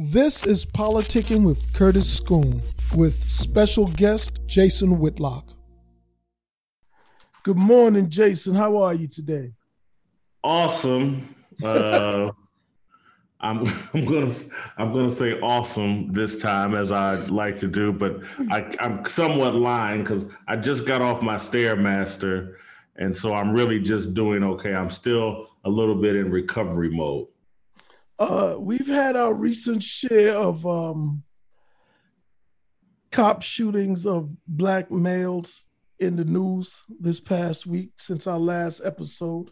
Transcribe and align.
This 0.00 0.46
is 0.46 0.64
Politicking 0.64 1.44
with 1.44 1.72
Curtis 1.74 2.20
Schoon 2.20 2.60
with 2.94 3.20
special 3.28 3.88
guest 3.88 4.38
Jason 4.46 5.00
Whitlock. 5.00 5.48
Good 7.42 7.56
morning, 7.56 8.08
Jason. 8.08 8.54
How 8.54 8.76
are 8.76 8.94
you 8.94 9.08
today? 9.08 9.54
Awesome. 10.44 11.34
Uh, 11.64 12.30
I'm, 13.40 13.66
I'm 13.92 14.04
gonna 14.04 14.32
I'm 14.76 14.92
gonna 14.92 15.10
say 15.10 15.40
awesome 15.40 16.12
this 16.12 16.40
time 16.40 16.76
as 16.76 16.92
I 16.92 17.16
like 17.26 17.56
to 17.56 17.66
do, 17.66 17.92
but 17.92 18.20
I, 18.52 18.72
I'm 18.78 19.04
somewhat 19.04 19.56
lying 19.56 20.04
because 20.04 20.26
I 20.46 20.54
just 20.58 20.86
got 20.86 21.02
off 21.02 21.22
my 21.22 21.34
stairmaster, 21.34 22.54
and 22.94 23.16
so 23.16 23.34
I'm 23.34 23.50
really 23.50 23.80
just 23.80 24.14
doing 24.14 24.44
okay. 24.44 24.76
I'm 24.76 24.92
still 24.92 25.56
a 25.64 25.68
little 25.68 25.96
bit 25.96 26.14
in 26.14 26.30
recovery 26.30 26.90
mode. 26.90 27.26
Uh, 28.18 28.56
we've 28.58 28.88
had 28.88 29.16
our 29.16 29.32
recent 29.32 29.82
share 29.82 30.34
of 30.34 30.66
um, 30.66 31.22
cop 33.12 33.42
shootings 33.42 34.06
of 34.06 34.28
black 34.46 34.90
males 34.90 35.62
in 36.00 36.16
the 36.16 36.24
news 36.24 36.80
this 37.00 37.20
past 37.20 37.66
week 37.66 37.90
since 37.96 38.26
our 38.26 38.38
last 38.38 38.80
episode. 38.84 39.50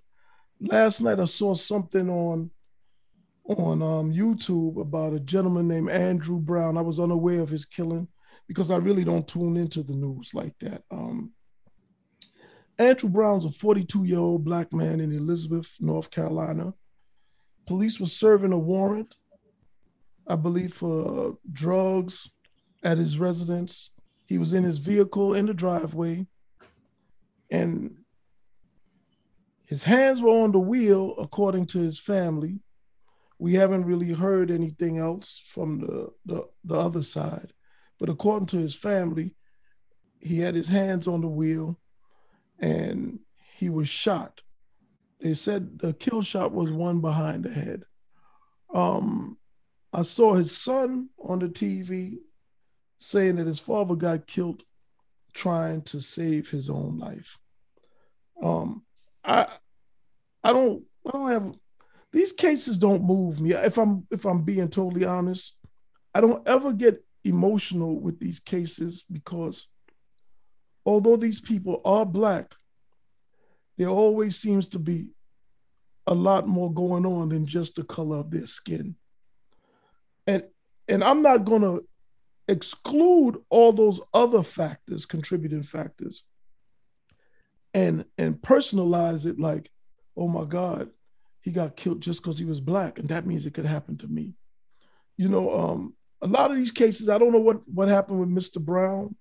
Last 0.60 1.00
night 1.00 1.20
I 1.20 1.26
saw 1.26 1.54
something 1.54 2.08
on 2.08 2.50
on 3.44 3.80
um, 3.80 4.12
YouTube 4.12 4.80
about 4.80 5.12
a 5.12 5.20
gentleman 5.20 5.68
named 5.68 5.88
Andrew 5.88 6.38
Brown. 6.38 6.76
I 6.76 6.80
was 6.80 6.98
unaware 6.98 7.40
of 7.42 7.48
his 7.48 7.64
killing 7.64 8.08
because 8.48 8.72
I 8.72 8.76
really 8.76 9.04
don't 9.04 9.28
tune 9.28 9.56
into 9.56 9.84
the 9.84 9.92
news 9.92 10.32
like 10.34 10.54
that. 10.60 10.82
Um, 10.90 11.30
Andrew 12.78 13.08
Brown's 13.08 13.44
a 13.44 13.52
42 13.52 14.04
year 14.04 14.18
old 14.18 14.44
black 14.44 14.72
man 14.72 14.98
in 15.00 15.12
Elizabeth, 15.12 15.70
North 15.78 16.10
Carolina. 16.10 16.74
Police 17.66 17.98
were 17.98 18.06
serving 18.06 18.52
a 18.52 18.58
warrant, 18.58 19.14
I 20.26 20.36
believe, 20.36 20.72
for 20.72 21.36
drugs 21.52 22.30
at 22.82 22.98
his 22.98 23.18
residence. 23.18 23.90
He 24.26 24.38
was 24.38 24.52
in 24.52 24.64
his 24.64 24.78
vehicle 24.78 25.34
in 25.34 25.46
the 25.46 25.54
driveway, 25.54 26.26
and 27.50 27.96
his 29.66 29.82
hands 29.82 30.22
were 30.22 30.30
on 30.30 30.52
the 30.52 30.60
wheel, 30.60 31.14
according 31.18 31.66
to 31.66 31.80
his 31.80 31.98
family. 31.98 32.60
We 33.38 33.54
haven't 33.54 33.84
really 33.84 34.12
heard 34.12 34.50
anything 34.50 34.98
else 34.98 35.40
from 35.46 35.80
the, 35.80 36.08
the, 36.24 36.48
the 36.64 36.76
other 36.76 37.02
side. 37.02 37.52
But 37.98 38.08
according 38.08 38.46
to 38.48 38.58
his 38.58 38.74
family, 38.74 39.34
he 40.20 40.38
had 40.38 40.54
his 40.54 40.68
hands 40.68 41.06
on 41.06 41.20
the 41.20 41.28
wheel 41.28 41.78
and 42.58 43.18
he 43.58 43.68
was 43.68 43.88
shot. 43.88 44.40
They 45.20 45.34
said 45.34 45.78
the 45.78 45.92
kill 45.94 46.22
shot 46.22 46.52
was 46.52 46.70
one 46.70 47.00
behind 47.00 47.44
the 47.44 47.50
head. 47.50 47.84
Um, 48.72 49.38
I 49.92 50.02
saw 50.02 50.34
his 50.34 50.56
son 50.56 51.08
on 51.18 51.38
the 51.38 51.48
TV 51.48 52.18
saying 52.98 53.36
that 53.36 53.46
his 53.46 53.60
father 53.60 53.94
got 53.94 54.26
killed 54.26 54.62
trying 55.32 55.82
to 55.82 56.00
save 56.00 56.48
his 56.48 56.68
own 56.68 56.98
life. 56.98 57.38
Um, 58.42 58.82
I 59.24 59.46
I 60.44 60.52
don't 60.52 60.84
I 61.06 61.10
don't 61.12 61.30
have 61.30 61.54
these 62.12 62.32
cases 62.32 62.76
don't 62.76 63.04
move 63.04 63.40
me. 63.40 63.52
If 63.52 63.78
I'm 63.78 64.06
if 64.10 64.24
I'm 64.24 64.42
being 64.42 64.68
totally 64.68 65.04
honest, 65.04 65.54
I 66.14 66.20
don't 66.20 66.46
ever 66.46 66.72
get 66.72 67.04
emotional 67.24 68.00
with 68.00 68.18
these 68.18 68.40
cases 68.40 69.04
because 69.10 69.66
although 70.84 71.16
these 71.16 71.40
people 71.40 71.80
are 71.84 72.06
black, 72.06 72.54
there 73.76 73.88
always 73.88 74.36
seems 74.36 74.68
to 74.68 74.78
be 74.78 75.08
a 76.06 76.14
lot 76.14 76.46
more 76.46 76.72
going 76.72 77.04
on 77.04 77.28
than 77.28 77.46
just 77.46 77.74
the 77.74 77.84
color 77.84 78.18
of 78.18 78.30
their 78.30 78.46
skin. 78.46 78.94
And 80.26 80.44
and 80.88 81.02
I'm 81.02 81.22
not 81.22 81.44
going 81.44 81.62
to 81.62 81.84
exclude 82.48 83.42
all 83.50 83.72
those 83.72 84.00
other 84.14 84.42
factors, 84.42 85.04
contributing 85.04 85.62
factors, 85.62 86.22
and 87.74 88.04
and 88.18 88.40
personalize 88.40 89.26
it 89.26 89.38
like, 89.38 89.70
oh 90.16 90.28
my 90.28 90.44
God, 90.44 90.90
he 91.40 91.50
got 91.50 91.76
killed 91.76 92.00
just 92.00 92.22
because 92.22 92.38
he 92.38 92.44
was 92.44 92.60
black, 92.60 92.98
and 92.98 93.08
that 93.08 93.26
means 93.26 93.46
it 93.46 93.54
could 93.54 93.66
happen 93.66 93.98
to 93.98 94.08
me. 94.08 94.34
You 95.16 95.28
know, 95.28 95.52
um, 95.58 95.94
a 96.22 96.26
lot 96.26 96.50
of 96.50 96.56
these 96.56 96.72
cases, 96.72 97.08
I 97.08 97.18
don't 97.18 97.32
know 97.32 97.38
what 97.38 97.68
what 97.68 97.88
happened 97.88 98.20
with 98.20 98.30
Mr. 98.30 98.60
Brown, 98.60 99.16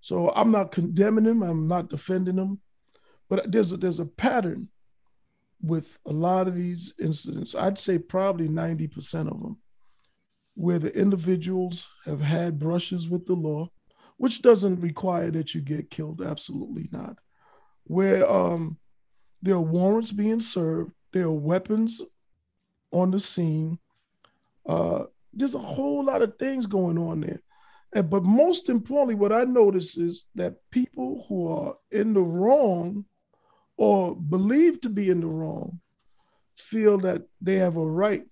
so 0.00 0.30
I'm 0.34 0.50
not 0.50 0.72
condemning 0.72 1.24
him. 1.24 1.42
I'm 1.42 1.68
not 1.68 1.90
defending 1.90 2.36
him, 2.36 2.60
but 3.32 3.50
there's 3.50 3.72
a, 3.72 3.78
there's 3.78 3.98
a 3.98 4.04
pattern 4.04 4.68
with 5.62 5.96
a 6.04 6.12
lot 6.12 6.48
of 6.48 6.54
these 6.54 6.92
incidents. 7.00 7.54
I'd 7.54 7.78
say 7.78 7.96
probably 7.96 8.46
90% 8.46 9.20
of 9.20 9.40
them 9.40 9.56
where 10.54 10.78
the 10.78 10.94
individuals 10.94 11.88
have 12.04 12.20
had 12.20 12.58
brushes 12.58 13.08
with 13.08 13.24
the 13.24 13.32
law, 13.32 13.70
which 14.18 14.42
doesn't 14.42 14.82
require 14.82 15.30
that 15.30 15.54
you 15.54 15.62
get 15.62 15.90
killed, 15.90 16.20
absolutely 16.20 16.90
not. 16.92 17.16
Where 17.84 18.30
um, 18.30 18.76
there 19.40 19.54
are 19.54 19.62
warrants 19.62 20.12
being 20.12 20.40
served, 20.40 20.92
there 21.14 21.24
are 21.24 21.32
weapons 21.32 22.02
on 22.90 23.12
the 23.12 23.18
scene. 23.18 23.78
Uh, 24.66 25.04
there's 25.32 25.54
a 25.54 25.58
whole 25.58 26.04
lot 26.04 26.20
of 26.20 26.36
things 26.36 26.66
going 26.66 26.98
on 26.98 27.22
there. 27.22 27.40
And, 27.94 28.10
but 28.10 28.24
most 28.24 28.68
importantly, 28.68 29.14
what 29.14 29.32
I 29.32 29.44
notice 29.44 29.96
is 29.96 30.26
that 30.34 30.56
people 30.70 31.24
who 31.30 31.48
are 31.48 31.76
in 31.90 32.12
the 32.12 32.20
wrong 32.20 33.06
or 33.76 34.14
believed 34.14 34.82
to 34.82 34.88
be 34.88 35.10
in 35.10 35.20
the 35.20 35.26
wrong 35.26 35.80
feel 36.58 36.98
that 36.98 37.22
they 37.40 37.56
have 37.56 37.76
a 37.76 37.84
right 37.84 38.26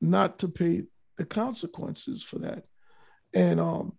not 0.00 0.38
to 0.40 0.48
pay 0.48 0.82
the 1.16 1.24
consequences 1.24 2.22
for 2.22 2.38
that. 2.40 2.64
And 3.32 3.60
um, 3.60 3.92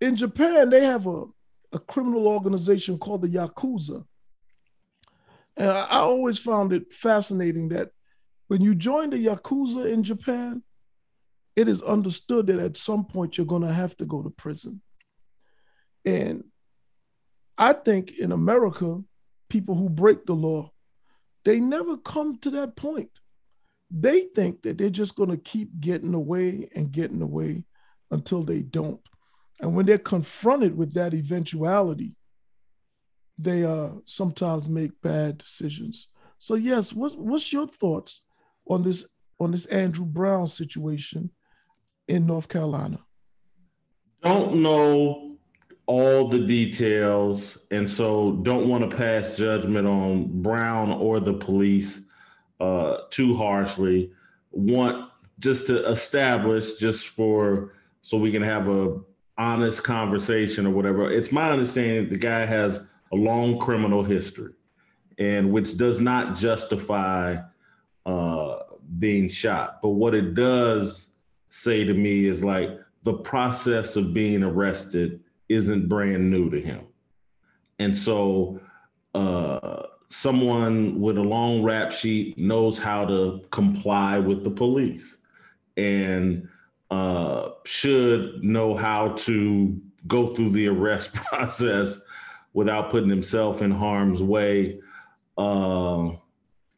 in 0.00 0.16
Japan, 0.16 0.70
they 0.70 0.84
have 0.84 1.06
a, 1.06 1.24
a 1.72 1.78
criminal 1.78 2.26
organization 2.26 2.98
called 2.98 3.22
the 3.22 3.28
Yakuza. 3.28 4.04
And 5.56 5.68
I, 5.68 5.80
I 5.82 5.98
always 5.98 6.38
found 6.38 6.72
it 6.72 6.92
fascinating 6.92 7.68
that 7.68 7.90
when 8.48 8.62
you 8.62 8.74
join 8.74 9.10
the 9.10 9.26
Yakuza 9.26 9.92
in 9.92 10.02
Japan, 10.02 10.62
it 11.54 11.68
is 11.68 11.82
understood 11.82 12.46
that 12.46 12.58
at 12.58 12.76
some 12.76 13.04
point 13.04 13.36
you're 13.36 13.46
going 13.46 13.62
to 13.62 13.72
have 13.72 13.96
to 13.98 14.06
go 14.06 14.22
to 14.22 14.30
prison. 14.30 14.80
And 16.04 16.44
I 17.58 17.74
think 17.74 18.12
in 18.18 18.32
America, 18.32 19.02
people 19.50 19.74
who 19.74 19.90
break 19.90 20.24
the 20.24 20.32
law, 20.32 20.72
they 21.44 21.60
never 21.60 21.98
come 21.98 22.38
to 22.38 22.50
that 22.50 22.76
point 22.76 23.10
they 23.90 24.26
think 24.34 24.62
that 24.62 24.78
they're 24.78 24.88
just 24.88 25.16
going 25.16 25.30
to 25.30 25.36
keep 25.36 25.80
getting 25.80 26.14
away 26.14 26.68
and 26.74 26.92
getting 26.92 27.22
away 27.22 27.64
until 28.10 28.44
they 28.44 28.60
don't. 28.60 29.00
And 29.60 29.74
when 29.74 29.84
they're 29.84 29.98
confronted 29.98 30.76
with 30.76 30.94
that 30.94 31.12
eventuality, 31.12 32.14
they 33.36 33.64
uh, 33.64 33.90
sometimes 34.06 34.68
make 34.68 35.00
bad 35.02 35.38
decisions. 35.38 36.08
So 36.38 36.54
yes, 36.54 36.92
what's 36.92 37.14
what's 37.16 37.52
your 37.52 37.66
thoughts 37.66 38.22
on 38.68 38.82
this 38.82 39.04
on 39.38 39.50
this 39.50 39.66
Andrew 39.66 40.06
Brown 40.06 40.48
situation 40.48 41.30
in 42.08 42.26
North 42.26 42.48
Carolina? 42.48 43.00
Don't 44.22 44.56
know 44.56 45.29
all 45.90 46.28
the 46.28 46.38
details, 46.38 47.58
and 47.72 47.88
so 47.88 48.38
don't 48.42 48.68
want 48.68 48.88
to 48.88 48.96
pass 48.96 49.36
judgment 49.36 49.88
on 49.88 50.40
Brown 50.40 50.92
or 50.92 51.18
the 51.18 51.32
police 51.32 52.02
uh, 52.60 52.98
too 53.10 53.34
harshly. 53.34 54.12
Want 54.52 55.10
just 55.40 55.66
to 55.66 55.90
establish, 55.90 56.76
just 56.76 57.08
for 57.08 57.72
so 58.02 58.16
we 58.18 58.30
can 58.30 58.42
have 58.42 58.68
a 58.68 59.00
honest 59.36 59.82
conversation 59.82 60.64
or 60.64 60.70
whatever. 60.70 61.10
It's 61.10 61.32
my 61.32 61.50
understanding 61.50 62.08
the 62.08 62.18
guy 62.18 62.46
has 62.46 62.78
a 63.10 63.16
long 63.16 63.58
criminal 63.58 64.04
history, 64.04 64.52
and 65.18 65.50
which 65.50 65.76
does 65.76 66.00
not 66.00 66.36
justify 66.36 67.38
uh, 68.06 68.58
being 69.00 69.28
shot. 69.28 69.82
But 69.82 69.88
what 69.88 70.14
it 70.14 70.34
does 70.34 71.08
say 71.48 71.82
to 71.82 71.94
me 71.94 72.26
is 72.26 72.44
like 72.44 72.78
the 73.02 73.14
process 73.14 73.96
of 73.96 74.14
being 74.14 74.44
arrested 74.44 75.24
isn't 75.50 75.88
brand 75.88 76.30
new 76.30 76.50
to 76.50 76.60
him, 76.60 76.86
and 77.78 77.96
so. 77.96 78.60
Uh, 79.14 79.82
someone 80.12 81.00
with 81.00 81.16
a 81.16 81.22
long 81.22 81.62
rap 81.62 81.92
sheet 81.92 82.36
knows 82.36 82.78
how 82.78 83.04
to 83.04 83.40
comply 83.50 84.18
with 84.18 84.42
the 84.42 84.50
police 84.50 85.18
and 85.76 86.48
uh, 86.90 87.50
should 87.64 88.42
know 88.42 88.74
how 88.74 89.08
to 89.10 89.80
go 90.06 90.26
through 90.26 90.50
the 90.50 90.66
arrest 90.66 91.14
process 91.14 92.00
without 92.52 92.90
putting 92.90 93.08
himself 93.08 93.62
in 93.62 93.70
harm's 93.70 94.22
way. 94.22 94.80
Uh, 95.38 96.10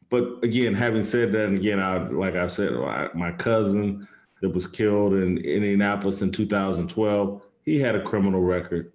but 0.09 0.43
again, 0.43 0.75
having 0.75 1.03
said 1.03 1.31
that, 1.31 1.47
and 1.47 1.57
again, 1.57 1.79
I, 1.79 1.97
like 2.09 2.35
I 2.35 2.47
said, 2.47 2.71
my 3.15 3.31
cousin 3.31 4.07
that 4.41 4.53
was 4.53 4.67
killed 4.67 5.13
in 5.13 5.39
Indianapolis 5.39 6.21
in 6.21 6.31
2012, 6.31 7.41
he 7.63 7.79
had 7.79 7.95
a 7.95 8.03
criminal 8.03 8.41
record. 8.41 8.91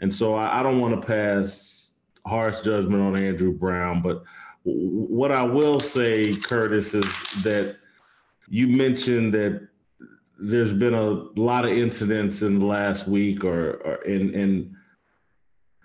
And 0.00 0.12
so 0.12 0.34
I, 0.34 0.60
I 0.60 0.62
don't 0.62 0.80
want 0.80 1.00
to 1.00 1.06
pass 1.06 1.92
harsh 2.26 2.60
judgment 2.62 3.02
on 3.02 3.16
Andrew 3.16 3.52
Brown, 3.52 4.02
but 4.02 4.22
what 4.64 5.32
I 5.32 5.42
will 5.42 5.80
say, 5.80 6.34
Curtis, 6.36 6.94
is 6.94 7.04
that 7.42 7.76
you 8.48 8.68
mentioned 8.68 9.34
that 9.34 9.68
there's 10.38 10.72
been 10.72 10.94
a 10.94 11.10
lot 11.40 11.64
of 11.64 11.72
incidents 11.72 12.42
in 12.42 12.58
the 12.58 12.66
last 12.66 13.08
week, 13.08 13.44
or, 13.44 13.72
or 13.74 13.94
and 14.02 14.34
and 14.34 14.74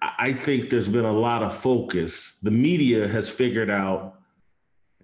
I 0.01 0.33
think 0.33 0.69
there's 0.69 0.89
been 0.89 1.05
a 1.05 1.11
lot 1.11 1.43
of 1.43 1.55
focus. 1.55 2.37
The 2.43 2.51
media 2.51 3.07
has 3.07 3.29
figured 3.29 3.69
out 3.69 4.15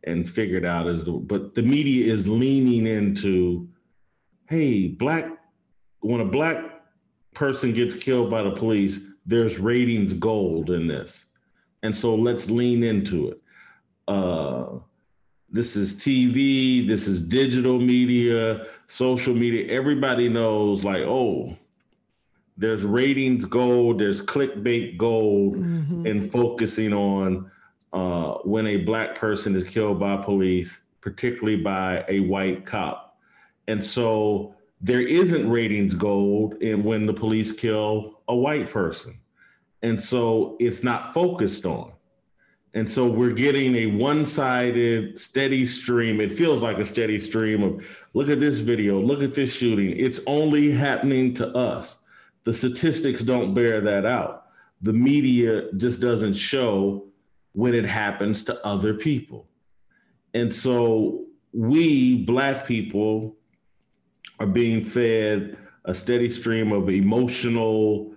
and 0.04 0.30
figured 0.30 0.66
out 0.66 0.88
is 0.88 1.04
the 1.04 1.12
but 1.12 1.56
the 1.56 1.62
media 1.62 2.12
is 2.12 2.28
leaning 2.28 2.86
into, 2.86 3.70
hey, 4.50 4.88
black 4.88 5.32
when 6.02 6.22
a 6.22 6.26
black 6.26 6.73
person 7.34 7.74
gets 7.74 7.96
killed 7.96 8.30
by 8.30 8.44
the 8.44 8.52
police, 8.52 9.02
there's 9.26 9.60
ratings 9.60 10.14
gold 10.14 10.70
in 10.70 10.88
this. 10.88 11.26
And 11.82 11.96
so 11.96 12.16
let's 12.16 12.50
lean 12.50 12.84
into 12.84 13.30
it. 13.30 13.42
Uh, 14.08 14.66
this 15.50 15.76
is 15.76 15.96
TV, 15.96 16.88
this 16.88 17.08
is 17.08 17.22
digital 17.22 17.80
media, 17.80 18.66
social 18.88 19.36
media. 19.36 19.68
Everybody 19.72 20.28
knows, 20.28 20.84
like, 20.84 21.04
oh, 21.04 21.56
there's 22.58 22.84
ratings 22.84 23.46
gold, 23.46 24.00
there's 24.00 24.26
clickbait 24.26 24.98
gold, 24.98 25.56
mm-hmm. 25.56 26.06
and 26.08 26.32
focusing 26.32 26.94
on 26.94 27.52
uh, 27.94 28.40
when 28.44 28.68
a 28.68 28.78
black 28.78 29.16
person 29.16 29.56
is 29.56 29.68
killed 29.70 30.00
by 30.00 30.18
police, 30.18 30.82
particularly 31.02 31.58
by 31.58 32.04
a 32.08 32.22
white 32.22 32.66
cop. 32.66 33.18
And 33.68 33.84
so 33.84 34.56
there 34.84 35.02
isn't 35.02 35.50
ratings 35.50 35.96
gold 35.96 36.56
in 36.56 36.84
when 36.84 37.06
the 37.06 37.14
police 37.14 37.54
kill 37.54 38.20
a 38.28 38.36
white 38.36 38.70
person. 38.70 39.18
And 39.82 40.00
so 40.00 40.58
it's 40.60 40.84
not 40.84 41.14
focused 41.14 41.66
on. 41.66 41.94
And 42.74 42.90
so 42.90 43.08
we're 43.08 43.32
getting 43.32 43.76
a 43.76 43.86
one 43.86 44.26
sided, 44.26 45.18
steady 45.18 45.66
stream. 45.66 46.20
It 46.20 46.34
feels 46.34 46.62
like 46.62 46.80
a 46.80 46.86
steady 46.86 47.18
stream 47.20 47.64
of 47.64 47.88
look 48.14 48.30
at 48.30 48.42
this 48.42 48.58
video, 48.58 49.00
look 49.00 49.22
at 49.22 49.34
this 49.34 49.56
shooting. 49.56 49.96
It's 49.96 50.20
only 50.28 50.72
happening 50.72 51.34
to 51.36 51.48
us. 51.56 52.00
The 52.44 52.52
statistics 52.52 53.22
don't 53.22 53.54
bear 53.54 53.80
that 53.80 54.06
out. 54.06 54.48
The 54.82 54.92
media 54.92 55.72
just 55.78 56.02
doesn't 56.02 56.34
show 56.34 57.06
when 57.54 57.74
it 57.74 57.86
happens 57.86 58.44
to 58.46 58.66
other 58.66 58.96
people. 58.96 59.48
And 60.34 60.54
so 60.54 61.26
we, 61.54 62.26
Black 62.26 62.66
people, 62.68 63.38
are 64.44 64.48
being 64.48 64.84
fed 64.84 65.58
a 65.86 65.94
steady 65.94 66.30
stream 66.30 66.72
of 66.72 66.90
emotional 66.90 68.14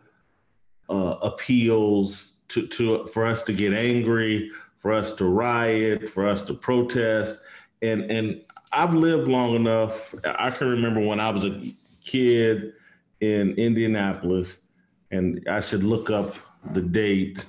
uh, 0.88 1.16
appeals 1.22 2.34
to, 2.48 2.66
to 2.68 3.06
for 3.06 3.26
us 3.26 3.42
to 3.42 3.52
get 3.52 3.72
angry, 3.72 4.50
for 4.76 4.92
us 4.92 5.14
to 5.14 5.24
riot, 5.24 6.08
for 6.08 6.28
us 6.28 6.42
to 6.42 6.54
protest. 6.54 7.38
And 7.82 8.10
and 8.10 8.42
I've 8.72 8.94
lived 8.94 9.28
long 9.28 9.54
enough. 9.54 10.14
I 10.24 10.50
can 10.50 10.68
remember 10.68 11.00
when 11.00 11.20
I 11.20 11.30
was 11.30 11.44
a 11.44 11.60
kid 12.04 12.72
in 13.20 13.52
Indianapolis, 13.52 14.60
and 15.10 15.44
I 15.48 15.60
should 15.60 15.82
look 15.82 16.10
up 16.10 16.36
the 16.72 16.82
date, 16.82 17.44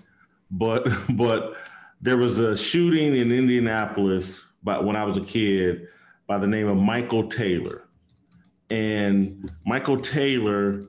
but 0.49 0.87
but 1.15 1.57
there 2.01 2.17
was 2.17 2.39
a 2.39 2.55
shooting 2.55 3.15
in 3.15 3.31
Indianapolis 3.31 4.43
by, 4.63 4.79
when 4.79 4.95
I 4.95 5.03
was 5.03 5.17
a 5.17 5.21
kid 5.21 5.87
by 6.27 6.37
the 6.37 6.47
name 6.47 6.67
of 6.67 6.77
Michael 6.77 7.27
Taylor. 7.27 7.86
And 8.69 9.49
Michael 9.65 9.99
Taylor 9.99 10.83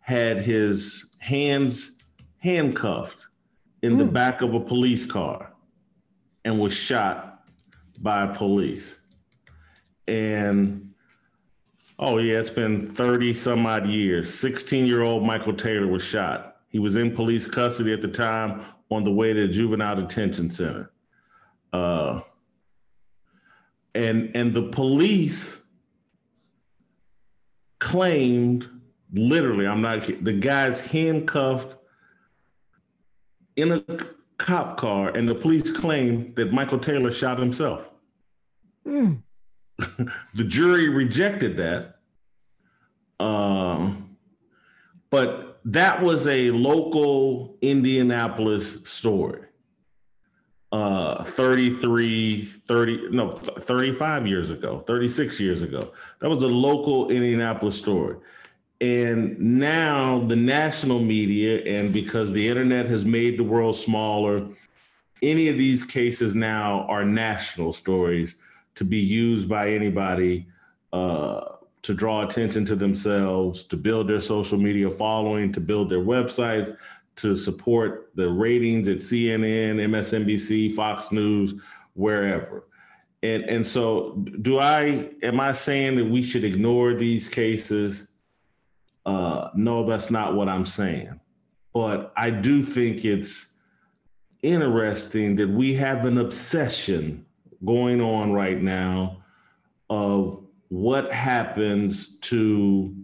had 0.00 0.38
his 0.38 1.06
hands 1.18 1.96
handcuffed 2.38 3.26
in 3.82 3.94
mm. 3.94 3.98
the 3.98 4.04
hmm. 4.04 4.12
back 4.12 4.42
of 4.42 4.54
a 4.54 4.60
police 4.60 5.04
car 5.04 5.52
and 6.44 6.58
was 6.58 6.72
shot 6.72 7.48
by 8.00 8.26
police. 8.26 8.98
And 10.06 10.94
oh, 11.98 12.18
yeah, 12.18 12.38
it's 12.38 12.50
been 12.50 12.90
30 12.90 13.34
some 13.34 13.66
odd 13.66 13.88
years. 13.88 14.32
16 14.32 14.86
year 14.86 15.02
old 15.02 15.24
Michael 15.24 15.54
Taylor 15.54 15.86
was 15.86 16.02
shot. 16.02 16.56
He 16.68 16.78
was 16.78 16.96
in 16.96 17.14
police 17.14 17.46
custody 17.46 17.92
at 17.92 18.02
the 18.02 18.08
time 18.08 18.62
on 18.90 19.04
the 19.04 19.12
way 19.12 19.32
to 19.32 19.46
the 19.46 19.52
juvenile 19.52 19.96
detention 19.96 20.50
center. 20.50 20.90
Uh, 21.72 22.20
and 23.94 24.34
and 24.34 24.54
the 24.54 24.62
police 24.62 25.57
claimed 27.78 28.68
literally, 29.12 29.66
I'm 29.66 29.80
not 29.80 30.06
the 30.22 30.32
guy's 30.32 30.80
handcuffed 30.80 31.76
in 33.56 33.72
a 33.72 33.84
cop 34.38 34.76
car, 34.76 35.08
and 35.10 35.28
the 35.28 35.34
police 35.34 35.70
claim 35.70 36.32
that 36.34 36.52
Michael 36.52 36.78
Taylor 36.78 37.10
shot 37.10 37.38
himself. 37.38 37.82
Mm. 38.86 39.22
the 40.34 40.44
jury 40.44 40.88
rejected 40.88 41.56
that. 41.56 41.96
Um, 43.24 44.16
but 45.10 45.60
that 45.64 46.02
was 46.02 46.26
a 46.26 46.50
local 46.50 47.56
Indianapolis 47.60 48.88
story. 48.88 49.42
Uh, 50.70 51.24
33, 51.24 52.44
30, 52.44 53.08
no, 53.10 53.30
35 53.30 54.26
years 54.26 54.50
ago, 54.50 54.84
36 54.86 55.40
years 55.40 55.62
ago. 55.62 55.92
That 56.20 56.28
was 56.28 56.42
a 56.42 56.46
local 56.46 57.10
Indianapolis 57.10 57.78
story. 57.78 58.16
And 58.80 59.38
now 59.40 60.20
the 60.26 60.36
national 60.36 61.00
media, 61.00 61.62
and 61.64 61.90
because 61.90 62.32
the 62.32 62.46
internet 62.46 62.86
has 62.86 63.06
made 63.06 63.38
the 63.38 63.44
world 63.44 63.76
smaller, 63.76 64.46
any 65.22 65.48
of 65.48 65.56
these 65.56 65.84
cases 65.84 66.34
now 66.34 66.82
are 66.82 67.04
national 67.04 67.72
stories 67.72 68.36
to 68.74 68.84
be 68.84 68.98
used 68.98 69.48
by 69.48 69.70
anybody 69.70 70.46
uh, 70.92 71.40
to 71.82 71.94
draw 71.94 72.26
attention 72.26 72.64
to 72.66 72.76
themselves, 72.76 73.64
to 73.64 73.76
build 73.76 74.08
their 74.08 74.20
social 74.20 74.58
media 74.58 74.90
following, 74.90 75.50
to 75.52 75.60
build 75.60 75.88
their 75.88 76.04
websites, 76.04 76.76
to 77.18 77.36
support 77.36 78.10
the 78.14 78.28
ratings 78.28 78.88
at 78.88 78.98
CNN, 78.98 79.76
MSNBC, 79.76 80.74
Fox 80.74 81.12
News, 81.12 81.54
wherever. 81.94 82.64
And 83.22 83.44
and 83.44 83.66
so 83.66 84.24
do 84.42 84.58
I 84.58 85.10
am 85.22 85.40
I 85.40 85.52
saying 85.52 85.96
that 85.96 86.04
we 86.04 86.22
should 86.22 86.44
ignore 86.44 86.94
these 86.94 87.28
cases? 87.28 88.06
Uh, 89.04 89.48
no, 89.54 89.84
that's 89.84 90.10
not 90.10 90.34
what 90.34 90.48
I'm 90.48 90.66
saying. 90.66 91.18
But 91.72 92.12
I 92.16 92.30
do 92.30 92.62
think 92.62 93.04
it's 93.04 93.48
interesting 94.42 95.36
that 95.36 95.48
we 95.48 95.74
have 95.74 96.04
an 96.04 96.18
obsession 96.18 97.26
going 97.64 98.00
on 98.00 98.32
right 98.32 98.60
now 98.60 99.22
of 99.90 100.44
what 100.68 101.10
happens 101.12 102.18
to, 102.18 102.94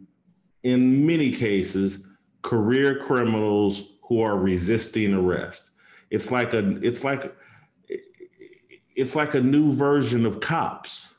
in 0.63 1.07
many 1.07 1.33
cases, 1.33 2.05
career 2.43 2.99
criminals 2.99 3.94
who 4.15 4.23
are 4.23 4.37
resisting 4.37 5.13
arrest. 5.13 5.71
It's 6.11 6.31
like 6.31 6.55
a 6.55 6.77
it's 6.83 7.03
like 7.03 7.35
it's 8.95 9.17
like 9.17 9.35
a 9.35 9.41
new 9.41 9.73
version 9.73 10.25
of 10.25 10.41
cops, 10.41 11.15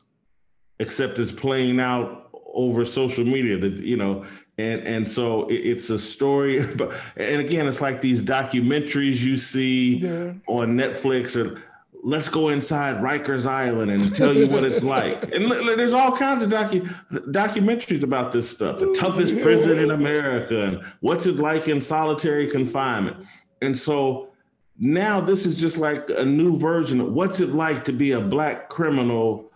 except 0.80 1.20
it's 1.20 1.32
playing 1.32 1.80
out 1.80 2.30
over 2.54 2.86
social 2.86 3.26
media. 3.26 3.58
That 3.58 3.80
you 3.80 3.98
know, 3.98 4.26
and 4.58 4.82
and 4.82 5.12
so 5.12 5.48
it's 5.50 5.90
a 5.90 6.00
story 6.00 6.66
but 6.78 6.96
and 7.18 7.42
again 7.42 7.68
it's 7.68 7.82
like 7.82 8.00
these 8.02 8.22
documentaries 8.22 9.20
you 9.20 9.38
see 9.38 9.98
yeah. 9.98 10.32
on 10.48 10.78
netflix 10.78 11.36
or 11.36 11.62
let's 12.06 12.30
go 12.30 12.50
inside 12.50 12.98
rikers 12.98 13.48
island 13.48 13.90
and 13.90 14.14
tell 14.14 14.32
you 14.32 14.48
what 14.48 14.64
it's 14.64 14.84
like. 14.84 15.24
And 15.34 15.50
there's 15.50 15.92
all 15.92 16.16
kinds 16.16 16.44
of 16.44 16.52
docu- 16.52 16.88
documentaries 17.32 18.04
about 18.04 18.32
this 18.32 18.48
stuff. 18.48 18.78
The 18.78 18.96
toughest 18.98 19.42
prison 19.42 19.80
in 19.80 19.90
america 19.90 20.66
and 20.66 20.84
what's 21.00 21.26
it 21.26 21.38
like 21.38 21.68
in 21.68 21.82
solitary 21.82 22.48
confinement. 22.48 23.26
And 23.64 23.76
so 23.76 24.30
now 24.78 25.20
this 25.20 25.48
is 25.48 25.60
just 25.60 25.80
like 25.80 26.08
a 26.16 26.24
new 26.24 26.56
version 26.56 27.02
of 27.02 27.12
what's 27.12 27.42
it 27.42 27.50
like 27.50 27.84
to 27.86 27.92
be 27.92 28.12
a 28.12 28.22
black 28.22 28.70
criminal 28.70 29.52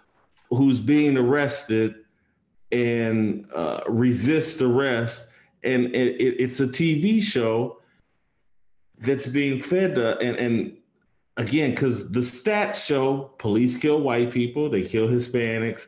who's 0.49 0.79
being 0.79 1.17
arrested 1.17 1.93
and 2.71 3.45
uh, 3.53 3.81
resist 3.87 4.59
arrest. 4.63 5.27
And 5.63 5.85
it, 5.95 6.19
it, 6.19 6.35
it's 6.39 6.59
a 6.59 6.67
TV 6.67 7.21
show 7.21 7.77
that's 8.97 9.27
being 9.27 9.59
fed 9.59 9.95
to, 9.95 10.17
and, 10.17 10.35
and 10.35 10.78
again, 11.39 11.71
because 11.71 12.11
the 12.11 12.19
stats 12.19 12.85
show 12.85 13.31
police 13.37 13.77
kill 13.77 14.01
white 14.01 14.31
people, 14.31 14.69
they 14.69 14.83
kill 14.83 15.07
Hispanics, 15.07 15.87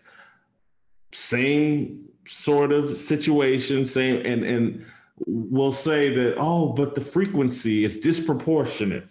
same 1.11 2.07
sort 2.25 2.71
of 2.71 2.97
situation, 2.97 3.85
same, 3.85 4.25
and, 4.25 4.45
and 4.45 4.85
we'll 5.27 5.73
say 5.73 6.15
that, 6.15 6.35
oh, 6.37 6.69
but 6.69 6.95
the 6.95 7.01
frequency 7.01 7.83
is 7.83 7.99
disproportionate. 7.99 9.05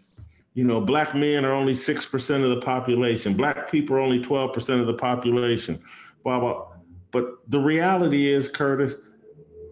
You 0.54 0.64
know, 0.64 0.80
black 0.80 1.14
men 1.14 1.44
are 1.44 1.52
only 1.52 1.74
6% 1.74 2.42
of 2.42 2.50
the 2.50 2.62
population, 2.64 3.34
black 3.34 3.70
people 3.70 3.96
are 3.96 4.00
only 4.00 4.22
12% 4.22 4.80
of 4.80 4.86
the 4.86 4.94
population, 4.94 5.78
blah, 6.24 6.40
blah. 6.40 6.68
But 7.10 7.50
the 7.50 7.60
reality 7.60 8.32
is, 8.32 8.48
Curtis, 8.48 8.96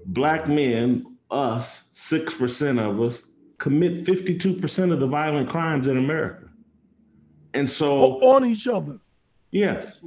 black 0.04 0.48
men, 0.48 1.16
us, 1.30 1.84
6% 1.94 2.78
of 2.78 3.00
us, 3.00 3.22
commit 3.56 4.04
52% 4.04 4.92
of 4.92 5.00
the 5.00 5.06
violent 5.06 5.48
crimes 5.48 5.88
in 5.88 5.96
America. 5.96 6.48
And 7.55 7.69
so 7.69 8.21
on 8.23 8.45
each 8.45 8.67
other. 8.67 8.99
Yes. 9.50 10.00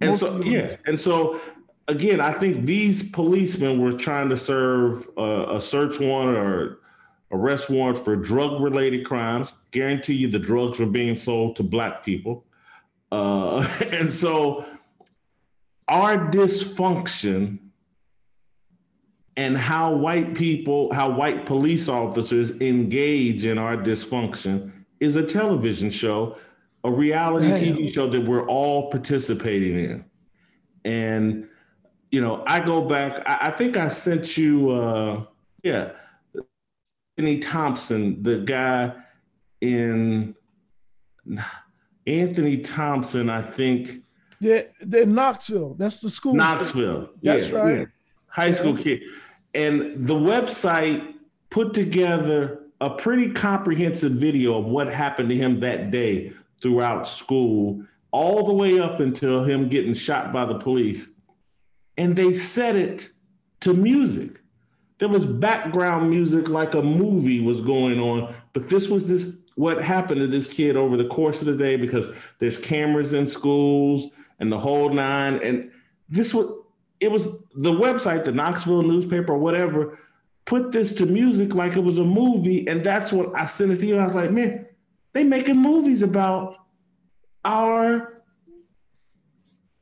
And 0.00 0.16
so, 0.16 0.42
yeah. 0.42 0.76
And 0.86 0.98
so 0.98 1.40
again, 1.88 2.20
I 2.20 2.32
think 2.32 2.64
these 2.64 3.10
policemen 3.10 3.80
were 3.80 3.92
trying 3.92 4.28
to 4.30 4.36
serve 4.36 5.08
a, 5.16 5.56
a 5.56 5.60
search 5.60 6.00
warrant 6.00 6.38
or 6.38 6.78
arrest 7.32 7.68
warrant 7.68 7.98
for 7.98 8.16
drug 8.16 8.60
related 8.60 9.04
crimes. 9.04 9.54
Guarantee 9.70 10.14
you 10.14 10.28
the 10.28 10.38
drugs 10.38 10.78
were 10.78 10.86
being 10.86 11.14
sold 11.14 11.56
to 11.56 11.62
black 11.62 12.04
people. 12.04 12.44
Uh, 13.12 13.68
and 13.92 14.12
so 14.12 14.64
our 15.88 16.30
dysfunction 16.30 17.58
and 19.36 19.56
how 19.56 19.94
white 19.94 20.34
people, 20.34 20.92
how 20.92 21.10
white 21.10 21.46
police 21.46 21.88
officers 21.88 22.52
engage 22.60 23.44
in 23.44 23.58
our 23.58 23.76
dysfunction 23.76 24.70
is 25.00 25.16
a 25.16 25.24
television 25.24 25.90
show, 25.90 26.36
a 26.84 26.90
reality 26.90 27.48
Damn. 27.48 27.76
TV 27.76 27.94
show 27.94 28.08
that 28.08 28.20
we're 28.20 28.46
all 28.46 28.90
participating 28.90 29.78
in. 29.78 30.04
And 30.84 31.48
you 32.10 32.20
know, 32.20 32.42
I 32.46 32.60
go 32.60 32.82
back. 32.82 33.22
I, 33.26 33.48
I 33.48 33.50
think 33.50 33.76
I 33.76 33.88
sent 33.88 34.36
you, 34.36 34.70
uh, 34.70 35.24
yeah, 35.62 35.92
Anthony 37.16 37.38
Thompson, 37.38 38.22
the 38.22 38.38
guy 38.38 38.94
in 39.60 40.34
Anthony 42.06 42.58
Thompson. 42.58 43.30
I 43.30 43.42
think. 43.42 44.02
Yeah, 44.40 44.62
they're 44.80 45.06
Knoxville. 45.06 45.74
That's 45.74 46.00
the 46.00 46.10
school. 46.10 46.34
Knoxville. 46.34 47.10
That's 47.22 47.48
yeah, 47.48 47.54
right. 47.54 47.78
Yeah. 47.80 47.84
High 48.26 48.46
yeah. 48.46 48.52
school 48.52 48.76
kid, 48.76 49.02
and 49.54 50.06
the 50.06 50.14
website 50.14 51.14
put 51.50 51.74
together 51.74 52.60
a 52.80 52.90
pretty 52.90 53.30
comprehensive 53.30 54.12
video 54.12 54.58
of 54.58 54.64
what 54.64 54.88
happened 54.88 55.28
to 55.28 55.36
him 55.36 55.60
that 55.60 55.90
day 55.90 56.32
throughout 56.62 57.06
school, 57.06 57.84
all 58.10 58.44
the 58.44 58.52
way 58.52 58.78
up 58.78 59.00
until 59.00 59.44
him 59.44 59.68
getting 59.68 59.94
shot 59.94 60.32
by 60.32 60.44
the 60.44 60.58
police 60.58 61.08
and 62.00 62.16
they 62.16 62.32
set 62.32 62.76
it 62.76 63.10
to 63.60 63.74
music. 63.74 64.40
There 64.98 65.08
was 65.08 65.26
background 65.26 66.08
music 66.08 66.48
like 66.48 66.74
a 66.74 66.82
movie 66.82 67.40
was 67.40 67.60
going 67.60 68.00
on, 68.00 68.34
but 68.54 68.70
this 68.70 68.88
was 68.88 69.06
this 69.06 69.36
what 69.54 69.82
happened 69.82 70.20
to 70.20 70.26
this 70.26 70.50
kid 70.50 70.76
over 70.76 70.96
the 70.96 71.08
course 71.08 71.42
of 71.42 71.46
the 71.46 71.56
day 71.56 71.76
because 71.76 72.06
there's 72.38 72.56
cameras 72.56 73.12
in 73.12 73.26
schools 73.26 74.08
and 74.38 74.50
the 74.50 74.58
whole 74.58 74.88
nine. 74.88 75.42
And 75.42 75.70
this 76.08 76.32
was 76.32 76.50
it 77.00 77.10
was 77.10 77.26
the 77.54 77.72
website, 77.72 78.24
the 78.24 78.32
Knoxville 78.32 78.82
newspaper 78.82 79.34
or 79.34 79.38
whatever, 79.38 79.98
put 80.46 80.72
this 80.72 80.94
to 80.94 81.06
music 81.06 81.54
like 81.54 81.76
it 81.76 81.84
was 81.84 81.98
a 81.98 82.04
movie. 82.04 82.66
And 82.66 82.82
that's 82.82 83.12
what 83.12 83.38
I 83.38 83.44
sent 83.44 83.72
it 83.72 83.80
to 83.80 83.86
you. 83.86 83.98
I 83.98 84.04
was 84.04 84.14
like, 84.14 84.30
man, 84.30 84.66
they 85.12 85.24
making 85.24 85.56
movies 85.58 86.02
about 86.02 86.56
our 87.44 88.22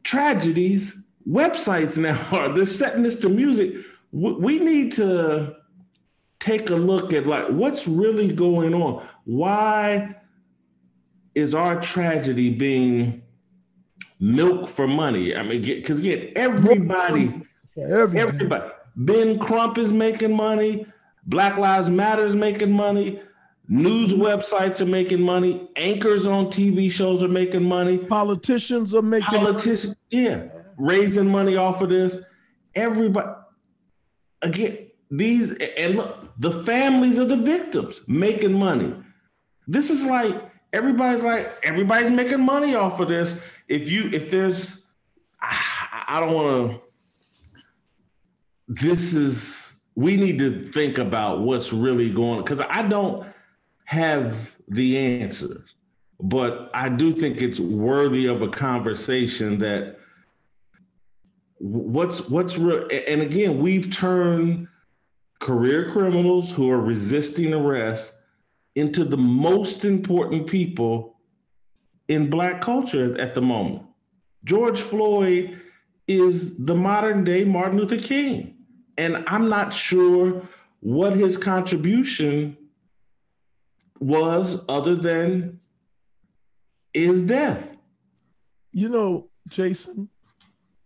tragedies 0.03 0.97
websites 1.29 1.99
now 1.99 2.19
are 2.33 2.49
they're 2.49 2.65
setting 2.65 3.03
this 3.03 3.21
to 3.21 3.29
music. 3.29 3.75
We 4.11 4.59
need 4.59 4.93
to 4.93 5.55
take 6.41 6.71
a 6.71 6.77
look 6.77 7.13
at 7.13 7.27
like 7.27 7.49
what's 7.49 7.87
really 7.87 8.33
going 8.33 8.75
on. 8.75 9.07
Why 9.25 10.17
is 11.35 11.55
our 11.55 11.81
tragedy 11.81 12.51
being 12.51 13.23
milk 14.19 14.69
for 14.69 14.87
money? 14.87 15.37
I 15.37 15.43
mean, 15.43 15.61
because 15.61 15.99
again, 15.99 16.33
everybody, 16.35 17.43
everybody, 17.77 18.19
everybody, 18.19 18.71
Ben 18.97 19.39
Crump 19.39 19.77
is 19.77 19.93
making 19.93 20.35
money. 20.35 20.87
Black 21.27 21.59
Lives 21.59 21.91
Matter 21.91 22.25
is 22.25 22.35
making 22.35 22.73
money. 22.73 23.21
News 23.71 24.15
websites 24.15 24.81
are 24.81 24.87
making 24.87 25.21
money. 25.21 25.69
Anchors 25.77 26.27
on 26.27 26.47
TV 26.47 26.91
shows 26.91 27.23
are 27.23 27.29
making 27.29 27.63
money. 27.63 27.99
Politicians 27.99 28.95
are 28.95 29.03
making 29.03 29.27
politicians. 29.27 29.95
Yeah, 30.11 30.47
raising 30.79 31.29
money 31.29 31.57
off 31.57 31.83
of 31.83 31.91
this. 31.91 32.19
Everybody, 32.75 33.29
again, 34.41 34.89
these, 35.11 35.53
and 35.77 35.97
look, 35.97 36.17
the 36.39 36.51
families 36.65 37.19
of 37.19 37.29
the 37.29 37.37
victims 37.37 38.01
making 38.07 38.55
money. 38.55 38.95
This 39.67 39.91
is 39.91 40.03
like, 40.03 40.51
everybody's 40.73 41.23
like, 41.23 41.47
everybody's 41.63 42.11
making 42.11 42.41
money 42.41 42.75
off 42.75 43.01
of 43.01 43.09
this. 43.09 43.39
If 43.69 43.91
you, 43.91 44.09
if 44.15 44.31
there's, 44.31 44.83
I 45.43 46.21
don't 46.21 46.33
want 46.33 46.71
to, 46.71 46.81
this 48.67 49.15
is, 49.15 49.77
we 49.95 50.17
need 50.17 50.39
to 50.39 50.63
think 50.63 50.97
about 50.97 51.41
what's 51.41 51.71
really 51.71 52.09
going 52.09 52.43
because 52.43 52.61
I 52.61 52.83
don't 52.83 53.27
have 53.89 54.55
the 54.69 54.99
answers, 54.99 55.67
but 56.21 56.71
I 56.75 56.91
do 56.91 57.11
think 57.11 57.41
it's 57.41 57.59
worthy 57.59 58.27
of 58.27 58.43
a 58.43 58.49
conversation 58.51 59.61
that 59.61 59.99
what's 61.57 62.29
what's 62.29 62.59
real 62.59 62.87
and 63.09 63.23
again 63.23 63.61
we've 63.63 63.91
turned 63.91 64.69
career 65.41 65.91
criminals 65.91 66.53
who 66.53 66.71
are 66.71 66.79
resisting 66.79 67.55
arrest 67.55 68.13
into 68.75 69.07
the 69.07 69.17
most 69.17 69.87
important 69.87 70.47
people 70.47 71.17
in 72.09 72.29
black 72.29 72.61
culture 72.61 73.19
at 73.19 73.35
the 73.35 73.41
moment. 73.41 73.85
George 74.45 74.83
floyd 74.83 75.63
is 76.07 76.59
the 76.59 76.77
modern 76.77 77.25
day 77.25 77.43
martin 77.43 77.79
luther 77.79 77.97
king 77.97 78.55
and 78.99 79.25
i'm 79.27 79.49
not 79.49 79.73
sure 79.73 80.43
what 80.81 81.15
his 81.15 81.39
contribution 81.39 82.55
was 84.01 84.65
other 84.69 84.95
than 84.95 85.61
is 86.95 87.23
death 87.23 87.77
you 88.73 88.89
know 88.89 89.29
jason 89.49 90.09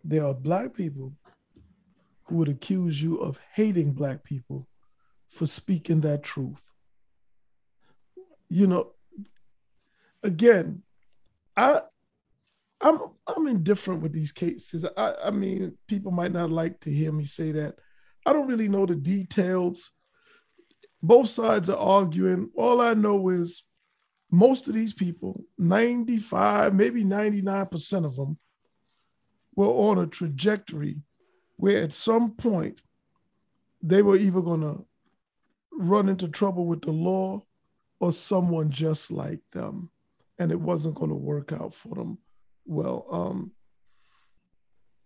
there 0.03 0.25
are 0.25 0.33
black 0.33 0.73
people 0.73 1.13
who 2.25 2.35
would 2.37 2.49
accuse 2.49 3.01
you 3.01 3.17
of 3.17 3.39
hating 3.53 3.91
black 3.91 4.23
people 4.23 4.67
for 5.29 5.45
speaking 5.45 6.01
that 6.01 6.23
truth. 6.23 6.65
You 8.49 8.67
know, 8.67 8.91
again, 10.21 10.83
I 11.57 11.81
I'm 12.81 12.99
I'm 13.27 13.47
indifferent 13.47 14.01
with 14.01 14.13
these 14.13 14.31
cases. 14.31 14.85
I, 14.97 15.13
I 15.25 15.31
mean, 15.31 15.77
people 15.87 16.11
might 16.11 16.31
not 16.31 16.51
like 16.51 16.79
to 16.81 16.91
hear 16.91 17.11
me 17.11 17.25
say 17.25 17.51
that. 17.53 17.75
I 18.25 18.33
don't 18.33 18.47
really 18.47 18.69
know 18.69 18.85
the 18.85 18.95
details. 18.95 19.91
Both 21.03 21.29
sides 21.29 21.69
are 21.69 21.77
arguing. 21.77 22.49
All 22.55 22.79
I 22.79 22.93
know 22.93 23.29
is 23.29 23.63
most 24.31 24.69
of 24.69 24.73
these 24.73 24.93
people, 24.93 25.43
95, 25.57 26.73
maybe 26.73 27.03
99% 27.03 28.05
of 28.05 28.15
them, 28.15 28.39
were 29.55 29.67
on 29.67 29.99
a 29.99 30.07
trajectory 30.07 31.01
where 31.57 31.83
at 31.83 31.93
some 31.93 32.31
point 32.31 32.81
they 33.81 34.01
were 34.01 34.15
either 34.15 34.41
going 34.41 34.61
to 34.61 34.85
run 35.71 36.07
into 36.07 36.27
trouble 36.27 36.65
with 36.65 36.81
the 36.81 36.91
law 36.91 37.43
or 37.99 38.13
someone 38.13 38.69
just 38.71 39.11
like 39.11 39.41
them 39.51 39.89
and 40.39 40.51
it 40.51 40.59
wasn't 40.59 40.95
going 40.95 41.09
to 41.09 41.15
work 41.15 41.51
out 41.51 41.73
for 41.73 41.95
them 41.95 42.17
well 42.65 43.05
um, 43.11 43.51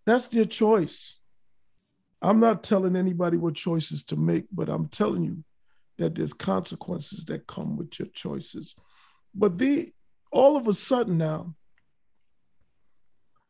that's 0.06 0.28
their 0.28 0.46
choice 0.46 1.16
i'm 2.22 2.40
not 2.40 2.64
telling 2.64 2.96
anybody 2.96 3.38
what 3.38 3.56
choices 3.56 4.04
to 4.04 4.16
make 4.16 4.46
but 4.52 4.70
i'm 4.70 4.88
telling 4.88 5.24
you 5.24 5.44
that 5.98 6.16
there's 6.16 6.34
consequences 6.34 7.26
that 7.26 7.48
come 7.48 7.78
with 7.78 7.98
your 8.00 8.08
choices 8.10 8.76
but 9.34 9.58
the 9.58 9.92
all 10.32 10.58
of 10.58 10.68
a 10.68 10.74
sudden 10.74 11.18
now 11.18 11.54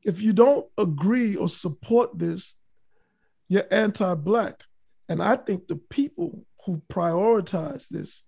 if 0.07 0.21
you 0.21 0.31
don't 0.31 0.65
agree 0.77 1.35
or 1.35 1.49
support 1.49 2.17
this, 2.17 2.55
you're 3.49 3.67
anti 3.71 4.15
Black. 4.15 4.63
And 5.09 5.21
I 5.21 5.35
think 5.35 5.67
the 5.67 5.75
people 5.75 6.45
who 6.65 6.81
prioritize 6.89 7.87
this 7.89 8.23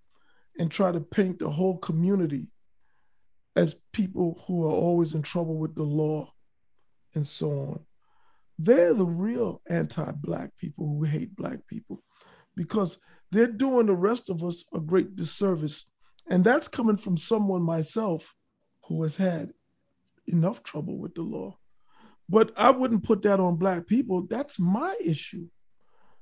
and 0.58 0.70
try 0.70 0.92
to 0.92 1.00
paint 1.00 1.40
the 1.40 1.50
whole 1.50 1.78
community 1.78 2.48
as 3.56 3.76
people 3.94 4.44
who 4.46 4.66
are 4.66 4.72
always 4.72 5.14
in 5.14 5.22
trouble 5.22 5.56
with 5.56 5.74
the 5.74 5.84
law 5.84 6.32
and 7.16 7.26
so 7.26 7.50
on, 7.50 7.80
they're 8.58 8.94
the 8.94 9.06
real 9.06 9.62
anti 9.70 10.12
Black 10.12 10.52
people 10.58 10.86
who 10.86 11.04
hate 11.06 11.34
Black 11.34 11.66
people 11.66 12.04
because 12.58 13.00
they're 13.32 13.48
doing 13.48 13.86
the 13.86 13.96
rest 13.96 14.30
of 14.30 14.44
us 14.44 14.64
a 14.74 14.80
great 14.80 15.16
disservice. 15.16 15.86
And 16.30 16.44
that's 16.44 16.68
coming 16.68 16.98
from 16.98 17.18
someone 17.18 17.62
myself 17.62 18.36
who 18.86 19.04
has 19.04 19.16
had 19.16 19.52
enough 20.28 20.64
trouble 20.64 20.98
with 20.98 21.16
the 21.16 21.22
law. 21.22 21.58
But 22.28 22.52
I 22.56 22.72
wouldn't 22.72 23.04
put 23.04 23.24
that 23.24 23.40
on 23.40 23.56
black 23.56 23.88
people. 23.88 24.28
That's 24.30 24.60
my 24.60 24.96
issue. 25.04 25.48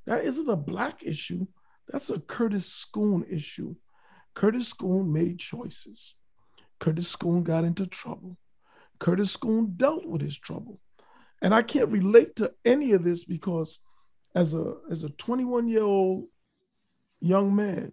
That 0.06 0.24
isn't 0.24 0.50
a 0.50 0.56
black 0.56 1.04
issue. 1.04 1.48
That's 1.90 2.10
a 2.10 2.20
Curtis 2.20 2.86
Schoon 2.86 3.30
issue. 3.32 3.76
Curtis 4.34 4.74
Schoon 4.74 5.10
made 5.12 5.40
choices. 5.40 6.16
Curtis 6.80 7.14
Schoon 7.14 7.44
got 7.44 7.66
into 7.66 7.88
trouble. 7.88 8.38
Curtis 9.00 9.36
Schoon 9.36 9.76
dealt 9.76 10.06
with 10.06 10.22
his 10.22 10.38
trouble. 10.38 10.80
And 11.42 11.54
I 11.54 11.62
can't 11.62 11.90
relate 11.90 12.36
to 12.38 12.54
any 12.64 12.94
of 12.94 13.04
this 13.04 13.26
because 13.26 13.80
as 14.36 14.54
a 14.54 14.76
as 14.90 15.04
a 15.04 15.10
21 15.10 15.68
year 15.68 15.84
old 15.84 16.26
young 17.22 17.56
man, 17.56 17.92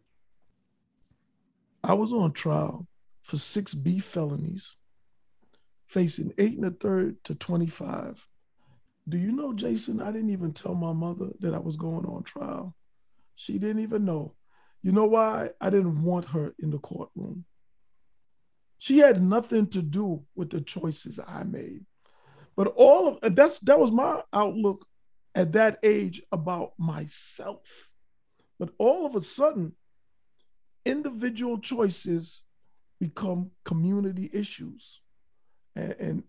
I 1.82 1.94
was 1.94 2.12
on 2.12 2.32
trial 2.32 2.86
for 3.22 3.36
six 3.36 3.74
B 3.74 3.98
felonies 3.98 4.76
facing 5.88 6.32
eight 6.38 6.56
and 6.56 6.66
a 6.66 6.70
third 6.70 7.22
to 7.24 7.34
25. 7.34 8.26
Do 9.08 9.18
you 9.18 9.32
know, 9.32 9.52
Jason? 9.52 10.00
I 10.00 10.10
didn't 10.10 10.30
even 10.30 10.52
tell 10.52 10.74
my 10.74 10.92
mother 10.92 11.28
that 11.40 11.54
I 11.54 11.58
was 11.58 11.76
going 11.76 12.06
on 12.06 12.22
trial. 12.22 12.74
She 13.36 13.58
didn't 13.58 13.82
even 13.82 14.04
know. 14.04 14.34
You 14.82 14.92
know 14.92 15.04
why? 15.04 15.50
I 15.60 15.70
didn't 15.70 16.02
want 16.02 16.26
her 16.26 16.54
in 16.58 16.70
the 16.70 16.78
courtroom. 16.78 17.44
She 18.78 18.98
had 18.98 19.22
nothing 19.22 19.68
to 19.68 19.82
do 19.82 20.22
with 20.34 20.50
the 20.50 20.60
choices 20.60 21.18
I 21.26 21.44
made. 21.44 21.84
But 22.56 22.68
all 22.76 23.18
of 23.22 23.34
that's 23.34 23.58
that 23.60 23.78
was 23.78 23.90
my 23.90 24.22
outlook 24.32 24.86
at 25.34 25.52
that 25.52 25.78
age 25.82 26.22
about 26.32 26.72
myself. 26.78 27.62
But 28.64 28.72
all 28.78 29.04
of 29.04 29.14
a 29.14 29.20
sudden, 29.20 29.72
individual 30.86 31.58
choices 31.58 32.40
become 32.98 33.50
community 33.66 34.30
issues. 34.32 35.02
And, 35.76 35.94
and 36.00 36.22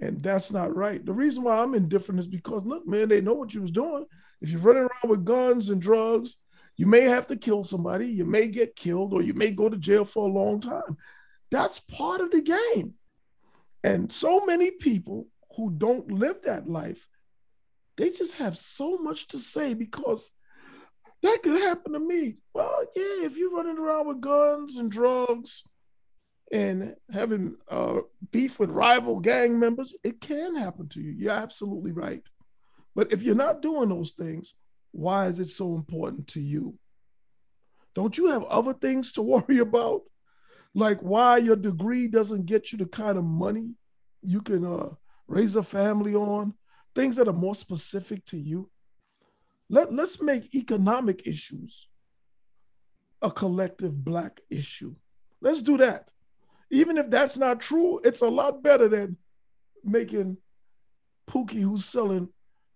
and 0.00 0.22
that's 0.22 0.52
not 0.52 0.76
right. 0.76 1.04
The 1.04 1.12
reason 1.12 1.42
why 1.42 1.58
I'm 1.58 1.74
indifferent 1.74 2.20
is 2.20 2.28
because 2.28 2.64
look, 2.66 2.86
man, 2.86 3.08
they 3.08 3.20
know 3.20 3.34
what 3.34 3.52
you 3.52 3.62
was 3.62 3.72
doing. 3.72 4.06
If 4.40 4.50
you're 4.50 4.60
running 4.60 4.82
around 4.82 5.10
with 5.10 5.24
guns 5.24 5.70
and 5.70 5.82
drugs, 5.82 6.36
you 6.76 6.86
may 6.86 7.00
have 7.02 7.26
to 7.26 7.36
kill 7.36 7.64
somebody, 7.64 8.06
you 8.06 8.26
may 8.26 8.46
get 8.46 8.76
killed, 8.76 9.12
or 9.12 9.20
you 9.20 9.34
may 9.34 9.50
go 9.50 9.68
to 9.68 9.76
jail 9.76 10.04
for 10.04 10.28
a 10.28 10.32
long 10.32 10.60
time. 10.60 10.96
That's 11.50 11.80
part 11.80 12.20
of 12.20 12.30
the 12.30 12.42
game. 12.42 12.94
And 13.82 14.12
so 14.12 14.46
many 14.46 14.70
people 14.70 15.26
who 15.56 15.70
don't 15.70 16.12
live 16.12 16.42
that 16.44 16.68
life, 16.68 17.08
they 17.96 18.10
just 18.10 18.34
have 18.34 18.56
so 18.56 18.98
much 18.98 19.26
to 19.28 19.40
say 19.40 19.74
because 19.74 20.30
that 21.22 21.42
could 21.42 21.60
happen 21.60 21.92
to 21.92 21.98
me. 21.98 22.36
Well, 22.54 22.84
yeah, 22.96 23.26
if 23.26 23.36
you're 23.36 23.54
running 23.54 23.78
around 23.78 24.08
with 24.08 24.20
guns 24.20 24.76
and 24.76 24.90
drugs 24.90 25.62
and 26.52 26.94
having 27.12 27.56
uh, 27.70 28.00
beef 28.30 28.58
with 28.58 28.70
rival 28.70 29.20
gang 29.20 29.58
members, 29.58 29.94
it 30.04 30.20
can 30.20 30.56
happen 30.56 30.88
to 30.90 31.00
you. 31.00 31.12
You're 31.12 31.32
absolutely 31.32 31.92
right. 31.92 32.22
But 32.94 33.12
if 33.12 33.22
you're 33.22 33.34
not 33.34 33.62
doing 33.62 33.88
those 33.88 34.12
things, 34.12 34.54
why 34.90 35.26
is 35.26 35.40
it 35.40 35.48
so 35.48 35.74
important 35.74 36.28
to 36.28 36.40
you? 36.40 36.78
Don't 37.94 38.16
you 38.16 38.26
have 38.28 38.44
other 38.44 38.74
things 38.74 39.12
to 39.12 39.22
worry 39.22 39.58
about? 39.58 40.02
Like 40.74 41.00
why 41.00 41.38
your 41.38 41.56
degree 41.56 42.08
doesn't 42.08 42.46
get 42.46 42.72
you 42.72 42.78
the 42.78 42.86
kind 42.86 43.18
of 43.18 43.24
money 43.24 43.74
you 44.22 44.40
can 44.40 44.64
uh, 44.64 44.88
raise 45.28 45.56
a 45.56 45.62
family 45.62 46.14
on, 46.14 46.54
things 46.94 47.16
that 47.16 47.28
are 47.28 47.32
more 47.32 47.54
specific 47.54 48.24
to 48.26 48.38
you. 48.38 48.70
Let, 49.72 49.90
let's 49.90 50.20
make 50.20 50.54
economic 50.54 51.26
issues 51.26 51.88
a 53.22 53.30
collective 53.30 54.04
Black 54.04 54.38
issue. 54.50 54.94
Let's 55.40 55.62
do 55.62 55.78
that. 55.78 56.10
Even 56.70 56.98
if 56.98 57.08
that's 57.08 57.38
not 57.38 57.60
true, 57.60 57.98
it's 58.04 58.20
a 58.20 58.28
lot 58.28 58.62
better 58.62 58.86
than 58.86 59.16
making 59.82 60.36
Pookie, 61.26 61.62
who's 61.62 61.86
selling 61.86 62.28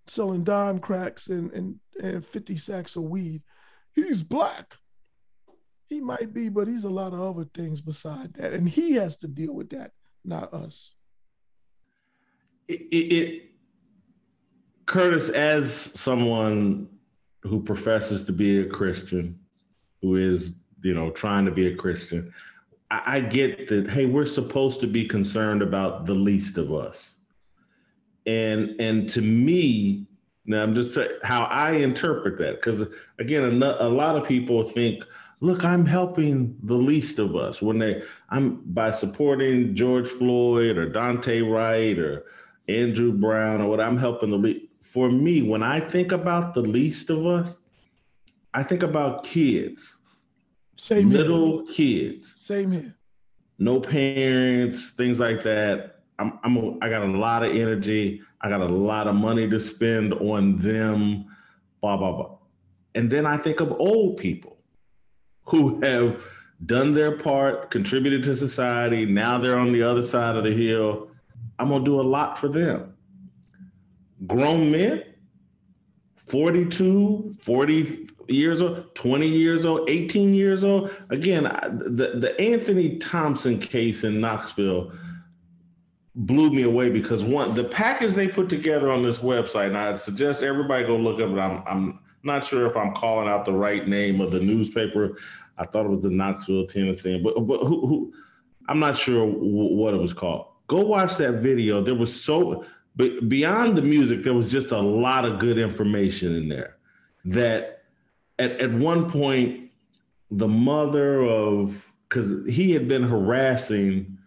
selling 0.07 0.43
dime 0.43 0.79
cracks 0.79 1.27
and, 1.27 1.53
and, 1.53 1.81
and 2.03 2.25
50 2.25 2.57
sacks 2.57 2.97
of 2.97 3.03
weed, 3.03 3.43
he's 3.93 4.23
black. 4.23 4.75
He 5.89 6.01
might 6.01 6.33
be, 6.33 6.49
but 6.49 6.67
he's 6.67 6.85
a 6.85 6.91
lot 6.91 7.13
of 7.13 7.21
other 7.21 7.47
things 7.53 7.81
beside 7.81 8.33
that. 8.35 8.55
And 8.55 8.67
he 8.69 8.93
has 8.93 9.19
to 9.19 9.29
deal 9.29 9.53
with 9.53 9.71
that, 9.71 9.91
not 10.25 10.55
us. 10.55 10.93
It, 12.69 12.81
it, 12.91 13.15
it 13.15 13.56
Curtis, 14.87 15.29
as 15.31 15.73
someone 15.73 16.89
who 17.43 17.63
professes 17.63 18.25
to 18.25 18.33
be 18.33 18.61
a 18.61 18.67
Christian, 18.67 19.39
who 20.01 20.17
is, 20.17 20.55
you 20.83 20.95
know, 20.95 21.11
trying 21.11 21.45
to 21.45 21.51
be 21.51 21.67
a 21.67 21.77
Christian, 21.77 22.33
I, 22.91 23.17
I 23.17 23.21
get 23.21 23.69
that, 23.69 23.91
hey, 23.91 24.07
we're 24.07 24.27
supposed 24.27 24.81
to 24.81 24.87
be 24.87 25.07
concerned 25.07 25.63
about 25.63 26.07
the 26.07 26.15
least 26.15 26.57
of 26.57 26.73
us. 26.73 27.13
And 28.27 28.81
and 28.81 29.09
to 29.11 29.23
me, 29.23 30.07
now 30.45 30.63
I'm 30.63 30.75
just 30.75 30.95
saying 30.95 31.11
how 31.23 31.45
I 31.45 31.73
interpret 31.73 32.39
that, 32.39 32.63
because 32.63 32.89
again, 33.19 33.63
a, 33.63 33.77
a 33.81 33.89
lot 33.89 34.17
of 34.17 34.27
people 34.27 34.63
think, 34.65 35.05
look, 35.41 35.65
I'm 35.65 35.87
helping 35.87 36.57
the 36.63 36.75
least 36.75 37.19
of 37.19 37.37
us 37.37 37.63
when 37.63 37.79
they 37.79 38.03
I'm 38.31 38.63
by 38.73 38.91
supporting 38.91 39.75
George 39.75 40.09
Floyd 40.09 40.77
or 40.77 40.91
Daunte 40.91 41.49
Wright 41.49 41.99
or 41.99 42.25
Andrew 42.69 43.13
Brown 43.13 43.61
or 43.61 43.69
what 43.69 43.81
I'm 43.81 43.99
helping 43.99 44.31
the 44.31 44.37
least. 44.37 44.66
For 44.93 45.11
me, 45.11 45.43
when 45.43 45.63
I 45.63 45.81
think 45.81 46.13
about 46.13 46.55
the 46.55 46.63
least 46.63 47.11
of 47.11 47.27
us, 47.27 47.57
I 48.55 48.63
think 48.63 48.83
about 48.83 49.25
kids. 49.25 49.97
Same 50.77 51.11
little 51.11 51.67
here. 51.67 51.75
kids. 52.13 52.37
Same 52.43 52.73
here. 52.73 52.95
No 53.59 53.81
parents, 53.81 54.91
things 54.91 55.19
like 55.19 55.43
that. 55.43 56.01
I'm, 56.19 56.39
I'm 56.43 56.57
a, 56.57 56.79
I 56.83 56.89
got 56.89 57.03
a 57.03 57.07
lot 57.07 57.43
of 57.43 57.55
energy. 57.55 58.23
I 58.41 58.49
got 58.49 58.61
a 58.61 58.67
lot 58.67 59.07
of 59.07 59.15
money 59.15 59.49
to 59.49 59.61
spend 59.61 60.15
on 60.15 60.59
them, 60.59 61.27
blah, 61.81 61.97
blah, 61.97 62.13
blah. 62.13 62.39
And 62.95 63.11
then 63.11 63.27
I 63.27 63.37
think 63.37 63.61
of 63.61 63.73
old 63.73 64.17
people 64.17 64.57
who 65.45 65.81
have 65.83 66.23
done 66.65 66.95
their 66.95 67.17
part, 67.19 67.71
contributed 67.71 68.25
to 68.25 68.37
society. 68.37 69.05
Now 69.05 69.39
they're 69.39 69.59
on 69.59 69.73
the 69.73 69.83
other 69.83 70.03
side 70.03 70.37
of 70.37 70.45
the 70.45 70.53
hill. 70.53 71.09
I'm 71.59 71.69
going 71.69 71.85
to 71.85 71.91
do 71.91 72.01
a 72.01 72.03
lot 72.03 72.39
for 72.39 72.49
them. 72.49 72.96
Grown 74.27 74.71
men, 74.71 75.05
42, 76.17 77.37
40 77.41 78.09
years 78.29 78.63
old, 78.63 78.95
20 78.95 79.29
years 79.29 79.67
old, 79.67 79.89
18 79.89 80.35
years 80.35 80.65
old. 80.65 80.91
Again, 81.11 81.45
the, 81.45 82.13
the 82.17 82.41
Anthony 82.41 82.97
Thompson 82.99 83.59
case 83.59 84.05
in 84.05 84.21
Knoxville 84.21 84.93
blew 86.15 86.51
me 86.51 86.63
away 86.63 86.91
because 86.91 87.25
one, 87.25 87.55
the 87.55 87.65
package 87.65 88.13
they 88.15 88.27
put 88.27 88.49
together 88.49 88.91
on 88.91 89.03
this 89.03 89.19
website, 89.19 89.67
and 89.67 89.79
I 89.79 89.95
suggest 89.97 90.43
everybody 90.43 90.87
go 90.87 90.97
look 90.97 91.21
up 91.21 91.31
it. 91.31 91.39
I'm, 91.39 91.63
I'm 91.67 91.99
not 92.23 92.45
sure 92.45 92.67
if 92.67 92.77
I'm 92.77 92.95
calling 92.95 93.29
out 93.29 93.45
the 93.45 93.53
right 93.53 93.87
name 93.87 94.21
of 94.21 94.31
the 94.31 94.41
newspaper. 94.41 95.19
I 95.59 95.67
thought 95.67 95.87
it 95.87 95.91
was 95.91 96.03
the 96.03 96.11
Knoxville 96.11 96.67
tennessee 96.67 97.19
but 97.19 97.35
but 97.47 97.61
who, 97.61 97.87
who 97.87 98.13
I'm 98.69 98.79
not 98.81 98.97
sure 98.97 99.25
what 99.27 99.95
it 99.95 99.99
was 99.99 100.13
called. 100.13 100.49
Go 100.67 100.81
watch 100.81 101.17
that 101.17 101.35
video. 101.35 101.81
There 101.81 101.95
was 101.95 102.21
so 102.21 102.65
but 102.97 103.29
beyond 103.29 103.77
the 103.77 103.83
music, 103.83 104.23
there 104.23 104.35
was 104.35 104.51
just 104.51 104.73
a 104.73 104.81
lot 104.81 105.25
of 105.25 105.39
good 105.39 105.59
information 105.59 106.35
in 106.35 106.49
there. 106.49 106.77
That 107.27 107.85
at, 108.39 108.53
at 108.53 108.73
one 108.73 109.11
point, 109.11 109.71
the 110.31 110.49
mother 110.49 111.23
of 111.23 111.91
because 112.09 112.47
he 112.49 112.73
had 112.73 112.89
been 112.89 113.03
harassing 113.03 114.19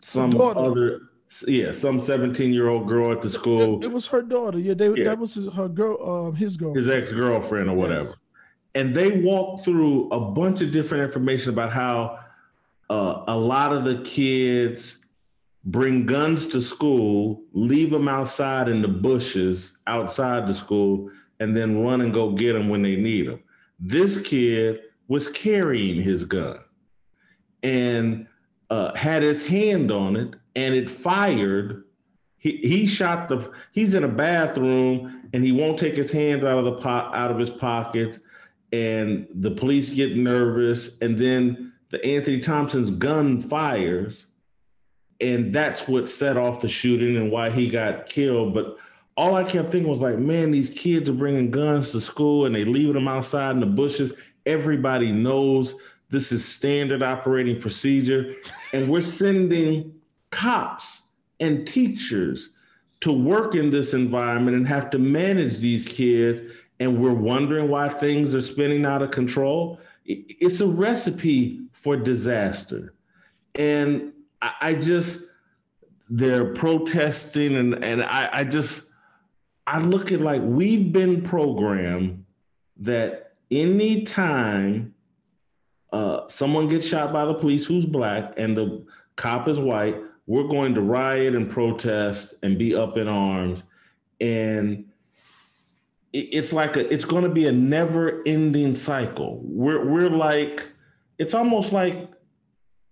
some 0.00 0.40
other 0.40 1.00
yeah, 1.46 1.72
some 1.72 2.00
17 2.00 2.52
year 2.52 2.68
old 2.68 2.88
girl 2.88 3.12
at 3.12 3.22
the 3.22 3.30
school. 3.30 3.82
It, 3.82 3.86
it 3.86 3.92
was 3.92 4.06
her 4.06 4.22
daughter. 4.22 4.58
Yeah, 4.58 4.74
they, 4.74 4.88
yeah. 4.88 5.04
that 5.04 5.18
was 5.18 5.34
his, 5.34 5.52
her 5.52 5.68
girl, 5.68 6.28
um, 6.28 6.34
his 6.34 6.56
girl, 6.56 6.74
his 6.74 6.88
ex 6.88 7.12
girlfriend 7.12 7.68
or 7.68 7.76
whatever. 7.76 8.08
Yes. 8.08 8.16
And 8.74 8.94
they 8.94 9.20
walked 9.20 9.64
through 9.64 10.08
a 10.10 10.20
bunch 10.20 10.62
of 10.62 10.72
different 10.72 11.04
information 11.04 11.52
about 11.52 11.72
how 11.72 12.20
uh, 12.88 13.24
a 13.26 13.36
lot 13.36 13.72
of 13.72 13.84
the 13.84 14.00
kids 14.02 15.04
bring 15.64 16.06
guns 16.06 16.46
to 16.48 16.62
school, 16.62 17.42
leave 17.52 17.90
them 17.90 18.08
outside 18.08 18.68
in 18.68 18.82
the 18.82 18.88
bushes 18.88 19.78
outside 19.86 20.46
the 20.46 20.54
school, 20.54 21.10
and 21.40 21.56
then 21.56 21.84
run 21.84 22.00
and 22.00 22.12
go 22.12 22.32
get 22.32 22.52
them 22.54 22.68
when 22.68 22.82
they 22.82 22.96
need 22.96 23.28
them. 23.28 23.40
This 23.78 24.20
kid 24.20 24.80
was 25.08 25.28
carrying 25.28 26.00
his 26.00 26.24
gun 26.24 26.58
and 27.62 28.26
uh, 28.70 28.94
had 28.94 29.22
his 29.22 29.46
hand 29.46 29.90
on 29.90 30.16
it 30.16 30.34
and 30.54 30.74
it 30.74 30.90
fired. 30.90 31.84
He, 32.36 32.56
he 32.58 32.86
shot 32.86 33.28
the 33.28 33.52
he's 33.72 33.94
in 33.94 34.04
a 34.04 34.08
bathroom 34.08 35.28
and 35.32 35.44
he 35.44 35.52
won't 35.52 35.78
take 35.78 35.94
his 35.94 36.12
hands 36.12 36.44
out 36.44 36.58
of 36.58 36.64
the 36.64 36.72
pot 36.72 37.14
out 37.14 37.30
of 37.30 37.38
his 37.38 37.50
pockets 37.50 38.18
and 38.72 39.26
the 39.34 39.50
police 39.50 39.90
get 39.90 40.16
nervous 40.16 40.98
and 40.98 41.16
then 41.16 41.72
the 41.90 42.04
Anthony 42.04 42.40
Thompson's 42.40 42.90
gun 42.90 43.40
fires 43.40 44.26
and 45.20 45.52
that's 45.54 45.88
what 45.88 46.08
set 46.08 46.36
off 46.36 46.60
the 46.60 46.68
shooting 46.68 47.16
and 47.16 47.30
why 47.30 47.50
he 47.50 47.68
got 47.68 48.06
killed. 48.06 48.54
But 48.54 48.76
all 49.16 49.34
I 49.34 49.44
kept 49.44 49.72
thinking 49.72 49.90
was 49.90 50.00
like 50.00 50.18
man 50.18 50.50
these 50.50 50.70
kids 50.70 51.10
are 51.10 51.14
bringing 51.14 51.50
guns 51.50 51.90
to 51.92 52.00
school 52.00 52.46
and 52.46 52.54
they 52.54 52.64
leaving 52.64 52.94
them 52.94 53.08
outside 53.08 53.52
in 53.52 53.60
the 53.60 53.66
bushes. 53.66 54.12
Everybody 54.46 55.12
knows 55.12 55.74
this 56.10 56.32
is 56.32 56.44
standard 56.44 57.02
operating 57.02 57.60
procedure. 57.60 58.34
And 58.72 58.88
we're 58.88 59.02
sending 59.02 59.94
cops 60.30 61.02
and 61.40 61.66
teachers 61.66 62.50
to 63.00 63.12
work 63.12 63.54
in 63.54 63.70
this 63.70 63.94
environment 63.94 64.56
and 64.56 64.66
have 64.66 64.90
to 64.90 64.98
manage 64.98 65.58
these 65.58 65.86
kids. 65.86 66.40
And 66.80 67.00
we're 67.00 67.12
wondering 67.12 67.68
why 67.68 67.88
things 67.88 68.34
are 68.34 68.42
spinning 68.42 68.84
out 68.84 69.02
of 69.02 69.10
control. 69.10 69.80
It's 70.04 70.60
a 70.60 70.66
recipe 70.66 71.60
for 71.72 71.96
disaster. 71.96 72.94
And 73.54 74.12
i 74.42 74.74
just 74.74 75.28
they're 76.10 76.52
protesting 76.54 77.56
and 77.56 77.84
and 77.84 78.02
i, 78.02 78.28
I 78.32 78.44
just 78.44 78.88
i 79.66 79.78
look 79.78 80.12
at 80.12 80.20
like 80.20 80.42
we've 80.44 80.92
been 80.92 81.22
programmed 81.22 82.24
that 82.80 83.34
anytime 83.50 84.94
uh, 85.90 86.28
someone 86.28 86.68
gets 86.68 86.86
shot 86.86 87.14
by 87.14 87.24
the 87.24 87.34
police 87.34 87.64
who's 87.66 87.86
black 87.86 88.34
and 88.36 88.56
the 88.56 88.84
cop 89.16 89.48
is 89.48 89.58
white 89.58 89.96
we're 90.28 90.46
going 90.46 90.74
to 90.74 90.82
riot 90.82 91.34
and 91.34 91.50
protest 91.50 92.34
and 92.42 92.58
be 92.58 92.74
up 92.74 92.98
in 92.98 93.08
arms. 93.08 93.64
and 94.20 94.84
it's 96.10 96.54
like 96.54 96.76
a, 96.76 96.92
it's 96.92 97.04
going 97.04 97.22
to 97.22 97.28
be 97.28 97.46
a 97.46 97.52
never-ending 97.52 98.74
cycle. 98.74 99.40
We're 99.42 99.84
we're 99.84 100.08
like 100.08 100.66
it's 101.18 101.34
almost 101.34 101.70
like 101.70 102.10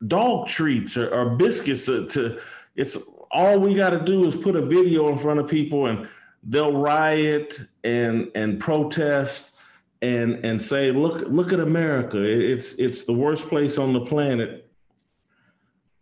dog 0.07 0.49
treats 0.49 0.97
or, 0.97 1.09
or 1.13 1.31
biscuits 1.37 1.87
to, 1.87 2.07
to 2.09 2.41
it's 2.75 2.99
all 3.31 3.59
we 3.59 3.75
got 3.75 3.91
to 3.91 4.01
do 4.01 4.27
is 4.27 4.35
put 4.35 4.57
a 4.57 4.63
video 4.63 5.09
in 5.09 5.19
front 5.19 5.41
of 5.41 5.49
people 5.49 5.87
and 5.87 6.09
they'll 6.43 6.77
riot 6.77 7.61
and 7.83 8.31
and 8.35 8.61
protest 8.61 9.55
and 10.03 10.45
and 10.45 10.61
say 10.61 10.91
look 10.91 11.23
look 11.29 11.53
at 11.53 11.61
america. 11.61 12.23
It's 12.23 12.75
it's 12.75 13.05
the 13.05 13.13
worst 13.13 13.49
place 13.49 13.79
on 13.79 13.93
the 13.93 14.05
planet. 14.05 14.71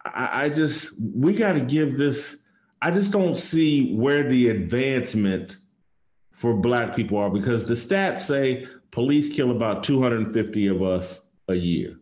I, 0.04 0.44
I 0.44 0.48
just 0.48 0.92
we 1.00 1.35
got 1.35 1.52
to 1.52 1.61
give 1.61 1.96
this 1.96 2.37
i 2.83 2.90
just 2.90 3.11
don't 3.11 3.37
see 3.37 3.94
where 3.94 4.28
the 4.28 4.50
advancement 4.50 5.57
for 6.30 6.52
black 6.52 6.94
people 6.94 7.16
are 7.16 7.30
because 7.30 7.66
the 7.66 7.74
stats 7.74 8.20
say 8.20 8.66
police 8.90 9.35
kill 9.35 9.50
about 9.50 9.83
250 9.83 10.66
of 10.66 10.83
us 10.83 11.22
a 11.48 11.54
year 11.54 11.98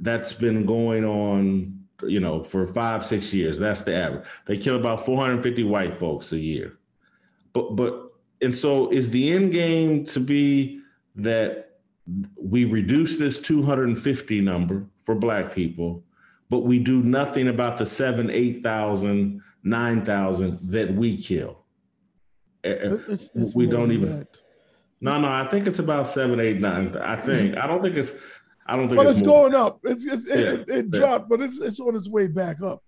that's 0.00 0.32
been 0.32 0.64
going 0.66 1.04
on 1.04 1.78
you 2.04 2.20
know 2.20 2.42
for 2.42 2.66
five 2.66 3.04
six 3.04 3.32
years. 3.34 3.58
That's 3.58 3.82
the 3.82 3.94
average. 3.94 4.26
They 4.46 4.56
kill 4.56 4.76
about 4.76 5.04
450 5.04 5.64
white 5.64 5.94
folks 5.94 6.32
a 6.32 6.38
year. 6.38 6.78
But 7.52 7.76
but 7.76 8.12
and 8.40 8.56
so 8.56 8.90
is 8.90 9.10
the 9.10 9.32
end 9.32 9.52
game 9.52 10.04
to 10.06 10.20
be 10.20 10.80
that 11.16 11.78
we 12.36 12.64
reduce 12.64 13.18
this 13.18 13.40
250 13.40 14.40
number 14.40 14.86
for 15.02 15.14
black 15.14 15.54
people 15.54 16.02
but 16.48 16.60
we 16.60 16.80
do 16.80 17.00
nothing 17.02 17.48
about 17.48 17.78
the 17.78 17.86
7 17.86 18.28
8000 18.28 19.40
9000 19.62 20.58
that 20.70 20.94
we 20.94 21.16
kill. 21.16 21.58
Eh, 22.64 22.70
eh, 22.70 22.96
it's, 23.08 23.28
it's 23.34 23.54
we 23.54 23.66
don't 23.66 23.92
even 23.92 24.26
no 25.00 25.18
no 25.18 25.28
i 25.28 25.46
think 25.48 25.66
it's 25.66 25.78
about 25.78 26.06
seven 26.06 26.40
eight 26.40 26.60
nine 26.60 26.94
i 26.98 27.16
think. 27.16 27.56
I 27.56 27.66
don't 27.66 27.80
think 27.80 27.96
it's 27.96 28.12
i 28.70 28.76
don't 28.76 28.88
think 28.88 28.96
but 28.96 29.06
it's, 29.06 29.18
it's 29.18 29.26
going 29.26 29.54
up 29.54 29.80
it's, 29.84 30.04
it's, 30.04 30.26
yeah, 30.26 30.34
it, 30.36 30.68
it 30.68 30.86
yeah. 30.92 30.98
dropped 30.98 31.28
but 31.28 31.40
it's, 31.40 31.58
it's 31.58 31.80
on 31.80 31.94
its 31.94 32.08
way 32.08 32.26
back 32.26 32.62
up 32.62 32.82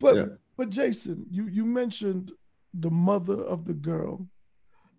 but 0.00 0.16
yeah. 0.16 0.24
but 0.56 0.68
jason 0.68 1.24
you 1.30 1.46
you 1.46 1.64
mentioned 1.64 2.32
the 2.74 2.90
mother 2.90 3.42
of 3.44 3.64
the 3.64 3.74
girl 3.74 4.26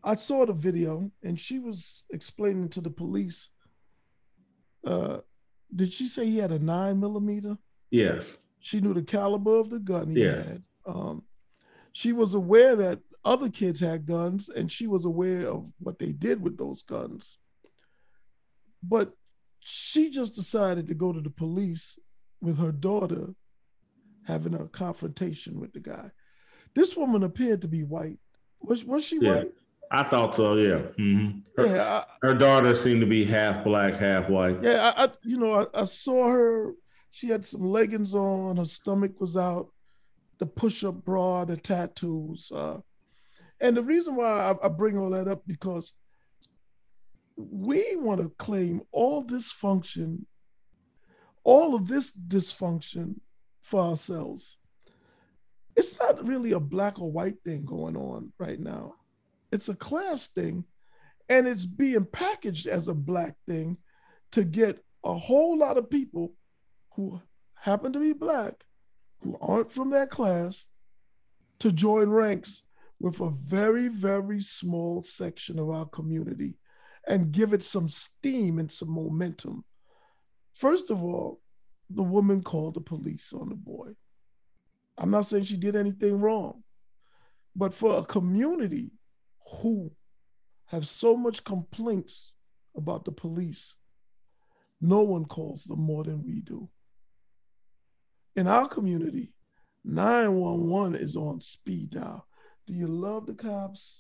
I 0.04 0.16
saw 0.16 0.46
the 0.46 0.54
video 0.54 1.10
and 1.24 1.40
she 1.40 1.60
was 1.60 2.04
explaining 2.12 2.70
to 2.70 2.82
the 2.82 2.90
police. 2.90 3.50
Uh, 4.86 5.20
did 5.74 5.94
she 5.94 6.08
say 6.08 6.26
he 6.26 6.38
had 6.38 6.52
a 6.52 6.60
nine 6.60 7.00
millimeter? 7.00 7.58
Yes. 7.90 8.36
She 8.60 8.82
knew 8.82 8.94
the 8.94 9.02
caliber 9.02 9.58
of 9.58 9.70
the 9.70 9.80
gun 9.80 10.16
he 10.16 10.24
yeah. 10.24 10.36
had. 10.36 10.64
Um, 10.86 11.24
she 11.94 12.12
was 12.12 12.34
aware 12.34 12.76
that 12.76 13.00
other 13.24 13.50
kids 13.50 13.80
had 13.80 14.06
guns 14.06 14.50
and 14.50 14.70
she 14.70 14.88
was 14.88 15.06
aware 15.06 15.48
of 15.48 15.66
what 15.80 16.00
they 16.00 16.12
did 16.12 16.42
with 16.42 16.58
those 16.58 16.82
guns. 16.84 17.38
But 18.82 19.14
she 19.64 20.10
just 20.10 20.36
decided 20.36 20.88
to 20.88 20.94
go 20.94 21.14
to 21.14 21.22
the 21.22 21.30
police 21.30 21.98
with 22.42 22.58
her 22.58 22.72
daughter 22.72 23.34
having 24.26 24.54
a 24.54 24.68
confrontation 24.68 25.60
with 25.60 25.74
the 25.74 25.80
guy. 25.80 26.10
This 26.76 26.96
woman 26.96 27.24
appeared 27.24 27.62
to 27.62 27.68
be 27.68 27.84
white. 27.84 28.20
Was 28.62 28.84
was 28.84 29.06
she 29.06 29.20
yeah. 29.22 29.36
white? 29.36 29.52
I 29.92 30.04
thought 30.04 30.36
so. 30.36 30.56
Yeah. 30.56 30.82
Mm-hmm. 31.00 31.40
Her, 31.56 31.66
yeah. 31.68 31.84
I, 31.84 32.06
her, 32.28 32.34
daughter 32.34 32.74
seemed 32.74 33.02
to 33.02 33.08
be 33.08 33.24
half 33.24 33.64
black, 33.64 33.96
half 33.96 34.28
white. 34.28 34.64
Yeah. 34.64 34.92
I, 34.96 35.06
I 35.06 35.10
you 35.24 35.38
know, 35.38 35.54
I, 35.74 35.82
I, 35.82 35.86
saw 35.86 36.30
her. 36.30 36.72
She 37.12 37.30
had 37.30 37.46
some 37.46 37.62
leggings 37.62 38.16
on. 38.16 38.58
Her 38.58 38.66
stomach 38.66 39.22
was 39.22 39.38
out. 39.38 39.68
The 40.40 40.48
push-up 40.48 41.06
bra, 41.06 41.46
the 41.46 41.58
tattoos. 41.58 42.52
Uh, 42.52 42.80
and 43.62 43.78
the 43.78 43.84
reason 43.84 44.16
why 44.16 44.56
I, 44.64 44.68
bring 44.68 44.98
all 44.98 45.12
that 45.12 45.28
up 45.28 45.44
because 45.46 45.94
we 47.36 47.96
want 47.96 48.22
to 48.22 48.32
claim 48.38 48.82
all 48.92 49.24
dysfunction, 49.24 50.26
all 51.44 51.76
of 51.76 51.88
this 51.88 52.12
dysfunction 52.28 53.16
for 53.62 53.82
ourselves. 53.82 54.58
It's 55.76 55.98
not 56.00 56.26
really 56.26 56.52
a 56.52 56.60
black 56.60 57.00
or 57.00 57.12
white 57.12 57.42
thing 57.44 57.66
going 57.66 57.98
on 57.98 58.32
right 58.38 58.60
now 58.60 58.96
it's 59.54 59.70
a 59.70 59.76
class 59.76 60.30
thing, 60.30 60.66
and 61.30 61.48
it's 61.48 61.64
being 61.64 62.06
packaged 62.06 62.66
as 62.66 62.88
a 62.88 62.94
black 62.94 63.36
thing 63.48 63.78
to 64.32 64.44
get 64.44 64.84
a 65.06 65.14
whole 65.14 65.56
lot 65.56 65.78
of 65.78 65.92
people 65.92 66.34
who 66.96 67.22
happen 67.54 67.94
to 67.94 68.00
be 68.00 68.14
black, 68.14 68.56
who 69.22 69.38
aren't 69.40 69.72
from 69.72 69.92
that 69.92 70.10
class, 70.10 70.66
to 71.60 71.72
join 71.72 72.10
ranks 72.10 72.64
with 73.00 73.20
a 73.20 73.30
very, 73.30 73.90
very 73.90 74.42
small 74.42 75.04
section 75.04 75.60
of 75.60 75.70
our 75.70 75.86
community 75.86 76.56
and 77.08 77.32
give 77.32 77.54
it 77.54 77.64
some 77.64 77.90
steam 77.90 78.60
and 78.60 78.72
some 78.72 78.90
momentum. 78.90 79.64
First 80.54 80.90
of 80.90 81.04
all, 81.04 81.42
the 81.90 82.04
woman 82.04 82.42
called 82.42 82.76
the 82.76 82.82
police 82.82 83.34
on 83.34 83.50
the 83.50 83.56
boy. 83.56 83.90
I'm 84.98 85.12
not 85.12 85.28
saying 85.28 85.46
she 85.46 85.58
did 85.58 85.76
anything 85.76 86.20
wrong, 86.20 86.64
but 87.56 87.74
for 87.74 87.98
a 87.98 88.06
community 88.06 88.92
who 89.62 89.92
have 90.66 90.88
so 90.88 91.16
much 91.16 91.44
complaints 91.44 92.32
about 92.76 93.06
the 93.06 93.12
police, 93.12 93.76
no 94.82 95.02
one 95.02 95.26
calls 95.26 95.64
them 95.64 95.82
more 95.82 96.04
than 96.04 96.24
we 96.24 96.42
do. 96.42 96.70
In 98.36 98.48
our 98.48 98.68
community, 98.68 99.34
911 99.84 100.96
is 100.96 101.16
on 101.16 101.42
speed 101.42 101.92
dial. 101.92 102.26
Do 102.66 102.74
you 102.74 102.88
love 102.88 103.26
the 103.26 103.34
cops 103.34 104.00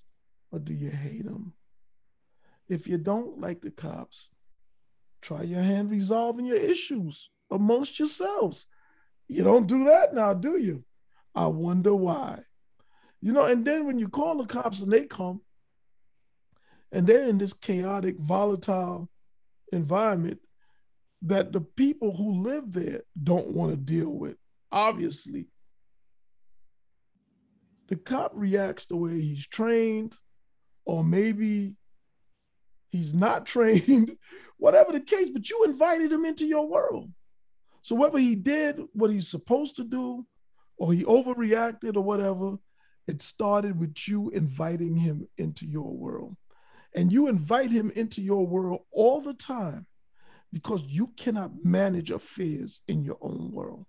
or 0.51 0.59
do 0.59 0.73
you 0.73 0.89
hate 0.89 1.25
them? 1.25 1.53
If 2.73 2.87
you 2.87 2.97
don't 2.97 3.39
like 3.39 3.61
the 3.61 3.69
cops, 3.69 4.29
try 5.21 5.43
your 5.43 5.61
hand 5.61 5.91
resolving 5.91 6.47
your 6.47 6.57
issues 6.57 7.29
amongst 7.51 7.99
yourselves. 7.99 8.65
You 9.27 9.43
don't 9.43 9.67
do 9.67 9.85
that 9.85 10.15
now, 10.15 10.33
do 10.33 10.57
you? 10.57 10.83
I 11.35 11.45
wonder 11.45 11.93
why. 11.93 12.39
You 13.21 13.31
know, 13.31 13.45
and 13.45 13.63
then 13.63 13.85
when 13.85 13.99
you 13.99 14.07
call 14.07 14.37
the 14.39 14.47
cops 14.47 14.81
and 14.81 14.91
they 14.91 15.03
come, 15.03 15.41
and 16.91 17.05
they're 17.05 17.29
in 17.29 17.37
this 17.37 17.53
chaotic, 17.53 18.17
volatile 18.17 19.07
environment 19.71 20.39
that 21.21 21.51
the 21.51 21.61
people 21.61 22.17
who 22.17 22.41
live 22.41 22.73
there 22.73 23.01
don't 23.23 23.49
want 23.49 23.69
to 23.69 23.77
deal 23.77 24.09
with. 24.09 24.37
Obviously, 24.71 25.45
the 27.87 27.97
cop 27.97 28.31
reacts 28.33 28.87
the 28.87 28.97
way 28.97 29.21
he's 29.21 29.45
trained, 29.45 30.15
or 30.85 31.03
maybe 31.03 31.75
he's 32.93 33.13
not 33.13 33.45
trained, 33.55 34.15
whatever 34.57 34.93
the 34.93 35.01
case, 35.01 35.29
but 35.29 35.49
you 35.49 35.65
invited 35.65 36.11
him 36.11 36.23
into 36.23 36.45
your 36.45 36.67
world. 36.67 37.11
So 37.81 37.95
whether 37.95 38.19
he 38.19 38.35
did 38.35 38.79
what 38.93 39.11
he's 39.11 39.27
supposed 39.27 39.75
to 39.75 39.83
do, 39.83 40.25
or 40.77 40.93
he 40.93 41.03
overreacted 41.03 41.97
or 41.97 42.01
whatever, 42.01 42.55
it 43.07 43.21
started 43.21 43.77
with 43.77 43.95
you 44.07 44.29
inviting 44.29 44.95
him 44.95 45.27
into 45.37 45.65
your 45.65 45.91
world. 45.91 46.37
And 46.95 47.11
you 47.11 47.27
invite 47.27 47.71
him 47.71 47.91
into 47.95 48.21
your 48.21 48.47
world 48.47 48.81
all 48.91 49.19
the 49.19 49.33
time 49.33 49.85
because 50.53 50.81
you 50.83 51.11
cannot 51.17 51.65
manage 51.65 52.11
affairs 52.11 52.81
in 52.87 53.03
your 53.03 53.17
own 53.21 53.51
world. 53.51 53.85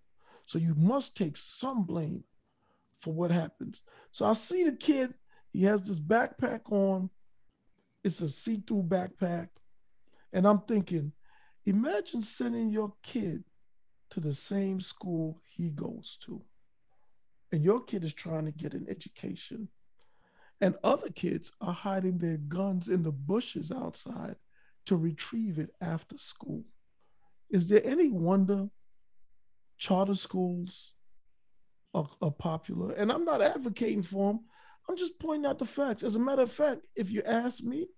So 0.46 0.58
you 0.58 0.74
must 0.74 1.16
take 1.16 1.36
some 1.36 1.84
blame 1.84 2.24
for 3.00 3.12
what 3.12 3.30
happens. 3.30 3.82
So 4.12 4.26
I 4.26 4.32
see 4.32 4.64
the 4.64 4.72
kid, 4.72 5.14
he 5.52 5.62
has 5.64 5.86
this 5.86 6.00
backpack 6.00 6.60
on. 6.72 7.10
It's 8.04 8.20
a 8.20 8.28
see 8.28 8.62
through 8.66 8.84
backpack. 8.84 9.48
And 10.32 10.46
I'm 10.46 10.60
thinking, 10.60 11.12
imagine 11.64 12.22
sending 12.22 12.70
your 12.70 12.92
kid 13.02 13.42
to 14.10 14.20
the 14.20 14.34
same 14.34 14.80
school 14.80 15.40
he 15.44 15.70
goes 15.70 16.18
to 16.26 16.44
and 17.54 17.64
your 17.64 17.80
kid 17.80 18.02
is 18.02 18.12
trying 18.12 18.44
to 18.44 18.50
get 18.50 18.74
an 18.74 18.84
education, 18.88 19.68
and 20.60 20.74
other 20.82 21.08
kids 21.08 21.52
are 21.60 21.72
hiding 21.72 22.18
their 22.18 22.36
guns 22.36 22.88
in 22.88 23.00
the 23.00 23.12
bushes 23.12 23.70
outside 23.70 24.34
to 24.86 24.96
retrieve 24.96 25.60
it 25.60 25.70
after 25.80 26.18
school. 26.18 26.64
Is 27.50 27.68
there 27.68 27.86
any 27.86 28.08
wonder 28.08 28.68
charter 29.78 30.16
schools 30.16 30.94
are, 31.94 32.08
are 32.20 32.32
popular? 32.32 32.92
And 32.94 33.12
I'm 33.12 33.24
not 33.24 33.40
advocating 33.40 34.02
for 34.02 34.32
them. 34.32 34.40
I'm 34.88 34.96
just 34.96 35.18
pointing 35.18 35.46
out 35.46 35.58
the 35.58 35.64
facts. 35.64 36.02
As 36.02 36.16
a 36.16 36.20
matter 36.20 36.42
of 36.42 36.52
fact, 36.52 36.82
if 36.94 37.10
you 37.10 37.22
ask 37.22 37.62
me, 37.62 37.88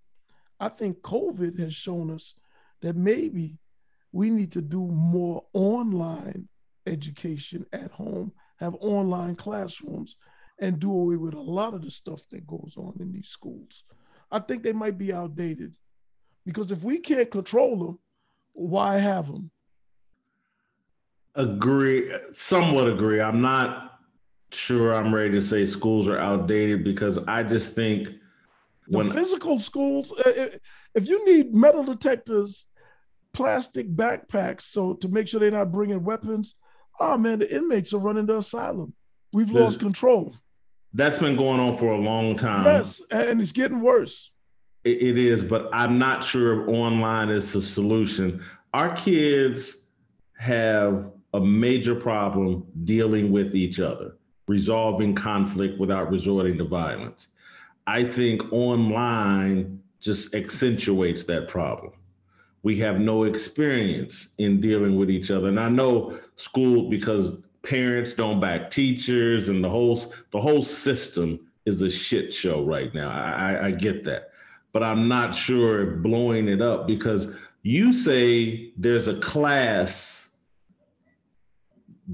I 0.61 0.69
think 0.69 1.01
COVID 1.01 1.59
has 1.59 1.75
shown 1.75 2.11
us 2.11 2.35
that 2.83 2.97
maybe 2.97 3.59
we 4.13 4.31
need 4.31 4.53
to 4.53 4.63
do 4.63 4.81
more 4.81 5.45
online 5.53 6.49
education 6.87 7.67
at 7.73 7.91
home 7.91 8.33
have 8.57 8.75
online 8.81 9.37
classrooms 9.37 10.17
and 10.59 10.79
do 10.79 10.91
away 10.91 11.17
with 11.17 11.35
a 11.35 11.41
lot 11.41 11.75
of 11.75 11.83
the 11.83 11.91
stuff 11.91 12.23
that 12.31 12.47
goes 12.47 12.75
on 12.77 12.97
in 13.01 13.13
these 13.13 13.29
schools. 13.29 13.85
I 14.31 14.39
think 14.41 14.63
they 14.63 14.73
might 14.73 14.99
be 14.99 15.13
outdated 15.13 15.75
because 16.45 16.71
if 16.71 16.83
we 16.83 16.99
can't 16.99 17.31
control 17.31 17.77
them, 17.77 17.99
why 18.53 18.99
have 18.99 19.27
them? 19.27 19.51
Agree, 21.35 22.11
somewhat 22.33 22.89
agree. 22.89 23.21
I'm 23.21 23.43
not 23.43 23.86
sure 24.53 24.95
I'm 24.95 25.15
ready 25.15 25.33
to 25.33 25.41
say 25.41 25.67
schools 25.67 26.09
are 26.09 26.19
outdated 26.19 26.85
because 26.85 27.19
I 27.27 27.43
just 27.43 27.75
think 27.75 28.09
when 28.89 29.09
the 29.09 29.15
physical 29.15 29.59
schools, 29.61 30.13
uh, 30.13 30.49
if 30.95 31.09
you 31.09 31.25
need 31.27 31.53
metal 31.55 31.83
detectors, 31.85 32.65
plastic 33.33 33.89
backpacks, 33.95 34.63
so 34.63 34.95
to 34.95 35.09
make 35.09 35.29
sure 35.29 35.41
they're 35.41 35.51
not 35.51 35.73
bringing 35.73 36.05
weapons, 36.05 36.55
oh 37.01 37.19
man, 37.19 37.41
the 37.41 37.55
inmates 37.55 37.93
are 37.93 37.99
running 37.99 38.27
the 38.27 38.37
asylum. 38.37 38.93
We've 39.33 39.51
lost 39.51 39.81
control. 39.81 40.35
That's 40.95 41.19
been 41.19 41.37
going 41.37 41.61
on 41.61 41.77
for 41.77 41.93
a 41.93 41.99
long 41.99 42.37
time. 42.37 42.65
Yes, 42.65 43.03
and 43.11 43.41
it's 43.43 43.53
getting 43.53 43.81
worse. 43.81 44.31
it, 44.85 45.03
it 45.03 45.19
is, 45.19 45.45
but 45.45 45.69
I'm 45.73 45.99
not 45.99 46.25
sure 46.25 46.63
if 46.63 46.69
online 46.69 47.29
is 47.29 47.53
the 47.53 47.61
solution. 47.61 48.43
Our 48.73 48.95
kids 48.97 49.79
have 50.39 51.11
a 51.35 51.41
major 51.41 51.95
problem 51.95 52.67
dealing 52.85 53.33
with 53.33 53.55
each 53.55 53.81
other, 53.81 54.17
resolving 54.47 55.15
conflict 55.15 55.79
without 55.79 56.11
resorting 56.11 56.59
to 56.59 56.65
violence. 56.65 57.29
I 57.87 58.05
think 58.05 58.53
online 58.53 59.83
just 60.01 60.35
accentuates 60.35 61.25
that 61.25 61.49
problem. 61.49 61.93
We 62.63 62.79
have 62.79 63.01
no 63.01 63.25
experience 63.25 64.29
in 64.39 64.61
dealing 64.61 64.97
with 64.97 65.11
each 65.11 65.31
other. 65.31 65.49
And 65.49 65.61
I 65.61 65.69
know 65.69 66.19
school 66.35 66.89
because 66.89 67.39
parents 67.63 68.13
don't 68.13 68.41
back 68.41 68.71
teachers 68.71 69.49
and 69.49 69.63
the 69.63 69.69
whole 69.69 70.01
the 70.31 70.41
whole 70.41 70.63
system 70.63 71.41
is 71.65 71.83
a 71.83 71.91
shit 71.91 72.33
show 72.33 72.65
right 72.65 72.95
now. 72.95 73.11
I, 73.11 73.67
I 73.67 73.71
get 73.73 74.05
that. 74.05 74.31
But 74.73 74.83
I'm 74.83 75.09
not 75.09 75.35
sure 75.35 75.97
if 75.97 76.03
blowing 76.03 76.49
it 76.49 76.61
up 76.63 76.87
because 76.87 77.29
you 77.63 77.93
say 77.93 78.73
there's 78.77 79.09
a 79.09 79.19
class 79.19 80.31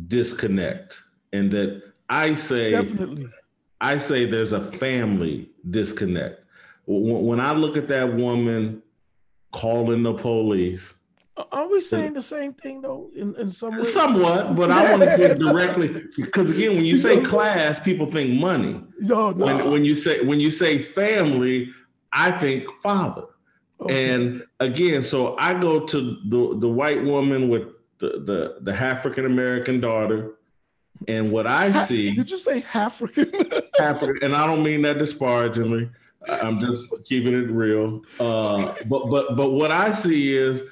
disconnect 0.08 1.02
and 1.32 1.50
that 1.50 1.91
I 2.12 2.34
say 2.34 2.72
Definitely. 2.72 3.28
I 3.80 3.96
say 3.96 4.26
there's 4.26 4.52
a 4.52 4.62
family 4.62 5.50
disconnect. 5.68 6.44
When 6.86 7.40
I 7.40 7.52
look 7.52 7.76
at 7.76 7.88
that 7.88 8.14
woman 8.14 8.82
calling 9.50 10.02
the 10.02 10.12
police, 10.14 10.94
are 11.50 11.66
we 11.66 11.80
saying 11.80 12.12
the 12.12 12.22
same 12.22 12.52
thing 12.52 12.82
though? 12.82 13.10
In, 13.16 13.34
in 13.36 13.50
some 13.50 13.78
way, 13.78 13.90
somewhat, 13.90 14.54
but 14.54 14.70
I 14.70 14.90
want 14.90 15.02
to 15.02 15.16
get 15.16 15.38
directly 15.38 16.04
because 16.14 16.50
again, 16.50 16.76
when 16.76 16.84
you 16.84 16.96
say 17.06 17.22
class, 17.22 17.80
people 17.80 18.06
think 18.06 18.38
money. 18.38 18.82
Yo, 19.00 19.30
no. 19.30 19.46
when, 19.46 19.70
when 19.70 19.84
you 19.84 19.94
say 19.94 20.22
when 20.22 20.38
you 20.38 20.50
say 20.50 20.78
family, 20.78 21.70
I 22.12 22.30
think 22.32 22.66
father. 22.82 23.24
Okay. 23.80 24.14
And 24.14 24.44
again, 24.60 25.02
so 25.02 25.34
I 25.38 25.54
go 25.54 25.86
to 25.86 26.18
the 26.28 26.58
the 26.58 26.68
white 26.68 27.02
woman 27.02 27.48
with 27.48 27.68
the 27.98 28.22
the, 28.26 28.56
the 28.60 28.72
African 28.72 29.24
American 29.24 29.80
daughter, 29.80 30.34
and 31.08 31.30
what 31.30 31.46
I 31.46 31.72
see. 31.72 32.12
Did 32.12 32.30
you 32.30 32.38
say 32.38 32.64
African? 32.74 33.32
African, 33.78 34.18
and 34.22 34.34
I 34.34 34.46
don't 34.46 34.62
mean 34.62 34.82
that 34.82 34.98
disparagingly. 34.98 35.90
I'm 36.28 36.60
just 36.60 37.04
keeping 37.04 37.34
it 37.34 37.50
real. 37.50 38.02
Uh, 38.20 38.74
but 38.86 39.10
but 39.10 39.36
but 39.36 39.50
what 39.50 39.72
I 39.72 39.90
see 39.90 40.36
is 40.36 40.62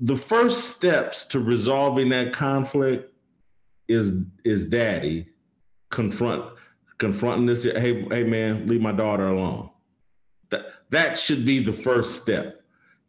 the 0.00 0.16
first 0.16 0.70
steps 0.70 1.26
to 1.26 1.40
resolving 1.40 2.08
that 2.10 2.32
conflict 2.32 3.12
is 3.88 4.22
is 4.44 4.66
daddy 4.66 5.28
confront 5.90 6.44
confronting 6.98 7.46
this. 7.46 7.64
Hey 7.64 8.06
hey 8.10 8.24
man, 8.24 8.66
leave 8.66 8.80
my 8.80 8.92
daughter 8.92 9.28
alone 9.28 9.70
that 10.90 11.18
should 11.18 11.44
be 11.44 11.62
the 11.62 11.72
first 11.72 12.20
step. 12.22 12.54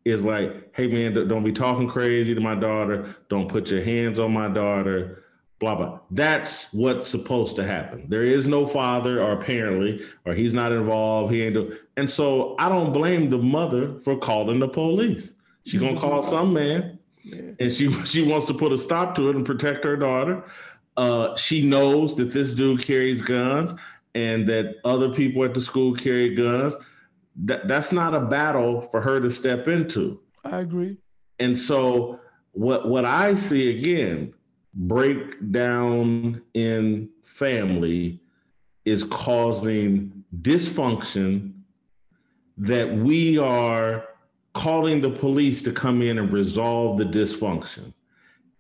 Is 0.06 0.24
like, 0.24 0.74
hey 0.74 0.88
man, 0.88 1.14
don't 1.28 1.44
be 1.44 1.52
talking 1.52 1.88
crazy 1.88 2.34
to 2.34 2.42
my 2.42 2.56
daughter. 2.56 3.16
Don't 3.30 3.50
put 3.50 3.70
your 3.70 3.84
hands 3.84 4.18
on 4.18 4.34
my 4.34 4.48
daughter. 4.48 5.24
Blah 5.60 5.76
blah. 5.76 6.00
That's 6.12 6.72
what's 6.74 7.10
supposed 7.10 7.58
to 7.58 7.66
happen. 7.66 8.06
There 8.08 8.24
is 8.24 8.48
no 8.48 8.66
father, 8.66 9.22
or 9.22 9.34
apparently, 9.34 10.06
or 10.26 10.34
he's 10.34 10.54
not 10.54 10.72
involved. 10.72 11.34
He 11.34 11.44
ain't 11.44 11.54
do. 11.54 11.78
And 11.98 12.10
so 12.10 12.56
I 12.60 12.70
don't 12.70 12.94
blame 12.94 13.30
the 13.30 13.38
mother 13.38 14.00
for 14.00 14.18
calling 14.18 14.60
the 14.60 14.70
police. 14.70 15.34
She's 15.66 15.82
gonna 15.82 16.00
call 16.02 16.24
some 16.24 16.54
man, 16.54 16.98
yeah. 17.24 17.52
and 17.60 17.74
she 17.74 17.92
she 18.06 18.26
wants 18.26 18.48
to 18.48 18.54
put 18.54 18.72
a 18.72 18.78
stop 18.78 19.16
to 19.16 19.30
it 19.30 19.36
and 19.36 19.46
protect 19.46 19.84
her 19.84 19.98
daughter. 19.98 20.46
Uh, 20.96 21.36
she 21.36 21.66
knows 21.66 22.16
that 22.16 22.32
this 22.32 22.52
dude 22.54 22.82
carries 22.82 23.22
guns 23.22 23.74
and 24.16 24.48
that 24.48 24.76
other 24.84 25.10
people 25.10 25.44
at 25.44 25.54
the 25.54 25.62
school 25.62 25.94
carry 25.94 26.36
guns 26.36 26.74
that 27.46 27.68
that's 27.68 27.92
not 27.92 28.14
a 28.14 28.20
battle 28.20 28.82
for 28.82 29.02
her 29.02 29.20
to 29.20 29.30
step 29.30 29.68
into. 29.68 30.20
I 30.44 30.60
agree. 30.60 30.98
And 31.40 31.58
so 31.58 32.20
what 32.52 32.88
what 32.88 33.06
I 33.06 33.34
see 33.34 33.70
again, 33.70 34.34
breakdown 34.74 36.42
in 36.54 37.10
family 37.24 38.22
is 38.86 39.04
causing 39.04 40.24
dysfunction 40.42 41.54
that 42.58 42.94
we 42.94 43.38
are 43.38 44.06
calling 44.54 45.02
the 45.02 45.10
police 45.10 45.62
to 45.64 45.72
come 45.72 46.02
in 46.02 46.18
and 46.18 46.32
resolve 46.32 46.98
the 46.98 47.06
dysfunction. 47.06 47.94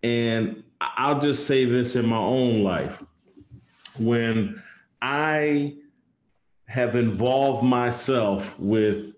And 0.03 0.63
I'll 0.79 1.19
just 1.19 1.45
say 1.45 1.65
this 1.65 1.95
in 1.95 2.05
my 2.05 2.17
own 2.17 2.63
life. 2.63 3.03
When 3.97 4.61
I 5.01 5.75
have 6.69 6.95
involved 6.95 7.63
myself 7.63 8.57
with 8.59 9.13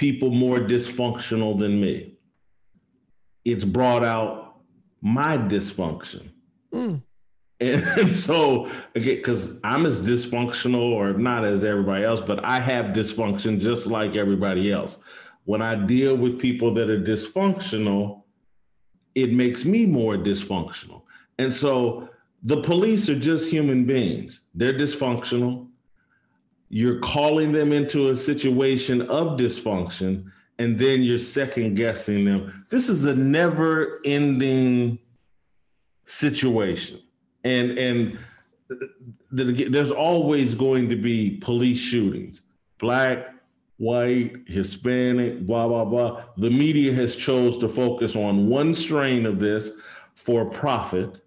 people 0.00 0.30
more 0.30 0.58
dysfunctional 0.58 1.58
than 1.58 1.80
me. 1.80 2.14
It's 3.44 3.64
brought 3.64 4.02
out 4.02 4.49
my 5.00 5.36
dysfunction. 5.36 6.30
Mm. 6.72 7.02
And, 7.60 7.84
and, 7.84 8.12
so, 8.26 8.66
again, 8.94 9.16
because 9.16 9.58
I'm 9.64 9.86
as 9.86 10.00
dysfunctional 10.00 10.92
or 10.92 11.12
not 11.14 11.44
as 11.44 11.64
everybody 11.64 12.04
else, 12.04 12.20
but 12.20 12.44
I 12.44 12.60
have 12.60 12.86
dysfunction 12.86 13.60
just 13.60 13.86
like 13.86 14.16
everybody 14.16 14.72
else. 14.72 14.96
When 15.44 15.62
I 15.62 15.74
deal 15.74 16.16
with 16.16 16.38
people 16.38 16.74
that 16.74 16.90
are 16.90 17.00
dysfunctional, 17.00 18.22
it 19.14 19.32
makes 19.32 19.64
me 19.64 19.86
more 19.86 20.16
dysfunctional. 20.16 21.02
And 21.38 21.54
so 21.54 22.08
the 22.42 22.60
police 22.60 23.08
are 23.08 23.18
just 23.18 23.50
human 23.50 23.84
beings. 23.84 24.40
They're 24.54 24.74
dysfunctional 24.74 25.70
you're 26.70 27.00
calling 27.00 27.50
them 27.50 27.72
into 27.72 28.08
a 28.08 28.16
situation 28.16 29.02
of 29.02 29.36
dysfunction 29.36 30.30
and 30.60 30.78
then 30.78 31.02
you're 31.02 31.18
second 31.18 31.74
guessing 31.74 32.26
them. 32.26 32.66
This 32.68 32.90
is 32.90 33.06
a 33.06 33.14
never 33.14 34.00
ending 34.04 34.98
situation. 36.04 37.00
And 37.42 37.78
and 37.78 38.18
there's 39.32 39.90
always 39.90 40.54
going 40.54 40.90
to 40.90 40.96
be 40.96 41.38
police 41.38 41.80
shootings. 41.80 42.42
Black, 42.78 43.34
white, 43.78 44.36
Hispanic, 44.46 45.46
blah 45.46 45.66
blah 45.66 45.86
blah. 45.86 46.24
The 46.36 46.50
media 46.50 46.92
has 46.92 47.16
chose 47.16 47.56
to 47.58 47.68
focus 47.68 48.14
on 48.14 48.46
one 48.46 48.74
strain 48.74 49.24
of 49.24 49.40
this 49.40 49.70
for 50.14 50.44
profit 50.44 51.22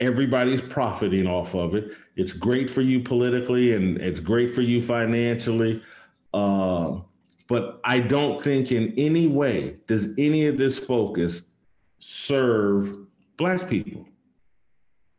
everybody's 0.00 0.60
profiting 0.60 1.28
off 1.28 1.54
of 1.54 1.76
it. 1.76 1.92
It's 2.16 2.32
great 2.32 2.68
for 2.68 2.80
you 2.80 2.98
politically 3.00 3.74
and 3.74 3.98
it's 3.98 4.18
great 4.18 4.50
for 4.50 4.62
you 4.62 4.82
financially. 4.82 5.80
Uh, 6.34 7.02
but 7.52 7.82
I 7.84 7.98
don't 7.98 8.40
think 8.40 8.72
in 8.72 8.94
any 8.96 9.26
way 9.26 9.76
does 9.86 10.14
any 10.16 10.46
of 10.46 10.56
this 10.56 10.78
focus 10.78 11.42
serve 11.98 12.96
Black 13.36 13.68
people. 13.68 14.08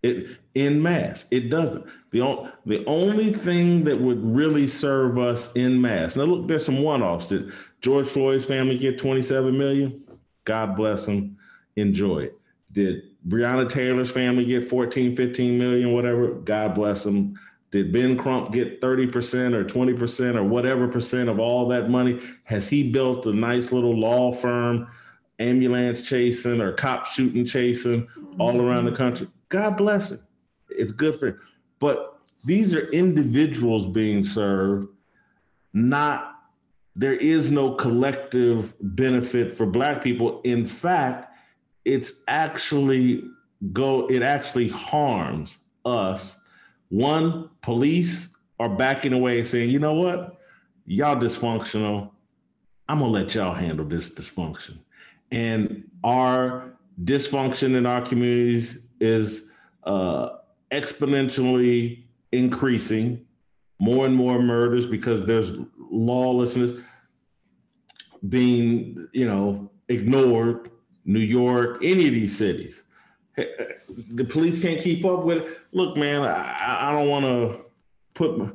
It 0.02 0.40
in 0.56 0.82
mass, 0.82 1.28
it 1.30 1.52
doesn't. 1.52 1.86
The, 2.10 2.22
on, 2.22 2.52
the 2.66 2.84
only 2.88 3.34
thing 3.34 3.84
that 3.84 4.02
would 4.02 4.26
really 4.26 4.66
serve 4.66 5.20
us 5.20 5.54
in 5.54 5.80
mass. 5.80 6.16
Now 6.16 6.24
look, 6.24 6.48
there's 6.48 6.66
some 6.66 6.82
one-offs. 6.82 7.28
Did 7.28 7.54
George 7.82 8.08
Floyd's 8.08 8.46
family 8.46 8.80
get 8.80 8.98
27 8.98 9.56
million? 9.56 10.04
God 10.44 10.76
bless 10.76 11.06
them. 11.06 11.38
Enjoy 11.76 12.24
it. 12.24 12.40
Did 12.72 13.04
Breonna 13.28 13.70
Taylor's 13.70 14.10
family 14.10 14.44
get 14.44 14.68
14, 14.68 15.16
15 15.16 15.60
million, 15.60 15.94
whatever. 15.94 16.30
God 16.30 16.74
bless 16.74 17.04
them. 17.04 17.40
Did 17.74 17.92
Ben 17.92 18.16
Crump 18.16 18.52
get 18.54 18.82
30% 18.82 19.56
or 19.56 19.66
20% 19.66 20.36
or 20.36 20.44
whatever 20.44 20.88
percent 20.88 21.28
of 21.28 21.40
all 21.40 21.68
that 21.70 21.90
money? 21.90 22.22
Has 22.44 22.70
he 22.70 22.92
built 22.92 23.26
a 23.26 23.34
nice 23.34 23.72
little 23.72 24.00
law 24.00 24.32
firm, 24.32 24.88
ambulance 25.40 26.04
chasing 26.04 26.62
or 26.62 26.74
cop 26.74 27.08
shooting 27.08 27.46
chasing 27.46 28.08
all 28.38 28.52
mm-hmm. 28.52 28.62
around 28.62 28.86
the 28.86 28.92
country? 28.92 29.28
God 29.50 29.76
bless 29.76 30.12
it. 30.12 30.20
It's 30.70 30.92
good 30.92 31.16
for 31.16 31.30
him. 31.30 31.40
But 31.80 32.20
these 32.46 32.76
are 32.76 32.88
individuals 32.90 33.88
being 33.88 34.24
served, 34.24 34.90
not 35.74 36.36
there 36.96 37.16
is 37.16 37.52
no 37.52 37.74
collective 37.74 38.76
benefit 38.82 39.50
for 39.50 39.66
black 39.66 40.04
people. 40.04 40.42
In 40.44 40.68
fact, 40.68 41.36
it's 41.86 42.22
actually 42.28 43.24
go 43.72 44.06
it 44.12 44.22
actually 44.22 44.70
harms 44.70 45.58
us 45.86 46.38
one 46.94 47.50
police 47.62 48.34
are 48.60 48.70
backing 48.70 49.14
away 49.14 49.40
and 49.40 49.48
saying 49.48 49.70
you 49.70 49.80
know 49.80 49.94
what 49.94 50.38
y'all 50.86 51.16
dysfunctional 51.16 52.12
i'm 52.88 53.00
gonna 53.00 53.12
let 53.12 53.34
y'all 53.34 53.54
handle 53.54 53.86
this 53.86 54.14
dysfunction 54.14 54.78
and 55.32 55.84
our 56.04 56.78
dysfunction 57.04 57.76
in 57.76 57.86
our 57.86 58.02
communities 58.02 58.86
is 59.00 59.50
uh, 59.84 60.30
exponentially 60.72 62.04
increasing, 62.32 63.26
more 63.80 64.06
and 64.06 64.16
more 64.16 64.42
murders 64.42 64.86
because 64.86 65.26
there's 65.26 65.58
lawlessness 65.78 66.72
being, 68.30 69.08
you 69.12 69.28
know, 69.28 69.72
ignored. 69.90 70.70
New 71.06 71.20
York, 71.20 71.80
any 71.84 72.08
of 72.08 72.14
these 72.14 72.38
cities. 72.38 72.84
The 73.36 74.26
police 74.26 74.62
can't 74.62 74.80
keep 74.80 75.04
up 75.06 75.26
with 75.26 75.40
it. 75.40 75.60
Look, 75.72 75.98
man, 75.98 76.22
I, 76.22 76.90
I 76.90 76.92
don't 76.92 77.10
want 77.10 77.26
to 77.26 77.66
put. 78.14 78.38
My, 78.38 78.50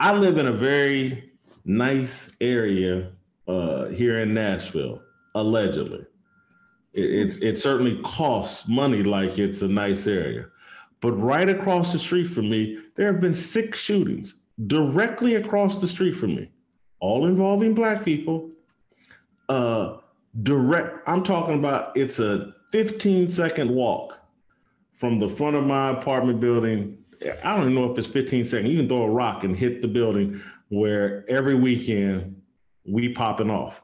I 0.00 0.12
live 0.14 0.38
in 0.38 0.48
a 0.48 0.52
very 0.52 1.30
nice 1.64 2.30
area 2.40 3.12
uh, 3.46 3.86
here 3.86 4.20
in 4.20 4.34
Nashville, 4.34 5.00
allegedly. 5.34 6.04
It, 6.92 7.10
it's 7.10 7.36
it 7.36 7.58
certainly 7.58 8.00
costs 8.02 8.66
money 8.66 9.02
like 9.04 9.38
it's 9.38 9.62
a 9.62 9.68
nice 9.68 10.06
area. 10.06 10.46
But 11.00 11.12
right 11.12 11.48
across 11.48 11.92
the 11.92 11.98
street 11.98 12.26
from 12.26 12.50
me, 12.50 12.78
there 12.94 13.12
have 13.12 13.20
been 13.20 13.34
six 13.34 13.80
shootings 13.80 14.36
directly 14.66 15.36
across 15.36 15.80
the 15.80 15.88
street 15.88 16.16
from 16.16 16.34
me, 16.34 16.50
all 17.00 17.26
involving 17.26 17.74
black 17.74 18.04
people. 18.04 18.50
Uh, 19.48 19.98
direct, 20.42 21.06
I'm 21.06 21.24
talking 21.24 21.58
about 21.58 21.96
it's 21.96 22.18
a 22.20 22.54
15 22.72 23.28
second 23.28 23.70
walk 23.70 24.18
from 24.94 25.18
the 25.18 25.28
front 25.28 25.56
of 25.56 25.64
my 25.64 25.90
apartment 25.90 26.40
building. 26.40 26.98
I 27.44 27.54
don't 27.54 27.70
even 27.70 27.74
know 27.74 27.90
if 27.90 27.98
it's 27.98 28.08
15 28.08 28.46
seconds. 28.46 28.70
You 28.70 28.78
can 28.78 28.88
throw 28.88 29.02
a 29.02 29.10
rock 29.10 29.44
and 29.44 29.54
hit 29.54 29.82
the 29.82 29.88
building 29.88 30.42
where 30.68 31.24
every 31.28 31.54
weekend 31.54 32.42
we 32.86 33.12
popping 33.12 33.50
off. 33.50 33.80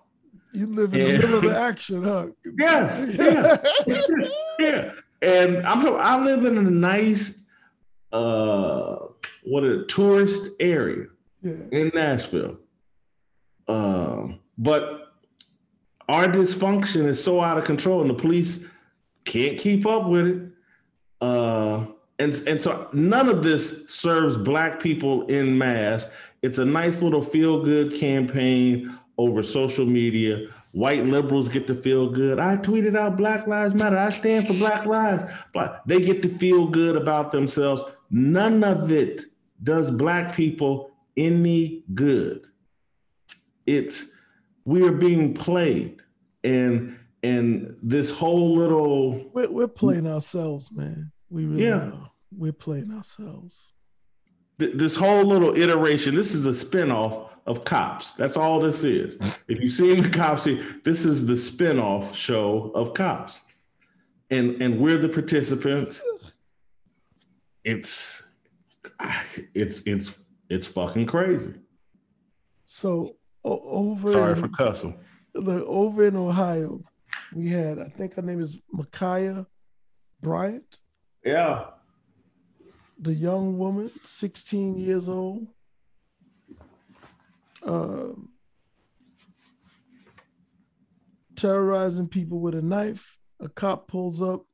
You 0.52 0.66
live 0.66 0.94
in 0.94 1.00
and, 1.00 1.10
the 1.10 1.18
middle 1.18 1.34
of 1.36 1.42
the 1.42 1.60
action, 1.60 2.02
huh? 2.02 2.26
Yes, 2.58 3.04
yeah, 3.14 4.26
yeah. 4.58 4.92
And 5.20 5.66
I'm 5.66 5.86
I 5.96 6.24
live 6.24 6.44
in 6.46 6.56
a 6.56 6.62
nice, 6.62 7.44
uh, 8.12 8.96
what 9.44 9.64
a 9.64 9.84
tourist 9.84 10.52
area 10.58 11.06
yeah. 11.42 11.52
in 11.70 11.90
Nashville. 11.94 12.56
Um, 13.68 14.40
but 14.56 15.12
our 16.08 16.26
dysfunction 16.26 17.04
is 17.04 17.22
so 17.22 17.40
out 17.40 17.58
of 17.58 17.64
control, 17.64 18.00
and 18.00 18.08
the 18.08 18.14
police 18.14 18.64
can't 19.28 19.58
keep 19.58 19.86
up 19.86 20.06
with 20.06 20.26
it. 20.26 20.42
Uh, 21.20 21.86
and 22.18 22.34
and 22.46 22.60
so 22.60 22.88
none 22.92 23.28
of 23.28 23.42
this 23.44 23.88
serves 23.88 24.36
black 24.36 24.80
people 24.80 25.26
in 25.26 25.56
mass. 25.56 26.08
It's 26.42 26.58
a 26.58 26.64
nice 26.64 27.02
little 27.02 27.22
feel 27.22 27.62
good 27.62 27.94
campaign 27.94 28.98
over 29.16 29.42
social 29.42 29.86
media. 29.86 30.48
White 30.72 31.04
liberals 31.06 31.48
get 31.48 31.66
to 31.68 31.74
feel 31.74 32.10
good. 32.10 32.38
I 32.38 32.56
tweeted 32.56 32.96
out 32.96 33.16
Black 33.16 33.46
Lives 33.46 33.74
Matter. 33.74 33.98
I 33.98 34.10
stand 34.10 34.46
for 34.46 34.52
Black 34.54 34.84
Lives. 34.86 35.24
But 35.54 35.82
they 35.86 36.00
get 36.00 36.22
to 36.22 36.28
feel 36.28 36.66
good 36.66 36.94
about 36.94 37.30
themselves. 37.30 37.82
None 38.10 38.62
of 38.62 38.92
it 38.92 39.22
does 39.62 39.90
black 39.90 40.34
people 40.34 40.90
any 41.16 41.84
good. 41.94 42.46
It's 43.66 44.12
we 44.64 44.86
are 44.86 44.92
being 44.92 45.34
played, 45.34 46.02
and 46.44 46.97
and 47.22 47.76
this 47.82 48.10
whole 48.10 48.54
little 48.56 49.30
we're, 49.32 49.50
we're 49.50 49.68
playing 49.68 50.06
ourselves, 50.06 50.70
man. 50.70 51.12
We 51.30 51.44
really 51.44 51.64
yeah. 51.64 51.90
are. 51.90 52.10
We're 52.36 52.52
playing 52.52 52.92
ourselves. 52.92 53.72
this 54.58 54.96
whole 54.96 55.24
little 55.24 55.56
iteration. 55.56 56.14
This 56.14 56.34
is 56.34 56.46
a 56.46 56.50
spinoff 56.50 57.30
of 57.46 57.64
Cops. 57.64 58.12
That's 58.12 58.36
all 58.36 58.60
this 58.60 58.84
is. 58.84 59.16
If 59.48 59.60
you've 59.60 59.72
seen 59.72 60.02
the 60.02 60.10
Cops, 60.10 60.44
this 60.84 61.06
is 61.06 61.26
the 61.26 61.34
spinoff 61.34 62.14
show 62.14 62.70
of 62.74 62.94
Cops, 62.94 63.40
and 64.30 64.60
and 64.62 64.78
we're 64.78 64.98
the 64.98 65.08
participants. 65.08 66.02
It's 67.64 68.22
it's 69.54 69.80
it's 69.86 70.18
it's 70.48 70.66
fucking 70.66 71.06
crazy. 71.06 71.54
So 72.66 73.16
over 73.44 74.12
sorry 74.12 74.32
in, 74.32 74.38
for 74.38 74.48
cussing. 74.48 75.00
Look, 75.34 75.64
over 75.66 76.06
in 76.06 76.16
Ohio, 76.16 76.80
we 77.34 77.48
had 77.48 77.78
I 77.78 77.88
think 77.88 78.14
her 78.14 78.22
name 78.22 78.40
is 78.40 78.56
Ma'Khia 78.74 79.46
Bryant. 80.22 80.78
Yeah. 81.24 81.64
The 83.00 83.14
young 83.14 83.58
woman, 83.58 83.90
16 84.04 84.78
years 84.78 85.08
old, 85.08 85.46
uh, 87.64 88.08
terrorizing 91.36 92.08
people 92.08 92.40
with 92.40 92.54
a 92.54 92.62
knife. 92.62 93.16
A 93.40 93.48
cop 93.48 93.86
pulls 93.86 94.20
up, 94.20 94.44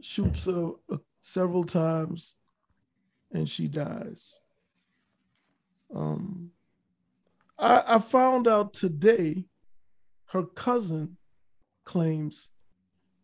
shoots 0.00 0.46
her 0.46 0.70
uh, 0.90 0.96
several 1.20 1.64
times, 1.64 2.34
and 3.30 3.48
she 3.48 3.68
dies. 3.68 4.36
Um, 5.94 6.50
I, 7.58 7.82
I 7.86 7.98
found 7.98 8.48
out 8.48 8.72
today 8.72 9.44
her 10.28 10.44
cousin 10.44 11.16
claims 11.84 12.48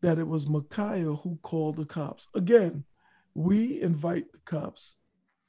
that 0.01 0.19
it 0.19 0.27
was 0.27 0.47
Ma'Khia 0.47 1.21
who 1.23 1.39
called 1.43 1.77
the 1.77 1.85
cops. 1.85 2.27
Again, 2.35 2.85
we 3.35 3.81
invite 3.81 4.31
the 4.33 4.39
cops 4.45 4.97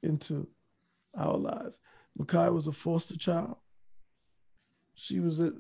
into 0.03 0.47
our 1.17 1.37
lives. 1.37 1.79
Ma'Khia 2.19 2.53
was 2.53 2.67
a 2.67 2.71
foster 2.71 3.17
child. 3.17 3.57
She 4.95 5.19
was 5.19 5.39
at, 5.39 5.53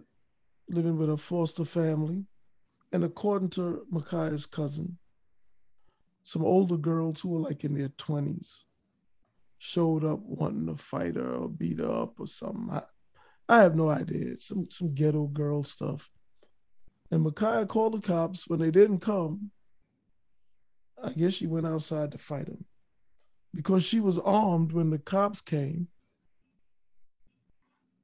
living 0.69 0.97
with 0.97 1.09
a 1.09 1.17
foster 1.17 1.65
family. 1.65 2.25
And 2.91 3.03
according 3.03 3.49
to 3.51 3.85
Ma'Khia's 3.91 4.45
cousin, 4.45 4.97
some 6.23 6.43
older 6.43 6.77
girls 6.77 7.21
who 7.21 7.29
were 7.29 7.39
like 7.39 7.63
in 7.63 7.73
their 7.73 7.89
20s 7.89 8.59
showed 9.59 10.03
up 10.03 10.19
wanting 10.19 10.67
to 10.67 10.75
fight 10.81 11.15
her 11.15 11.35
or 11.35 11.49
beat 11.49 11.79
her 11.79 11.91
up 11.91 12.19
or 12.19 12.27
something. 12.27 12.81
I, 13.47 13.61
have 13.61 13.75
no 13.75 13.89
idea. 13.89 14.35
Some 14.39 14.67
some 14.71 14.93
ghetto 14.93 15.27
girl 15.27 15.63
stuff. 15.63 16.09
And 17.11 17.25
Ma'Khia 17.25 17.67
called 17.67 17.93
the 17.93 18.07
cops. 18.07 18.47
When 18.47 18.59
they 18.59 18.71
didn't 18.71 18.99
come, 18.99 19.51
I 21.01 21.11
guess 21.11 21.33
she 21.33 21.47
went 21.47 21.67
outside 21.67 22.11
to 22.11 22.17
fight 22.17 22.47
them. 22.47 22.65
Because 23.53 23.83
she 23.83 23.99
was 23.99 24.19
armed 24.19 24.71
when 24.71 24.89
the 24.89 24.97
cops 24.97 25.41
came, 25.41 25.87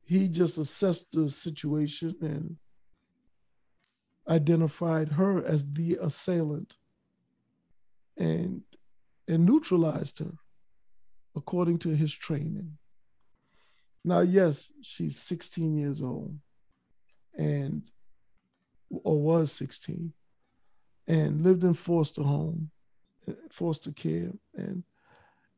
he 0.03 0.27
just 0.27 0.57
assessed 0.57 1.11
the 1.11 1.29
situation 1.29 2.15
and 2.21 2.57
identified 4.27 5.09
her 5.09 5.43
as 5.45 5.65
the 5.73 5.97
assailant 6.01 6.77
and 8.17 8.61
and 9.27 9.45
neutralized 9.45 10.19
her 10.19 10.33
according 11.35 11.79
to 11.79 11.89
his 11.89 12.13
training. 12.13 12.77
Now, 14.03 14.21
yes, 14.21 14.71
she's 14.81 15.19
16 15.19 15.77
years 15.77 16.01
old 16.01 16.35
and 17.37 17.83
or 18.89 19.21
was 19.21 19.51
16 19.51 20.11
and 21.07 21.43
lived 21.43 21.63
in 21.63 21.73
foster 21.73 22.23
home, 22.23 22.71
foster 23.49 23.91
care. 23.91 24.31
And 24.55 24.83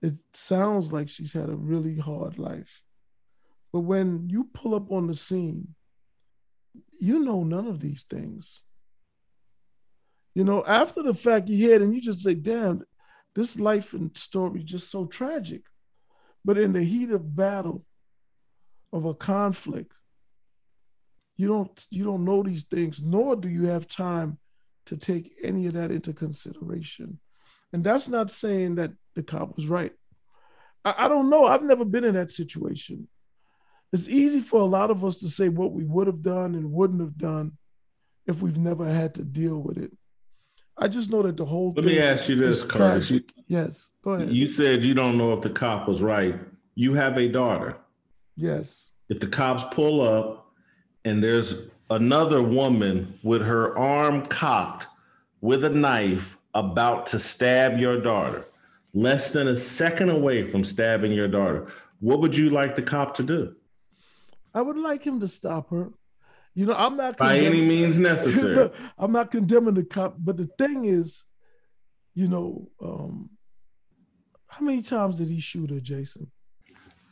it 0.01 0.15
sounds 0.33 0.91
like 0.91 1.09
she's 1.09 1.33
had 1.33 1.49
a 1.49 1.55
really 1.55 1.97
hard 1.97 2.37
life. 2.37 2.81
But 3.71 3.81
when 3.81 4.29
you 4.29 4.49
pull 4.53 4.75
up 4.75 4.91
on 4.91 5.07
the 5.07 5.15
scene, 5.15 5.75
you 6.99 7.19
know 7.19 7.43
none 7.43 7.67
of 7.67 7.79
these 7.79 8.03
things. 8.09 8.61
You 10.35 10.43
know, 10.43 10.63
after 10.65 11.03
the 11.03 11.13
fact, 11.13 11.49
you 11.49 11.57
hear 11.57 11.75
it 11.75 11.81
and 11.81 11.93
you 11.93 12.01
just 12.01 12.21
say, 12.21 12.33
damn, 12.33 12.83
this 13.35 13.59
life 13.59 13.93
and 13.93 14.15
story 14.17 14.63
just 14.63 14.89
so 14.89 15.05
tragic. 15.05 15.61
But 16.45 16.57
in 16.57 16.73
the 16.73 16.83
heat 16.83 17.11
of 17.11 17.35
battle, 17.35 17.85
of 18.93 19.05
a 19.05 19.13
conflict, 19.13 19.91
you 21.35 21.47
don't 21.47 21.87
you 21.89 22.05
don't 22.05 22.23
know 22.23 22.43
these 22.43 22.63
things, 22.63 23.01
nor 23.01 23.35
do 23.35 23.49
you 23.49 23.65
have 23.65 23.87
time 23.87 24.37
to 24.85 24.95
take 24.95 25.33
any 25.43 25.65
of 25.65 25.73
that 25.73 25.91
into 25.91 26.13
consideration. 26.13 27.19
And 27.73 27.83
that's 27.83 28.07
not 28.07 28.29
saying 28.29 28.75
that 28.75 28.91
the 29.15 29.23
cop 29.23 29.57
was 29.57 29.67
right. 29.67 29.91
I, 30.85 31.05
I 31.05 31.07
don't 31.07 31.29
know. 31.29 31.45
I've 31.45 31.63
never 31.63 31.83
been 31.83 32.03
in 32.03 32.13
that 32.13 32.31
situation. 32.31 33.07
It's 33.91 34.07
easy 34.07 34.41
for 34.41 34.59
a 34.59 34.65
lot 34.65 34.91
of 34.91 35.03
us 35.03 35.19
to 35.19 35.29
say 35.29 35.49
what 35.49 35.71
we 35.71 35.83
would 35.85 36.07
have 36.07 36.21
done 36.21 36.55
and 36.55 36.71
wouldn't 36.71 37.01
have 37.01 37.17
done 37.17 37.57
if 38.27 38.41
we've 38.41 38.57
never 38.57 38.87
had 38.87 39.15
to 39.15 39.23
deal 39.23 39.57
with 39.57 39.77
it. 39.77 39.91
I 40.77 40.87
just 40.87 41.09
know 41.09 41.21
that 41.23 41.37
the 41.37 41.45
whole. 41.45 41.73
Let 41.75 41.85
me 41.85 41.99
ask 41.99 42.29
you 42.29 42.35
this, 42.35 42.63
Curtis. 42.63 43.09
You, 43.11 43.21
yes, 43.47 43.89
go 44.03 44.11
ahead. 44.11 44.29
You 44.29 44.47
said 44.47 44.83
you 44.83 44.93
don't 44.93 45.17
know 45.17 45.33
if 45.33 45.41
the 45.41 45.49
cop 45.49 45.87
was 45.87 46.01
right. 46.01 46.39
You 46.75 46.93
have 46.95 47.17
a 47.17 47.27
daughter. 47.27 47.77
Yes. 48.35 48.91
If 49.09 49.19
the 49.19 49.27
cops 49.27 49.63
pull 49.75 50.01
up 50.01 50.51
and 51.05 51.23
there's 51.23 51.55
another 51.89 52.41
woman 52.41 53.19
with 53.23 53.41
her 53.41 53.77
arm 53.77 54.25
cocked 54.25 54.87
with 55.41 55.63
a 55.63 55.69
knife 55.69 56.37
about 56.53 57.05
to 57.07 57.19
stab 57.19 57.77
your 57.77 57.99
daughter, 57.99 58.45
less 58.93 59.31
than 59.31 59.47
a 59.47 59.55
second 59.55 60.09
away 60.09 60.43
from 60.43 60.63
stabbing 60.63 61.11
your 61.11 61.27
daughter, 61.27 61.67
what 61.99 62.21
would 62.21 62.35
you 62.35 62.49
like 62.49 62.75
the 62.75 62.81
cop 62.81 63.15
to 63.15 63.23
do? 63.23 63.55
I 64.53 64.61
would 64.61 64.77
like 64.77 65.03
him 65.03 65.19
to 65.19 65.27
stop 65.27 65.69
her. 65.71 65.91
You 66.55 66.67
know, 66.67 66.75
I'm 66.75 66.97
not 66.97 67.17
by 67.17 67.37
any 67.39 67.61
means 67.61 67.97
necessary. 67.97 68.69
I'm 68.97 69.11
not 69.11 69.31
condemning 69.31 69.73
the 69.73 69.83
cop, 69.83 70.15
but 70.19 70.37
the 70.37 70.47
thing 70.57 70.85
is, 70.85 71.23
you 72.13 72.27
know, 72.27 72.69
um, 72.81 73.31
how 74.47 74.63
many 74.63 74.83
times 74.83 75.15
did 75.15 75.29
he 75.29 75.39
shoot 75.39 75.71
her, 75.71 75.79
Jason? 75.79 76.31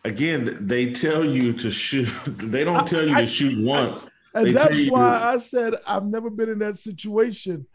Again, 0.04 0.58
they 0.62 0.92
tell 0.92 1.24
you 1.24 1.54
to 1.54 1.70
shoot. 1.72 2.08
They 2.26 2.64
don't 2.64 2.88
tell 2.88 3.08
you 3.08 3.16
to 3.16 3.28
shoot 3.28 3.64
once. 3.64 4.10
And 4.34 4.48
They 4.48 4.52
that's 4.54 4.76
you- 4.76 4.92
why 4.92 5.18
I 5.34 5.38
said 5.38 5.76
I've 5.86 6.06
never 6.06 6.30
been 6.30 6.50
in 6.50 6.60
that 6.60 6.78
situation. 6.78 7.68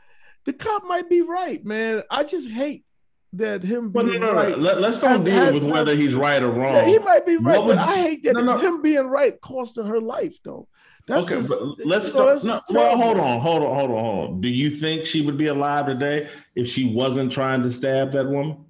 The 0.44 0.52
cop 0.52 0.84
might 0.84 1.08
be 1.10 1.22
right, 1.22 1.64
man. 1.64 2.02
I 2.10 2.24
just 2.24 2.48
hate 2.48 2.84
that 3.32 3.62
him 3.62 3.90
being 3.90 4.06
no, 4.06 4.12
no, 4.12 4.18
no. 4.18 4.34
right. 4.34 4.58
Let, 4.58 4.82
us 4.82 5.00
don't 5.00 5.24
deal 5.24 5.34
has- 5.34 5.54
with 5.54 5.64
whether 5.64 5.94
he's 5.94 6.14
right 6.14 6.42
or 6.42 6.50
wrong. 6.50 6.74
Yeah, 6.74 6.86
he 6.86 6.98
might 6.98 7.26
be 7.26 7.36
right, 7.36 7.58
but 7.58 7.78
I 7.78 7.94
hate 8.02 8.22
that 8.24 8.34
No, 8.34 8.58
him 8.58 8.80
being 8.82 9.06
right 9.06 9.38
costing 9.40 9.86
her 9.86 10.00
life, 10.00 10.36
though. 10.44 10.68
That's 11.08 11.24
okay, 11.24 11.36
just, 11.36 11.48
but 11.48 11.62
let's 11.86 12.08
you 12.08 12.14
know, 12.18 12.38
start. 12.38 12.44
No, 12.44 12.62
well, 12.80 12.96
hold 12.96 13.18
on, 13.18 13.40
hold 13.40 13.62
on, 13.62 13.74
hold 13.76 13.90
on, 13.92 14.04
hold 14.04 14.30
on. 14.30 14.40
Do 14.40 14.48
you 14.48 14.70
think 14.70 15.04
she 15.04 15.20
would 15.22 15.36
be 15.36 15.46
alive 15.46 15.86
today 15.86 16.28
if 16.56 16.66
she 16.66 16.92
wasn't 16.92 17.30
trying 17.30 17.62
to 17.62 17.70
stab 17.70 18.10
that 18.12 18.26
woman? 18.26 18.64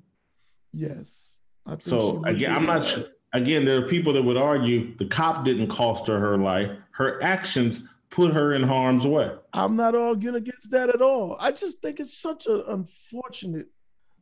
Yes. 0.74 1.36
I 1.66 1.76
So 1.80 2.22
again, 2.24 2.54
I'm 2.54 2.66
not 2.66 2.84
sure. 2.84 3.04
Again, 3.32 3.64
there 3.64 3.78
are 3.78 3.88
people 3.88 4.12
that 4.14 4.22
would 4.22 4.36
argue 4.36 4.96
the 4.96 5.06
cop 5.06 5.44
didn't 5.44 5.68
cost 5.68 6.06
her 6.06 6.18
her 6.18 6.38
life. 6.38 6.70
Her 6.92 7.22
actions 7.22 7.82
put 8.10 8.32
her 8.32 8.54
in 8.54 8.62
harm's 8.62 9.06
way. 9.06 9.30
I'm 9.52 9.76
not 9.76 9.94
arguing 9.94 10.36
against 10.36 10.70
that 10.70 10.88
at 10.88 11.02
all. 11.02 11.36
I 11.38 11.52
just 11.52 11.82
think 11.82 12.00
it's 12.00 12.16
such 12.16 12.46
an 12.46 12.62
unfortunate 12.68 13.66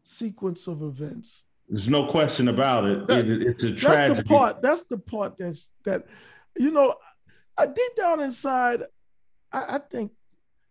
sequence 0.02 0.66
of 0.66 0.82
events. 0.82 1.44
There's 1.68 1.88
no 1.88 2.06
question 2.06 2.48
about 2.48 2.84
it. 2.86 3.06
That- 3.06 3.28
It- 3.28 3.42
it's 3.42 3.64
a 3.64 3.70
That's 3.70 3.80
tragedy. 3.82 4.22
the 4.22 4.24
part. 4.28 4.62
That's 4.62 4.84
the 4.84 4.98
part 4.98 5.38
that's 5.38 5.68
that. 5.84 6.06
You 6.56 6.70
know, 6.70 6.94
I 7.56 7.66
deep 7.66 7.96
down 7.96 8.20
inside, 8.20 8.82
I, 9.52 9.76
I 9.76 9.78
think 9.78 10.12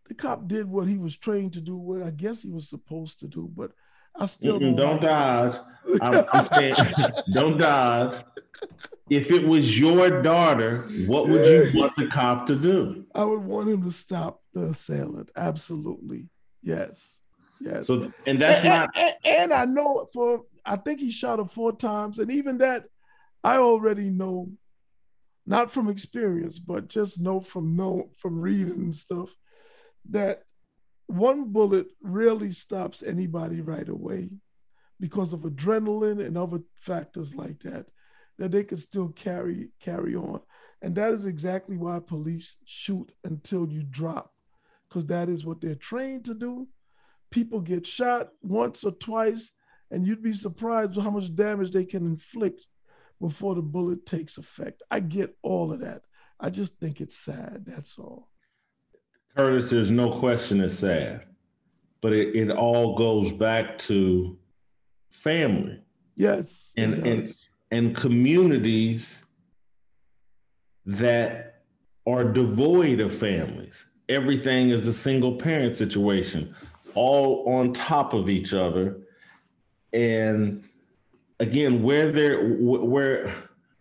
the 0.07 0.13
cop 0.13 0.47
did 0.47 0.67
what 0.69 0.87
he 0.87 0.97
was 0.97 1.15
trained 1.15 1.53
to 1.53 1.61
do. 1.61 1.75
What 1.75 2.03
I 2.03 2.09
guess 2.09 2.41
he 2.41 2.49
was 2.49 2.69
supposed 2.69 3.19
to 3.21 3.27
do, 3.27 3.49
but 3.55 3.71
I 4.15 4.25
still 4.27 4.59
don't, 4.59 4.75
don't 4.75 5.01
dodge. 5.01 5.55
I'm, 6.01 6.25
I'm 6.31 6.43
saying, 6.45 6.75
don't 7.33 7.57
dodge. 7.57 8.15
If 9.09 9.31
it 9.31 9.45
was 9.45 9.79
your 9.79 10.21
daughter, 10.21 10.87
what 11.07 11.27
would 11.27 11.45
you 11.45 11.79
want 11.79 11.95
the 11.97 12.07
cop 12.07 12.47
to 12.47 12.55
do? 12.55 13.05
I 13.13 13.23
would 13.25 13.41
want 13.41 13.69
him 13.69 13.83
to 13.83 13.91
stop 13.91 14.41
the 14.53 14.67
assailant. 14.67 15.29
Absolutely, 15.35 16.29
yes, 16.61 17.19
yes. 17.59 17.87
So, 17.87 18.11
and 18.25 18.41
that's 18.41 18.63
and, 18.63 18.69
not. 18.69 18.89
and, 18.95 19.15
and 19.25 19.53
I 19.53 19.65
know 19.65 20.07
for 20.13 20.43
I 20.65 20.77
think 20.77 20.99
he 20.99 21.11
shot 21.11 21.39
her 21.39 21.45
four 21.45 21.73
times, 21.73 22.19
and 22.19 22.31
even 22.31 22.59
that 22.59 22.85
I 23.43 23.57
already 23.57 24.09
know, 24.09 24.49
not 25.45 25.71
from 25.71 25.89
experience, 25.89 26.59
but 26.59 26.87
just 26.87 27.19
know 27.19 27.41
from 27.41 27.75
know 27.75 28.09
from 28.17 28.39
reading 28.39 28.71
and 28.71 28.95
stuff, 28.95 29.35
that 30.11 30.43
one 31.07 31.51
bullet 31.51 31.87
rarely 32.01 32.51
stops 32.51 33.03
anybody 33.03 33.61
right 33.61 33.87
away 33.89 34.29
because 34.99 35.33
of 35.33 35.41
adrenaline 35.41 36.25
and 36.25 36.37
other 36.37 36.59
factors 36.79 37.35
like 37.35 37.59
that, 37.61 37.87
that 38.37 38.51
they 38.51 38.63
can 38.63 38.77
still 38.77 39.09
carry 39.09 39.69
carry 39.79 40.15
on. 40.15 40.39
And 40.81 40.95
that 40.95 41.13
is 41.13 41.25
exactly 41.25 41.77
why 41.77 41.99
police 41.99 42.55
shoot 42.65 43.11
until 43.23 43.69
you 43.69 43.83
drop, 43.83 44.31
because 44.87 45.05
that 45.07 45.29
is 45.29 45.45
what 45.45 45.61
they're 45.61 45.75
trained 45.75 46.25
to 46.25 46.33
do. 46.33 46.67
People 47.31 47.61
get 47.61 47.87
shot 47.87 48.29
once 48.41 48.83
or 48.83 48.91
twice, 48.91 49.51
and 49.91 50.05
you'd 50.05 50.21
be 50.21 50.33
surprised 50.33 50.99
how 50.99 51.09
much 51.09 51.33
damage 51.35 51.71
they 51.71 51.85
can 51.85 52.05
inflict 52.05 52.67
before 53.19 53.55
the 53.55 53.61
bullet 53.61 54.05
takes 54.05 54.37
effect. 54.37 54.83
I 54.91 54.99
get 54.99 55.35
all 55.41 55.71
of 55.71 55.79
that. 55.79 56.03
I 56.39 56.49
just 56.49 56.77
think 56.79 56.99
it's 56.99 57.17
sad. 57.17 57.63
That's 57.65 57.97
all. 57.97 58.29
Curtis, 59.35 59.69
there's 59.69 59.91
no 59.91 60.19
question 60.19 60.61
it's 60.61 60.75
sad, 60.75 61.25
but 62.01 62.13
it, 62.13 62.35
it 62.35 62.51
all 62.51 62.95
goes 62.95 63.31
back 63.31 63.79
to 63.79 64.37
family 65.11 65.79
Yes. 66.15 66.73
And- 66.77 66.93
and- 67.07 67.33
and 67.71 67.95
communities 67.95 69.23
that 70.85 71.63
are 72.05 72.23
devoid 72.31 72.99
of 72.99 73.11
families. 73.11 73.87
Everything 74.09 74.69
is 74.69 74.85
a 74.85 74.93
single 74.93 75.37
parent 75.37 75.75
situation, 75.75 76.53
all 76.93 77.49
on 77.51 77.73
top 77.73 78.13
of 78.13 78.29
each 78.29 78.53
other. 78.53 78.97
And 79.91 80.63
again, 81.39 81.81
where 81.81 82.11
there, 82.11 82.45
where, 82.59 83.33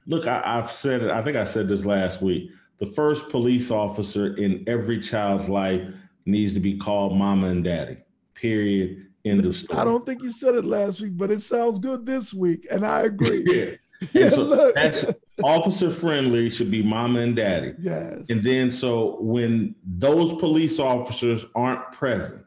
look, 0.06 0.26
I, 0.26 0.40
I've 0.42 0.72
said 0.72 1.02
it, 1.02 1.10
I 1.10 1.22
think 1.22 1.36
I 1.36 1.44
said 1.44 1.68
this 1.68 1.84
last 1.84 2.22
week. 2.22 2.50
The 2.82 2.90
first 2.90 3.28
police 3.28 3.70
officer 3.70 4.36
in 4.36 4.64
every 4.66 4.98
child's 4.98 5.48
life 5.48 5.82
needs 6.26 6.52
to 6.54 6.60
be 6.60 6.76
called 6.76 7.16
mama 7.16 7.46
and 7.46 7.62
daddy, 7.62 7.98
period. 8.34 9.06
End 9.24 9.46
of 9.46 9.54
story. 9.54 9.78
I 9.78 9.84
don't 9.84 10.04
think 10.04 10.20
you 10.20 10.32
said 10.32 10.56
it 10.56 10.64
last 10.64 11.00
week, 11.00 11.16
but 11.16 11.30
it 11.30 11.42
sounds 11.42 11.78
good 11.78 12.04
this 12.04 12.34
week, 12.34 12.66
and 12.72 12.84
I 12.84 13.02
agree. 13.02 13.44
Yeah. 13.46 13.76
Yeah, 14.12 14.30
so 14.30 14.42
look. 14.42 14.74
that's 14.74 15.06
officer 15.44 15.88
friendly 15.88 16.50
should 16.50 16.72
be 16.72 16.82
mama 16.82 17.20
and 17.20 17.36
daddy. 17.36 17.74
yes. 17.78 18.28
And 18.28 18.42
then 18.42 18.72
so 18.72 19.16
when 19.20 19.76
those 19.84 20.32
police 20.40 20.80
officers 20.80 21.46
aren't 21.54 21.92
present, 21.92 22.44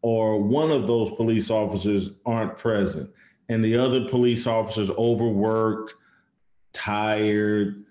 or 0.00 0.42
one 0.42 0.70
of 0.70 0.86
those 0.86 1.10
police 1.10 1.50
officers 1.50 2.12
aren't 2.24 2.56
present, 2.56 3.10
and 3.50 3.62
the 3.62 3.76
other 3.76 4.08
police 4.08 4.46
officers 4.46 4.88
overworked, 4.88 5.94
tired, 6.72 7.84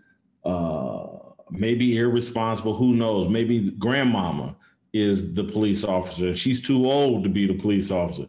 uh, 0.43 1.16
maybe 1.49 1.97
irresponsible, 1.97 2.75
who 2.75 2.93
knows? 2.93 3.29
Maybe 3.29 3.71
grandmama 3.71 4.55
is 4.93 5.33
the 5.33 5.43
police 5.43 5.83
officer. 5.83 6.35
She's 6.35 6.61
too 6.61 6.89
old 6.89 7.23
to 7.23 7.29
be 7.29 7.45
the 7.45 7.53
police 7.53 7.91
officer. 7.91 8.27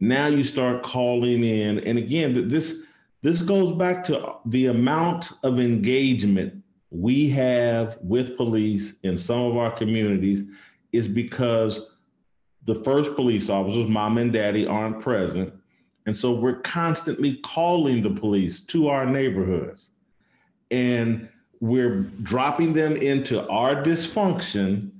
Now 0.00 0.26
you 0.26 0.42
start 0.42 0.82
calling 0.82 1.44
in, 1.44 1.80
and 1.80 1.98
again, 1.98 2.48
this 2.48 2.82
this 3.22 3.42
goes 3.42 3.72
back 3.72 4.02
to 4.04 4.36
the 4.46 4.66
amount 4.66 5.32
of 5.42 5.60
engagement 5.60 6.62
we 6.90 7.28
have 7.28 7.98
with 8.00 8.36
police 8.36 8.94
in 9.02 9.18
some 9.18 9.40
of 9.40 9.56
our 9.56 9.70
communities 9.70 10.42
is 10.92 11.06
because 11.06 11.96
the 12.64 12.74
first 12.74 13.14
police 13.14 13.48
officers, 13.48 13.88
mom 13.88 14.18
and 14.18 14.32
daddy, 14.32 14.66
aren't 14.66 15.00
present. 15.00 15.52
And 16.06 16.16
so 16.16 16.32
we're 16.32 16.60
constantly 16.60 17.36
calling 17.36 18.02
the 18.02 18.10
police 18.10 18.60
to 18.66 18.88
our 18.88 19.06
neighborhoods. 19.06 19.90
And 20.70 21.28
we're 21.60 22.00
dropping 22.22 22.72
them 22.72 22.96
into 22.96 23.46
our 23.48 23.82
dysfunction. 23.82 24.90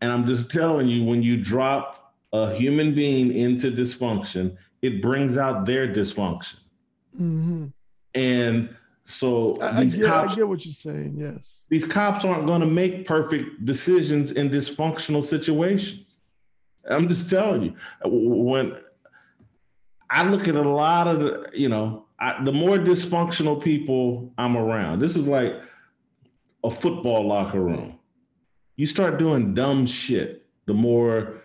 And 0.00 0.12
I'm 0.12 0.26
just 0.26 0.50
telling 0.50 0.88
you, 0.88 1.04
when 1.04 1.22
you 1.22 1.36
drop 1.36 2.12
a 2.32 2.52
human 2.54 2.94
being 2.94 3.32
into 3.32 3.70
dysfunction, 3.70 4.56
it 4.82 5.00
brings 5.00 5.38
out 5.38 5.64
their 5.64 5.88
dysfunction. 5.88 6.58
hmm 7.16 7.66
And 8.14 8.74
so 9.04 9.56
I, 9.60 9.78
I 9.78 9.84
these 9.84 9.96
get, 9.96 10.06
cops 10.06 10.32
I 10.32 10.36
get 10.36 10.48
what 10.48 10.64
you're 10.66 10.74
saying. 10.74 11.16
Yes. 11.18 11.60
these 11.70 11.86
cops 11.86 12.24
aren't 12.24 12.46
going 12.46 12.60
to 12.60 12.66
make 12.66 13.06
perfect 13.06 13.64
decisions 13.64 14.32
in 14.32 14.50
dysfunctional 14.50 15.24
situations. 15.24 16.18
I'm 16.88 17.08
just 17.08 17.30
telling 17.30 17.62
you. 17.62 17.74
When 18.04 18.76
I 20.10 20.24
look 20.28 20.48
at 20.48 20.54
a 20.54 20.68
lot 20.68 21.06
of 21.06 21.20
the, 21.20 21.50
you 21.54 21.68
know, 21.68 22.06
I, 22.18 22.42
the 22.42 22.52
more 22.52 22.76
dysfunctional 22.76 23.62
people 23.62 24.32
I'm 24.36 24.56
around, 24.56 24.98
this 25.00 25.16
is 25.16 25.26
like 25.26 25.54
a 26.68 26.70
football 26.70 27.26
locker 27.26 27.60
room. 27.60 27.98
You 28.76 28.86
start 28.86 29.18
doing 29.18 29.54
dumb 29.54 29.86
shit, 29.86 30.46
the 30.66 30.74
more 30.74 31.42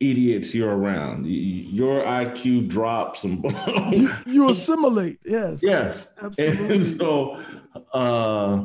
idiots 0.00 0.54
you're 0.54 0.74
around. 0.76 1.26
Your 1.26 2.02
IQ 2.02 2.68
drops 2.68 3.22
and 3.22 3.44
You, 3.92 4.10
you 4.26 4.48
assimilate. 4.48 5.18
Yes. 5.24 5.60
yes. 5.62 6.08
Absolutely. 6.20 6.74
And 6.74 6.84
so 6.84 7.40
uh 7.92 8.64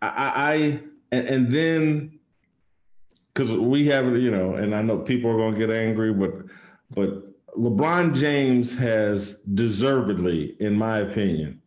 I, 0.00 0.10
I 0.50 0.54
and, 1.12 1.26
and 1.28 1.52
then 1.52 2.18
because 3.32 3.52
we 3.52 3.86
have 3.86 4.16
you 4.16 4.30
know, 4.30 4.54
and 4.54 4.74
I 4.74 4.82
know 4.82 4.98
people 4.98 5.30
are 5.30 5.38
gonna 5.38 5.58
get 5.58 5.70
angry, 5.70 6.12
but 6.12 6.32
but 6.90 7.10
LeBron 7.56 8.14
James 8.14 8.76
has 8.78 9.36
deservedly, 9.54 10.56
in 10.58 10.74
my 10.74 10.98
opinion, 10.98 11.62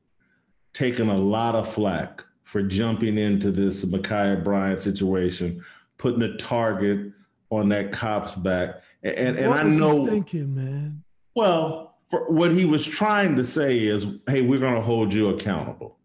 taken 0.73 1.09
a 1.09 1.17
lot 1.17 1.55
of 1.55 1.71
flack 1.71 2.24
for 2.45 2.61
jumping 2.61 3.17
into 3.17 3.51
this 3.51 3.83
Ma'Khia 3.83 4.43
Bryant 4.43 4.81
situation, 4.81 5.63
putting 5.97 6.21
a 6.21 6.37
target 6.37 7.11
on 7.49 7.69
that 7.69 7.91
cop's 7.91 8.35
back. 8.35 8.81
And 9.03 9.37
and, 9.37 9.49
what 9.49 9.57
I 9.57 9.63
know 9.63 10.05
thinking, 10.05 10.55
man. 10.55 11.03
well, 11.33 11.97
for 12.09 12.31
what 12.31 12.51
he 12.51 12.65
was 12.65 12.85
trying 12.85 13.35
to 13.35 13.43
say 13.43 13.79
is, 13.79 14.07
"Hey, 14.27 14.41
we're 14.41 14.59
going 14.59 14.75
to 14.75 14.81
hold 14.81 15.13
you 15.13 15.29
accountable." 15.29 15.97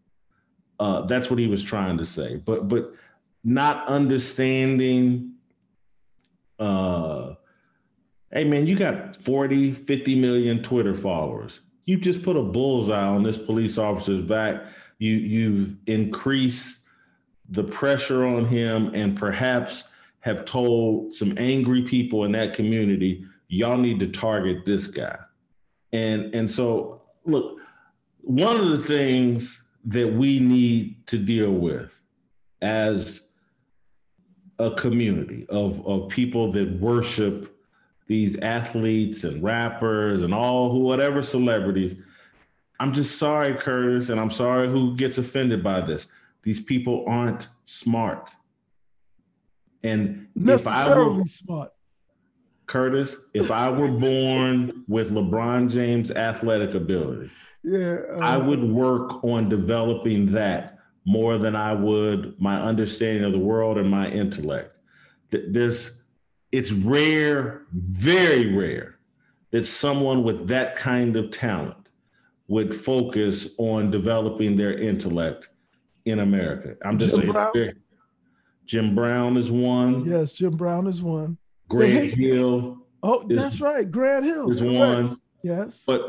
Uh, 0.79 1.01
that's 1.01 1.29
what 1.29 1.39
he 1.39 1.47
was 1.47 1.63
trying 1.63 1.97
to 1.99 2.05
say, 2.05 2.35
but 2.37 2.67
but 2.67 2.93
not 3.43 3.87
understanding. 3.87 5.33
Uh, 6.59 7.35
hey, 8.31 8.43
man, 8.43 8.67
you 8.67 8.75
got 8.75 9.15
40, 9.15 9.71
50 9.71 10.19
million 10.19 10.61
Twitter 10.61 10.93
followers. 10.93 11.59
You 11.85 11.97
just 11.97 12.21
put 12.21 12.35
a 12.35 12.43
bullseye 12.43 13.03
on 13.03 13.23
this 13.23 13.37
police 13.37 13.79
officer's 13.79 14.21
back. 14.21 14.63
You 15.01 15.15
you've 15.15 15.77
increased 15.87 16.83
the 17.49 17.63
pressure 17.63 18.23
on 18.23 18.45
him, 18.45 18.91
and 18.93 19.17
perhaps 19.17 19.85
have 20.19 20.45
told 20.45 21.11
some 21.11 21.33
angry 21.39 21.81
people 21.81 22.23
in 22.23 22.33
that 22.33 22.53
community, 22.53 23.25
y'all 23.47 23.77
need 23.77 23.99
to 23.99 24.07
target 24.07 24.63
this 24.63 24.85
guy. 24.85 25.17
And 25.91 26.35
and 26.35 26.49
so 26.49 27.01
look, 27.25 27.57
one 28.21 28.57
of 28.57 28.69
the 28.69 28.77
things 28.77 29.63
that 29.85 30.13
we 30.13 30.39
need 30.39 31.07
to 31.07 31.17
deal 31.17 31.51
with 31.51 31.99
as 32.61 33.23
a 34.59 34.69
community 34.69 35.47
of, 35.49 35.83
of 35.87 36.09
people 36.09 36.51
that 36.51 36.79
worship 36.79 37.57
these 38.05 38.37
athletes 38.37 39.23
and 39.23 39.41
rappers 39.41 40.21
and 40.21 40.31
all 40.31 40.71
who 40.71 40.79
whatever 40.79 41.23
celebrities. 41.23 41.95
I'm 42.81 42.93
just 42.93 43.19
sorry, 43.19 43.53
Curtis, 43.53 44.09
and 44.09 44.19
I'm 44.19 44.31
sorry 44.31 44.67
who 44.67 44.95
gets 44.95 45.19
offended 45.19 45.63
by 45.63 45.81
this. 45.81 46.07
These 46.41 46.61
people 46.61 47.05
aren't 47.07 47.47
smart. 47.65 48.31
And 49.83 50.29
if 50.35 50.65
I 50.65 50.91
were 50.97 51.23
smart, 51.25 51.73
Curtis, 52.65 53.17
if 53.35 53.51
I 53.51 53.69
were 53.69 53.91
born 54.07 54.83
with 54.87 55.11
LeBron 55.11 55.69
James 55.69 56.09
athletic 56.09 56.73
ability, 56.73 57.29
yeah, 57.63 57.97
uh, 58.15 58.17
I 58.17 58.37
would 58.37 58.63
work 58.63 59.23
on 59.23 59.47
developing 59.47 60.31
that 60.31 60.79
more 61.05 61.37
than 61.37 61.55
I 61.55 61.73
would 61.73 62.41
my 62.41 62.59
understanding 62.59 63.23
of 63.23 63.31
the 63.31 63.37
world 63.37 63.77
and 63.77 63.91
my 63.91 64.09
intellect. 64.09 64.75
There's, 65.29 66.01
it's 66.51 66.71
rare, 66.71 67.61
very 67.71 68.55
rare, 68.55 68.97
that 69.51 69.67
someone 69.67 70.23
with 70.23 70.47
that 70.47 70.75
kind 70.75 71.15
of 71.15 71.29
talent 71.29 71.80
would 72.51 72.75
focus 72.75 73.55
on 73.57 73.89
developing 73.89 74.57
their 74.57 74.77
intellect 74.77 75.47
in 76.05 76.19
America. 76.19 76.75
I'm 76.83 76.99
just 76.99 77.15
Jim 77.15 77.21
saying. 77.21 77.31
Brown? 77.31 77.73
Jim 78.65 78.93
Brown 78.93 79.37
is 79.37 79.49
one. 79.49 80.03
Yes, 80.03 80.33
Jim 80.33 80.57
Brown 80.57 80.85
is 80.87 81.01
one. 81.01 81.37
Grant 81.69 82.13
Hill. 82.13 82.85
Oh, 83.01 83.25
is, 83.29 83.39
that's 83.39 83.61
right. 83.61 83.89
Grant 83.89 84.25
Hill 84.25 84.51
is 84.51 84.61
one. 84.61 85.17
Yes. 85.45 85.81
But 85.87 86.01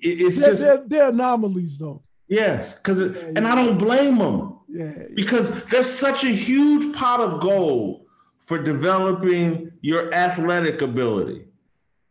it's 0.00 0.40
they're, 0.40 0.48
just 0.48 0.62
they're, 0.62 0.82
they're 0.84 1.08
anomalies 1.10 1.78
though. 1.78 2.02
Yes, 2.26 2.74
because 2.74 3.00
yeah, 3.00 3.22
and. 3.36 3.46
I 3.46 3.54
don't 3.54 3.78
blame 3.78 4.18
them. 4.18 4.58
Yeah, 4.68 5.04
because 5.14 5.64
there's 5.66 5.88
such 5.88 6.24
a 6.24 6.30
huge 6.30 6.96
pot 6.96 7.20
of 7.20 7.40
gold 7.40 8.06
for 8.40 8.58
developing 8.60 9.70
your 9.82 10.12
athletic 10.12 10.82
ability 10.82 11.44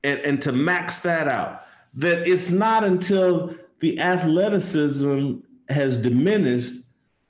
and, 0.05 0.21
and 0.21 0.41
to 0.43 0.53
max 0.53 0.99
that 0.99 1.27
out. 1.27 1.63
That 1.95 2.25
it's 2.27 2.49
not 2.49 2.85
until 2.85 3.55
the 3.85 3.99
athleticism 3.99 5.35
has 5.69 5.99
diminished 5.99 6.73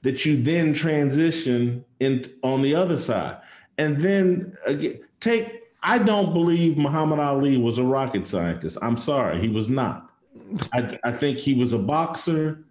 that 0.03 0.25
you 0.25 0.41
then 0.41 0.73
transition 0.73 1.83
in 1.99 2.23
on 2.43 2.61
the 2.61 2.73
other 2.73 2.95
side. 2.95 3.41
And 3.77 3.99
then 3.99 4.55
again, 4.65 5.01
take 5.19 5.63
I 5.83 5.97
don't 5.97 6.31
believe 6.31 6.77
Muhammad 6.77 7.19
Ali 7.19 7.57
was 7.57 7.77
a 7.77 7.83
rocket 7.83 8.25
scientist. 8.25 8.77
I'm 8.81 8.95
sorry, 8.95 9.41
he 9.41 9.49
was 9.49 9.69
not. 9.69 10.09
I, 10.71 10.97
I 11.03 11.11
think 11.11 11.39
he 11.39 11.55
was 11.55 11.73
a 11.73 11.77
boxer 11.77 12.63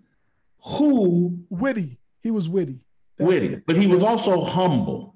who 0.64 1.38
witty. 1.50 1.98
He 2.22 2.30
was 2.30 2.48
witty. 2.48 2.80
That's 3.18 3.28
witty, 3.28 3.54
it. 3.54 3.66
but 3.66 3.76
he 3.76 3.86
was 3.86 4.02
also 4.02 4.40
humble. 4.40 5.14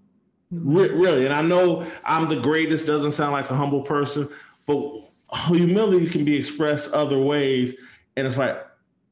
Mm-hmm. 0.52 1.00
Really, 1.00 1.24
and 1.24 1.34
I 1.34 1.40
know 1.40 1.86
I'm 2.04 2.28
the 2.28 2.40
greatest 2.40 2.86
doesn't 2.86 3.12
sound 3.12 3.32
like 3.32 3.50
a 3.50 3.56
humble 3.56 3.82
person, 3.82 4.28
but 4.66 5.08
humility 5.46 6.10
can 6.10 6.26
be 6.26 6.36
expressed 6.36 6.92
other 6.92 7.18
ways. 7.18 7.74
And 8.18 8.26
it's 8.26 8.36
like 8.36 8.66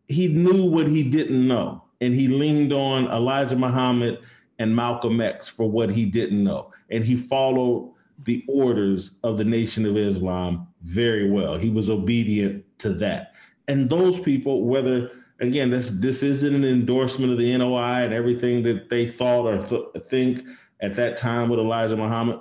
he 0.09 0.27
knew 0.27 0.65
what 0.69 0.89
he 0.89 1.05
didn't 1.05 1.47
know, 1.47 1.85
and 2.01 2.13
he 2.13 2.27
leaned 2.27 2.73
on 2.73 3.07
Elijah 3.07 3.55
Muhammad 3.55 4.19
and 4.59 4.75
Malcolm 4.75 5.21
X 5.21 5.47
for 5.47 5.71
what 5.71 5.91
he 5.91 6.05
didn't 6.05 6.43
know, 6.43 6.73
and 6.91 7.05
he 7.05 7.17
followed 7.17 7.93
the 8.25 8.45
orders 8.49 9.13
of 9.23 9.39
the 9.39 9.45
Nation 9.45 9.87
of 9.87 9.97
Islam 9.97 10.67
very 10.83 11.31
well. 11.31 11.57
He 11.57 11.71
was 11.71 11.89
obedient 11.89 12.65
to 12.79 12.95
that. 12.95 13.35
And 13.69 13.89
those 13.89 14.19
people, 14.19 14.65
whether 14.65 15.13
again, 15.39 15.71
this 15.71 15.91
this 15.91 16.25
isn't 16.25 16.55
an 16.57 16.65
endorsement 16.65 17.31
of 17.31 17.39
the 17.39 17.57
NOI 17.57 18.03
and 18.03 18.13
everything 18.13 18.65
that 18.65 18.89
they 18.89 19.09
thought 19.09 19.47
or 19.47 19.59
th- 19.65 20.05
think 20.09 20.45
at 20.81 20.97
that 20.97 21.17
time 21.17 21.49
with 21.49 21.61
Elijah 21.61 21.97
Muhammad, 21.97 22.41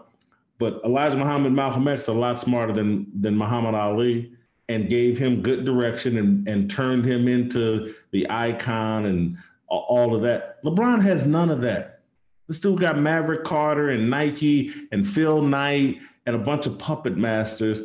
but 0.58 0.82
Elijah 0.84 1.18
Muhammad, 1.18 1.54
Malcolm 1.54 1.88
X, 1.88 2.08
a 2.08 2.14
lot 2.14 2.40
smarter 2.40 2.74
than 2.74 3.06
than 3.22 3.38
Muhammad 3.38 3.76
Ali, 3.76 4.35
and 4.68 4.90
gave 4.90 5.18
him 5.18 5.42
good 5.42 5.66
direction 5.66 6.18
and 6.18 6.48
and 6.48 6.70
turned 6.70 7.06
him 7.06 7.28
into 7.28 7.94
the 8.12 8.28
icon 8.30 9.06
and 9.06 9.38
all 9.68 10.16
of 10.16 10.22
that. 10.24 10.64
LeBron 10.64 11.02
has 11.02 11.26
none 11.26 11.50
of 11.50 11.62
that. 11.62 12.02
This 12.48 12.60
dude 12.60 12.80
got 12.80 12.98
Maverick 13.00 13.44
Carter 13.44 13.90
and 13.90 14.10
Nike 14.10 14.74
and 14.92 15.08
Phil 15.08 15.42
Knight 15.42 16.00
and 16.26 16.36
a 16.36 16.40
bunch 16.40 16.68
of 16.68 16.78
puppet 16.78 17.18
masters 17.18 17.82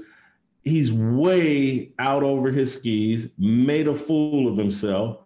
he's 0.63 0.93
way 0.93 1.93
out 1.99 2.23
over 2.23 2.51
his 2.51 2.75
skis, 2.75 3.31
made 3.39 3.89
a 3.89 3.95
fool 3.95 4.49
of 4.49 4.57
himself. 4.57 5.19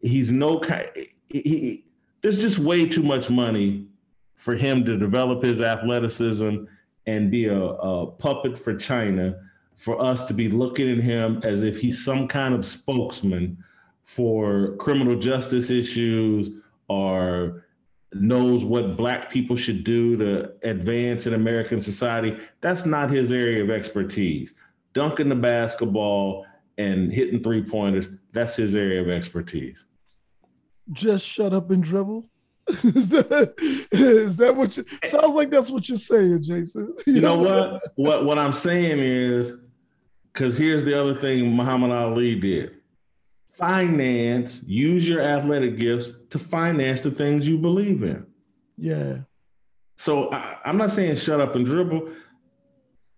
He's 0.00 0.32
no 0.32 0.58
kind. 0.58 0.88
He, 1.28 1.84
there's 2.20 2.40
just 2.40 2.58
way 2.58 2.88
too 2.88 3.02
much 3.02 3.30
money 3.30 3.86
for 4.36 4.54
him 4.54 4.84
to 4.84 4.98
develop 4.98 5.42
his 5.42 5.60
athleticism 5.60 6.64
and 7.06 7.30
be 7.30 7.46
a, 7.46 7.60
a 7.60 8.06
puppet 8.06 8.58
for 8.58 8.74
China. 8.76 9.36
For 9.82 10.00
us 10.00 10.26
to 10.26 10.34
be 10.34 10.48
looking 10.48 10.88
at 10.88 10.98
him 10.98 11.40
as 11.42 11.64
if 11.64 11.80
he's 11.80 12.04
some 12.04 12.28
kind 12.28 12.54
of 12.54 12.64
spokesman 12.64 13.64
for 14.04 14.76
criminal 14.76 15.18
justice 15.18 15.70
issues 15.70 16.50
or 16.86 17.64
knows 18.12 18.64
what 18.64 18.96
black 18.96 19.28
people 19.28 19.56
should 19.56 19.82
do 19.82 20.16
to 20.18 20.52
advance 20.62 21.26
in 21.26 21.34
American 21.34 21.80
society. 21.80 22.36
That's 22.60 22.86
not 22.86 23.10
his 23.10 23.32
area 23.32 23.60
of 23.60 23.70
expertise 23.70 24.54
dunking 24.92 25.28
the 25.28 25.34
basketball 25.34 26.46
and 26.78 27.12
hitting 27.12 27.42
three 27.42 27.62
pointers. 27.62 28.08
That's 28.32 28.54
his 28.54 28.76
area 28.76 29.00
of 29.00 29.08
expertise. 29.08 29.84
Just 30.92 31.26
shut 31.26 31.52
up 31.52 31.70
and 31.70 31.82
dribble. 31.82 32.28
is, 32.68 33.08
that, 33.08 33.54
is 33.90 34.36
that 34.36 34.54
what 34.54 34.76
you 34.76 34.84
sounds 35.04 35.34
like 35.34 35.50
that's 35.50 35.70
what 35.70 35.88
you're 35.88 35.98
saying, 35.98 36.44
Jason? 36.44 36.94
You, 37.06 37.14
you 37.14 37.20
know, 37.20 37.42
know 37.42 37.70
what? 37.72 37.82
What 37.96 38.24
what 38.24 38.38
I'm 38.38 38.52
saying 38.52 39.00
is 39.00 39.58
because 40.32 40.56
here's 40.56 40.84
the 40.84 40.98
other 40.98 41.14
thing 41.14 41.54
Muhammad 41.54 41.90
Ali 41.90 42.34
did. 42.34 42.76
Finance, 43.52 44.62
use 44.64 45.06
your 45.08 45.20
athletic 45.20 45.76
gifts 45.76 46.10
to 46.30 46.38
finance 46.38 47.02
the 47.02 47.10
things 47.10 47.46
you 47.46 47.58
believe 47.58 48.02
in. 48.02 48.26
Yeah. 48.78 49.18
So 49.96 50.32
I, 50.32 50.58
I'm 50.64 50.78
not 50.78 50.90
saying 50.90 51.16
shut 51.16 51.40
up 51.40 51.54
and 51.54 51.66
dribble 51.66 52.08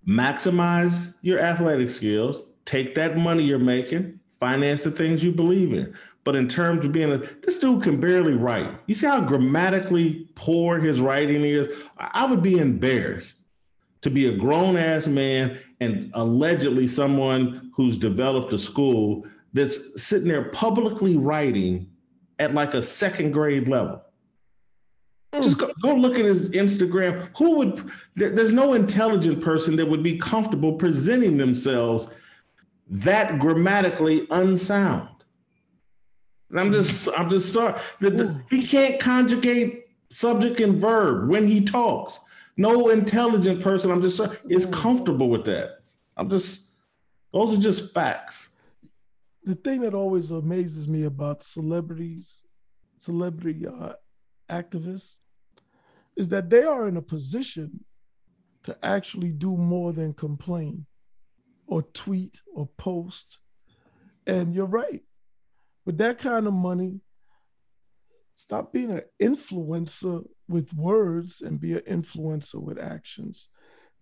maximize 0.07 1.15
your 1.23 1.39
athletic 1.39 1.91
skills, 1.91 2.43
take 2.65 2.95
that 2.95 3.17
money 3.17 3.45
you're 3.45 3.59
making, 3.59 4.21
finance 4.29 4.85
the 4.85 4.91
things 4.91 5.25
you 5.25 5.33
believe 5.33 5.73
in. 5.73 5.95
But 6.25 6.37
in 6.37 6.49
terms 6.49 6.85
of 6.85 6.93
being 6.93 7.13
a, 7.13 7.19
this 7.19 7.59
dude 7.59 7.83
can 7.83 8.01
barely 8.01 8.33
write. 8.33 8.71
You 8.87 8.95
see 8.95 9.07
how 9.07 9.21
grammatically 9.21 10.31
poor 10.35 10.79
his 10.79 11.01
writing 11.01 11.43
is? 11.43 11.69
I 11.99 12.25
would 12.25 12.43
be 12.43 12.59
embarrassed 12.59 13.39
to 14.03 14.11
be 14.11 14.27
a 14.27 14.37
grown 14.37 14.77
ass 14.77 15.07
man 15.07 15.59
and 15.85 16.11
allegedly 16.15 16.87
someone 16.87 17.71
who's 17.75 17.99
developed 17.99 18.53
a 18.53 18.59
school 18.59 19.27
that's 19.53 20.03
sitting 20.03 20.29
there 20.29 20.51
publicly 20.51 21.17
writing 21.17 21.91
at 22.39 22.55
like 22.55 22.75
a 22.75 22.83
second 22.83 23.33
grade 23.33 23.69
level. 23.69 24.03
Mm. 25.33 25.43
Just 25.43 25.59
go, 25.59 25.71
go, 25.83 25.95
look 25.95 26.19
at 26.19 26.25
his 26.25 26.51
Instagram. 26.51 27.29
Who 27.37 27.57
would? 27.57 27.91
There, 28.17 28.31
there's 28.31 28.53
no 28.53 28.73
intelligent 28.75 29.43
person 29.43 29.77
that 29.77 29.87
would 29.87 30.03
be 30.03 30.19
comfortable 30.19 30.73
presenting 30.75 31.37
themselves 31.37 32.09
that 32.89 33.39
grammatically 33.39 34.27
unsound. 34.31 35.09
And 36.51 36.61
I'm 36.61 36.73
just, 36.73 37.09
I'm 37.17 37.31
just 37.31 37.53
sorry 37.53 37.81
that 38.01 38.15
mm. 38.15 38.43
he 38.51 38.67
can't 38.67 39.01
conjugate 39.01 39.87
subject 40.09 40.61
and 40.61 40.77
verb 40.81 41.29
when 41.29 41.47
he 41.47 41.65
talks. 41.65 42.21
No 42.57 42.89
intelligent 42.89 43.63
person, 43.63 43.91
I'm 43.91 44.03
just 44.03 44.17
sorry, 44.17 44.39
is 44.49 44.67
comfortable 44.67 45.29
with 45.29 45.45
that. 45.47 45.81
I'm 46.17 46.31
just, 46.31 46.71
those 47.33 47.57
are 47.57 47.61
just 47.61 47.93
facts. 47.93 48.51
The 49.43 49.57
thing 49.57 49.81
that 49.81 49.95
always 49.95 50.31
amazes 50.31 50.89
me 50.89 51.05
about 51.05 51.43
celebrities, 51.43 52.43
celebrity 52.99 53.67
uh, 53.67 53.95
activists, 54.49 55.17
is 56.17 56.29
that 56.29 56.49
they 56.49 56.63
are 56.63 56.87
in 56.87 56.97
a 56.97 57.03
position 57.03 57.85
to 58.63 58.77
actually 58.83 59.31
do 59.31 59.57
more 59.57 59.93
than 59.93 60.15
complain 60.15 60.87
or 61.67 61.83
tweet 61.83 62.39
or 62.55 62.69
post. 62.79 63.39
And 64.27 64.55
you're 64.55 64.65
right. 64.65 65.03
With 65.85 65.99
that 65.99 66.19
kind 66.19 66.47
of 66.47 66.55
money, 66.55 67.01
stop 68.35 68.73
being 68.73 68.93
an 68.93 69.03
influencer 69.21 70.25
with 70.49 70.73
words 70.75 71.41
and 71.41 71.61
be 71.61 71.73
an 71.75 71.81
influencer 71.81 72.61
with 72.61 72.79
actions. 72.79 73.49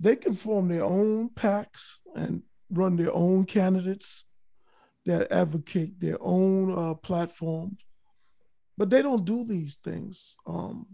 They 0.01 0.17
can 0.17 0.35
form 0.35 0.69
their 0.69 0.85
own 0.85 1.31
PACs 1.31 1.99
and 2.15 2.43
run 2.71 2.97
their 2.97 3.13
own 3.13 3.45
candidates 3.45 4.25
that 5.07 5.33
advocate 5.33 6.01
their 6.01 6.19
own 6.21 6.77
uh, 6.77 6.95
platforms, 6.95 7.79
but 8.77 8.91
they 8.91 9.03
don't 9.03 9.25
do 9.25 9.45
these 9.45 9.77
things. 9.77 10.37
Um, 10.47 10.87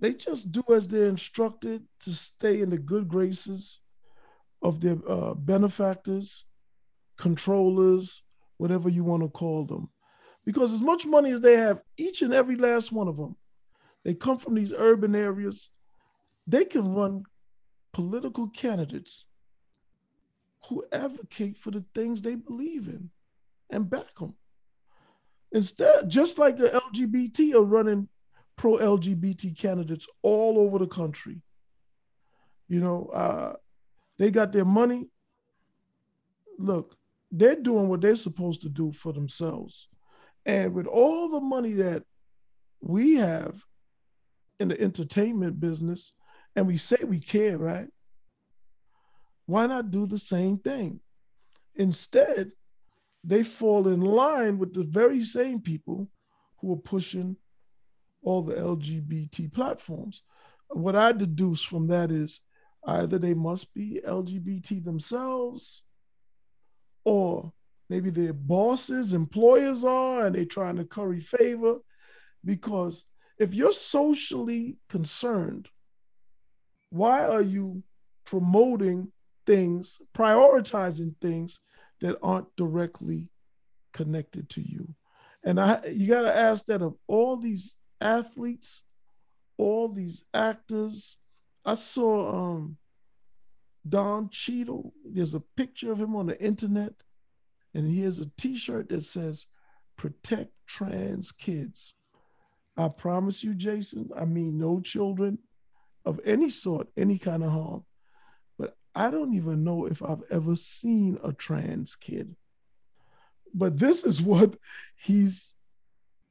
they 0.00 0.14
just 0.14 0.50
do 0.50 0.62
as 0.72 0.88
they're 0.88 1.06
instructed 1.06 1.82
to 2.04 2.12
stay 2.12 2.62
in 2.62 2.70
the 2.70 2.78
good 2.78 3.06
graces 3.06 3.78
of 4.62 4.80
their 4.80 4.96
uh, 5.06 5.34
benefactors, 5.34 6.44
controllers, 7.18 8.22
whatever 8.56 8.88
you 8.88 9.04
want 9.04 9.22
to 9.22 9.28
call 9.28 9.64
them. 9.64 9.90
Because 10.44 10.72
as 10.72 10.80
much 10.80 11.06
money 11.06 11.32
as 11.32 11.40
they 11.40 11.56
have, 11.56 11.80
each 11.98 12.22
and 12.22 12.32
every 12.32 12.56
last 12.56 12.92
one 12.92 13.08
of 13.08 13.16
them, 13.16 13.36
they 14.04 14.14
come 14.14 14.38
from 14.38 14.54
these 14.54 14.72
urban 14.72 15.14
areas, 15.14 15.68
they 16.46 16.64
can 16.64 16.94
run 16.94 17.24
political 17.92 18.48
candidates 18.48 19.24
who 20.68 20.84
advocate 20.92 21.56
for 21.56 21.70
the 21.70 21.84
things 21.94 22.22
they 22.22 22.34
believe 22.34 22.88
in 22.88 23.10
and 23.70 23.90
back 23.90 24.14
them. 24.18 24.34
Instead, 25.52 26.08
just 26.08 26.38
like 26.38 26.56
the 26.56 26.68
LGBT 26.68 27.54
are 27.54 27.62
running 27.62 28.08
pro 28.56 28.76
LGBT 28.76 29.56
candidates 29.58 30.06
all 30.22 30.58
over 30.58 30.78
the 30.78 30.86
country. 30.86 31.40
You 32.68 32.80
know, 32.80 33.06
uh, 33.06 33.54
they 34.18 34.30
got 34.30 34.52
their 34.52 34.64
money. 34.64 35.08
Look, 36.58 36.94
they're 37.32 37.56
doing 37.56 37.88
what 37.88 38.00
they're 38.00 38.14
supposed 38.14 38.62
to 38.62 38.68
do 38.68 38.92
for 38.92 39.12
themselves. 39.12 39.88
And 40.46 40.72
with 40.72 40.86
all 40.86 41.30
the 41.30 41.40
money 41.40 41.72
that 41.74 42.04
we 42.80 43.16
have 43.16 43.60
in 44.60 44.68
the 44.68 44.80
entertainment 44.80 45.58
business, 45.58 46.12
and 46.54 46.66
we 46.66 46.76
say 46.76 46.98
we 47.04 47.18
care, 47.18 47.58
right? 47.58 47.88
Why 49.46 49.66
not 49.66 49.90
do 49.90 50.06
the 50.06 50.18
same 50.18 50.58
thing? 50.58 51.00
Instead, 51.74 52.52
they 53.24 53.42
fall 53.42 53.88
in 53.88 54.00
line 54.00 54.58
with 54.58 54.74
the 54.74 54.84
very 54.84 55.24
same 55.24 55.60
people 55.60 56.08
who 56.58 56.72
are 56.72 56.76
pushing 56.76 57.36
all 58.22 58.42
the 58.42 58.54
LGBT 58.54 59.52
platforms. 59.52 60.22
What 60.68 60.94
I 60.94 61.12
deduce 61.12 61.62
from 61.62 61.88
that 61.88 62.10
is 62.12 62.40
either 62.86 63.18
they 63.18 63.34
must 63.34 63.72
be 63.74 64.00
LGBT 64.06 64.84
themselves, 64.84 65.82
or 67.04 67.52
maybe 67.88 68.10
their 68.10 68.34
bosses, 68.34 69.14
employers 69.14 69.84
are, 69.84 70.26
and 70.26 70.34
they're 70.34 70.44
trying 70.44 70.76
to 70.76 70.84
curry 70.84 71.20
favor. 71.20 71.76
Because 72.44 73.04
if 73.40 73.54
you're 73.54 73.72
socially 73.72 74.76
concerned, 74.90 75.68
why 76.90 77.24
are 77.24 77.42
you 77.42 77.82
promoting 78.26 79.10
things, 79.46 79.98
prioritizing 80.14 81.14
things 81.22 81.58
that 82.02 82.18
aren't 82.22 82.54
directly 82.56 83.28
connected 83.94 84.50
to 84.50 84.60
you? 84.60 84.94
And 85.42 85.58
I 85.58 85.86
you 85.86 86.06
got 86.06 86.22
to 86.22 86.36
ask 86.36 86.66
that 86.66 86.82
of 86.82 86.96
all 87.06 87.38
these 87.38 87.76
athletes, 88.00 88.82
all 89.56 89.88
these 89.88 90.22
actors. 90.34 91.16
I 91.64 91.76
saw 91.76 92.56
um, 92.56 92.76
Don 93.88 94.28
Cheadle. 94.28 94.92
There's 95.02 95.34
a 95.34 95.42
picture 95.56 95.92
of 95.92 95.98
him 95.98 96.14
on 96.14 96.26
the 96.26 96.38
internet, 96.42 96.92
and 97.72 97.88
he 97.88 98.02
has 98.02 98.20
a 98.20 98.30
T-shirt 98.36 98.90
that 98.90 99.04
says 99.04 99.46
"Protect 99.96 100.52
Trans 100.66 101.32
Kids." 101.32 101.94
I 102.80 102.88
promise 102.88 103.44
you, 103.44 103.52
Jason. 103.52 104.08
I 104.16 104.24
mean, 104.24 104.58
no 104.58 104.80
children 104.80 105.38
of 106.06 106.18
any 106.24 106.48
sort, 106.48 106.88
any 106.96 107.18
kind 107.18 107.44
of 107.44 107.50
harm. 107.50 107.84
But 108.58 108.74
I 108.94 109.10
don't 109.10 109.34
even 109.34 109.64
know 109.64 109.84
if 109.84 110.02
I've 110.02 110.22
ever 110.30 110.56
seen 110.56 111.18
a 111.22 111.30
trans 111.34 111.94
kid. 111.94 112.34
But 113.52 113.78
this 113.78 114.04
is 114.04 114.22
what 114.22 114.56
he's 114.96 115.52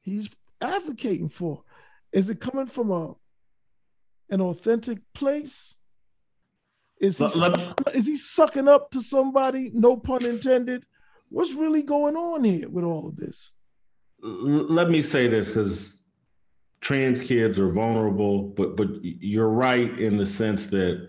he's 0.00 0.28
advocating 0.60 1.28
for? 1.28 1.62
Is 2.10 2.30
it 2.30 2.40
coming 2.40 2.66
from 2.66 2.90
a 2.90 3.14
an 4.30 4.40
authentic 4.40 4.98
place? 5.14 5.76
Is 7.00 7.18
he, 7.18 7.24
is 7.94 8.06
he 8.06 8.16
sucking 8.16 8.66
up 8.66 8.90
to 8.90 9.00
somebody? 9.00 9.70
No 9.72 9.96
pun 9.96 10.24
intended. 10.24 10.84
What's 11.28 11.54
really 11.54 11.82
going 11.82 12.16
on 12.16 12.42
here 12.42 12.68
with 12.68 12.84
all 12.84 13.06
of 13.06 13.16
this? 13.16 13.52
Let 14.20 14.90
me 14.90 15.00
say 15.00 15.28
this 15.28 15.48
because 15.48 15.99
trans 16.80 17.20
kids 17.20 17.58
are 17.58 17.70
vulnerable, 17.70 18.42
but 18.42 18.76
but 18.76 18.88
you're 19.02 19.48
right 19.48 19.98
in 19.98 20.16
the 20.16 20.26
sense 20.26 20.68
that 20.68 21.08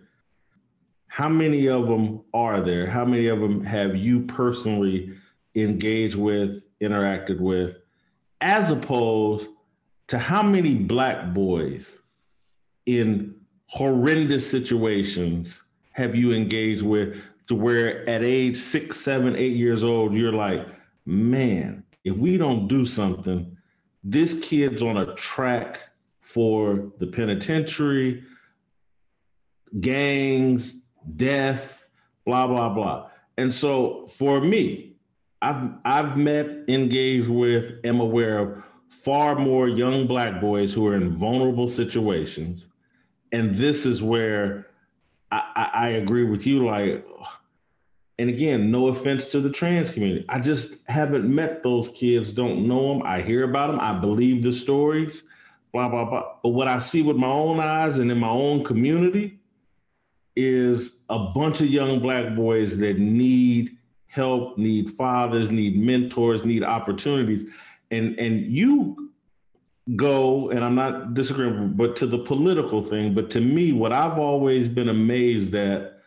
how 1.07 1.29
many 1.29 1.67
of 1.67 1.87
them 1.87 2.21
are 2.33 2.61
there? 2.61 2.89
How 2.89 3.03
many 3.03 3.27
of 3.27 3.39
them 3.39 3.61
have 3.63 3.95
you 3.95 4.21
personally 4.21 5.13
engaged 5.55 6.15
with, 6.15 6.61
interacted 6.81 7.39
with? 7.39 7.81
as 8.41 8.71
opposed 8.71 9.47
to 10.07 10.17
how 10.17 10.41
many 10.41 10.73
black 10.73 11.33
boys 11.33 11.99
in 12.85 13.35
horrendous 13.67 14.49
situations 14.49 15.61
have 15.91 16.15
you 16.15 16.33
engaged 16.33 16.81
with 16.81 17.23
to 17.47 17.55
where 17.55 18.07
at 18.09 18.23
age 18.23 18.55
six, 18.55 18.97
seven, 18.97 19.35
eight 19.35 19.55
years 19.55 19.83
old, 19.83 20.13
you're 20.13 20.33
like, 20.33 20.67
man, 21.05 21.83
if 22.03 22.17
we 22.17 22.37
don't 22.37 22.67
do 22.67 22.83
something, 22.83 23.50
this 24.03 24.39
kid's 24.43 24.81
on 24.81 24.97
a 24.97 25.13
track 25.15 25.79
for 26.21 26.91
the 26.99 27.07
penitentiary, 27.07 28.23
gangs, 29.79 30.75
death, 31.15 31.87
blah, 32.25 32.47
blah, 32.47 32.69
blah. 32.69 33.09
And 33.37 33.53
so 33.53 34.07
for 34.07 34.41
me, 34.41 34.95
I've 35.41 35.71
I've 35.83 36.17
met, 36.17 36.47
engaged 36.67 37.27
with, 37.27 37.79
am 37.83 37.99
aware 37.99 38.37
of 38.39 38.63
far 38.89 39.35
more 39.35 39.67
young 39.67 40.05
black 40.05 40.39
boys 40.39 40.73
who 40.73 40.87
are 40.87 40.95
in 40.95 41.17
vulnerable 41.17 41.67
situations, 41.67 42.67
and 43.31 43.55
this 43.55 43.85
is 43.85 44.03
where 44.03 44.67
I, 45.31 45.51
I, 45.55 45.69
I 45.73 45.87
agree 45.89 46.25
with 46.25 46.45
you. 46.45 46.65
Like, 46.65 47.05
and 48.21 48.29
again, 48.29 48.69
no 48.69 48.89
offense 48.89 49.25
to 49.31 49.39
the 49.39 49.49
trans 49.49 49.91
community, 49.91 50.23
I 50.29 50.39
just 50.39 50.75
haven't 50.87 51.27
met 51.27 51.63
those 51.63 51.89
kids. 51.89 52.31
Don't 52.31 52.67
know 52.67 52.93
them. 52.93 53.01
I 53.03 53.19
hear 53.19 53.43
about 53.43 53.71
them. 53.71 53.79
I 53.79 53.93
believe 53.93 54.43
the 54.43 54.53
stories. 54.53 55.23
Blah 55.73 55.89
blah 55.89 56.05
blah. 56.05 56.35
But 56.43 56.49
what 56.49 56.67
I 56.67 56.77
see 56.77 57.01
with 57.01 57.17
my 57.17 57.25
own 57.25 57.59
eyes 57.59 57.97
and 57.97 58.11
in 58.11 58.19
my 58.19 58.29
own 58.29 58.63
community 58.63 59.39
is 60.35 60.99
a 61.09 61.17
bunch 61.17 61.61
of 61.61 61.67
young 61.67 61.99
black 61.99 62.35
boys 62.35 62.77
that 62.77 62.99
need 62.99 63.75
help, 64.05 64.55
need 64.55 64.91
fathers, 64.91 65.49
need 65.49 65.75
mentors, 65.79 66.45
need 66.45 66.63
opportunities. 66.63 67.45
And 67.89 68.19
and 68.19 68.41
you 68.41 69.09
go, 69.95 70.51
and 70.51 70.63
I'm 70.63 70.75
not 70.75 71.15
disagreeing, 71.15 71.73
but 71.73 71.95
to 71.95 72.05
the 72.05 72.19
political 72.19 72.85
thing, 72.85 73.15
but 73.15 73.31
to 73.31 73.41
me, 73.41 73.73
what 73.73 73.91
I've 73.91 74.19
always 74.19 74.67
been 74.67 74.89
amazed 74.89 75.55
at 75.55 76.03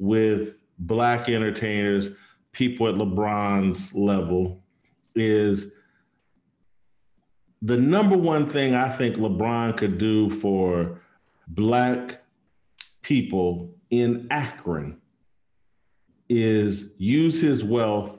with 0.00 0.56
black 0.86 1.28
entertainers, 1.28 2.10
people 2.52 2.88
at 2.88 2.94
LeBron's 2.94 3.94
level, 3.94 4.62
is 5.14 5.72
the 7.60 7.76
number 7.76 8.16
one 8.16 8.46
thing 8.46 8.74
I 8.74 8.88
think 8.88 9.16
LeBron 9.16 9.76
could 9.76 9.98
do 9.98 10.30
for 10.30 11.00
black 11.46 12.22
people 13.02 13.74
in 13.90 14.26
Akron 14.30 15.00
is 16.28 16.90
use 16.96 17.40
his 17.40 17.62
wealth 17.62 18.18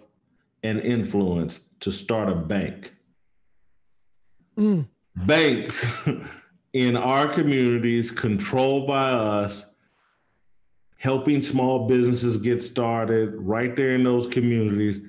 and 0.62 0.80
influence 0.80 1.62
to 1.82 1.92
start 1.92 2.30
a 2.30 2.36
bank. 2.36 2.96
Mm. 4.58 4.88
Banks 5.16 6.08
in 6.74 6.96
our 6.96 7.28
communities, 7.28 8.12
controlled 8.12 8.88
by 8.88 9.12
us, 9.12 9.66
helping 11.04 11.44
small 11.44 11.86
businesses 11.86 12.38
get 12.38 12.62
started 12.62 13.36
right 13.36 13.76
there 13.76 13.94
in 13.94 14.06
those 14.06 14.26
communities. 14.26 15.02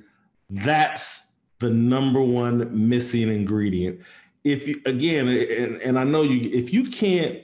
That's 0.50 1.28
the 1.60 1.70
number 1.70 2.20
one 2.20 2.88
missing 2.88 3.28
ingredient. 3.28 4.00
If 4.42 4.66
you, 4.66 4.82
again, 4.86 5.28
and, 5.28 5.80
and 5.80 5.96
I 5.96 6.02
know 6.02 6.22
you, 6.22 6.50
if 6.50 6.72
you 6.72 6.90
can't 6.90 7.38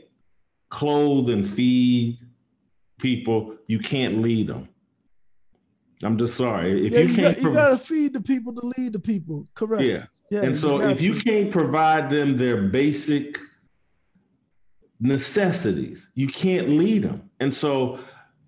clothe 0.69 1.29
and 1.29 1.49
feed 1.49 2.19
people, 2.99 3.57
you 3.69 3.79
can't 3.79 4.21
lead 4.21 4.49
them. 4.49 4.69
I'm 6.03 6.19
just 6.19 6.37
sorry. 6.37 6.89
If 6.89 6.93
yeah, 6.93 6.99
you, 6.99 7.07
you 7.07 7.15
can't, 7.15 7.37
got, 7.37 7.43
you 7.45 7.53
got 7.55 7.69
to 7.69 7.79
feed 7.79 8.15
the 8.15 8.21
people 8.21 8.53
to 8.55 8.73
lead 8.77 8.95
the 8.95 8.99
people. 8.99 9.47
Correct. 9.55 9.85
Yeah. 9.85 10.07
yeah 10.29 10.43
and 10.43 10.59
so 10.59 10.81
if 10.83 11.01
you 11.01 11.21
can't 11.21 11.53
provide 11.53 12.11
them 12.11 12.37
their 12.37 12.63
basic 12.63 13.39
necessities, 14.99 16.09
you 16.17 16.27
can't 16.27 16.71
lead 16.71 17.05
them. 17.05 17.31
And 17.39 17.55
so 17.55 18.01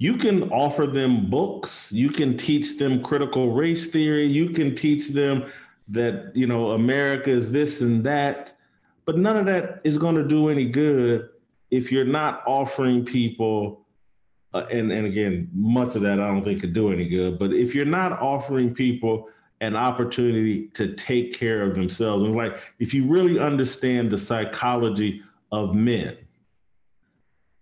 you 0.03 0.17
can 0.17 0.51
offer 0.51 0.85
them 0.85 1.31
books, 1.31 1.93
you 1.93 2.11
can 2.11 2.37
teach 2.37 2.77
them 2.77 3.01
critical 3.01 3.53
race 3.53 3.87
theory, 3.87 4.27
you 4.27 4.51
can 4.51 4.75
teach 4.75 5.11
them 5.11 5.45
that, 5.87 6.33
you 6.35 6.45
know, 6.45 6.73
America 6.73 7.31
is 7.31 7.53
this 7.53 7.81
and 7.83 8.03
that, 8.03 8.53
but 9.05 9.17
none 9.17 9.37
of 9.37 9.47
that 9.47 9.81
is 9.85 9.99
going 9.99 10.17
to 10.17 10.27
do 10.27 10.49
any 10.49 10.65
good 10.65 11.29
if 11.71 11.93
you're 11.93 12.05
not 12.05 12.43
offering 12.49 13.05
people 13.05 13.87
uh, 14.55 14.67
and 14.73 14.91
and 14.91 15.07
again, 15.07 15.49
much 15.55 15.95
of 15.95 16.03
that 16.03 16.19
I 16.19 16.27
don't 16.27 16.43
think 16.43 16.61
could 16.61 16.75
do 16.75 16.93
any 16.93 17.09
good. 17.09 17.39
But 17.39 17.53
if 17.53 17.73
you're 17.73 17.85
not 17.85 18.21
offering 18.21 18.75
people 18.75 19.29
an 19.61 19.77
opportunity 19.77 20.67
to 20.71 20.95
take 20.95 21.33
care 21.33 21.63
of 21.63 21.77
themselves, 21.77 22.25
and 22.25 22.37
like 22.37 22.57
if 22.81 22.93
you 22.93 23.07
really 23.07 23.39
understand 23.39 24.11
the 24.11 24.19
psychology 24.19 25.23
of 25.53 25.77
men, 25.77 26.17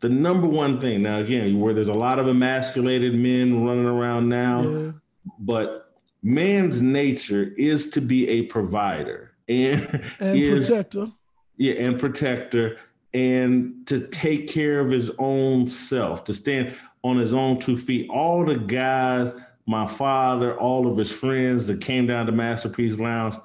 the 0.00 0.08
number 0.08 0.46
one 0.46 0.80
thing 0.80 1.02
now 1.02 1.18
again, 1.18 1.60
where 1.60 1.74
there's 1.74 1.88
a 1.88 1.94
lot 1.94 2.18
of 2.18 2.26
emasculated 2.26 3.14
men 3.14 3.64
running 3.64 3.86
around 3.86 4.28
now, 4.28 4.62
yeah. 4.62 4.92
but 5.38 5.94
man's 6.22 6.82
nature 6.82 7.52
is 7.56 7.90
to 7.90 8.00
be 8.00 8.28
a 8.28 8.42
provider 8.42 9.32
and, 9.48 10.12
and 10.20 10.36
is, 10.38 10.68
protector. 10.68 11.08
Yeah, 11.56 11.74
and 11.74 11.98
protector, 11.98 12.78
and 13.12 13.86
to 13.86 14.06
take 14.06 14.48
care 14.48 14.80
of 14.80 14.90
his 14.90 15.10
own 15.18 15.68
self, 15.68 16.24
to 16.24 16.32
stand 16.32 16.74
on 17.02 17.16
his 17.16 17.34
own 17.34 17.58
two 17.58 17.76
feet. 17.76 18.08
All 18.08 18.44
the 18.44 18.56
guys, 18.56 19.34
my 19.66 19.86
father, 19.86 20.58
all 20.58 20.90
of 20.90 20.96
his 20.96 21.12
friends 21.12 21.66
that 21.66 21.80
came 21.80 22.06
down 22.06 22.26
to 22.26 22.32
Masterpiece 22.32 22.98
Lounge, 22.98 23.36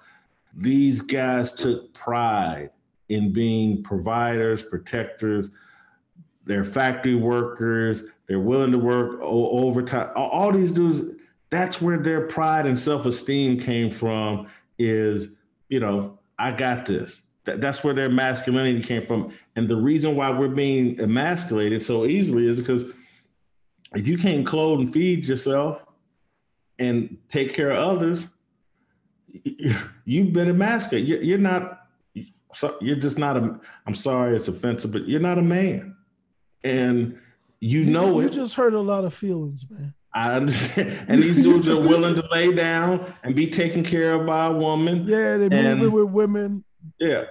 these 0.56 1.02
guys 1.02 1.52
took 1.52 1.94
pride 1.94 2.70
in 3.10 3.34
being 3.34 3.84
providers, 3.84 4.64
protectors. 4.64 5.50
They're 6.46 6.64
factory 6.64 7.16
workers. 7.16 8.04
They're 8.28 8.40
willing 8.40 8.72
to 8.72 8.80
work 8.80 9.20
overtime. 9.22 10.12
All 10.16 10.52
these 10.52 10.72
dudes, 10.72 11.02
that's 11.50 11.82
where 11.82 11.98
their 11.98 12.28
pride 12.28 12.66
and 12.66 12.78
self-esteem 12.78 13.60
came 13.60 13.92
from. 13.92 14.48
Is 14.78 15.36
you 15.70 15.80
know, 15.80 16.20
I 16.38 16.52
got 16.52 16.86
this. 16.86 17.24
That's 17.46 17.84
where 17.84 17.94
their 17.94 18.10
masculinity 18.10 18.82
came 18.82 19.06
from. 19.06 19.34
And 19.56 19.70
the 19.70 19.76
reason 19.76 20.16
why 20.16 20.32
we're 20.32 20.48
being 20.48 21.00
emasculated 21.00 21.84
so 21.84 22.06
easily 22.06 22.48
is 22.48 22.60
because 22.60 22.86
if 23.94 24.08
you 24.08 24.18
can't 24.18 24.46
clothe 24.46 24.80
and 24.80 24.92
feed 24.92 25.26
yourself 25.26 25.82
and 26.80 27.18
take 27.30 27.54
care 27.54 27.72
of 27.72 27.98
others, 27.98 28.28
you've 30.06 30.34
been 30.34 30.50
emasculated. 30.50 31.24
You're 31.24 31.38
not. 31.38 31.82
You're 32.82 32.96
just 32.96 33.20
not 33.20 33.38
a. 33.38 33.60
I'm 33.86 33.96
sorry, 33.96 34.36
it's 34.36 34.48
offensive, 34.48 34.92
but 34.92 35.08
you're 35.08 35.20
not 35.20 35.38
a 35.38 35.42
man, 35.42 35.95
and 36.66 37.20
you, 37.60 37.82
you 37.82 37.86
know 37.86 38.20
you 38.20 38.28
it. 38.28 38.36
You 38.36 38.42
just 38.42 38.56
hurt 38.56 38.74
a 38.74 38.80
lot 38.80 39.06
of 39.06 39.14
feelings, 39.14 39.66
man. 39.70 39.94
I 40.14 40.34
understand. 40.34 41.06
And 41.10 41.22
these 41.22 41.42
dudes 41.42 41.68
are 41.68 41.80
willing 41.80 42.16
to 42.16 42.26
lay 42.32 42.54
down 42.54 43.14
and 43.24 43.36
be 43.36 43.48
taken 43.48 43.84
care 43.84 44.16
of 44.16 44.26
by 44.26 44.48
a 44.48 44.52
woman. 44.52 45.06
Yeah, 45.08 45.38
they 45.38 45.50
move 45.50 45.84
in 45.84 45.92
with 45.92 46.10
women. 46.10 46.64
Yeah. 47.00 47.26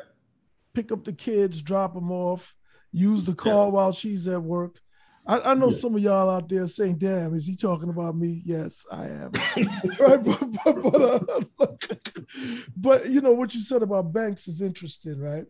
Pick 0.74 0.92
up 0.92 1.04
the 1.04 1.12
kids, 1.12 1.62
drop 1.62 1.94
them 1.94 2.10
off, 2.12 2.54
use 2.92 3.24
the 3.24 3.34
car 3.34 3.66
yeah. 3.66 3.72
while 3.72 3.92
she's 3.92 4.26
at 4.28 4.42
work. 4.42 4.80
I, 5.26 5.40
I 5.40 5.54
know 5.54 5.70
yeah. 5.70 5.78
some 5.78 5.94
of 5.94 6.02
y'all 6.02 6.28
out 6.28 6.48
there 6.48 6.66
saying, 6.66 6.98
"Damn, 6.98 7.34
is 7.34 7.46
he 7.46 7.56
talking 7.56 7.88
about 7.88 8.14
me?" 8.14 8.42
Yes, 8.44 8.84
I 8.90 9.06
am. 9.06 9.30
right, 9.98 10.22
but 10.22 10.52
but, 10.64 10.82
but, 10.82 11.00
uh, 11.00 11.66
but, 12.76 13.08
you 13.08 13.22
know 13.22 13.32
what 13.32 13.54
you 13.54 13.62
said 13.62 13.82
about 13.82 14.12
banks 14.12 14.48
is 14.48 14.60
interesting, 14.60 15.18
right? 15.18 15.46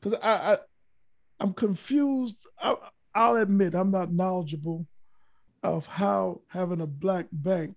Because 0.00 0.18
I, 0.22 0.52
I 0.52 0.58
I'm 1.44 1.52
confused. 1.52 2.46
I, 2.58 2.74
I'll 3.14 3.36
admit 3.36 3.74
I'm 3.74 3.90
not 3.90 4.10
knowledgeable 4.10 4.86
of 5.62 5.86
how 5.86 6.40
having 6.48 6.80
a 6.80 6.86
black 6.86 7.26
bank 7.32 7.76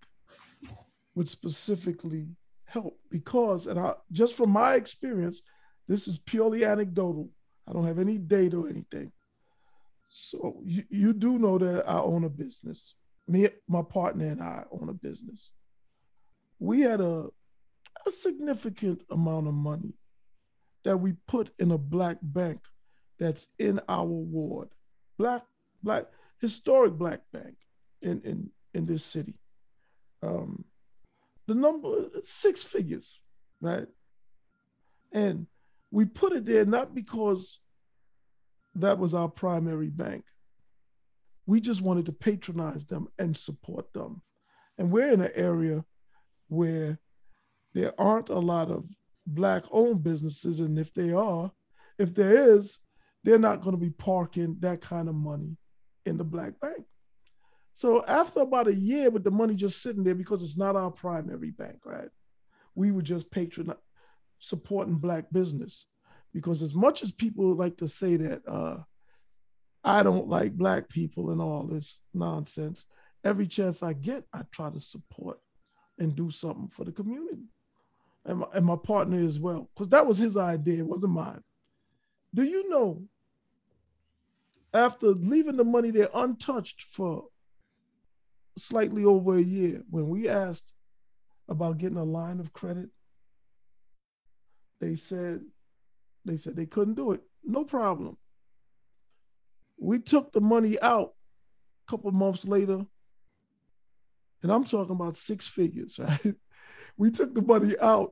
would 1.16 1.28
specifically 1.28 2.28
help 2.64 2.98
because 3.12 3.68
and 3.68 3.78
I 3.78 3.96
just 4.14 4.36
from 4.36 4.52
my 4.52 4.76
experience 4.76 5.42
this 5.86 6.08
is 6.08 6.18
purely 6.18 6.64
anecdotal. 6.64 7.30
I 7.68 7.74
don't 7.74 7.86
have 7.86 8.00
any 8.00 8.18
data 8.18 8.56
or 8.56 8.70
anything. 8.70 9.12
So 10.08 10.62
you, 10.64 10.84
you 10.90 11.12
do 11.12 11.38
know 11.38 11.58
that 11.58 11.90
I 11.90 12.00
own 12.00 12.24
a 12.24 12.30
business. 12.30 12.96
Me 13.28 13.50
my 13.68 13.82
partner 13.82 14.28
and 14.28 14.42
I 14.42 14.64
own 14.72 14.88
a 14.88 14.94
business. 14.94 15.52
We 16.60 16.80
had 16.82 17.02
a 17.02 17.26
a 18.06 18.12
significant 18.12 19.02
amount 19.12 19.48
of 19.50 19.54
money 19.54 19.92
that 20.86 20.96
we 20.96 21.18
put 21.28 21.50
in 21.60 21.72
a 21.72 21.78
black 21.78 22.18
bank 22.22 22.62
that's 23.20 23.48
in 23.60 23.80
our 23.88 24.06
ward 24.06 24.70
black 25.18 25.44
black 25.84 26.06
historic 26.40 26.94
black 26.94 27.22
bank 27.32 27.56
in 28.02 28.22
in 28.22 28.50
in 28.74 28.86
this 28.86 29.04
city. 29.04 29.34
Um, 30.22 30.64
the 31.48 31.56
number 31.56 32.06
six 32.24 32.64
figures, 32.64 33.22
right? 33.62 33.88
And 35.12 35.48
we 35.92 36.06
put 36.06 36.34
it 36.34 36.46
there 36.46 36.66
not 36.66 36.94
because 36.94 37.60
that 38.76 38.98
was 38.98 39.14
our 39.14 39.30
primary 39.30 39.88
bank. 39.88 40.26
We 41.46 41.62
just 41.62 41.82
wanted 41.82 42.06
to 42.08 42.12
patronize 42.12 42.86
them 42.86 43.08
and 43.18 43.36
support 43.36 43.92
them. 43.94 44.22
And 44.78 44.92
we're 44.92 45.14
in 45.14 45.22
an 45.22 45.32
area 45.34 45.84
where 46.50 47.00
there 47.74 48.00
aren't 48.00 48.30
a 48.30 48.38
lot 48.40 48.70
of 48.70 48.86
black 49.26 49.64
owned 49.72 50.04
businesses. 50.04 50.60
And 50.60 50.78
if 50.78 50.94
they 50.94 51.14
are, 51.14 51.52
if 51.98 52.14
there 52.14 52.52
is, 52.52 52.78
they're 53.24 53.40
not 53.40 53.62
going 53.62 53.76
to 53.76 53.82
be 53.82 53.90
parking 53.90 54.58
that 54.60 54.82
kind 54.82 55.10
of 55.10 55.16
money 55.16 55.58
in 56.06 56.18
the 56.18 56.24
black 56.24 56.60
bank. 56.60 56.86
So 57.76 58.04
after 58.06 58.42
about 58.42 58.68
a 58.68 58.74
year 58.74 59.10
with 59.10 59.24
the 59.24 59.32
money 59.32 59.54
just 59.54 59.82
sitting 59.82 60.04
there 60.04 60.16
because 60.16 60.42
it's 60.42 60.58
not 60.58 60.76
our 60.76 60.90
primary 60.90 61.52
bank, 61.52 61.78
right? 61.86 62.10
We 62.74 62.92
were 62.92 63.02
just 63.02 63.30
patron 63.30 63.74
supporting 64.40 64.96
black 64.96 65.26
business. 65.32 65.86
Because 66.34 66.62
as 66.62 66.74
much 66.74 67.04
as 67.04 67.12
people 67.12 67.56
like 67.56 67.78
to 67.78 67.88
say 67.88 68.16
that 68.18 68.42
uh, 68.48 68.78
I 69.84 70.04
don't 70.04 70.28
like 70.28 70.54
black 70.54 70.90
people 70.90 71.32
and 71.32 71.42
all 71.42 71.64
this 71.64 72.00
nonsense, 72.14 72.86
every 73.24 73.48
chance 73.48 73.84
I 73.84 73.94
get, 73.94 74.24
I 74.34 74.42
try 74.52 74.70
to 74.70 74.80
support 74.80 75.40
and 76.00 76.16
do 76.16 76.30
something 76.30 76.68
for 76.68 76.84
the 76.84 76.92
community. 76.92 77.46
And 78.26 78.40
my, 78.40 78.48
and 78.54 78.66
my 78.66 78.76
partner 78.76 79.26
as 79.26 79.40
well, 79.40 79.70
because 79.74 79.90
that 79.90 80.06
was 80.06 80.18
his 80.18 80.36
idea, 80.36 80.80
it 80.80 80.88
wasn't 80.88 81.14
mine. 81.14 81.42
Do 82.38 82.44
you 82.44 82.70
know 82.70 83.02
after 84.72 85.08
leaving 85.08 85.58
the 85.58 85.64
money 85.64 85.90
there 85.90 86.10
untouched 86.14 86.86
for 86.92 87.24
slightly 88.60 89.06
over 89.06 89.38
a 89.38 89.42
year, 89.42 89.82
when 89.90 90.08
we 90.08 90.30
asked 90.30 90.72
about 91.50 91.80
getting 91.80 91.98
a 91.98 92.04
line 92.04 92.40
of 92.40 92.54
credit, 92.54 92.90
they 94.80 94.96
said 94.96 95.42
they 96.26 96.38
said 96.38 96.56
they 96.56 96.68
couldn't 96.68 96.94
do 96.94 97.14
it. 97.14 97.22
No 97.44 97.64
problem. 97.64 98.18
We 99.80 99.98
took 99.98 100.32
the 100.32 100.40
money 100.40 100.80
out 100.80 101.16
a 101.88 101.92
couple 101.92 102.12
months 102.12 102.46
later, 102.46 102.86
and 104.44 104.52
I'm 104.52 104.64
talking 104.64 104.96
about 104.96 105.18
six 105.18 105.48
figures, 105.48 105.98
right? 106.00 106.36
We 106.98 107.10
took 107.10 107.34
the 107.34 107.42
money 107.42 107.74
out 107.82 108.12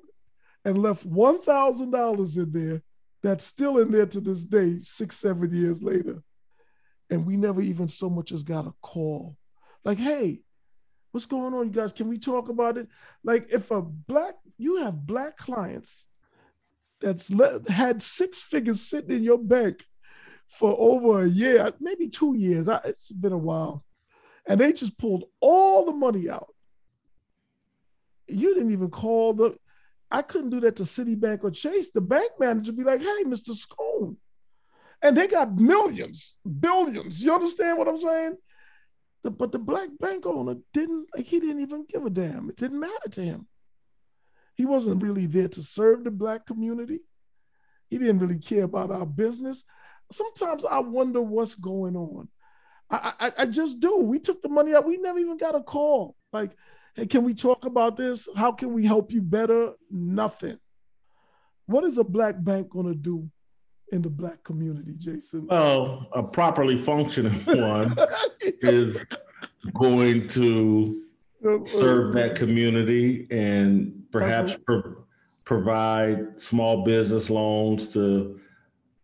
and 0.64 0.80
left 0.80 1.06
one 1.06 1.44
thousand 1.44 1.92
dollars 1.92 2.38
in 2.38 2.52
there 2.52 2.82
that's 3.26 3.46
still 3.46 3.80
in 3.80 3.92
there 3.92 4.06
to 4.06 4.20
this 4.22 4.44
day, 4.44 4.78
six, 4.80 5.18
seven 5.18 5.54
years 5.54 5.82
later. 5.82 6.22
And 7.10 7.26
we 7.26 7.38
never 7.38 7.62
even 7.62 7.90
so 7.90 8.10
much 8.10 8.32
as 8.32 8.44
got 8.44 8.68
a 8.68 8.74
call 8.82 9.38
like, 9.86 10.00
hey, 10.00 10.42
what's 11.12 11.28
going 11.28 11.54
on, 11.54 11.68
you 11.68 11.72
guys? 11.72 11.94
Can 11.94 12.10
we 12.10 12.18
talk 12.18 12.50
about 12.50 12.78
it? 12.78 12.90
Like, 13.24 13.48
if 13.52 13.72
a 13.72 13.82
black, 13.82 14.34
you 14.58 14.78
have 14.78 15.06
black 15.06 15.38
clients 15.38 16.08
that's 17.00 17.32
had 17.70 18.02
six 18.02 18.42
figures 18.42 18.82
sitting 18.82 19.16
in 19.16 19.24
your 19.24 19.38
bank 19.38 19.86
for 20.48 20.76
over 20.78 21.24
a 21.24 21.30
year, 21.30 21.72
maybe 21.80 22.10
two 22.10 22.36
years. 22.36 22.68
I, 22.68 22.82
it's 22.84 23.12
been 23.12 23.32
a 23.32 23.38
while. 23.38 23.86
And 24.48 24.60
they 24.60 24.74
just 24.74 24.98
pulled 24.98 25.26
all 25.40 25.86
the 25.86 25.94
money 25.94 26.30
out. 26.30 26.54
You 28.28 28.56
didn't 28.56 28.72
even 28.72 28.90
call 28.90 29.34
the, 29.34 29.56
I 30.12 30.22
couldn't 30.22 30.52
do 30.52 30.60
that 30.62 30.76
to 30.78 30.84
Citibank 30.84 31.44
or 31.44 31.52
Chase. 31.52 31.92
The 31.92 32.02
bank 32.02 32.32
manager 32.40 32.72
be 32.72 32.84
like, 32.84 33.02
hey, 33.02 33.24
Mr. 33.26 33.56
Scoon. 33.56 34.18
And 35.02 35.16
they 35.16 35.28
got 35.28 35.56
millions, 35.56 36.36
billions. 36.60 37.22
You 37.22 37.34
understand 37.34 37.78
what 37.78 37.88
I'm 37.88 37.98
saying? 37.98 38.38
The, 39.24 39.32
but 39.32 39.52
the 39.52 39.60
black 39.60 39.90
bank 40.00 40.26
owner 40.26 40.56
didn't 40.74 41.08
like 41.16 41.26
he 41.26 41.40
didn't 41.40 41.62
even 41.62 41.86
give 41.90 42.06
a 42.06 42.10
damn. 42.10 42.50
It 42.50 42.58
didn't 42.58 42.80
matter 42.80 43.10
to 43.12 43.22
him. 43.22 43.48
He 44.56 44.66
wasn't 44.66 45.04
really 45.04 45.26
there 45.26 45.50
to 45.50 45.64
serve 45.64 46.04
the 46.04 46.12
black 46.12 46.46
community. 46.46 47.00
He 47.90 47.98
didn't 47.98 48.20
really 48.20 48.40
care 48.40 48.64
about 48.64 48.92
our 48.92 49.06
business. 49.06 49.64
Sometimes 50.12 50.64
I 50.66 50.80
wonder 50.80 51.22
what's 51.22 51.56
going 51.56 51.96
on. 51.96 52.30
I, 52.90 53.14
I, 53.20 53.32
I 53.40 53.46
just 53.48 53.80
do. 53.80 53.98
We 53.98 54.20
took 54.20 54.42
the 54.42 54.50
money 54.50 54.74
out. 54.76 54.86
We 54.86 54.98
never 54.98 55.20
even 55.20 55.38
got 55.38 55.56
a 55.56 55.62
call. 55.62 56.16
Like, 56.32 56.52
hey, 56.96 57.06
can 57.06 57.24
we 57.24 57.34
talk 57.34 57.66
about 57.66 57.98
this? 57.98 58.28
How 58.36 58.52
can 58.52 58.74
we 58.74 58.86
help 58.86 59.12
you 59.12 59.22
better? 59.22 59.74
Nothing. 59.92 60.58
What 61.68 61.84
is 61.84 61.98
a 61.98 62.04
black 62.04 62.36
bank 62.44 62.70
going 62.70 62.88
to 62.88 62.96
do 62.96 63.30
in 63.92 64.02
the 64.02 64.10
black 64.10 64.44
community, 64.44 64.94
Jason? 64.98 65.48
Well, 65.48 66.08
a 66.14 66.24
properly 66.24 66.78
functioning 66.78 67.34
one 67.46 67.96
is 68.62 69.06
going 69.74 70.28
to 70.30 71.02
serve 71.66 72.14
that 72.14 72.36
community 72.36 73.28
and 73.30 74.06
perhaps 74.12 74.56
pro- 74.66 75.06
provide 75.44 76.38
small 76.38 76.84
business 76.84 77.30
loans 77.30 77.94
to 77.94 78.40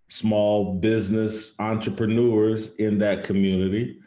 small 0.09 0.75
business 0.75 1.53
entrepreneurs 1.59 2.73
in 2.75 2.97
that 2.99 3.23
community 3.23 3.99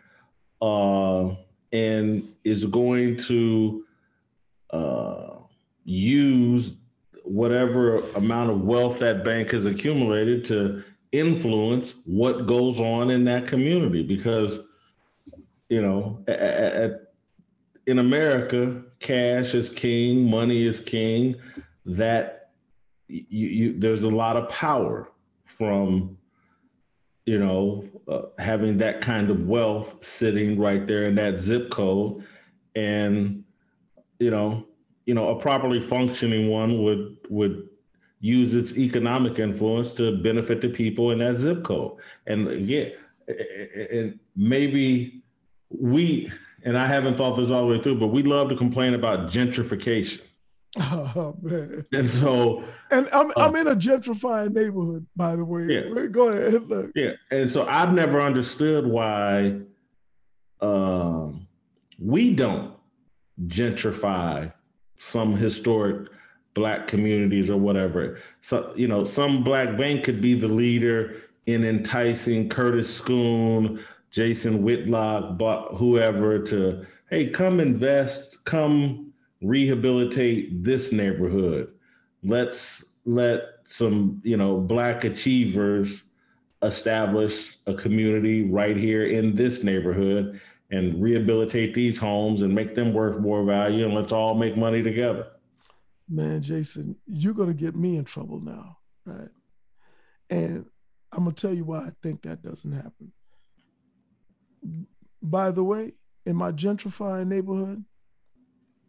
uh, 0.61 1.35
and 1.75 2.33
is 2.45 2.64
going 2.66 3.16
to 3.16 3.85
uh, 4.70 5.31
use 5.85 6.77
whatever 7.25 7.99
amount 8.12 8.51
of 8.51 8.62
wealth 8.62 9.01
that 9.01 9.25
bank 9.25 9.51
has 9.51 9.66
accumulated 9.66 10.45
to 10.45 10.85
influence 11.11 11.97
what 12.05 12.47
goes 12.47 12.79
on 12.81 13.11
in 13.11 13.25
that 13.25 13.49
community 13.49 14.03
because 14.03 14.61
you 15.68 15.83
know 15.83 16.22
at, 16.29 16.39
at, 16.39 17.01
in 17.87 17.99
America, 17.99 18.83
cash 19.01 19.55
is 19.55 19.68
king, 19.68 20.31
money 20.31 20.66
is 20.66 20.81
king. 20.81 21.35
That 21.87 22.51
you, 23.09 23.49
you 23.49 23.79
there's 23.79 24.05
a 24.05 24.11
lot 24.11 24.37
of 24.37 24.49
power 24.49 25.11
from 25.45 26.16
you 27.27 27.39
know 27.39 27.85
uh, 28.09 28.23
having 28.39 28.79
that 28.79 29.01
kind 29.01 29.31
of 29.31 29.47
wealth 29.47 30.03
sitting 30.05 30.59
right 30.59 30.87
there 30.87 31.07
in 31.07 31.15
that 31.15 31.41
zip 31.41 31.71
code 31.71 32.25
and 32.75 33.45
you 34.19 34.31
know 34.31 34.67
you 35.07 35.15
know 35.15 35.29
a 35.29 35.41
properly 35.41 35.81
functioning 35.81 36.49
one 36.49 36.83
would 36.83 37.17
would 37.29 37.69
use 38.21 38.55
its 38.55 38.77
economic 38.79 39.39
influence 39.39 39.93
to 39.95 40.17
benefit 40.19 40.61
the 40.61 40.69
people 40.69 41.11
in 41.11 41.19
that 41.19 41.37
zip 41.37 41.63
code 41.63 41.97
and 42.27 42.49
again 42.49 42.93
and 43.91 44.19
maybe 44.37 45.23
we 45.71 46.31
and 46.65 46.79
I 46.79 46.87
haven't 46.87 47.17
thought 47.17 47.37
this 47.37 47.51
all 47.51 47.67
the 47.67 47.75
way 47.75 47.81
through, 47.81 47.99
but 47.99 48.09
we 48.09 48.23
love 48.23 48.49
to 48.49 48.57
complain 48.57 48.95
about 48.95 49.31
gentrification. 49.31 50.23
Oh 50.77 51.37
man! 51.41 51.87
And 51.93 52.09
so, 52.09 52.64
and 52.91 53.09
I'm 53.12 53.31
uh, 53.31 53.35
I'm 53.37 53.55
in 53.57 53.68
a 53.68 53.77
gentrifying 53.77 54.53
neighborhood, 54.53 55.07
by 55.14 55.37
the 55.37 55.45
way. 55.45 55.66
Yeah. 55.66 56.07
Go 56.07 56.29
ahead. 56.29 56.68
Look. 56.68 56.91
Yeah, 56.95 57.12
and 57.31 57.51
so 57.51 57.66
I've 57.68 57.93
never 57.93 58.20
understood 58.20 58.87
why 58.87 59.61
um, 60.61 61.47
we 62.01 62.35
don't 62.35 62.75
gentrify 63.47 64.53
some 64.99 65.37
historic 65.37 66.09
black 66.55 66.89
communities 66.89 67.51
or 67.51 67.57
whatever. 67.57 68.18
So 68.41 68.72
you 68.75 68.89
know, 68.89 69.05
some 69.05 69.45
black 69.45 69.77
bank 69.77 70.05
could 70.05 70.20
be 70.20 70.35
the 70.35 70.49
leader 70.49 71.22
in 71.47 71.64
enticing 71.64 72.49
Curtis 72.49 72.93
Scoon 72.93 73.79
Jason 74.14 74.62
Whitlock, 74.62 75.37
but 75.37 75.72
whoever 75.72 76.39
to, 76.39 76.87
hey, 77.11 77.31
come 77.31 77.59
invest, 77.59 78.45
come 78.45 79.12
rehabilitate 79.45 80.64
this 80.64 80.92
neighborhood. 80.92 81.72
Let's 82.22 82.84
let 83.05 83.42
some, 83.66 84.20
you 84.24 84.36
know, 84.36 84.59
black 84.59 85.05
achievers 85.05 86.05
establish 86.62 87.59
a 87.66 87.74
community 87.74 88.49
right 88.51 88.76
here 88.76 89.07
in 89.07 89.34
this 89.34 89.62
neighborhood 89.62 90.40
and 90.70 91.01
rehabilitate 91.03 91.74
these 91.74 91.99
homes 91.99 92.42
and 92.42 92.55
make 92.55 92.74
them 92.74 92.92
worth 92.92 93.18
more 93.18 93.45
value 93.45 93.84
and 93.84 93.95
let's 93.95 94.12
all 94.12 94.34
make 94.34 94.57
money 94.57 94.82
together. 94.82 95.26
Man, 96.09 96.42
Jason, 96.42 96.97
you're 97.07 97.34
going 97.34 97.49
to 97.49 97.55
get 97.55 97.76
me 97.76 97.97
in 97.97 98.05
trouble 98.05 98.40
now, 98.40 98.78
right? 99.05 99.28
And 100.30 100.64
I'm 101.12 101.24
going 101.24 101.34
to 101.34 101.40
tell 101.40 101.55
you 101.55 101.64
why 101.64 101.80
I 101.80 101.90
think 102.03 102.22
that 102.22 102.42
doesn't 102.42 102.72
happen 102.72 103.12
by 105.22 105.51
the 105.51 105.64
way, 105.64 105.92
in 106.26 106.36
my 106.36 106.53
gentrifying 106.53 107.28
neighborhood, 107.28 107.84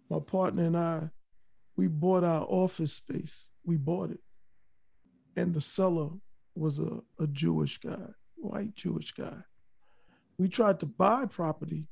my 0.09 0.19
partner 0.19 0.63
and 0.63 0.77
I, 0.77 1.09
we 1.75 1.87
bought 1.87 2.23
our 2.23 2.43
office 2.43 2.93
space. 2.93 3.49
We 3.65 3.75
bought 3.77 4.11
it. 4.11 4.19
And 5.35 5.53
the 5.53 5.61
seller 5.61 6.09
was 6.55 6.79
a, 6.79 7.01
a 7.19 7.27
Jewish 7.27 7.79
guy, 7.79 8.07
white 8.35 8.75
Jewish 8.75 9.11
guy. 9.11 9.37
We 10.37 10.47
tried 10.47 10.79
to 10.81 10.85
buy 10.85 11.25
property 11.25 11.87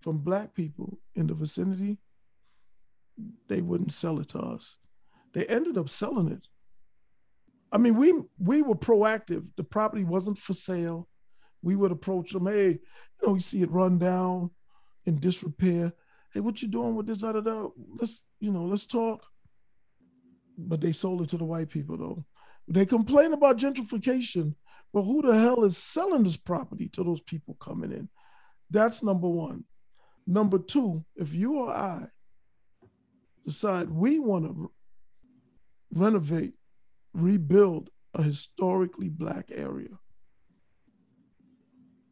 from 0.00 0.18
black 0.18 0.54
people 0.54 0.98
in 1.14 1.26
the 1.26 1.34
vicinity. 1.34 1.98
They 3.48 3.60
wouldn't 3.60 3.92
sell 3.92 4.20
it 4.20 4.28
to 4.30 4.38
us. 4.38 4.76
They 5.34 5.46
ended 5.46 5.76
up 5.76 5.88
selling 5.88 6.28
it. 6.32 6.46
I 7.70 7.78
mean, 7.78 7.96
we 7.96 8.14
we 8.38 8.62
were 8.62 8.74
proactive. 8.74 9.44
The 9.56 9.64
property 9.64 10.04
wasn't 10.04 10.38
for 10.38 10.54
sale 10.54 11.08
we 11.62 11.76
would 11.76 11.92
approach 11.92 12.32
them. 12.32 12.46
Hey, 12.46 12.68
you 12.68 13.26
know, 13.26 13.32
we 13.32 13.40
see 13.40 13.62
it 13.62 13.70
run 13.70 13.98
down 13.98 14.50
in 15.06 15.18
disrepair. 15.18 15.92
Hey, 16.32 16.40
what 16.40 16.60
you 16.62 16.68
doing 16.68 16.94
with 16.94 17.06
this? 17.06 17.18
Da, 17.18 17.32
da, 17.32 17.40
da. 17.40 17.68
Let's, 18.00 18.20
you 18.40 18.50
know, 18.50 18.64
let's 18.64 18.86
talk. 18.86 19.24
But 20.58 20.80
they 20.80 20.92
sold 20.92 21.22
it 21.22 21.30
to 21.30 21.38
the 21.38 21.44
white 21.44 21.70
people 21.70 21.96
though. 21.96 22.24
They 22.66 22.84
complain 22.84 23.32
about 23.32 23.56
gentrification, 23.58 24.54
but 24.92 25.02
who 25.02 25.22
the 25.22 25.38
hell 25.38 25.64
is 25.64 25.78
selling 25.78 26.24
this 26.24 26.36
property 26.36 26.88
to 26.90 27.04
those 27.04 27.20
people 27.20 27.56
coming 27.60 27.92
in? 27.92 28.08
That's 28.70 29.02
number 29.02 29.28
one. 29.28 29.64
Number 30.26 30.58
two, 30.58 31.04
if 31.16 31.32
you 31.32 31.60
or 31.60 31.70
I 31.70 32.08
decide 33.46 33.88
we 33.88 34.18
want 34.18 34.44
to 34.44 34.70
renovate, 35.94 36.52
rebuild 37.14 37.88
a 38.14 38.22
historically 38.22 39.08
black 39.08 39.50
area, 39.50 39.88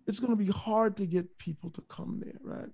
it's 0.07 0.21
going 0.21 0.33
to 0.33 0.43
be 0.43 0.51
hard 0.51 0.97
to 0.97 1.07
get 1.07 1.37
people 1.37 1.71
to 1.71 1.83
come 1.83 2.23
there, 2.25 2.39
right? 2.41 2.71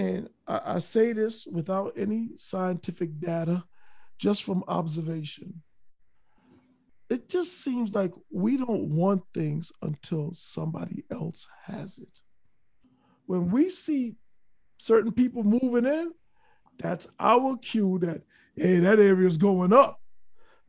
And 0.00 0.30
I, 0.46 0.60
I 0.64 0.78
say 0.78 1.12
this 1.12 1.46
without 1.46 1.92
any 1.94 2.30
scientific 2.38 3.20
data, 3.20 3.62
just 4.18 4.44
from 4.44 4.64
observation. 4.66 5.62
It 7.10 7.28
just 7.28 7.62
seems 7.62 7.92
like 7.92 8.12
we 8.30 8.56
don't 8.56 8.88
want 8.88 9.22
things 9.34 9.70
until 9.82 10.30
somebody 10.32 11.04
else 11.12 11.46
has 11.66 11.98
it. 11.98 12.18
When 13.26 13.50
we 13.50 13.68
see 13.68 14.14
certain 14.78 15.12
people 15.12 15.42
moving 15.42 15.84
in, 15.84 16.12
that's 16.78 17.06
our 17.18 17.58
cue 17.58 17.98
that 18.00 18.22
hey, 18.56 18.78
that 18.78 19.00
area 19.00 19.28
is 19.28 19.36
going 19.36 19.74
up. 19.74 20.00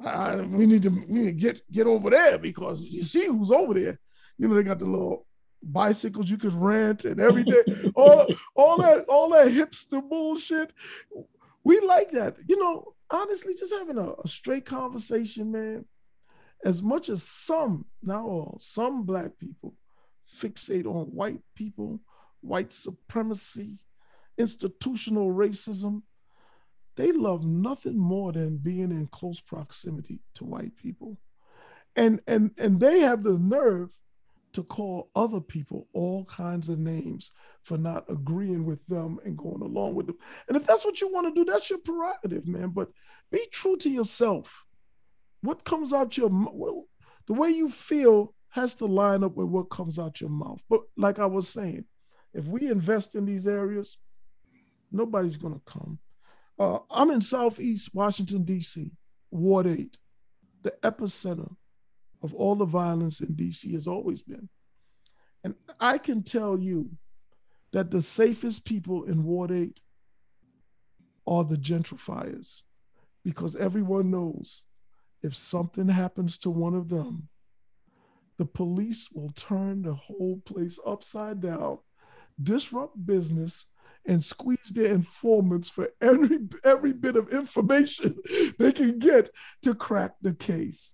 I, 0.04 0.42
we 0.42 0.66
need 0.66 0.84
to 0.84 0.90
we 0.90 1.20
need 1.20 1.26
to 1.26 1.32
get 1.32 1.72
get 1.72 1.88
over 1.88 2.10
there 2.10 2.38
because 2.38 2.82
you 2.82 3.04
see 3.04 3.28
who's 3.28 3.52
over 3.52 3.76
there. 3.76 3.98
You 4.38 4.50
know, 4.50 4.56
they 4.56 4.64
got 4.64 4.80
the 4.80 4.86
little 4.86 5.26
bicycles 5.64 6.30
you 6.30 6.38
could 6.38 6.54
rent 6.54 7.06
and 7.06 7.20
everything. 7.20 7.92
all, 7.96 8.26
all 8.56 8.78
that, 8.78 9.06
all 9.08 9.30
that 9.30 9.52
hipster 9.52 10.08
bullshit. 10.08 10.74
We 11.64 11.80
like 11.80 12.12
that. 12.12 12.38
You 12.48 12.60
know, 12.60 12.96
honestly, 13.10 13.54
just 13.56 13.74
having 13.74 13.98
a, 13.98 14.14
a 14.24 14.28
straight 14.28 14.66
conversation, 14.66 15.52
man. 15.52 15.86
As 16.64 16.84
much 16.84 17.10
as 17.10 17.24
some, 17.24 17.86
not 18.04 18.24
all, 18.24 18.58
some 18.62 19.04
black 19.04 19.38
people 19.40 19.74
fixate 20.32 20.86
on 20.86 21.08
white 21.08 21.42
people, 21.56 22.00
white 22.42 22.72
supremacy, 22.72 23.80
institutional 24.38 25.32
racism, 25.32 26.04
they 26.98 27.12
love 27.12 27.46
nothing 27.46 27.98
more 27.98 28.32
than 28.32 28.58
being 28.58 28.92
in 28.92 29.08
close 29.08 29.40
proximity 29.40 30.20
to 30.36 30.46
white 30.46 30.76
people. 30.78 31.18
And 31.96 32.22
and 32.28 32.52
and 32.58 32.80
they 32.80 33.00
have 33.00 33.24
the 33.24 33.38
nerve 33.38 33.90
to 34.54 34.64
call 34.64 35.10
other 35.16 35.40
people 35.40 35.88
all 35.94 36.26
kinds 36.26 36.70
of 36.70 36.80
names 36.80 37.32
for 37.64 37.78
not 37.78 38.06
agreeing 38.10 38.66
with 38.66 38.86
them 38.88 39.20
and 39.26 39.38
going 39.38 39.62
along 39.62 39.96
with 39.96 40.08
them. 40.08 40.18
And 40.48 40.58
if 40.58 40.66
that's 40.66 40.84
what 40.84 41.00
you 41.00 41.12
want 41.12 41.34
to 41.34 41.44
do, 41.44 41.50
that's 41.50 41.70
your 41.70 41.80
prerogative, 41.80 42.48
man. 42.48 42.70
But 42.70 42.90
be 43.32 43.48
true 43.52 43.78
to 43.78 43.90
yourself. 43.90 44.66
What 45.42 45.64
comes 45.64 45.94
out 45.94 46.18
your 46.18 46.30
well, 46.30 46.86
the 47.28 47.34
way 47.34 47.50
you 47.50 47.70
feel 47.70 48.34
has 48.50 48.76
to 48.76 48.86
line 48.86 49.24
up 49.24 49.36
with 49.36 49.48
what 49.48 49.70
comes 49.70 49.98
out 49.98 50.20
your 50.20 50.30
mouth. 50.30 50.60
But 50.70 50.82
like 50.98 51.20
I 51.20 51.26
was 51.26 51.48
saying, 51.48 51.86
if 52.34 52.46
we 52.46 52.70
invest 52.70 53.16
in 53.16 53.26
these 53.26 53.48
areas, 53.48 53.98
nobody's 54.92 55.38
going 55.38 55.54
to 55.54 55.72
come. 55.72 56.00
Uh, 56.60 56.80
I'm 56.90 57.12
in 57.12 57.22
Southeast 57.22 57.90
Washington, 57.94 58.44
D.C., 58.44 58.92
Ward 59.32 59.68
8, 59.68 59.98
the 60.64 60.74
epicenter 60.84 61.56
of 62.22 62.34
all 62.34 62.56
the 62.56 62.66
violence 62.66 63.20
in 63.20 63.36
DC 63.36 63.74
has 63.74 63.88
always 63.88 64.22
been. 64.22 64.50
And 65.44 65.56
I 65.80 65.98
can 65.98 66.24
tell 66.24 66.60
you 66.60 66.92
that 67.74 67.90
the 67.90 68.02
safest 68.02 68.66
people 68.66 69.04
in 69.06 69.24
Ward 69.24 69.52
8 69.52 69.80
are 71.28 71.44
the 71.44 71.56
gentrifiers 71.56 72.62
because 73.24 73.56
everyone 73.56 74.12
knows 74.12 74.64
if 75.24 75.36
something 75.36 75.88
happens 75.88 76.38
to 76.40 76.50
one 76.50 76.74
of 76.74 76.90
them, 76.90 77.28
the 78.38 78.46
police 78.46 79.10
will 79.12 79.32
turn 79.32 79.84
the 79.84 79.94
whole 79.94 80.42
place 80.46 80.80
upside 80.86 81.42
down, 81.42 81.78
disrupt 82.42 83.06
business, 83.06 83.68
and 84.06 84.24
squeeze 84.24 84.72
their 84.72 84.92
informants 84.92 85.70
for 85.70 85.88
every 86.02 86.40
every 86.64 86.92
bit 86.92 87.16
of 87.16 87.30
information 87.30 88.18
they 88.58 88.72
can 88.72 88.98
get 88.98 89.30
to 89.62 89.76
crack 89.76 90.16
the 90.22 90.34
case. 90.34 90.92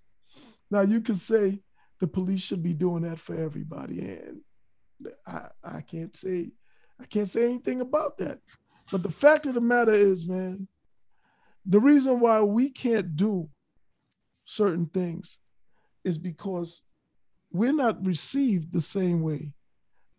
Now 0.69 0.81
you 0.81 1.01
can 1.01 1.15
say 1.15 1.59
the 1.99 2.07
police 2.07 2.41
should 2.41 2.63
be 2.63 2.73
doing 2.73 3.03
that 3.03 3.19
for 3.19 3.35
everybody, 3.35 3.99
and 4.01 4.41
I, 5.25 5.47
I 5.63 5.81
can't 5.81 6.15
say 6.15 6.51
I 6.99 7.05
can't 7.05 7.29
say 7.29 7.45
anything 7.45 7.81
about 7.81 8.17
that. 8.17 8.39
But 8.91 9.03
the 9.03 9.11
fact 9.11 9.45
of 9.45 9.53
the 9.53 9.61
matter 9.61 9.93
is, 9.93 10.25
man, 10.25 10.67
the 11.65 11.79
reason 11.79 12.19
why 12.19 12.41
we 12.41 12.69
can't 12.69 13.15
do 13.15 13.49
certain 14.45 14.87
things 14.87 15.37
is 16.03 16.17
because 16.17 16.81
we're 17.51 17.73
not 17.73 18.05
received 18.05 18.71
the 18.71 18.81
same 18.81 19.21
way, 19.21 19.53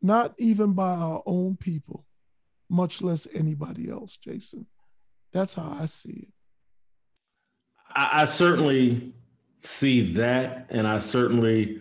not 0.02 0.34
even 0.38 0.72
by 0.72 0.90
our 0.90 1.22
own 1.24 1.56
people, 1.56 2.04
much 2.68 3.00
less 3.02 3.26
anybody 3.34 3.90
else, 3.90 4.18
Jason. 4.18 4.66
That's 5.32 5.54
how 5.54 5.76
I 5.80 5.86
see 5.86 6.26
it. 6.28 6.32
I, 7.94 8.22
I 8.22 8.24
certainly 8.26 9.14
see 9.60 10.12
that. 10.14 10.66
And 10.70 10.86
I 10.86 10.98
certainly 10.98 11.80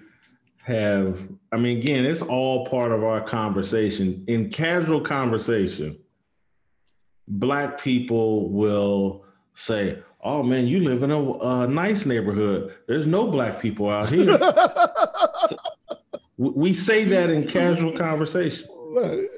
have, 0.63 1.27
I 1.51 1.57
mean, 1.57 1.77
again, 1.77 2.05
it's 2.05 2.21
all 2.21 2.65
part 2.65 2.91
of 2.91 3.03
our 3.03 3.21
conversation. 3.21 4.23
In 4.27 4.49
casual 4.49 5.01
conversation, 5.01 5.97
black 7.27 7.79
people 7.79 8.49
will 8.49 9.23
say, 9.53 9.99
"Oh 10.21 10.43
man, 10.43 10.67
you 10.67 10.81
live 10.81 11.03
in 11.03 11.11
a, 11.11 11.33
a 11.33 11.67
nice 11.67 12.05
neighborhood. 12.05 12.75
There's 12.87 13.07
no 13.07 13.27
black 13.27 13.61
people 13.61 13.89
out 13.89 14.09
here." 14.09 14.37
we 16.37 16.73
say 16.73 17.03
that 17.05 17.29
in 17.29 17.47
casual 17.47 17.97
conversation. 17.97 18.69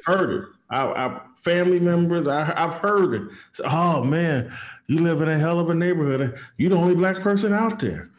Heard 0.06 0.42
it. 0.42 0.46
Our, 0.72 1.24
family 1.36 1.80
members, 1.80 2.28
I, 2.28 2.44
have 2.44 2.76
heard 2.76 3.14
it. 3.14 3.22
oh 3.64 4.04
man, 4.04 4.52
you 4.88 5.00
live 5.00 5.22
in 5.22 5.30
a 5.30 5.40
hell 5.40 5.60
of 5.60 5.70
a 5.70 5.74
neighborhood. 5.74 6.38
You're 6.58 6.72
the 6.72 6.76
only 6.76 6.96
black 6.96 7.22
person 7.22 7.54
out 7.54 7.80
there. 7.80 8.12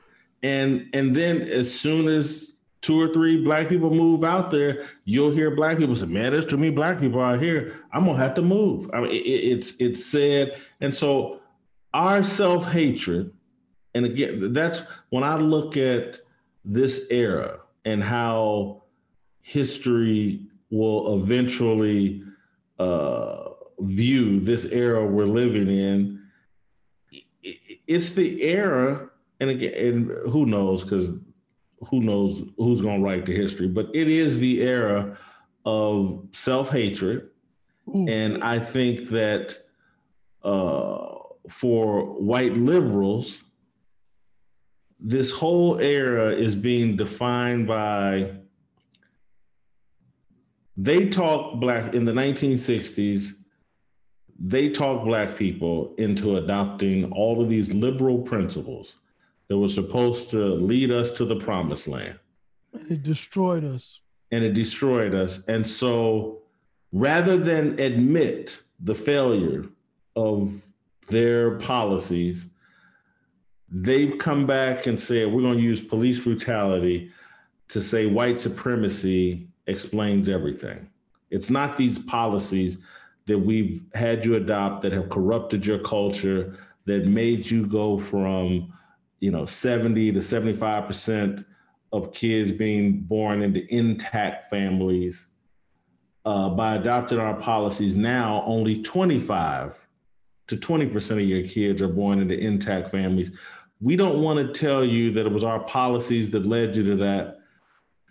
And 0.43 0.88
and 0.93 1.14
then 1.14 1.43
as 1.43 1.72
soon 1.72 2.09
as 2.09 2.53
two 2.80 3.01
or 3.01 3.09
three 3.09 3.43
black 3.43 3.68
people 3.68 3.91
move 3.91 4.24
out 4.24 4.51
there, 4.51 4.86
you'll 5.05 5.32
hear 5.32 5.55
black 5.55 5.78
people 5.78 5.95
say, 5.95 6.07
"Man, 6.07 6.32
there's 6.32 6.47
too 6.47 6.57
many 6.57 6.70
black 6.70 6.99
people 6.99 7.20
out 7.20 7.41
here. 7.41 7.76
I'm 7.93 8.05
gonna 8.05 8.18
have 8.18 8.34
to 8.34 8.43
move." 8.43 8.91
I 8.93 9.01
mean, 9.01 9.11
it, 9.11 9.16
it's 9.16 9.80
it's 9.80 10.05
said, 10.05 10.61
and 10.80 10.95
so 10.95 11.41
our 11.93 12.22
self 12.22 12.70
hatred, 12.70 13.32
and 13.95 14.07
again, 14.07 14.53
that's 14.53 14.82
when 15.11 15.24
I 15.24 15.36
look 15.36 15.76
at 15.76 16.20
this 16.64 17.07
era 17.11 17.61
and 17.84 18.03
how 18.03 18.82
history 19.43 20.47
will 20.70 21.22
eventually 21.22 22.22
uh, 22.78 23.49
view 23.80 24.41
this 24.41 24.66
era 24.66 25.05
we're 25.05 25.26
living 25.26 25.68
in. 25.68 26.22
It's 27.43 28.11
the 28.11 28.43
era, 28.43 29.10
and 29.41 29.51
again, 29.51 29.72
and 29.74 30.11
who 30.30 30.47
knows? 30.47 30.84
Because 30.84 31.11
who 31.88 32.01
knows 32.01 32.43
who's 32.57 32.82
going 32.82 33.01
to 33.01 33.05
write 33.05 33.26
the 33.26 33.34
history? 33.34 33.68
But 33.68 33.88
it 33.95 34.09
is 34.09 34.38
the 34.38 34.61
era 34.61 35.16
of 35.64 36.26
self 36.32 36.70
hatred, 36.70 37.28
and 37.86 38.45
I 38.45 38.59
think 38.59 39.09
that 39.11 39.57
uh, 40.43 41.09
for 41.49 42.20
white 42.20 42.55
liberals, 42.55 43.43
this 44.99 45.30
whole 45.30 45.78
era 45.80 46.34
is 46.34 46.55
being 46.55 46.97
defined 46.97 47.66
by 47.66 48.32
they 50.76 51.09
talk 51.09 51.61
black 51.61 51.95
in 51.95 52.05
the 52.05 52.12
1960s 52.12 53.34
they 54.43 54.70
talked 54.70 55.05
black 55.05 55.36
people 55.36 55.95
into 55.99 56.38
adopting 56.38 57.12
all 57.12 57.43
of 57.43 57.51
these 57.51 57.74
liberal 57.74 58.22
principles 58.22 58.97
that 59.51 59.59
were 59.59 59.69
supposed 59.69 60.31
to 60.31 60.55
lead 60.55 60.93
us 60.93 61.11
to 61.11 61.25
the 61.25 61.35
promised 61.35 61.89
land. 61.89 62.17
It 62.89 63.03
destroyed 63.03 63.65
us. 63.65 63.99
And 64.31 64.45
it 64.45 64.55
destroyed 64.55 65.13
us. 65.13 65.45
And 65.49 65.67
so 65.67 66.39
rather 66.93 67.37
than 67.37 67.79
admit 67.81 68.63
the 68.79 68.95
failure 68.95 69.67
of 70.15 70.63
their 71.09 71.57
policies 71.59 72.49
they've 73.71 74.19
come 74.19 74.47
back 74.47 74.87
and 74.87 74.99
said 74.99 75.33
we're 75.33 75.43
going 75.43 75.57
to 75.57 75.63
use 75.63 75.81
police 75.81 76.21
brutality 76.21 77.11
to 77.69 77.81
say 77.81 78.07
white 78.07 78.39
supremacy 78.39 79.49
explains 79.67 80.29
everything. 80.29 80.89
It's 81.31 81.51
not 81.51 81.77
these 81.77 81.99
policies 81.99 82.79
that 83.27 83.39
we've 83.39 83.83
had 83.95 84.25
you 84.25 84.37
adopt 84.37 84.83
that 84.83 84.93
have 84.93 85.09
corrupted 85.09 85.65
your 85.65 85.79
culture, 85.79 86.59
that 86.87 87.07
made 87.07 87.49
you 87.49 87.67
go 87.67 87.99
from, 87.99 88.73
you 89.21 89.31
know, 89.31 89.45
70 89.45 90.12
to 90.12 90.18
75% 90.18 91.45
of 91.93 92.12
kids 92.12 92.53
being 92.53 93.01
born 93.01 93.43
into 93.43 93.73
intact 93.75 94.51
families. 94.51 95.27
Uh, 96.27 96.51
by 96.51 96.75
adopting 96.77 97.18
our 97.18 97.35
policies 97.35 97.97
now, 97.97 98.43
only 98.45 98.83
25 98.83 99.75
to 100.49 100.57
20% 100.57 101.11
of 101.12 101.21
your 101.21 101.43
kids 101.43 101.81
are 101.81 101.89
born 101.89 102.18
into 102.18 102.39
intact 102.39 102.91
families. 102.91 103.33
We 103.81 103.97
don't 103.97 104.23
want 104.23 104.39
to 104.39 104.53
tell 104.53 104.85
you 104.85 105.12
that 105.12 105.25
it 105.25 105.33
was 105.33 105.45
our 105.45 105.61
policies 105.61 106.31
that 106.31 106.45
led 106.45 106.77
you 106.77 106.85
to 106.85 106.97
that 106.97 107.41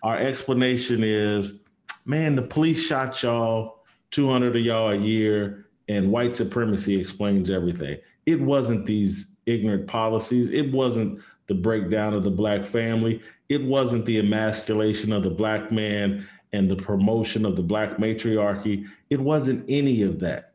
our 0.04 0.18
explanation 0.18 1.04
is, 1.04 1.60
man, 2.06 2.36
the 2.36 2.42
police 2.42 2.86
shot 2.86 3.22
y'all, 3.22 3.84
200 4.12 4.56
of 4.56 4.62
y'all 4.64 4.92
a 4.92 4.96
year, 4.96 5.68
and 5.88 6.12
white 6.12 6.36
supremacy 6.36 7.00
explains 7.00 7.50
everything. 7.50 7.98
It 8.26 8.40
wasn't 8.40 8.86
these 8.86 9.36
ignorant 9.50 9.88
policies. 9.88 10.50
It 10.50 10.72
wasn't 10.72 11.22
the 11.48 11.56
breakdown 11.56 12.14
of 12.14 12.24
the 12.24 12.32
black 12.32 12.66
family. 12.66 13.22
It 13.50 13.64
wasn't 13.64 14.06
the 14.06 14.20
emasculation 14.20 15.12
of 15.12 15.24
the 15.24 15.32
black 15.32 15.72
man 15.72 16.28
and 16.54 16.70
the 16.70 16.76
promotion 16.76 17.46
of 17.46 17.56
the 17.56 17.64
black 17.64 18.00
matriarchy. 18.00 18.86
It 19.10 19.20
wasn't 19.20 19.66
any 19.68 20.04
of 20.04 20.20
that. 20.20 20.54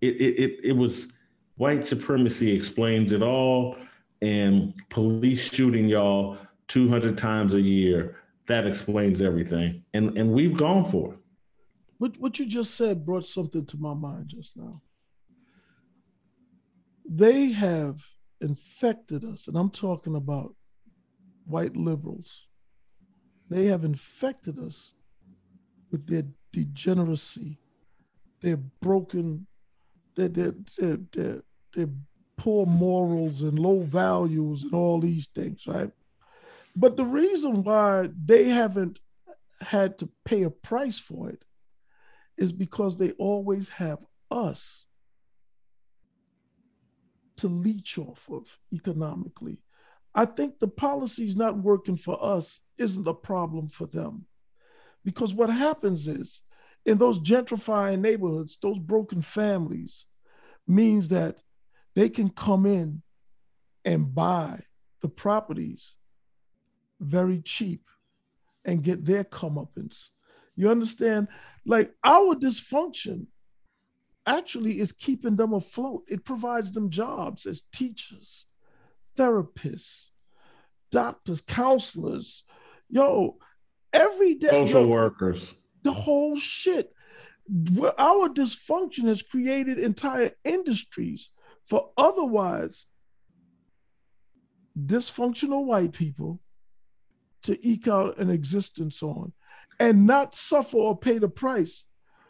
It, 0.00 0.16
it, 0.16 0.38
it, 0.38 0.60
it 0.64 0.72
was 0.72 1.12
white 1.56 1.86
supremacy 1.86 2.52
explains 2.52 3.12
it 3.12 3.22
all 3.22 3.78
and 4.22 4.74
police 4.88 5.52
shooting 5.52 5.86
y'all 5.86 6.38
200 6.68 7.16
times 7.16 7.54
a 7.54 7.60
year 7.60 8.16
that 8.46 8.66
explains 8.66 9.22
everything. 9.22 9.82
And 9.94 10.16
and 10.16 10.32
we've 10.32 10.56
gone 10.56 10.84
for 10.84 11.14
it. 11.14 11.18
What 11.98 12.18
what 12.18 12.38
you 12.38 12.46
just 12.46 12.74
said 12.74 13.04
brought 13.04 13.26
something 13.26 13.66
to 13.66 13.76
my 13.76 13.94
mind 13.94 14.28
just 14.28 14.56
now. 14.56 14.72
They 17.08 17.52
have 17.52 18.00
infected 18.40 19.24
us, 19.24 19.48
and 19.48 19.56
I'm 19.56 19.70
talking 19.70 20.16
about 20.16 20.54
white 21.46 21.76
liberals. 21.76 22.46
They 23.48 23.66
have 23.66 23.84
infected 23.84 24.58
us 24.58 24.92
with 25.90 26.06
their 26.06 26.24
degeneracy, 26.52 27.58
their 28.40 28.56
broken, 28.56 29.46
their, 30.16 30.28
their, 30.28 30.54
their, 30.78 30.98
their, 31.12 31.42
their 31.74 31.88
poor 32.36 32.66
morals 32.66 33.42
and 33.42 33.58
low 33.58 33.80
values 33.80 34.62
and 34.64 34.74
all 34.74 35.00
these 35.00 35.28
things, 35.28 35.66
right? 35.66 35.90
But 36.74 36.96
the 36.96 37.04
reason 37.04 37.62
why 37.62 38.10
they 38.24 38.44
haven't 38.48 38.98
had 39.60 39.98
to 39.98 40.08
pay 40.24 40.42
a 40.42 40.50
price 40.50 40.98
for 40.98 41.30
it 41.30 41.42
is 42.36 42.52
because 42.52 42.96
they 42.96 43.12
always 43.12 43.68
have 43.70 43.98
us 44.30 44.85
to 47.38 47.48
leech 47.48 47.98
off 47.98 48.28
of 48.30 48.46
economically. 48.72 49.58
I 50.14 50.24
think 50.24 50.58
the 50.58 50.68
policies 50.68 51.36
not 51.36 51.58
working 51.58 51.96
for 51.96 52.22
us 52.22 52.58
isn't 52.78 53.06
a 53.06 53.14
problem 53.14 53.68
for 53.68 53.86
them. 53.86 54.26
Because 55.04 55.34
what 55.34 55.50
happens 55.50 56.08
is 56.08 56.40
in 56.84 56.98
those 56.98 57.18
gentrifying 57.18 58.00
neighborhoods, 58.00 58.58
those 58.60 58.78
broken 58.78 59.20
families 59.20 60.06
means 60.66 61.08
that 61.08 61.42
they 61.94 62.08
can 62.08 62.30
come 62.30 62.66
in 62.66 63.02
and 63.84 64.14
buy 64.14 64.60
the 65.02 65.08
properties 65.08 65.94
very 67.00 67.40
cheap 67.40 67.82
and 68.64 68.82
get 68.82 69.04
their 69.04 69.24
comeuppance. 69.24 70.08
You 70.56 70.70
understand? 70.70 71.28
Like 71.64 71.92
our 72.02 72.34
dysfunction 72.34 73.26
actually 74.26 74.80
is 74.80 74.92
keeping 74.92 75.36
them 75.36 75.52
afloat. 75.52 76.04
It 76.08 76.24
provides 76.24 76.72
them 76.72 76.90
jobs 76.90 77.46
as 77.46 77.62
teachers, 77.72 78.46
therapists, 79.16 80.06
doctors, 80.90 81.40
counselors. 81.40 82.44
Yo, 82.88 83.38
every 83.92 84.34
day. 84.34 84.50
Social 84.50 84.82
yo, 84.82 84.88
workers. 84.88 85.54
The 85.82 85.92
whole 85.92 86.36
shit. 86.36 86.92
Our 87.98 88.28
dysfunction 88.28 89.04
has 89.04 89.22
created 89.22 89.78
entire 89.78 90.32
industries 90.44 91.30
for 91.68 91.90
otherwise 91.96 92.86
dysfunctional 94.78 95.64
white 95.64 95.92
people 95.92 96.40
to 97.44 97.66
eke 97.66 97.88
out 97.88 98.18
an 98.18 98.30
existence 98.30 99.02
on 99.02 99.32
and 99.78 100.06
not 100.06 100.34
suffer 100.34 100.76
or 100.76 100.98
pay 100.98 101.18
the 101.18 101.28
price 101.28 101.84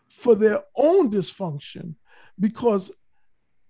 for 0.08 0.34
their 0.34 0.62
own 0.76 1.10
dysfunction 1.10 1.94
because 2.38 2.90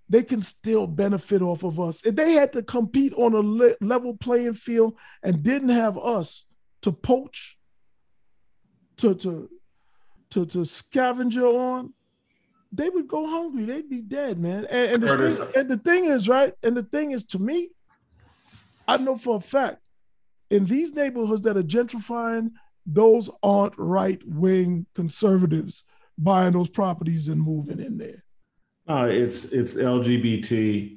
they 0.08 0.22
can 0.22 0.40
still 0.40 0.86
benefit 0.86 1.42
off 1.42 1.64
of 1.64 1.80
us. 1.80 2.04
If 2.04 2.14
they 2.14 2.32
had 2.32 2.52
to 2.52 2.62
compete 2.62 3.12
on 3.14 3.34
a 3.34 3.40
le- 3.40 3.74
level 3.80 4.16
playing 4.16 4.54
field 4.54 4.94
and 5.22 5.42
didn't 5.42 5.70
have 5.70 5.98
us 5.98 6.44
to 6.82 6.92
poach, 6.92 7.58
to 8.98 9.14
to 9.16 9.50
to 10.30 10.46
to 10.46 10.64
scavenger 10.64 11.46
on, 11.46 11.92
they 12.72 12.88
would 12.88 13.08
go 13.08 13.26
hungry. 13.26 13.64
They'd 13.64 13.90
be 13.90 14.00
dead, 14.00 14.38
man. 14.38 14.66
And, 14.66 14.92
and, 14.92 15.02
the, 15.02 15.30
thing, 15.30 15.48
and 15.56 15.68
the 15.68 15.78
thing 15.78 16.04
is, 16.04 16.28
right? 16.28 16.54
And 16.62 16.76
the 16.76 16.82
thing 16.84 17.10
is, 17.10 17.24
to 17.26 17.38
me, 17.38 17.70
I 18.86 18.96
know 18.98 19.16
for 19.16 19.36
a 19.36 19.40
fact 19.40 19.78
in 20.50 20.64
these 20.66 20.92
neighborhoods 20.92 21.42
that 21.42 21.56
are 21.56 21.62
gentrifying, 21.62 22.50
those 22.86 23.28
aren't 23.42 23.76
right 23.76 24.20
wing 24.24 24.86
conservatives 24.94 25.82
buying 26.18 26.52
those 26.52 26.68
properties 26.68 27.28
and 27.28 27.40
moving 27.40 27.80
in 27.80 27.98
there. 27.98 28.24
Uh, 28.88 29.08
it's 29.10 29.44
it's 29.46 29.74
LGBT, 29.74 30.96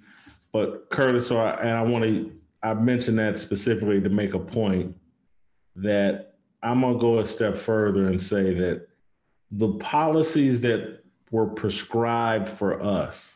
but 0.52 0.90
Curtis, 0.90 1.28
so 1.28 1.40
I, 1.40 1.60
and 1.60 1.78
I 1.78 1.82
want 1.82 2.04
to 2.06 2.32
I 2.62 2.74
mentioned 2.74 3.18
that 3.20 3.40
specifically 3.40 4.02
to 4.02 4.10
make 4.10 4.34
a 4.34 4.40
point 4.40 4.96
that 5.76 6.36
I'm 6.62 6.82
gonna 6.82 7.00
go 7.00 7.20
a 7.20 7.26
step 7.26 7.58
further 7.58 8.08
and 8.08 8.22
say 8.22 8.54
that 8.54 8.88
the 9.52 9.70
policies 9.74 10.62
that 10.62 11.00
were 11.32 11.48
prescribed 11.48 12.50
for 12.50 12.82
us? 12.82 13.36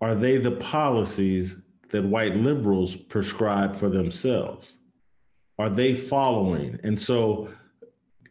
Are 0.00 0.14
they 0.14 0.38
the 0.38 0.52
policies 0.52 1.56
that 1.90 2.04
white 2.04 2.36
liberals 2.36 2.94
prescribe 2.94 3.74
for 3.74 3.88
themselves? 3.88 4.72
Are 5.58 5.70
they 5.70 5.94
following? 5.94 6.78
And 6.84 7.00
so 7.00 7.48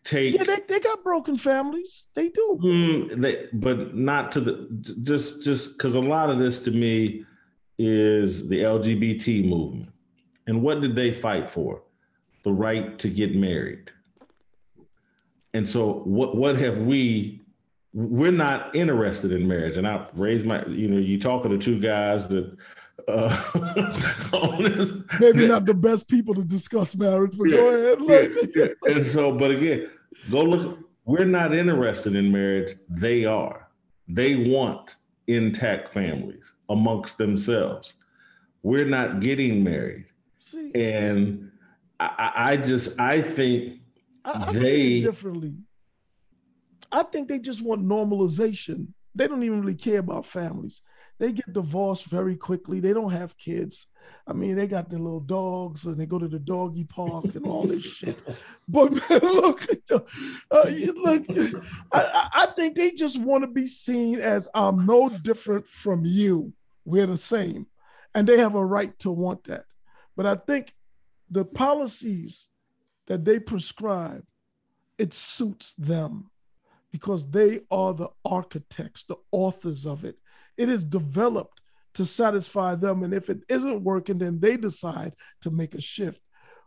take 0.03 0.35
yeah, 0.35 0.43
they, 0.43 0.59
they 0.77 0.83
got 0.83 1.03
broken 1.03 1.37
families. 1.37 2.05
They 2.13 2.29
do. 2.29 2.59
Mm, 2.61 3.21
they, 3.21 3.47
but 3.53 3.95
not 3.95 4.31
to 4.33 4.41
the 4.41 4.67
just 5.01 5.43
just 5.43 5.77
because 5.77 5.95
a 5.95 5.99
lot 5.99 6.29
of 6.29 6.37
this 6.37 6.63
to 6.63 6.71
me 6.71 7.25
is 7.79 8.47
the 8.47 8.61
LGBT 8.61 9.47
movement. 9.47 9.91
And 10.45 10.61
what 10.61 10.81
did 10.81 10.95
they 10.95 11.11
fight 11.11 11.49
for? 11.49 11.81
The 12.43 12.51
right 12.51 12.97
to 12.99 13.09
get 13.09 13.35
married. 13.35 13.91
And 15.53 15.67
so 15.67 16.01
what 16.05 16.35
what 16.35 16.57
have 16.57 16.77
we 16.77 17.41
we're 17.93 18.31
not 18.31 18.75
interested 18.75 19.31
in 19.31 19.47
marriage. 19.47 19.77
And 19.77 19.87
I 19.87 20.05
raised 20.13 20.45
my, 20.45 20.63
you 20.67 20.87
know, 20.87 20.99
you 20.99 21.19
talking 21.19 21.49
to 21.49 21.57
two 21.57 21.79
guys 21.79 22.27
that 22.27 22.55
uh, 23.07 23.29
maybe 25.19 25.47
not 25.47 25.65
the 25.65 25.73
best 25.73 26.07
people 26.07 26.35
to 26.35 26.43
discuss 26.43 26.95
marriage, 26.95 27.35
but 27.35 27.45
yeah, 27.45 27.57
go 27.57 27.69
ahead. 27.69 28.39
Yeah, 28.53 28.65
yeah. 28.85 28.93
And 28.95 29.05
so, 29.05 29.31
but 29.31 29.49
again, 29.49 29.89
go 30.29 30.43
look. 30.43 30.79
We're 31.05 31.25
not 31.25 31.53
interested 31.55 32.15
in 32.15 32.31
marriage. 32.31 32.75
They 32.89 33.25
are. 33.25 33.69
They 34.07 34.49
want 34.49 34.95
intact 35.27 35.89
families 35.89 36.53
amongst 36.69 37.17
themselves. 37.17 37.93
We're 38.63 38.85
not 38.85 39.21
getting 39.21 39.63
married. 39.63 40.05
See, 40.39 40.71
and 40.75 41.51
I, 41.99 42.31
I, 42.35 42.57
just 42.57 42.99
I 42.99 43.21
think 43.21 43.79
I, 44.25 44.49
I 44.49 44.53
they 44.53 45.01
differently. 45.01 45.55
I 46.91 47.03
think 47.03 47.27
they 47.27 47.39
just 47.39 47.61
want 47.61 47.85
normalization. 47.85 48.87
They 49.15 49.27
don't 49.27 49.43
even 49.43 49.61
really 49.61 49.75
care 49.75 49.99
about 49.99 50.25
families. 50.25 50.81
They 51.19 51.31
get 51.31 51.51
divorced 51.51 52.05
very 52.05 52.35
quickly. 52.35 52.79
They 52.79 52.93
don't 52.93 53.11
have 53.11 53.37
kids. 53.37 53.87
I 54.27 54.33
mean, 54.33 54.55
they 54.55 54.67
got 54.67 54.89
their 54.89 54.99
little 54.99 55.21
dogs 55.21 55.85
and 55.85 55.97
they 55.97 56.05
go 56.05 56.19
to 56.19 56.27
the 56.27 56.39
doggy 56.39 56.83
park 56.83 57.25
and 57.35 57.45
all 57.45 57.63
this 57.63 57.83
shit. 57.83 58.17
But 58.67 58.91
man, 59.09 59.19
look, 59.21 59.65
uh, 59.89 59.99
look, 60.49 61.25
I, 61.91 62.29
I 62.33 62.47
think 62.55 62.75
they 62.75 62.91
just 62.91 63.19
want 63.19 63.43
to 63.43 63.47
be 63.47 63.67
seen 63.67 64.19
as 64.19 64.47
I'm 64.53 64.85
no 64.85 65.09
different 65.09 65.67
from 65.67 66.05
you. 66.05 66.51
We're 66.83 67.05
the 67.05 67.17
same. 67.17 67.67
And 68.13 68.27
they 68.27 68.37
have 68.37 68.55
a 68.55 68.65
right 68.65 68.97
to 68.99 69.11
want 69.11 69.45
that. 69.45 69.65
But 70.15 70.25
I 70.25 70.35
think 70.35 70.73
the 71.29 71.45
policies 71.45 72.47
that 73.07 73.23
they 73.23 73.39
prescribe, 73.39 74.23
it 74.97 75.13
suits 75.13 75.73
them 75.77 76.29
because 76.91 77.29
they 77.29 77.61
are 77.69 77.93
the 77.93 78.09
architects, 78.25 79.03
the 79.03 79.17
authors 79.31 79.85
of 79.85 80.03
it. 80.03 80.17
It 80.57 80.69
is 80.69 80.83
developed 80.83 81.61
to 81.97 82.05
satisfy 82.05 82.75
them. 82.75 83.01
And 83.01 83.11
if 83.11 83.27
it 83.31 83.39
isn't 83.49 83.83
working, 83.83 84.19
then 84.19 84.39
they 84.39 84.55
decide 84.55 85.13
to 85.41 85.49
make 85.49 85.73
a 85.73 85.81
shift. 85.81 86.21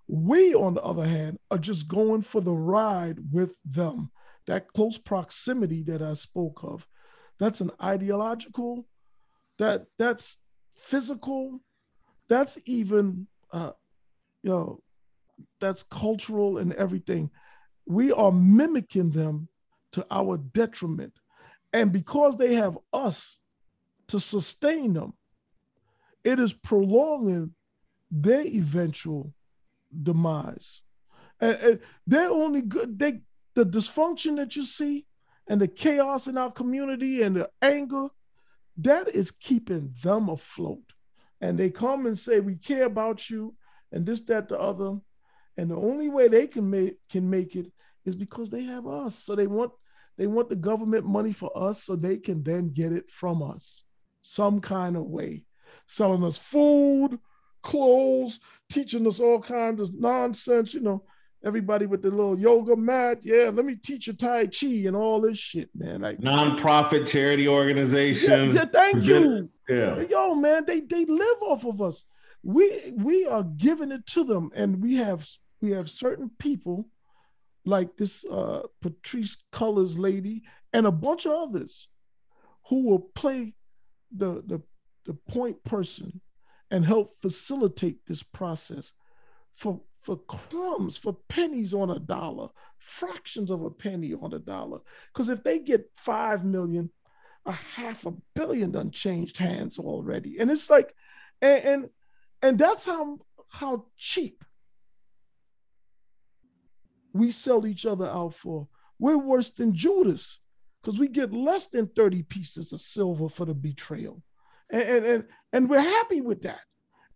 We, 0.08 0.54
on 0.54 0.74
the 0.74 0.82
other 0.82 1.06
hand, 1.06 1.38
are 1.52 1.58
just 1.58 1.86
going 1.86 2.22
for 2.22 2.40
the 2.40 2.52
ride 2.52 3.18
with 3.30 3.56
them. 3.64 4.10
That 4.48 4.72
close 4.72 4.98
proximity 4.98 5.84
that 5.84 6.02
I 6.02 6.14
spoke 6.14 6.64
of, 6.64 6.84
that's 7.38 7.60
an 7.60 7.70
ideological, 7.80 8.88
that 9.58 9.86
that's 10.00 10.36
physical, 10.74 11.60
that's 12.28 12.58
even, 12.66 13.28
uh, 13.52 13.70
you 14.42 14.50
know, 14.50 14.82
that's 15.60 15.84
cultural 15.84 16.58
and 16.58 16.72
everything. 16.72 17.30
We 17.86 18.10
are 18.10 18.32
mimicking 18.32 19.10
them 19.10 19.46
to 19.92 20.04
our 20.10 20.38
detriment. 20.38 21.12
And 21.72 21.92
because 21.92 22.36
they 22.36 22.54
have 22.56 22.76
us 22.92 23.38
to 24.08 24.18
sustain 24.18 24.92
them, 24.94 25.12
it 26.24 26.38
is 26.38 26.52
prolonging 26.52 27.54
their 28.10 28.42
eventual 28.42 29.32
demise. 30.02 30.80
And, 31.40 31.56
and 31.56 31.80
they're 32.06 32.30
only 32.30 32.62
good, 32.62 32.98
they 32.98 33.20
the 33.54 33.64
dysfunction 33.64 34.36
that 34.36 34.56
you 34.56 34.64
see 34.64 35.06
and 35.48 35.60
the 35.60 35.68
chaos 35.68 36.28
in 36.28 36.38
our 36.38 36.50
community 36.50 37.22
and 37.22 37.36
the 37.36 37.50
anger, 37.60 38.08
that 38.78 39.08
is 39.08 39.30
keeping 39.30 39.92
them 40.02 40.28
afloat. 40.28 40.84
And 41.40 41.58
they 41.58 41.70
come 41.70 42.06
and 42.06 42.18
say, 42.18 42.40
We 42.40 42.56
care 42.56 42.84
about 42.84 43.28
you, 43.28 43.54
and 43.92 44.06
this, 44.06 44.20
that, 44.22 44.48
the 44.48 44.58
other. 44.58 44.98
And 45.56 45.70
the 45.70 45.76
only 45.76 46.08
way 46.08 46.28
they 46.28 46.46
can 46.46 46.70
make 46.70 46.96
can 47.10 47.28
make 47.28 47.56
it 47.56 47.70
is 48.04 48.14
because 48.14 48.48
they 48.48 48.62
have 48.64 48.86
us. 48.86 49.16
So 49.16 49.34
they 49.34 49.46
want 49.46 49.72
they 50.16 50.26
want 50.26 50.48
the 50.48 50.56
government 50.56 51.06
money 51.06 51.32
for 51.32 51.50
us 51.56 51.84
so 51.84 51.96
they 51.96 52.18
can 52.18 52.42
then 52.42 52.72
get 52.72 52.92
it 52.92 53.10
from 53.10 53.42
us 53.42 53.82
some 54.22 54.60
kind 54.60 54.96
of 54.96 55.04
way, 55.04 55.44
selling 55.86 56.24
us 56.24 56.38
food, 56.38 57.18
clothes, 57.62 58.40
teaching 58.70 59.06
us 59.06 59.20
all 59.20 59.40
kinds 59.40 59.80
of 59.80 59.94
nonsense, 59.94 60.74
you 60.74 60.80
know. 60.80 61.02
Everybody 61.42 61.86
with 61.86 62.02
the 62.02 62.10
little 62.10 62.38
yoga 62.38 62.76
mat, 62.76 63.20
yeah. 63.22 63.50
Let 63.50 63.64
me 63.64 63.74
teach 63.74 64.08
you 64.08 64.12
Tai 64.12 64.48
Chi 64.48 64.66
and 64.84 64.94
all 64.94 65.22
this 65.22 65.38
shit, 65.38 65.70
man. 65.74 66.02
Like 66.02 66.18
nonprofit 66.18 67.08
charity 67.08 67.48
organizations. 67.48 68.54
Yeah, 68.54 68.60
yeah 68.60 68.66
thank 68.66 69.04
you. 69.04 69.48
Yeah. 69.66 70.00
Yo, 70.00 70.34
man, 70.34 70.64
they 70.66 70.80
they 70.80 71.06
live 71.06 71.38
off 71.40 71.64
of 71.64 71.80
us. 71.80 72.04
We 72.42 72.92
we 72.94 73.26
are 73.26 73.42
giving 73.42 73.90
it 73.90 74.04
to 74.08 74.24
them, 74.24 74.50
and 74.54 74.82
we 74.82 74.96
have 74.96 75.26
we 75.62 75.70
have 75.70 75.88
certain 75.88 76.30
people 76.38 76.86
like 77.64 77.96
this 77.96 78.24
uh, 78.30 78.62
Patrisse 78.82 79.36
Cullors 79.52 79.98
lady 79.98 80.42
and 80.72 80.86
a 80.86 80.92
bunch 80.92 81.26
of 81.26 81.32
others 81.32 81.88
who 82.68 82.84
will 82.84 83.00
play 83.14 83.54
the, 84.16 84.42
the, 84.46 84.60
the 85.06 85.14
point 85.14 85.62
person 85.64 86.20
and 86.70 86.84
help 86.84 87.16
facilitate 87.20 88.06
this 88.06 88.22
process 88.22 88.92
for, 89.54 89.80
for 90.02 90.16
crumbs, 90.16 90.96
for 90.96 91.16
pennies 91.28 91.74
on 91.74 91.90
a 91.90 91.98
dollar, 91.98 92.48
fractions 92.78 93.50
of 93.50 93.62
a 93.62 93.70
penny 93.70 94.14
on 94.14 94.32
a 94.32 94.38
dollar. 94.38 94.78
Because 95.12 95.28
if 95.28 95.42
they 95.42 95.58
get 95.58 95.90
five 95.96 96.44
million, 96.44 96.90
a 97.46 97.52
half 97.52 98.06
a 98.06 98.12
billion 98.34 98.70
done 98.70 98.90
changed 98.90 99.36
hands 99.36 99.78
already. 99.78 100.38
And 100.38 100.50
it's 100.50 100.70
like, 100.70 100.94
and 101.40 101.64
and, 101.64 101.88
and 102.42 102.58
that's 102.58 102.84
how 102.84 103.18
how 103.48 103.86
cheap 103.96 104.44
we 107.12 107.30
sell 107.30 107.66
each 107.66 107.86
other 107.86 108.06
out 108.06 108.34
for. 108.34 108.68
We're 108.98 109.18
worse 109.18 109.50
than 109.50 109.74
Judas 109.74 110.38
because 110.82 110.98
we 110.98 111.08
get 111.08 111.32
less 111.32 111.68
than 111.68 111.88
30 111.88 112.22
pieces 112.24 112.72
of 112.72 112.80
silver 112.80 113.28
for 113.28 113.46
the 113.46 113.54
betrayal. 113.54 114.22
And, 114.72 114.82
and, 114.82 115.06
and, 115.06 115.24
and 115.52 115.70
we're 115.70 115.80
happy 115.80 116.20
with 116.20 116.42
that. 116.42 116.60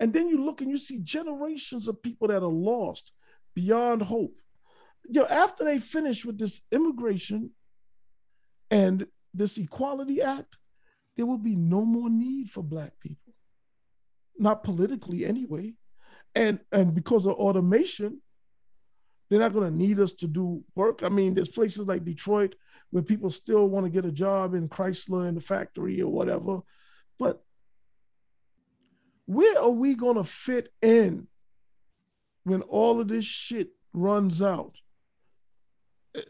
And 0.01 0.13
then 0.13 0.29
you 0.29 0.45
look 0.45 0.61
and 0.61 0.71
you 0.71 0.79
see 0.79 0.99
generations 0.99 1.89
of 1.89 2.03
people 2.03 2.29
that 2.29 2.43
are 2.43 2.47
lost 2.47 3.13
beyond 3.55 4.03
hope. 4.03 4.37
You 5.05 5.21
know, 5.21 5.27
after 5.27 5.65
they 5.65 5.79
finish 5.79 6.25
with 6.25 6.39
this 6.39 6.61
immigration 6.73 7.51
and 8.71 9.07
this 9.33 9.57
Equality 9.57 10.21
Act, 10.23 10.57
there 11.17 11.27
will 11.27 11.39
be 11.39 11.55
no 11.55 11.85
more 11.85 12.11
need 12.11 12.51
for 12.51 12.63
Black 12.63 12.93
people, 13.01 13.35
not 14.39 14.65
politically 14.65 15.25
anyway. 15.25 15.75
And, 16.35 16.59
and 16.73 16.95
because 16.95 17.27
of 17.27 17.35
automation, 17.35 18.21
they're 19.31 19.39
not 19.39 19.53
going 19.53 19.71
to 19.71 19.77
need 19.77 20.01
us 20.01 20.13
to 20.13 20.27
do 20.27 20.63
work. 20.75 21.03
I 21.03 21.09
mean, 21.09 21.35
there's 21.35 21.49
places 21.49 21.87
like 21.87 22.05
Detroit 22.05 22.57
where 22.91 23.03
people 23.03 23.31
still 23.31 23.69
want 23.69 23.87
to 23.87 23.91
get 23.91 24.05
a 24.05 24.13
job 24.13 24.55
in 24.55 24.69
Chrysler 24.69 25.29
in 25.29 25.35
the 25.35 25.41
factory 25.41 26.01
or 26.01 26.11
whatever. 26.11 26.61
But 27.19 27.43
where 29.27 29.59
are 29.61 29.71
we 29.71 29.95
going 29.95 30.17
to 30.17 30.25
fit 30.25 30.73
in 30.83 31.27
when 32.45 32.63
all 32.63 33.01
of 33.01 33.09
this 33.09 33.25
shit 33.25 33.71
runs 33.93 34.43
out? 34.43 34.75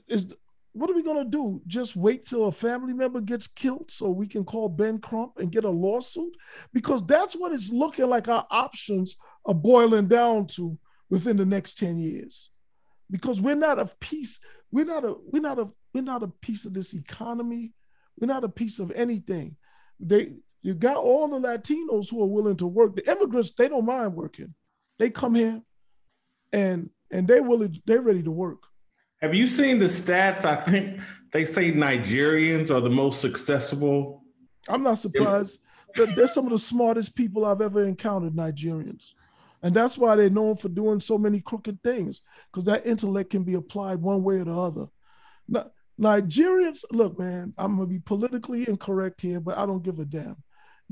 Is 0.08 0.34
what 0.72 0.90
are 0.90 0.94
we 0.94 1.02
going 1.02 1.24
to 1.24 1.30
do? 1.30 1.62
Just 1.66 1.94
wait 1.94 2.26
till 2.26 2.46
a 2.46 2.52
family 2.52 2.92
member 2.92 3.20
gets 3.20 3.46
killed 3.46 3.90
so 3.90 4.10
we 4.10 4.26
can 4.26 4.44
call 4.44 4.68
Ben 4.68 4.98
Crump 4.98 5.34
and 5.38 5.52
get 5.52 5.64
a 5.64 5.70
lawsuit? 5.70 6.34
Because 6.72 7.04
that's 7.06 7.34
what 7.34 7.52
it's 7.52 7.70
looking 7.70 8.08
like 8.08 8.26
our 8.26 8.46
options 8.50 9.16
are 9.46 9.54
boiling 9.54 10.08
down 10.08 10.46
to 10.48 10.76
within 11.10 11.36
the 11.36 11.44
next 11.44 11.78
10 11.78 11.98
years 11.98 12.50
because 13.10 13.40
we're 13.40 13.54
not 13.54 13.78
a 13.78 13.86
piece 14.00 14.38
we're 14.72 14.84
not 14.84 15.04
a 15.04 15.14
we're 15.30 15.40
not 15.40 15.58
a 15.58 15.68
we're 15.92 16.02
not 16.02 16.22
a 16.22 16.28
piece 16.28 16.64
of 16.64 16.74
this 16.74 16.94
economy 16.94 17.72
we're 18.18 18.26
not 18.26 18.44
a 18.44 18.48
piece 18.48 18.78
of 18.78 18.90
anything 18.92 19.56
they 20.00 20.32
you 20.64 20.72
got 20.72 20.96
all 20.96 21.28
the 21.28 21.38
latinos 21.38 22.10
who 22.10 22.22
are 22.22 22.26
willing 22.26 22.56
to 22.56 22.66
work. 22.66 22.96
The 22.96 23.08
immigrants 23.08 23.52
they 23.56 23.68
don't 23.68 23.84
mind 23.84 24.14
working. 24.14 24.54
They 24.98 25.10
come 25.10 25.34
here 25.34 25.60
and 26.52 26.88
and 27.10 27.28
they 27.28 27.40
willing 27.40 27.80
they're 27.84 28.00
ready 28.00 28.22
to 28.22 28.30
work. 28.30 28.62
Have 29.20 29.34
you 29.34 29.46
seen 29.46 29.78
the 29.78 29.84
stats? 29.84 30.46
I 30.46 30.56
think 30.56 31.00
they 31.32 31.44
say 31.44 31.70
nigerians 31.70 32.70
are 32.70 32.80
the 32.80 32.90
most 32.90 33.20
successful 33.20 34.22
i'm 34.66 34.82
not 34.82 34.98
surprised. 34.98 35.58
They're 35.94 36.26
some 36.26 36.46
of 36.46 36.52
the 36.52 36.58
smartest 36.58 37.14
people 37.14 37.44
i've 37.44 37.60
ever 37.60 37.84
encountered 37.84 38.32
nigerians. 38.32 39.12
And 39.62 39.74
that's 39.76 39.98
why 39.98 40.16
they're 40.16 40.30
known 40.30 40.56
for 40.56 40.70
doing 40.70 41.00
so 41.00 41.18
many 41.18 41.40
crooked 41.40 41.82
things, 41.82 42.22
because 42.50 42.64
that 42.64 42.86
intellect 42.86 43.30
can 43.30 43.44
be 43.44 43.54
applied 43.54 44.00
one 44.00 44.22
way 44.22 44.36
or 44.36 44.44
the 44.44 44.54
other. 44.54 44.86
Now, 45.48 45.70
Nigerians, 46.00 46.82
look, 46.90 47.18
man, 47.18 47.54
I'm 47.56 47.76
gonna 47.76 47.86
be 47.86 48.00
politically 48.00 48.68
incorrect 48.68 49.20
here, 49.20 49.40
but 49.40 49.56
I 49.56 49.64
don't 49.64 49.82
give 49.82 50.00
a 50.00 50.04
damn. 50.04 50.36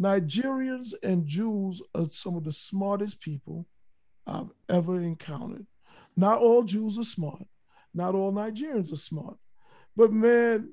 Nigerians 0.00 0.94
and 1.02 1.26
Jews 1.26 1.82
are 1.94 2.08
some 2.10 2.36
of 2.36 2.44
the 2.44 2.52
smartest 2.52 3.20
people 3.20 3.66
I've 4.26 4.50
ever 4.68 5.00
encountered. 5.00 5.66
Not 6.16 6.38
all 6.38 6.62
Jews 6.62 6.98
are 6.98 7.04
smart. 7.04 7.46
Not 7.94 8.14
all 8.14 8.32
Nigerians 8.32 8.92
are 8.92 8.96
smart. 8.96 9.36
But 9.96 10.12
man, 10.12 10.70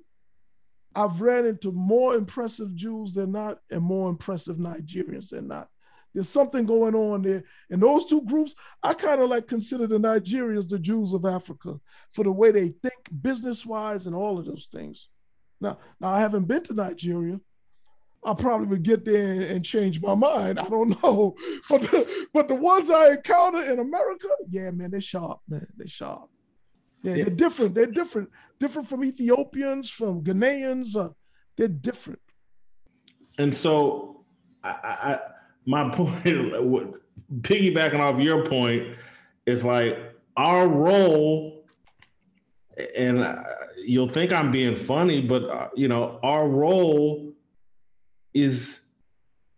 I've 0.95 1.21
ran 1.21 1.45
into 1.45 1.71
more 1.71 2.15
impressive 2.15 2.73
Jews 2.75 3.13
than 3.13 3.31
not 3.31 3.59
and 3.69 3.81
more 3.81 4.09
impressive 4.09 4.57
Nigerians 4.57 5.29
than 5.29 5.47
not. 5.47 5.69
There's 6.13 6.29
something 6.29 6.65
going 6.65 6.95
on 6.95 7.21
there. 7.21 7.43
And 7.69 7.81
those 7.81 8.05
two 8.05 8.21
groups, 8.21 8.55
I 8.81 8.93
kind 8.93 9.21
of 9.21 9.29
like 9.29 9.47
consider 9.47 9.85
the 9.85 9.99
Nigerians 9.99 10.67
the 10.67 10.79
Jews 10.79 11.13
of 11.13 11.25
Africa 11.25 11.79
for 12.11 12.23
the 12.23 12.31
way 12.31 12.51
they 12.51 12.69
think 12.69 12.95
business 13.21 13.65
wise 13.65 14.07
and 14.07 14.15
all 14.15 14.39
of 14.39 14.45
those 14.45 14.67
things. 14.71 15.07
Now, 15.61 15.77
now 15.99 16.09
I 16.09 16.19
haven't 16.19 16.45
been 16.45 16.63
to 16.63 16.73
Nigeria. 16.73 17.39
I 18.23 18.33
probably 18.33 18.67
would 18.67 18.83
get 18.83 19.05
there 19.05 19.31
and, 19.31 19.43
and 19.43 19.65
change 19.65 20.01
my 20.01 20.13
mind. 20.13 20.59
I 20.59 20.67
don't 20.67 21.01
know. 21.01 21.35
But 21.69 21.81
the, 21.81 22.27
but 22.33 22.47
the 22.47 22.55
ones 22.55 22.89
I 22.89 23.11
encounter 23.11 23.71
in 23.71 23.79
America, 23.79 24.27
yeah, 24.49 24.71
man, 24.71 24.91
they're 24.91 25.01
sharp, 25.01 25.39
man. 25.47 25.67
They're 25.77 25.87
sharp. 25.87 26.29
Yeah, 27.03 27.13
yeah. 27.13 27.23
they're 27.25 27.35
different. 27.35 27.75
They're 27.75 27.85
different. 27.85 28.29
Different 28.59 28.89
from 28.89 29.03
Ethiopians, 29.03 29.89
from 29.89 30.23
Ghanaians. 30.23 30.95
Uh, 30.95 31.09
they're 31.55 31.67
different. 31.67 32.19
And 33.37 33.55
so 33.55 34.25
I, 34.63 34.69
I 34.69 35.19
my 35.65 35.89
point, 35.93 36.23
piggybacking 37.41 37.99
off 37.99 38.19
your 38.19 38.45
point, 38.45 38.95
is 39.45 39.63
like 39.63 39.97
our 40.35 40.67
role, 40.67 41.65
and 42.97 43.45
you'll 43.77 44.09
think 44.09 44.33
I'm 44.33 44.51
being 44.51 44.75
funny, 44.75 45.21
but 45.21 45.43
uh, 45.49 45.69
you 45.75 45.87
know, 45.87 46.19
our 46.23 46.47
role 46.47 47.33
is 48.33 48.81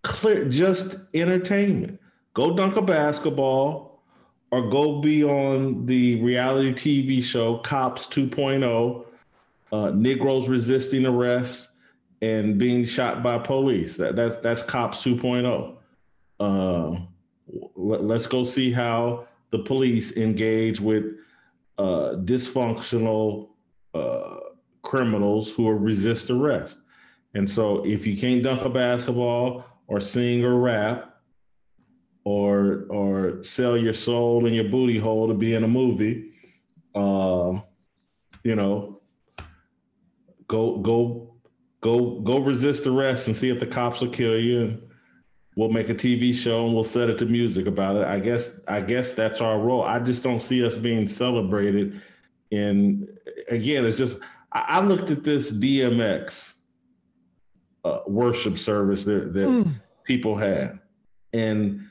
clear, 0.04 0.46
just 0.46 0.98
entertainment. 1.14 2.00
Go 2.34 2.56
dunk 2.56 2.76
a 2.78 2.82
basketball 2.82 4.02
or 4.52 4.70
go 4.70 5.00
be 5.00 5.24
on 5.24 5.86
the 5.86 6.22
reality 6.22 6.74
TV 6.74 7.24
show 7.24 7.58
Cops 7.60 8.08
2.0, 8.08 9.06
uh, 9.72 9.92
Negroes 9.92 10.50
resisting 10.50 11.06
arrest 11.06 11.70
and 12.22 12.58
being 12.58 12.86
shot 12.86 13.24
by 13.24 13.38
police. 13.38 13.98
That, 13.98 14.16
that's 14.16 14.36
that's 14.38 14.62
Cops 14.64 15.04
2.0. 15.04 15.76
Uh, 16.40 17.00
let, 17.76 18.02
us 18.02 18.28
go 18.28 18.44
see 18.44 18.72
how 18.72 19.28
the 19.50 19.60
police 19.60 20.18
engage 20.18 20.80
with 20.80 21.06
uh, 21.78 22.16
dysfunctional 22.24 23.50
uh, 23.94 24.38
criminals 24.82 25.54
who 25.54 25.68
are 25.68 25.78
resist 25.78 26.30
arrest. 26.30 26.78
And 27.34 27.50
so, 27.50 27.86
if 27.86 28.06
you 28.06 28.18
can't 28.18 28.44
dunk 28.44 28.64
a 28.66 28.70
basketball 28.70 29.66
or 29.88 30.02
sing 30.02 30.44
or 30.44 30.60
rap, 30.60 31.12
or 32.24 32.86
or 32.90 33.44
sell 33.44 33.78
your 33.78 33.94
soul 33.94 34.46
and 34.46 34.56
your 34.56 34.66
booty 34.66 35.00
hole 35.00 35.28
to 35.28 35.34
be 35.34 35.54
in 35.54 35.64
a 35.64 35.68
movie, 35.68 36.32
uh, 36.96 37.60
you 38.44 38.56
know, 38.56 39.02
go 40.48 40.78
go 40.78 41.36
go 41.82 42.20
go 42.20 42.38
resist 42.40 42.86
arrest 42.86 43.28
and 43.28 43.36
see 43.36 43.50
if 43.50 43.60
the 43.60 43.66
cops 43.66 44.02
will 44.02 44.10
kill 44.10 44.40
you 44.40 44.62
and 44.62 44.82
we'll 45.56 45.70
make 45.70 45.90
a 45.90 45.96
TV 45.96 46.34
show 46.34 46.66
and 46.66 46.74
we'll 46.74 46.84
set 46.84 47.10
it 47.10 47.18
to 47.18 47.26
music 47.26 47.66
about 47.66 47.96
it. 47.96 48.04
I 48.04 48.20
guess 48.20 48.60
I 48.68 48.82
guess 48.82 49.14
that's 49.14 49.42
our 49.42 49.60
role. 49.60 49.84
I 49.84 50.00
just 50.00 50.24
don't 50.24 50.42
see 50.42 50.66
us 50.66 50.76
being 50.76 51.08
celebrated. 51.08 52.02
And 52.52 53.08
again, 53.50 53.86
it's 53.86 53.98
just 53.98 54.20
I, 54.52 54.66
I 54.68 54.80
looked 54.82 55.10
at 55.10 55.24
this 55.24 55.52
DMX 55.52 56.54
uh, 57.84 58.00
worship 58.08 58.58
service 58.58 59.06
that, 59.06 59.34
that 59.34 59.48
mm. 59.48 59.74
people 60.04 60.38
had, 60.38 60.80
and 61.34 61.88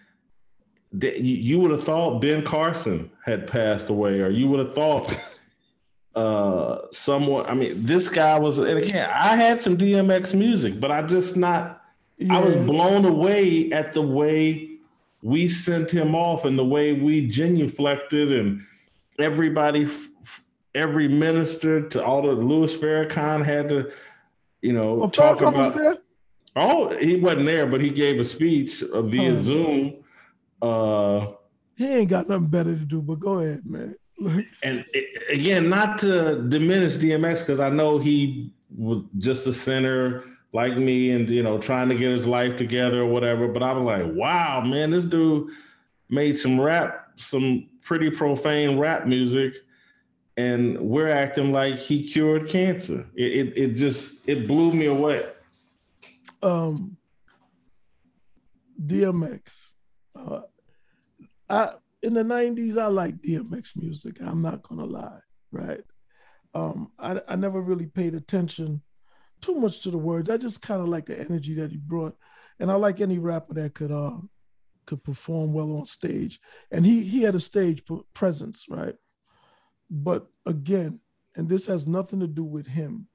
th- 0.98 1.20
you 1.20 1.60
would 1.60 1.70
have 1.70 1.84
thought 1.84 2.20
Ben 2.20 2.44
Carson 2.44 3.10
had 3.24 3.46
passed 3.46 3.88
away, 3.88 4.20
or 4.20 4.30
you 4.30 4.48
would 4.48 4.60
have 4.60 4.74
thought 4.74 5.18
uh 6.16 6.78
someone 6.90 7.46
i 7.46 7.54
mean 7.54 7.72
this 7.76 8.08
guy 8.08 8.36
was 8.36 8.58
and 8.58 8.78
again 8.78 9.08
i 9.14 9.36
had 9.36 9.60
some 9.60 9.78
dmx 9.78 10.34
music 10.34 10.80
but 10.80 10.90
i 10.90 11.00
just 11.02 11.36
not 11.36 11.80
yeah. 12.20 12.36
I 12.36 12.40
was 12.40 12.54
blown 12.54 13.06
away 13.06 13.72
at 13.72 13.94
the 13.94 14.02
way 14.02 14.76
we 15.22 15.48
sent 15.48 15.90
him 15.90 16.14
off 16.14 16.44
and 16.44 16.58
the 16.58 16.64
way 16.64 16.92
we 16.92 17.26
genuflected 17.26 18.38
and 18.38 18.62
everybody, 19.18 19.88
every 20.74 21.08
minister 21.08 21.88
to 21.88 22.04
all 22.04 22.22
the 22.22 22.32
Louis 22.32 22.74
Farrakhan 22.76 23.42
had 23.44 23.70
to, 23.70 23.90
you 24.62 24.72
know, 24.72 24.94
well, 24.94 25.10
talk 25.10 25.38
Farrakhan 25.38 25.70
about. 25.72 26.02
Oh, 26.56 26.96
he 26.96 27.16
wasn't 27.16 27.46
there, 27.46 27.66
but 27.66 27.80
he 27.80 27.90
gave 27.90 28.18
a 28.18 28.24
speech 28.24 28.82
uh, 28.82 29.02
via 29.02 29.32
oh. 29.32 29.36
Zoom. 29.36 29.94
Uh, 30.60 31.26
he 31.76 31.86
ain't 31.86 32.10
got 32.10 32.28
nothing 32.28 32.46
better 32.46 32.74
to 32.74 32.84
do. 32.84 33.00
But 33.00 33.20
go 33.20 33.38
ahead, 33.38 33.62
man. 33.64 33.96
and 34.62 34.84
it, 34.92 35.32
again, 35.32 35.68
not 35.68 35.98
to 36.00 36.42
diminish 36.48 36.96
DMX 36.96 37.40
because 37.40 37.60
I 37.60 37.70
know 37.70 37.98
he 37.98 38.52
was 38.76 39.04
just 39.18 39.46
a 39.46 39.52
sinner 39.54 40.24
like 40.52 40.76
me 40.76 41.12
and 41.12 41.30
you 41.30 41.42
know 41.42 41.58
trying 41.58 41.88
to 41.88 41.94
get 41.94 42.10
his 42.10 42.26
life 42.26 42.56
together 42.56 43.02
or 43.02 43.06
whatever. 43.06 43.48
But 43.48 43.62
I 43.62 43.72
was 43.72 43.86
like, 43.86 44.04
wow, 44.12 44.60
man, 44.60 44.90
this 44.90 45.04
dude 45.04 45.50
made 46.08 46.38
some 46.38 46.60
rap, 46.60 47.12
some 47.16 47.68
pretty 47.82 48.10
profane 48.10 48.78
rap 48.78 49.06
music, 49.06 49.54
and 50.36 50.81
we're 50.81 51.09
acting 51.09 51.52
like 51.52 51.77
he 51.77 52.07
cured 52.07 52.48
cancer. 52.48 53.07
It 53.15 53.48
it, 53.48 53.59
it 53.59 53.69
just 53.74 54.19
it 54.27 54.47
blew 54.47 54.73
me 54.73 54.86
away. 54.86 55.27
Um, 56.43 56.97
DMX. 58.85 59.70
Uh, 60.15 60.40
I 61.48 61.74
in 62.02 62.15
the 62.15 62.23
'90s, 62.23 62.78
I 62.78 62.86
like 62.86 63.20
DMX 63.20 63.77
music. 63.77 64.16
I'm 64.20 64.43
not 64.43 64.62
gonna 64.62 64.86
lie, 64.86 65.20
right? 65.52 65.85
Um, 66.55 66.90
I 66.98 67.20
I 67.28 67.36
never 67.36 67.61
really 67.61 67.86
paid 67.86 68.15
attention 68.15 68.82
too 69.40 69.55
much 69.55 69.81
to 69.81 69.90
the 69.90 69.98
words. 69.98 70.31
I 70.31 70.36
just 70.36 70.62
kind 70.62 70.81
of 70.81 70.89
like 70.89 71.07
the 71.07 71.19
energy 71.19 71.55
that 71.55 71.70
he 71.70 71.77
brought, 71.77 72.16
and 72.59 72.70
I 72.70 72.74
like 72.74 73.01
any 73.01 73.19
rapper 73.19 73.55
that 73.55 73.74
could 73.74 73.93
uh 73.93 74.19
could 74.86 75.02
perform 75.05 75.52
well 75.52 75.77
on 75.77 75.86
stage. 75.86 76.40
And 76.70 76.85
he 76.85 77.02
he 77.02 77.23
had 77.23 77.35
a 77.35 77.40
stage 77.40 77.82
presence, 78.15 78.66
right? 78.69 78.94
But 79.90 80.26
again, 80.46 81.00
and 81.36 81.48
this 81.48 81.66
has 81.66 81.86
nothing 81.86 82.20
to 82.20 82.26
do 82.26 82.44
with 82.44 82.66
him. 82.66 83.06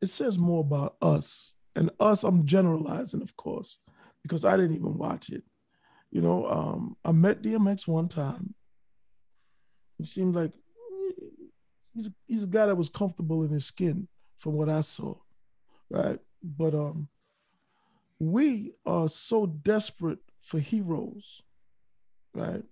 It 0.00 0.10
says 0.10 0.38
more 0.38 0.60
about 0.60 0.96
us, 1.02 1.52
and 1.76 1.90
us. 2.00 2.22
I'm 2.24 2.46
generalizing, 2.46 3.22
of 3.22 3.36
course, 3.36 3.78
because 4.22 4.44
I 4.44 4.56
didn't 4.56 4.76
even 4.76 4.96
watch 4.96 5.30
it. 5.30 5.42
You 6.10 6.20
know, 6.20 6.46
um, 6.46 6.96
I 7.04 7.12
met 7.12 7.42
DMX 7.42 7.86
one 7.86 8.08
time. 8.08 8.54
He 9.98 10.04
seemed 10.06 10.34
like 10.34 10.52
he's 11.94 12.10
he's 12.26 12.44
a 12.44 12.46
guy 12.46 12.66
that 12.66 12.76
was 12.76 12.88
comfortable 12.88 13.42
in 13.42 13.50
his 13.50 13.66
skin, 13.66 14.08
from 14.38 14.54
what 14.54 14.68
I 14.68 14.82
saw 14.82 15.16
right? 15.90 16.18
But 16.42 16.74
um, 16.74 17.08
we 18.18 18.72
are 18.86 19.08
so 19.08 19.46
desperate 19.46 20.18
for 20.42 20.58
heroes, 20.58 21.42
right? 22.34 22.62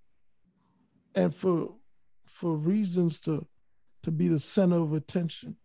And 1.14 1.34
for 1.34 1.74
for 2.36 2.54
reasons 2.54 3.18
to 3.20 3.46
to 4.02 4.10
be 4.10 4.28
the 4.28 4.38
center 4.38 4.76
of 4.76 4.92
attention. 4.92 5.56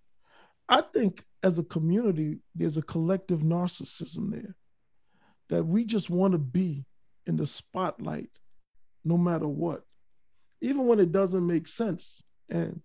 I 0.67 0.81
think 0.81 1.23
as 1.43 1.59
a 1.59 1.63
community, 1.63 2.39
there's 2.55 2.77
a 2.77 2.81
collective 2.81 3.41
narcissism 3.41 4.31
there 4.31 4.55
that 5.49 5.63
we 5.63 5.83
just 5.83 6.09
want 6.09 6.31
to 6.31 6.37
be 6.37 6.85
in 7.27 7.35
the 7.35 7.45
spotlight 7.45 8.29
no 9.03 9.17
matter 9.17 9.47
what, 9.47 9.83
even 10.61 10.87
when 10.87 10.99
it 10.99 11.11
doesn't 11.11 11.45
make 11.45 11.67
sense. 11.67 12.23
And 12.49 12.81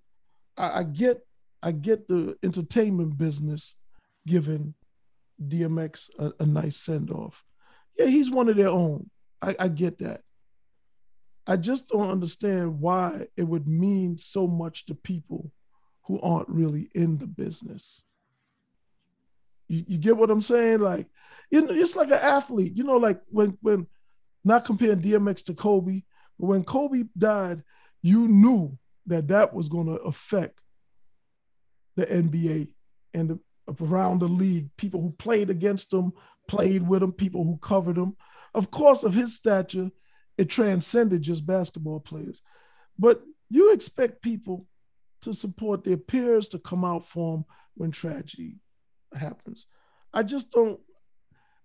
I, 0.56 0.80
I 0.80 0.82
get 0.82 1.24
I 1.62 1.70
get 1.72 2.08
the 2.08 2.36
entertainment 2.42 3.16
business 3.16 3.76
giving 4.26 4.74
DMX 5.40 6.10
a, 6.18 6.32
a 6.40 6.46
nice 6.46 6.76
send 6.76 7.10
off. 7.10 7.44
Yeah, 7.96 8.06
he's 8.06 8.30
one 8.30 8.48
of 8.48 8.56
their 8.56 8.68
own. 8.68 9.08
I, 9.40 9.54
I 9.58 9.68
get 9.68 9.98
that. 10.00 10.22
I 11.46 11.56
just 11.56 11.88
don't 11.88 12.10
understand 12.10 12.80
why 12.80 13.28
it 13.36 13.44
would 13.44 13.68
mean 13.68 14.18
so 14.18 14.46
much 14.46 14.86
to 14.86 14.94
people 14.94 15.52
who 16.04 16.20
aren't 16.20 16.48
really 16.48 16.90
in 16.94 17.18
the 17.18 17.26
business. 17.26 18.02
You, 19.68 19.84
you 19.86 19.98
get 19.98 20.16
what 20.16 20.30
I'm 20.30 20.42
saying? 20.42 20.80
Like, 20.80 21.06
you 21.50 21.62
know, 21.62 21.72
it's 21.72 21.96
like 21.96 22.08
an 22.08 22.14
athlete. 22.14 22.76
You 22.76 22.84
know, 22.84 22.96
like 22.96 23.20
when 23.28 23.56
when 23.62 23.86
not 24.44 24.64
comparing 24.64 25.00
DMX 25.00 25.44
to 25.46 25.54
Kobe, 25.54 26.02
but 26.38 26.46
when 26.46 26.64
Kobe 26.64 27.04
died, 27.16 27.62
you 28.02 28.28
knew 28.28 28.76
that 29.06 29.28
that 29.28 29.54
was 29.54 29.68
going 29.68 29.86
to 29.86 30.02
affect 30.02 30.60
the 31.96 32.06
NBA 32.06 32.68
and 33.14 33.30
the 33.30 33.38
around 33.80 34.20
the 34.20 34.28
league, 34.28 34.68
people 34.76 35.00
who 35.00 35.10
played 35.18 35.50
against 35.50 35.92
him, 35.92 36.12
played 36.48 36.86
with 36.86 37.02
him, 37.02 37.12
people 37.12 37.44
who 37.44 37.56
covered 37.58 37.96
him. 37.96 38.16
Of 38.54 38.70
course, 38.70 39.02
of 39.02 39.14
his 39.14 39.34
stature, 39.34 39.90
it 40.38 40.48
transcended 40.48 41.22
just 41.22 41.46
basketball 41.46 42.00
players. 42.00 42.42
But 42.98 43.22
you 43.48 43.72
expect 43.72 44.22
people 44.22 44.66
to 45.22 45.32
support 45.32 45.84
their 45.84 45.96
peers 45.96 46.48
to 46.48 46.58
come 46.58 46.84
out 46.84 47.06
for 47.06 47.36
them 47.36 47.44
when 47.74 47.90
tragedy 47.90 48.56
happens. 49.14 49.66
I 50.12 50.22
just 50.22 50.50
don't 50.50 50.80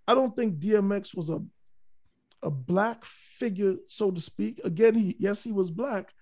I 0.08 0.14
don't 0.14 0.36
think 0.36 0.60
DMX 0.60 1.16
was 1.16 1.30
a 1.30 1.42
a 2.44 2.50
black 2.50 3.06
figure, 3.06 3.76
so 3.88 4.10
to 4.10 4.20
speak. 4.20 4.62
Again, 4.64 4.96
he 4.96 5.16
yes, 5.20 5.44
he 5.44 5.52
was 5.52 5.70
black, 5.70 6.14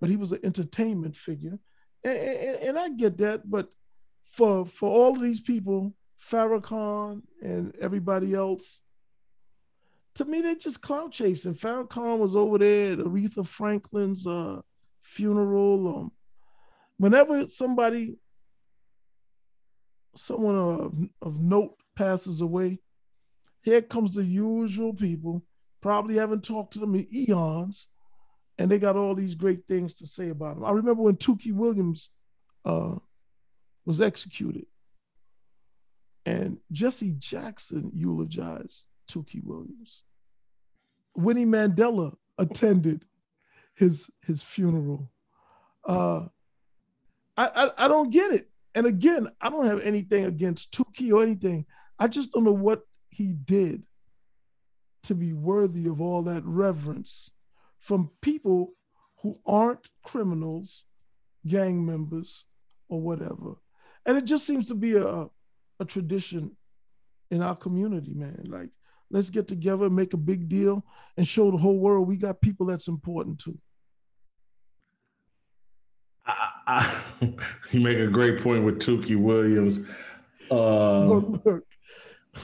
but 0.00 0.10
he 0.10 0.16
was 0.16 0.32
an 0.32 0.40
entertainment 0.42 1.16
figure. 1.16 1.58
And, 2.02 2.16
and, 2.18 2.56
and 2.56 2.78
I 2.78 2.88
get 2.88 3.18
that, 3.18 3.48
but 3.48 3.68
for 4.24 4.66
for 4.66 4.88
all 4.88 5.16
of 5.16 5.22
these 5.22 5.40
people, 5.40 5.94
Farrakhan 6.30 7.22
and 7.42 7.74
everybody 7.80 8.34
else, 8.34 8.80
to 10.14 10.24
me, 10.24 10.40
they're 10.40 10.54
just 10.54 10.82
clout 10.82 11.12
chasing. 11.12 11.54
Farrakhan 11.54 12.18
was 12.18 12.34
over 12.34 12.58
there 12.58 12.92
at 12.92 12.98
Aretha 12.98 13.46
Franklin's 13.46 14.26
uh, 14.26 14.60
funeral. 15.02 15.88
Um, 15.88 16.12
whenever 16.98 17.46
somebody, 17.48 18.16
someone 20.16 20.56
of, 20.56 20.94
of 21.22 21.40
note 21.40 21.76
passes 21.96 22.40
away, 22.40 22.80
here 23.62 23.82
comes 23.82 24.14
the 24.14 24.24
usual 24.24 24.94
people, 24.94 25.44
probably 25.80 26.16
haven't 26.16 26.44
talked 26.44 26.72
to 26.72 26.78
them 26.78 26.94
in 26.94 27.06
eons, 27.14 27.86
and 28.58 28.70
they 28.70 28.78
got 28.78 28.96
all 28.96 29.14
these 29.14 29.34
great 29.34 29.66
things 29.68 29.94
to 29.94 30.06
say 30.06 30.30
about 30.30 30.56
them. 30.56 30.64
I 30.64 30.72
remember 30.72 31.02
when 31.02 31.16
Tookie 31.16 31.52
Williams 31.52 32.10
uh, 32.64 32.96
was 33.84 34.00
executed, 34.00 34.66
and 36.26 36.58
Jesse 36.72 37.14
Jackson 37.18 37.92
eulogized 37.94 38.84
Tookie 39.10 39.44
Williams. 39.44 40.02
Winnie 41.14 41.46
Mandela 41.46 42.14
attended 42.38 43.04
his 43.74 44.10
his 44.22 44.42
funeral. 44.42 45.10
Uh, 45.86 46.26
I, 47.36 47.46
I 47.46 47.84
I 47.84 47.88
don't 47.88 48.10
get 48.10 48.32
it. 48.32 48.48
And 48.74 48.86
again, 48.86 49.28
I 49.40 49.50
don't 49.50 49.66
have 49.66 49.80
anything 49.80 50.24
against 50.24 50.72
Tookie 50.72 51.12
or 51.12 51.22
anything. 51.22 51.66
I 51.98 52.06
just 52.06 52.32
don't 52.32 52.44
know 52.44 52.52
what 52.52 52.82
he 53.08 53.32
did 53.32 53.82
to 55.04 55.14
be 55.14 55.32
worthy 55.32 55.86
of 55.86 56.00
all 56.00 56.22
that 56.24 56.44
reverence 56.44 57.30
from 57.78 58.10
people 58.20 58.74
who 59.22 59.38
aren't 59.44 59.88
criminals, 60.02 60.84
gang 61.46 61.84
members, 61.84 62.44
or 62.88 63.00
whatever. 63.00 63.56
And 64.06 64.16
it 64.16 64.24
just 64.24 64.46
seems 64.46 64.68
to 64.68 64.74
be 64.74 64.96
a, 64.96 65.26
a 65.78 65.84
tradition 65.84 66.56
in 67.30 67.42
our 67.42 67.56
community, 67.56 68.14
man. 68.14 68.44
Like, 68.44 68.70
let's 69.10 69.30
get 69.30 69.48
together, 69.48 69.90
make 69.90 70.14
a 70.14 70.18
big 70.18 70.48
deal, 70.48 70.84
and 71.16 71.26
show 71.26 71.50
the 71.50 71.56
whole 71.56 71.78
world 71.78 72.08
we 72.08 72.16
got 72.16 72.40
people 72.40 72.66
that's 72.66 72.88
important 72.88 73.40
too. 73.40 73.58
I, 76.26 76.50
I, 76.66 77.02
you 77.72 77.80
make 77.80 77.98
a 77.98 78.06
great 78.06 78.42
point 78.42 78.64
with 78.64 78.80
Tookie 78.80 79.16
Williams. 79.16 79.80
Uh, 80.50 81.04
look, 81.06 81.44
look, 81.44 81.64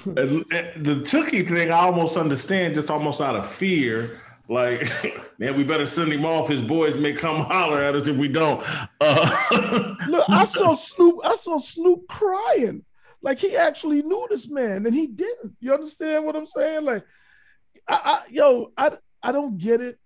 the 0.06 1.02
Tookie 1.04 1.48
thing, 1.48 1.70
I 1.70 1.80
almost 1.80 2.16
understand, 2.16 2.74
just 2.74 2.90
almost 2.90 3.20
out 3.20 3.36
of 3.36 3.46
fear. 3.46 4.20
Like, 4.48 4.88
man, 5.38 5.56
we 5.56 5.64
better 5.64 5.86
send 5.86 6.12
him 6.12 6.24
off. 6.24 6.48
His 6.48 6.62
boys 6.62 6.98
may 6.98 7.12
come 7.12 7.44
holler 7.44 7.82
at 7.82 7.94
us 7.94 8.06
if 8.06 8.16
we 8.16 8.28
don't. 8.28 8.62
Uh, 9.00 9.94
Look, 10.08 10.28
I 10.28 10.44
saw 10.44 10.74
Snoop. 10.74 11.20
I 11.24 11.36
saw 11.36 11.58
Snoop 11.58 12.06
crying. 12.08 12.84
Like 13.22 13.38
he 13.38 13.56
actually 13.56 14.02
knew 14.02 14.26
this 14.30 14.48
man, 14.48 14.86
and 14.86 14.94
he 14.94 15.06
didn't. 15.06 15.56
You 15.60 15.74
understand 15.74 16.24
what 16.24 16.36
I'm 16.36 16.46
saying? 16.46 16.84
Like, 16.84 17.04
I, 17.88 17.94
I 17.94 18.22
yo, 18.30 18.72
I 18.76 18.92
I 19.22 19.32
don't 19.32 19.58
get 19.58 19.80
it. 19.80 19.98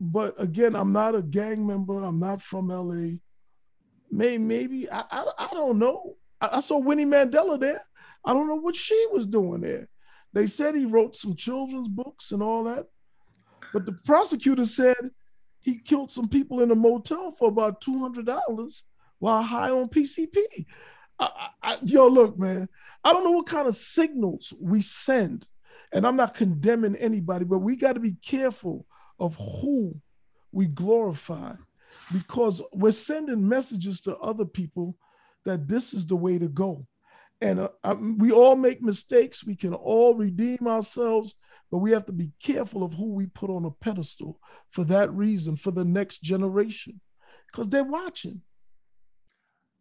But 0.00 0.34
again, 0.38 0.76
I'm 0.76 0.92
not 0.92 1.16
a 1.16 1.22
gang 1.22 1.66
member. 1.66 2.04
I'm 2.04 2.20
not 2.20 2.40
from 2.42 2.68
LA. 2.68 3.16
Maybe, 4.10 4.38
maybe 4.38 4.90
I, 4.90 5.04
I, 5.10 5.24
I 5.38 5.48
don't 5.52 5.78
know. 5.78 6.16
I, 6.40 6.50
I 6.52 6.60
saw 6.60 6.78
Winnie 6.78 7.04
Mandela 7.04 7.58
there. 7.58 7.82
I 8.24 8.32
don't 8.32 8.48
know 8.48 8.56
what 8.56 8.76
she 8.76 9.06
was 9.12 9.26
doing 9.26 9.60
there. 9.62 9.88
They 10.32 10.46
said 10.46 10.74
he 10.74 10.84
wrote 10.84 11.16
some 11.16 11.34
children's 11.34 11.88
books 11.88 12.30
and 12.30 12.42
all 12.42 12.64
that. 12.64 12.86
But 13.72 13.86
the 13.86 13.92
prosecutor 13.92 14.64
said 14.64 15.10
he 15.60 15.78
killed 15.78 16.10
some 16.10 16.28
people 16.28 16.62
in 16.62 16.70
a 16.70 16.74
motel 16.74 17.32
for 17.32 17.48
about 17.48 17.80
$200 17.80 18.82
while 19.18 19.42
high 19.42 19.70
on 19.70 19.88
PCP. 19.88 20.66
I, 21.18 21.48
I, 21.62 21.78
yo, 21.82 22.06
look, 22.06 22.38
man, 22.38 22.68
I 23.04 23.12
don't 23.12 23.24
know 23.24 23.32
what 23.32 23.46
kind 23.46 23.68
of 23.68 23.76
signals 23.76 24.52
we 24.60 24.82
send. 24.82 25.46
And 25.92 26.06
I'm 26.06 26.16
not 26.16 26.34
condemning 26.34 26.96
anybody, 26.96 27.44
but 27.44 27.58
we 27.58 27.76
got 27.76 27.94
to 27.94 28.00
be 28.00 28.16
careful 28.24 28.86
of 29.18 29.36
who 29.36 29.94
we 30.52 30.66
glorify 30.66 31.54
because 32.12 32.62
we're 32.72 32.92
sending 32.92 33.48
messages 33.48 34.00
to 34.02 34.16
other 34.18 34.44
people 34.44 34.96
that 35.44 35.66
this 35.66 35.94
is 35.94 36.06
the 36.06 36.16
way 36.16 36.38
to 36.38 36.48
go. 36.48 36.86
And 37.40 37.60
uh, 37.60 37.68
I, 37.84 37.94
we 37.94 38.32
all 38.32 38.56
make 38.56 38.82
mistakes. 38.82 39.44
We 39.44 39.56
can 39.56 39.72
all 39.72 40.14
redeem 40.14 40.66
ourselves, 40.66 41.34
but 41.70 41.78
we 41.78 41.92
have 41.92 42.06
to 42.06 42.12
be 42.12 42.32
careful 42.42 42.82
of 42.82 42.92
who 42.92 43.12
we 43.12 43.26
put 43.26 43.50
on 43.50 43.64
a 43.64 43.70
pedestal 43.70 44.38
for 44.70 44.84
that 44.84 45.12
reason, 45.12 45.56
for 45.56 45.70
the 45.70 45.84
next 45.84 46.22
generation, 46.22 47.00
because 47.50 47.68
they're 47.68 47.84
watching. 47.84 48.42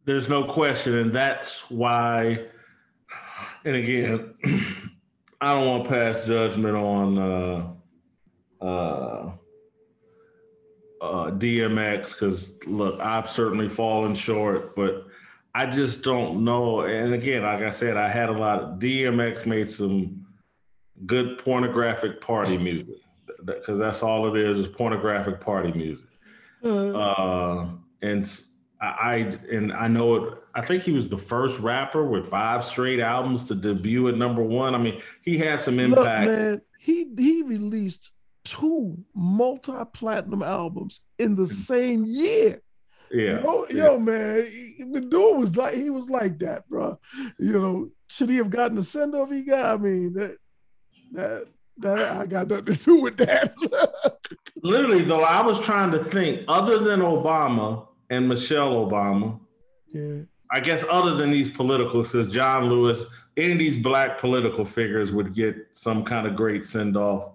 There's 0.07 0.29
no 0.29 0.45
question. 0.45 0.97
And 0.97 1.11
that's 1.11 1.69
why, 1.69 2.45
and 3.65 3.75
again, 3.75 4.35
I 5.41 5.53
don't 5.53 5.67
want 5.67 5.83
to 5.83 5.89
pass 5.89 6.25
judgment 6.25 6.77
on 6.77 7.17
uh, 7.17 7.73
uh, 8.61 9.31
uh, 11.01 11.31
DMX 11.31 12.13
because, 12.13 12.53
look, 12.65 13.01
I've 13.01 13.29
certainly 13.29 13.67
fallen 13.67 14.15
short, 14.15 14.77
but 14.77 15.07
I 15.53 15.65
just 15.65 16.05
don't 16.05 16.45
know. 16.45 16.81
And 16.81 17.13
again, 17.13 17.43
like 17.43 17.61
I 17.61 17.69
said, 17.69 17.97
I 17.97 18.07
had 18.07 18.29
a 18.29 18.37
lot 18.37 18.59
of 18.61 18.79
DMX 18.79 19.45
made 19.45 19.69
some 19.69 20.25
good 21.05 21.37
pornographic 21.37 22.21
party 22.21 22.57
music 22.57 22.95
because 23.43 23.77
that's 23.77 24.01
all 24.01 24.33
it 24.33 24.39
is 24.39 24.57
is 24.57 24.69
pornographic 24.69 25.41
party 25.41 25.73
music. 25.73 26.07
Mm. 26.63 26.95
Uh, 26.95 27.73
and 28.01 28.25
I 28.79 29.37
and 29.51 29.73
I 29.73 29.87
know 29.87 30.15
it. 30.15 30.33
I 30.53 30.61
think 30.61 30.83
he 30.83 30.91
was 30.91 31.09
the 31.09 31.17
first 31.17 31.59
rapper 31.59 32.03
with 32.03 32.27
five 32.27 32.63
straight 32.63 32.99
albums 32.99 33.45
to 33.45 33.55
debut 33.55 34.07
at 34.07 34.17
number 34.17 34.43
one. 34.43 34.75
I 34.75 34.77
mean, 34.77 35.01
he 35.23 35.37
had 35.37 35.63
some 35.63 35.79
impact. 35.79 36.27
Look, 36.27 36.37
man, 36.37 36.61
he 36.79 37.07
he 37.17 37.41
released 37.41 38.11
two 38.43 38.97
multi-platinum 39.13 40.43
albums 40.43 41.01
in 41.17 41.35
the 41.35 41.43
mm. 41.43 41.51
same 41.51 42.05
year. 42.05 42.61
Yeah. 43.11 43.41
Yo, 43.41 43.65
yeah. 43.69 43.75
yo 43.75 43.99
man, 43.99 44.47
the 44.91 45.01
dude 45.01 45.37
was 45.37 45.55
like 45.55 45.75
he 45.75 45.89
was 45.89 46.09
like 46.09 46.39
that, 46.39 46.67
bro. 46.69 46.99
You 47.39 47.53
know, 47.53 47.89
should 48.07 48.29
he 48.29 48.37
have 48.37 48.49
gotten 48.49 48.75
the 48.77 48.83
send 48.83 49.15
off 49.15 49.31
he 49.31 49.41
got? 49.41 49.75
I 49.75 49.77
mean, 49.77 50.13
that 50.13 50.37
that 51.13 51.45
that 51.79 52.17
I 52.17 52.25
got 52.25 52.47
nothing 52.47 52.65
to 52.65 52.75
do 52.75 53.01
with 53.01 53.17
that. 53.17 53.55
Literally, 54.63 55.03
though, 55.03 55.23
I 55.23 55.41
was 55.41 55.59
trying 55.59 55.91
to 55.91 56.03
think, 56.03 56.43
other 56.47 56.79
than 56.79 57.01
Obama 57.01 57.87
and 58.09 58.27
Michelle 58.27 58.73
Obama, 58.73 59.39
yeah. 59.89 60.21
I 60.49 60.59
guess 60.59 60.85
other 60.89 61.15
than 61.15 61.31
these 61.31 61.49
political, 61.49 62.03
because 62.03 62.33
John 62.33 62.69
Lewis, 62.69 63.05
any 63.35 63.53
of 63.53 63.59
these 63.59 63.81
black 63.81 64.17
political 64.17 64.65
figures 64.65 65.11
would 65.11 65.33
get 65.33 65.55
some 65.73 66.03
kind 66.03 66.25
of 66.25 66.35
great 66.35 66.63
send 66.63 66.95
off. 66.95 67.31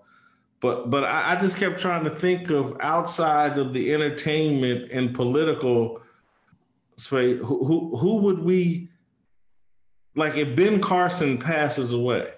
But 0.61 0.91
but 0.91 1.05
I, 1.05 1.33
I, 1.33 1.41
just 1.41 1.57
kept 1.57 1.79
trying 1.79 2.05
to 2.05 2.15
think 2.15 2.51
of 2.51 2.77
outside 2.81 3.59
of 3.59 3.73
the 3.73 3.93
entertainment 3.93 4.93
and 4.93 5.13
political 5.13 6.01
space, 6.97 7.41
who, 7.41 7.65
who 7.65 7.97
who 7.97 8.17
would 8.19 8.39
we 8.39 8.89
like 10.15 10.37
if 10.37 10.55
Ben 10.55 10.81
Carson 10.81 11.39
passes 11.39 11.93
away? 11.93 12.31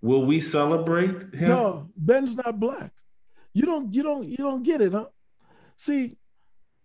Will 0.00 0.24
we 0.24 0.40
celebrate 0.40 1.34
him? 1.34 1.48
No, 1.48 1.90
Ben's 1.96 2.34
not 2.34 2.58
black. 2.58 2.92
You 3.52 3.66
don't 3.66 3.92
you 3.92 4.02
don't 4.02 4.26
you 4.26 4.38
don't 4.38 4.62
get 4.62 4.80
it, 4.80 4.92
huh? 4.92 5.06
See, 5.76 6.16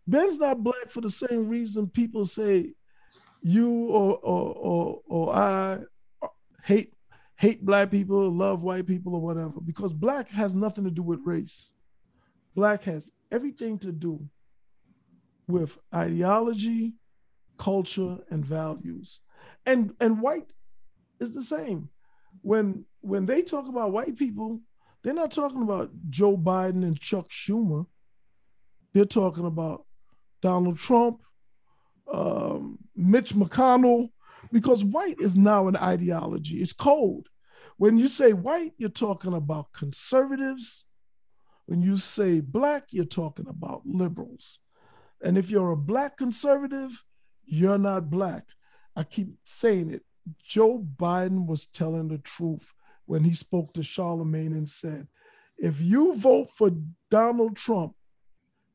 Ben's 0.07 0.37
not 0.37 0.63
black 0.63 0.89
for 0.89 1.01
the 1.01 1.09
same 1.09 1.49
reason 1.49 1.87
people 1.87 2.25
say 2.25 2.73
you 3.41 3.87
or 3.87 4.17
or 4.17 4.53
or, 4.55 5.01
or 5.07 5.35
I 5.35 5.79
hate 6.63 6.93
hate 7.37 7.63
black 7.65 7.91
people, 7.91 8.29
love 8.31 8.61
white 8.61 8.87
people, 8.87 9.15
or 9.15 9.21
whatever, 9.21 9.61
because 9.63 9.93
black 9.93 10.29
has 10.29 10.55
nothing 10.55 10.83
to 10.83 10.91
do 10.91 11.03
with 11.03 11.19
race. 11.25 11.71
Black 12.55 12.83
has 12.83 13.11
everything 13.31 13.77
to 13.79 13.91
do 13.91 14.19
with 15.47 15.77
ideology, 15.93 16.93
culture, 17.57 18.17
and 18.31 18.45
values. 18.45 19.19
And 19.65 19.93
and 19.99 20.21
white 20.21 20.51
is 21.19 21.31
the 21.31 21.43
same. 21.43 21.89
When 22.41 22.85
when 23.01 23.25
they 23.25 23.41
talk 23.41 23.67
about 23.67 23.91
white 23.91 24.17
people, 24.17 24.61
they're 25.03 25.13
not 25.13 25.31
talking 25.31 25.61
about 25.61 25.91
Joe 26.09 26.37
Biden 26.37 26.83
and 26.83 26.99
Chuck 26.99 27.29
Schumer. 27.29 27.85
They're 28.93 29.05
talking 29.05 29.45
about 29.45 29.85
Donald 30.41 30.77
Trump, 30.77 31.21
um, 32.11 32.77
Mitch 32.95 33.33
McConnell, 33.33 34.09
because 34.51 34.83
white 34.83 35.19
is 35.19 35.35
now 35.35 35.67
an 35.67 35.75
ideology. 35.75 36.57
It's 36.57 36.73
cold. 36.73 37.27
When 37.77 37.97
you 37.97 38.07
say 38.07 38.33
white, 38.33 38.73
you're 38.77 38.89
talking 38.89 39.33
about 39.33 39.73
conservatives. 39.73 40.85
When 41.65 41.81
you 41.81 41.97
say 41.97 42.39
black, 42.39 42.85
you're 42.91 43.05
talking 43.05 43.47
about 43.47 43.81
liberals. 43.85 44.59
And 45.21 45.37
if 45.37 45.49
you're 45.49 45.71
a 45.71 45.77
black 45.77 46.17
conservative, 46.17 46.91
you're 47.45 47.77
not 47.77 48.09
black. 48.09 48.45
I 48.95 49.03
keep 49.03 49.29
saying 49.43 49.91
it. 49.91 50.03
Joe 50.43 50.85
Biden 50.97 51.45
was 51.45 51.67
telling 51.67 52.07
the 52.07 52.17
truth 52.19 52.73
when 53.05 53.23
he 53.23 53.33
spoke 53.33 53.73
to 53.73 53.81
Charlamagne 53.81 54.51
and 54.51 54.67
said, 54.67 55.07
if 55.57 55.81
you 55.81 56.15
vote 56.15 56.49
for 56.55 56.71
Donald 57.09 57.57
Trump, 57.57 57.93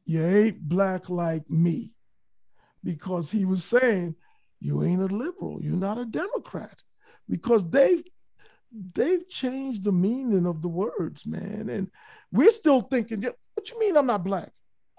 you 0.05 0.25
ain't 0.25 0.69
black 0.69 1.09
like 1.09 1.49
me. 1.51 1.93
Because 2.85 3.31
he 3.31 3.45
was 3.45 3.65
saying, 3.65 4.17
you 4.61 4.83
ain't 4.83 5.03
a 5.03 5.07
liberal, 5.07 5.61
you're 5.63 5.77
not 5.77 5.99
a 5.99 6.05
Democrat. 6.05 6.79
Because 7.29 7.69
they've 7.69 8.03
they've 8.95 9.29
changed 9.29 9.85
the 9.85 9.93
meaning 9.93 10.47
of 10.47 10.63
the 10.63 10.69
words, 10.69 11.27
man. 11.27 11.69
And 11.69 11.91
we're 12.33 12.53
still 12.53 12.83
thinking, 12.83 13.23
what 13.23 13.71
you 13.71 13.79
mean 13.79 13.97
I'm 13.97 14.07
not 14.07 14.25
black? 14.25 14.51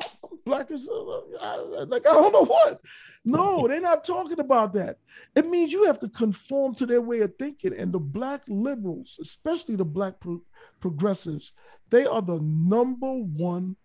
I'm 0.02 0.40
black 0.46 0.72
as 0.72 0.88
uh, 0.88 1.86
like 1.88 2.08
I 2.08 2.14
don't 2.14 2.34
know 2.34 2.46
what. 2.46 2.82
No, 3.26 3.68
they're 3.68 3.82
not 3.82 4.04
talking 4.04 4.40
about 4.40 4.74
that. 4.74 4.98
It 5.36 5.50
means 5.50 5.72
you 5.72 5.86
have 5.86 6.00
to 6.00 6.10
conform 6.10 6.76
to 6.76 6.86
their 6.86 7.02
way 7.02 7.22
of 7.22 7.34
thinking. 7.38 7.74
And 7.78 7.92
the 7.92 8.00
black 8.00 8.44
liberals, 8.48 9.18
especially 9.22 9.76
the 9.76 9.86
black 9.86 10.20
pro- 10.20 10.42
progressives, 10.80 11.54
they 11.90 12.06
are 12.06 12.22
the 12.22 12.40
number 12.42 13.14
one 13.14 13.76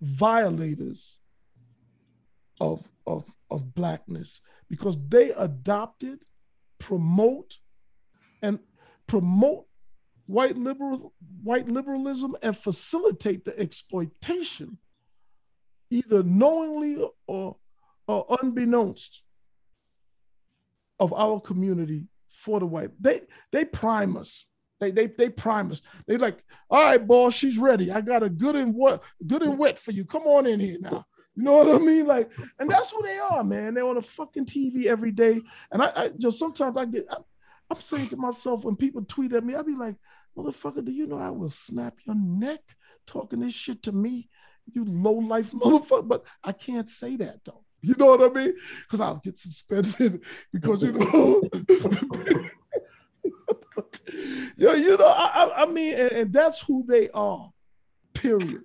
violators 0.00 1.18
of, 2.60 2.86
of, 3.06 3.30
of 3.50 3.74
blackness 3.74 4.40
because 4.68 4.98
they 5.08 5.30
adopted, 5.30 6.20
promote, 6.78 7.58
and 8.42 8.58
promote 9.06 9.66
white 10.26 10.56
liberal 10.56 11.12
white 11.42 11.68
liberalism 11.68 12.36
and 12.42 12.56
facilitate 12.56 13.44
the 13.44 13.58
exploitation, 13.58 14.76
either 15.90 16.22
knowingly 16.22 17.08
or, 17.26 17.56
or 18.08 18.38
unbeknownst, 18.42 19.22
of 20.98 21.12
our 21.12 21.40
community 21.40 22.06
for 22.28 22.60
the 22.60 22.66
white. 22.66 22.90
They 23.00 23.22
they 23.52 23.64
prime 23.64 24.16
us. 24.16 24.44
They 24.78 24.90
they 24.90 25.06
they 25.06 25.30
prime 25.30 25.72
us. 25.72 25.80
They 26.06 26.18
like, 26.18 26.42
all 26.70 26.82
right, 26.82 27.04
boss, 27.04 27.34
she's 27.34 27.58
ready. 27.58 27.90
I 27.90 28.00
got 28.00 28.22
a 28.22 28.28
good 28.28 28.56
and 28.56 28.74
what 28.74 29.02
good 29.26 29.42
and 29.42 29.58
wet 29.58 29.78
for 29.78 29.92
you. 29.92 30.04
Come 30.04 30.24
on 30.24 30.46
in 30.46 30.60
here 30.60 30.78
now. 30.80 31.06
You 31.34 31.42
know 31.42 31.52
what 31.52 31.74
I 31.74 31.78
mean? 31.78 32.06
Like, 32.06 32.30
and 32.58 32.70
that's 32.70 32.90
who 32.90 33.02
they 33.02 33.18
are, 33.18 33.44
man. 33.44 33.74
They're 33.74 33.86
on 33.86 33.98
a 33.98 34.02
fucking 34.02 34.46
TV 34.46 34.86
every 34.86 35.12
day. 35.12 35.40
And 35.70 35.82
I, 35.82 35.92
I 35.94 36.08
just 36.18 36.38
sometimes 36.38 36.76
I 36.76 36.86
get 36.86 37.06
I, 37.10 37.16
I'm 37.70 37.80
saying 37.80 38.08
to 38.08 38.16
myself 38.16 38.64
when 38.64 38.76
people 38.76 39.04
tweet 39.04 39.32
at 39.32 39.44
me, 39.44 39.54
I'll 39.54 39.64
be 39.64 39.74
like, 39.74 39.96
motherfucker, 40.36 40.84
do 40.84 40.92
you 40.92 41.06
know 41.06 41.18
I 41.18 41.30
will 41.30 41.50
snap 41.50 41.94
your 42.04 42.16
neck 42.16 42.60
talking 43.06 43.40
this 43.40 43.52
shit 43.52 43.82
to 43.84 43.92
me? 43.92 44.28
You 44.72 44.84
low 44.84 45.12
life 45.12 45.50
motherfucker. 45.52 46.08
But 46.08 46.24
I 46.42 46.52
can't 46.52 46.88
say 46.88 47.16
that 47.16 47.40
though. 47.44 47.62
You 47.82 47.94
know 47.98 48.06
what 48.06 48.22
I 48.22 48.28
mean? 48.34 48.54
Because 48.82 49.00
I'll 49.00 49.20
get 49.22 49.38
suspended 49.38 50.22
because 50.52 50.82
you 50.82 50.92
know. 50.92 51.42
yeah, 54.56 54.74
you 54.74 54.96
know, 54.96 55.06
I, 55.06 55.62
I 55.62 55.66
mean, 55.66 55.94
and, 55.94 56.12
and, 56.12 56.32
that's 56.32 56.60
who 56.60 56.84
they 56.84 57.10
are. 57.10 57.52
Period. 58.14 58.64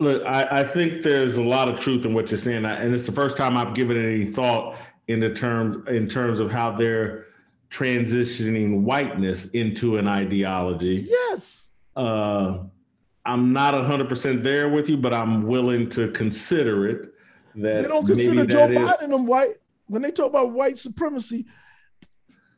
Look, 0.00 0.22
I, 0.26 0.60
I, 0.60 0.64
think 0.64 1.02
there's 1.02 1.36
a 1.36 1.42
lot 1.42 1.68
of 1.68 1.80
truth 1.80 2.04
in 2.04 2.14
what 2.14 2.30
you're 2.30 2.38
saying, 2.38 2.64
and 2.64 2.94
it's 2.94 3.06
the 3.06 3.12
first 3.12 3.36
time 3.36 3.56
I've 3.56 3.74
given 3.74 3.96
any 3.96 4.26
thought 4.26 4.76
in 5.08 5.20
the 5.20 5.32
terms 5.32 5.88
in 5.88 6.08
terms 6.08 6.40
of 6.40 6.50
how 6.50 6.72
they're 6.72 7.26
transitioning 7.70 8.82
whiteness 8.82 9.46
into 9.46 9.96
an 9.96 10.06
ideology. 10.06 11.06
Yes. 11.08 11.66
Uh, 11.96 12.58
I'm 13.26 13.52
not 13.52 13.74
100% 13.74 14.42
there 14.42 14.68
with 14.68 14.88
you, 14.88 14.96
but 14.96 15.14
I'm 15.14 15.46
willing 15.46 15.88
to 15.90 16.10
consider 16.10 16.88
it. 16.88 17.14
That 17.56 17.82
they 17.82 17.88
don't 17.88 18.06
consider 18.06 18.46
Joe 18.46 18.68
Biden 18.68 19.10
them 19.10 19.26
white. 19.26 19.56
When 19.86 20.02
they 20.02 20.10
talk 20.10 20.30
about 20.30 20.52
white 20.52 20.78
supremacy, 20.78 21.46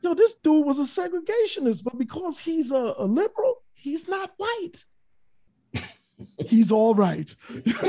yo, 0.07 0.15
this 0.15 0.35
dude 0.43 0.65
was 0.65 0.79
a 0.79 0.83
segregationist, 0.83 1.83
but 1.83 1.99
because 1.99 2.39
he's 2.39 2.71
a, 2.71 2.95
a 2.99 3.05
liberal, 3.05 3.57
he's 3.75 4.07
not 4.07 4.31
white. 4.37 4.85
he's 6.47 6.71
all 6.71 6.95
right. 6.95 7.35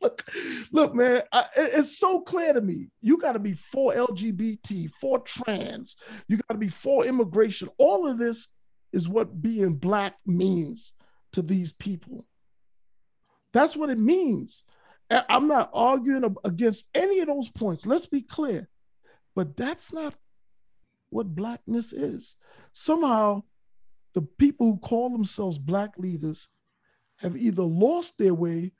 look, 0.00 0.24
look, 0.72 0.94
man, 0.94 1.22
I, 1.30 1.44
it's 1.56 1.98
so 1.98 2.22
clear 2.22 2.54
to 2.54 2.60
me. 2.60 2.88
You 3.02 3.18
got 3.18 3.32
to 3.32 3.38
be 3.38 3.52
for 3.52 3.94
LGBT, 3.94 4.90
for 4.98 5.18
trans. 5.20 5.96
You 6.26 6.38
got 6.38 6.54
to 6.54 6.58
be 6.58 6.70
for 6.70 7.04
immigration. 7.04 7.68
All 7.76 8.08
of 8.08 8.16
this 8.16 8.48
is 8.92 9.08
what 9.08 9.42
being 9.42 9.74
black 9.74 10.14
means 10.24 10.94
to 11.32 11.42
these 11.42 11.72
people. 11.72 12.24
That's 13.52 13.76
what 13.76 13.90
it 13.90 13.98
means. 13.98 14.62
I'm 15.10 15.48
not 15.48 15.70
arguing 15.74 16.36
against 16.44 16.86
any 16.94 17.20
of 17.20 17.26
those 17.26 17.50
points. 17.50 17.84
Let's 17.84 18.06
be 18.06 18.22
clear. 18.22 18.68
But 19.34 19.56
that's 19.56 19.92
not 19.92 20.14
what 21.10 21.34
blackness 21.34 21.92
is. 21.92 22.36
Somehow, 22.72 23.42
the 24.14 24.22
people 24.22 24.66
who 24.66 24.78
call 24.78 25.10
themselves 25.10 25.58
black 25.58 25.98
leaders 25.98 26.48
have 27.18 27.36
either 27.36 27.62
lost 27.62 28.18
their 28.18 28.34
way 28.34 28.72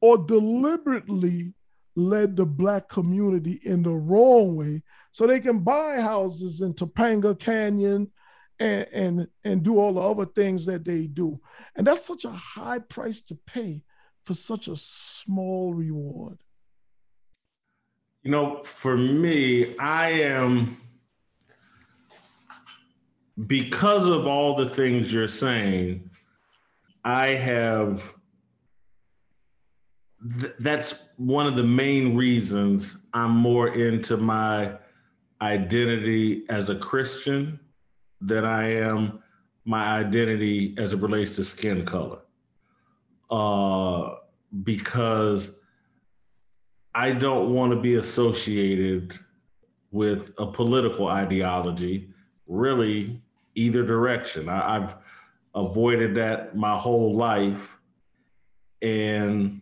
or 0.00 0.18
deliberately 0.18 1.54
led 1.96 2.36
the 2.36 2.44
black 2.44 2.88
community 2.88 3.60
in 3.64 3.82
the 3.82 3.90
wrong 3.90 4.56
way 4.56 4.82
so 5.12 5.26
they 5.26 5.40
can 5.40 5.60
buy 5.60 6.00
houses 6.00 6.60
in 6.60 6.74
Topanga 6.74 7.38
Canyon 7.38 8.10
and, 8.58 8.86
and, 8.92 9.28
and 9.44 9.62
do 9.62 9.78
all 9.78 9.94
the 9.94 10.00
other 10.00 10.26
things 10.26 10.66
that 10.66 10.84
they 10.84 11.06
do. 11.06 11.40
And 11.76 11.86
that's 11.86 12.04
such 12.04 12.24
a 12.24 12.30
high 12.30 12.80
price 12.80 13.20
to 13.22 13.38
pay 13.46 13.82
for 14.26 14.34
such 14.34 14.68
a 14.68 14.76
small 14.76 15.72
reward. 15.72 16.38
You 18.22 18.30
know, 18.30 18.62
for 18.62 18.96
me, 18.96 19.76
I 19.78 20.10
am 20.10 20.78
because 23.46 24.08
of 24.08 24.26
all 24.26 24.54
the 24.54 24.68
things 24.68 25.12
you're 25.12 25.28
saying, 25.28 26.10
I 27.04 27.28
have 27.28 28.14
th- 30.40 30.54
that's 30.58 30.94
one 31.16 31.46
of 31.46 31.56
the 31.56 31.64
main 31.64 32.16
reasons 32.16 32.96
I'm 33.12 33.32
more 33.32 33.68
into 33.68 34.16
my 34.16 34.76
identity 35.42 36.44
as 36.48 36.70
a 36.70 36.76
Christian 36.76 37.58
than 38.20 38.44
I 38.44 38.72
am 38.74 39.20
my 39.64 39.98
identity 39.98 40.74
as 40.78 40.92
it 40.92 41.00
relates 41.00 41.36
to 41.36 41.44
skin 41.44 41.84
color. 41.84 42.20
Uh, 43.30 44.16
because 44.62 45.52
I 46.94 47.10
don't 47.12 47.52
want 47.52 47.72
to 47.72 47.80
be 47.80 47.96
associated 47.96 49.18
with 49.90 50.32
a 50.38 50.46
political 50.46 51.08
ideology, 51.08 52.10
really, 52.46 53.23
either 53.54 53.84
direction. 53.84 54.48
I, 54.48 54.76
I've 54.76 54.94
avoided 55.54 56.16
that 56.16 56.56
my 56.56 56.76
whole 56.76 57.14
life. 57.14 57.76
And 58.82 59.60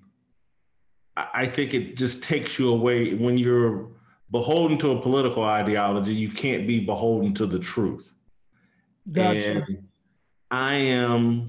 I 1.17 1.47
think 1.47 1.75
it 1.75 1.97
just 1.97 2.23
takes 2.23 2.59
you 2.59 2.73
away 2.73 3.15
when 3.15 3.39
you're 3.39 3.91
beholden 4.31 4.79
to 4.79 4.93
a 4.93 5.01
political 5.01 5.45
ideology, 5.45 6.15
you 6.15 6.31
can't 6.31 6.67
be 6.67 6.81
beholden 6.81 7.35
to 7.35 7.47
the 7.47 7.59
truth. 7.59 8.15
Gotcha. 9.11 9.65
And 9.69 9.89
I 10.51 10.75
am, 10.75 11.47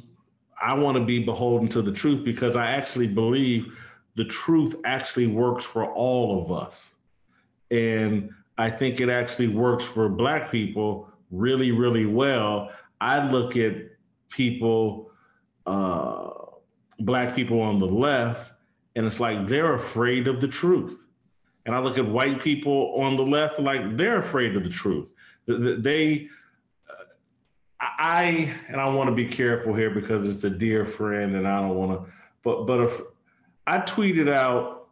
I 0.62 0.76
want 0.76 0.98
to 0.98 1.04
be 1.04 1.20
beholden 1.20 1.70
to 1.70 1.82
the 1.82 1.94
truth 1.94 2.26
because 2.26 2.56
I 2.56 2.72
actually 2.72 3.08
believe 3.08 3.78
the 4.16 4.26
truth 4.26 4.76
actually 4.84 5.28
works 5.28 5.64
for 5.64 5.92
all 5.94 6.42
of 6.42 6.52
us. 6.52 6.96
And 7.72 8.32
I 8.58 8.70
think 8.70 9.00
it 9.00 9.10
actually 9.10 9.48
works 9.48 9.84
for 9.84 10.10
Black 10.10 10.52
people 10.52 11.10
really, 11.34 11.72
really 11.72 12.06
well. 12.06 12.72
I 13.02 13.30
look 13.30 13.58
at 13.58 13.74
people, 14.30 15.12
uh, 15.66 16.30
Black 17.00 17.36
people 17.36 17.60
on 17.60 17.80
the 17.80 17.88
left, 17.88 18.52
and 18.96 19.06
it's 19.06 19.20
like 19.20 19.48
they're 19.48 19.74
afraid 19.74 20.28
of 20.28 20.40
the 20.40 20.48
truth. 20.48 21.04
And 21.66 21.76
I 21.76 21.80
look 21.80 21.98
at 21.98 22.08
white 22.08 22.42
people 22.42 22.94
on 22.98 23.18
the 23.18 23.24
left, 23.24 23.60
like 23.60 23.98
they're 23.98 24.20
afraid 24.20 24.56
of 24.56 24.64
the 24.64 24.70
truth. 24.70 25.12
They, 25.48 26.30
uh, 26.90 27.04
I, 27.80 28.54
and 28.68 28.80
I 28.80 28.88
want 28.94 29.10
to 29.10 29.16
be 29.16 29.26
careful 29.26 29.74
here 29.74 29.90
because 29.90 30.30
it's 30.30 30.44
a 30.44 30.50
dear 30.50 30.86
friend, 30.86 31.36
and 31.36 31.48
I 31.48 31.62
don't 31.62 31.76
want 31.76 32.06
to. 32.06 32.12
But 32.44 32.66
but 32.66 32.82
if 32.82 33.02
I 33.66 33.80
tweeted 33.80 34.32
out 34.32 34.90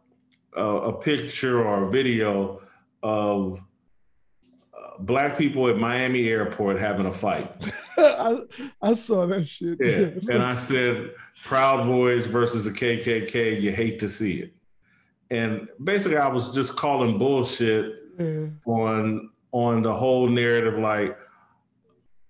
a, 0.54 0.64
a 0.64 0.92
picture 0.92 1.62
or 1.62 1.84
a 1.84 1.90
video 1.90 2.62
of 3.02 3.60
black 5.00 5.38
people 5.38 5.68
at 5.68 5.76
Miami 5.76 6.28
airport 6.28 6.78
having 6.78 7.06
a 7.06 7.12
fight. 7.12 7.52
I, 7.96 8.38
I, 8.80 8.94
saw 8.94 9.26
that 9.26 9.46
shit. 9.46 9.78
Yeah. 9.80 10.34
and 10.34 10.42
I 10.42 10.54
said, 10.54 11.12
Proud 11.44 11.86
Boys 11.86 12.26
versus 12.26 12.64
the 12.64 12.70
KKK, 12.70 13.60
you 13.60 13.72
hate 13.72 13.98
to 14.00 14.08
see 14.08 14.40
it. 14.40 14.54
And 15.30 15.68
basically, 15.82 16.18
I 16.18 16.28
was 16.28 16.54
just 16.54 16.76
calling 16.76 17.18
bullshit 17.18 17.94
yeah. 18.18 18.46
on 18.66 19.30
on 19.52 19.82
the 19.82 19.94
whole 19.94 20.28
narrative, 20.28 20.78
like 20.78 21.16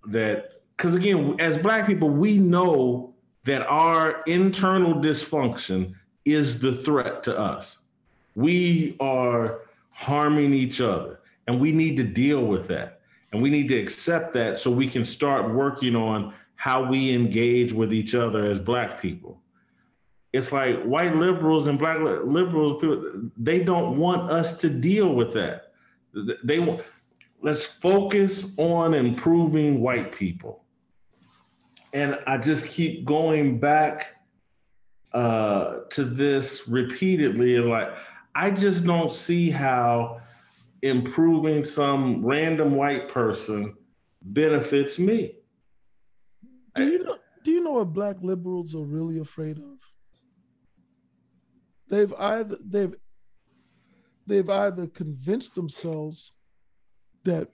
that. 0.07 0.51
Because 0.75 0.95
again, 0.95 1.35
as 1.39 1.57
Black 1.57 1.85
people, 1.85 2.09
we 2.09 2.37
know 2.37 3.13
that 3.45 3.65
our 3.67 4.21
internal 4.23 4.95
dysfunction 4.95 5.93
is 6.25 6.59
the 6.59 6.73
threat 6.83 7.23
to 7.23 7.37
us. 7.37 7.79
We 8.35 8.95
are 8.99 9.61
harming 9.91 10.53
each 10.53 10.81
other, 10.81 11.19
and 11.47 11.59
we 11.59 11.71
need 11.71 11.97
to 11.97 12.03
deal 12.03 12.45
with 12.45 12.67
that. 12.67 13.01
And 13.31 13.41
we 13.41 13.49
need 13.49 13.67
to 13.69 13.77
accept 13.77 14.33
that 14.33 14.57
so 14.57 14.69
we 14.69 14.87
can 14.87 15.03
start 15.03 15.53
working 15.53 15.95
on 15.95 16.33
how 16.55 16.83
we 16.83 17.13
engage 17.13 17.73
with 17.73 17.91
each 17.91 18.15
other 18.15 18.45
as 18.45 18.59
Black 18.59 19.01
people. 19.01 19.41
It's 20.31 20.51
like 20.51 20.81
white 20.83 21.15
liberals 21.15 21.67
and 21.67 21.77
Black 21.77 21.99
liberals, 21.99 22.83
they 23.37 23.63
don't 23.63 23.97
want 23.97 24.29
us 24.31 24.57
to 24.57 24.69
deal 24.69 25.13
with 25.13 25.33
that. 25.33 25.73
They 26.43 26.59
want, 26.59 26.81
let's 27.41 27.65
focus 27.65 28.51
on 28.57 28.93
improving 28.93 29.81
white 29.81 30.15
people. 30.15 30.63
And 31.91 32.17
I 32.25 32.37
just 32.37 32.69
keep 32.69 33.05
going 33.05 33.59
back 33.59 34.15
uh, 35.13 35.81
to 35.91 36.03
this 36.03 36.67
repeatedly. 36.67 37.57
And 37.57 37.69
like, 37.69 37.89
I 38.33 38.49
just 38.49 38.85
don't 38.85 39.13
see 39.13 39.51
how 39.51 40.21
improving 40.83 41.63
some 41.63 42.23
random 42.23 42.75
white 42.75 43.07
person 43.07 43.73
benefits 44.21 44.99
me. 44.99 45.37
Do 46.75 46.85
you 46.85 47.03
know, 47.03 47.17
do 47.45 47.51
you 47.51 47.63
know 47.63 47.71
what 47.73 47.93
black 47.93 48.17
liberals 48.21 48.75
are 48.75 48.83
really 48.83 49.19
afraid 49.19 49.57
of? 49.57 49.79
They've 51.89 52.13
either 52.13 52.57
they've 52.63 52.93
they've 54.27 54.49
either 54.49 54.87
convinced 54.87 55.55
themselves 55.55 56.31
that 57.23 57.47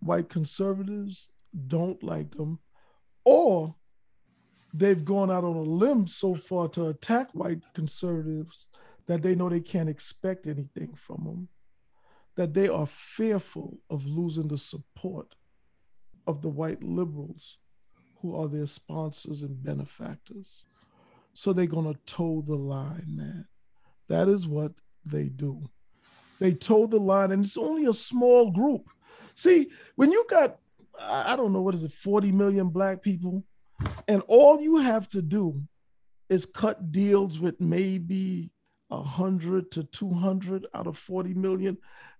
white 0.00 0.28
conservatives 0.28 1.28
don't 1.68 2.02
like 2.02 2.36
them, 2.36 2.58
or 3.24 3.74
they've 4.74 5.04
gone 5.04 5.30
out 5.30 5.44
on 5.44 5.56
a 5.56 5.62
limb 5.62 6.06
so 6.06 6.34
far 6.34 6.68
to 6.68 6.88
attack 6.88 7.30
white 7.32 7.62
conservatives 7.74 8.66
that 9.06 9.22
they 9.22 9.34
know 9.34 9.48
they 9.48 9.60
can't 9.60 9.88
expect 9.88 10.46
anything 10.46 10.92
from 10.96 11.24
them, 11.24 11.48
that 12.36 12.54
they 12.54 12.68
are 12.68 12.86
fearful 12.86 13.78
of 13.90 14.04
losing 14.06 14.48
the 14.48 14.58
support 14.58 15.34
of 16.26 16.42
the 16.42 16.48
white 16.48 16.82
liberals 16.82 17.58
who 18.20 18.34
are 18.34 18.48
their 18.48 18.66
sponsors 18.66 19.42
and 19.42 19.62
benefactors. 19.62 20.64
So 21.34 21.52
they're 21.52 21.66
going 21.66 21.92
to 21.92 22.00
toe 22.06 22.42
the 22.46 22.56
line, 22.56 23.06
man. 23.08 23.46
That 24.08 24.28
is 24.28 24.46
what 24.46 24.72
they 25.04 25.24
do. 25.24 25.68
They 26.40 26.52
toe 26.52 26.86
the 26.86 26.98
line, 26.98 27.32
and 27.32 27.44
it's 27.44 27.56
only 27.56 27.86
a 27.86 27.92
small 27.92 28.50
group. 28.50 28.88
See, 29.34 29.70
when 29.96 30.10
you 30.10 30.24
got, 30.28 30.58
I 30.98 31.36
don't 31.36 31.52
know, 31.52 31.60
what 31.60 31.74
is 31.74 31.84
it, 31.84 31.92
40 31.92 32.32
million 32.32 32.68
black 32.68 33.02
people, 33.02 33.44
and 34.08 34.22
all 34.26 34.60
you 34.60 34.76
have 34.76 35.08
to 35.10 35.22
do 35.22 35.62
is 36.28 36.46
cut 36.46 36.92
deals 36.92 37.38
with 37.38 37.60
maybe 37.60 38.50
100 38.88 39.70
to 39.72 39.84
200 39.84 40.66
out 40.74 40.86
of 40.86 40.96
40 40.98 41.34
million, 41.34 41.76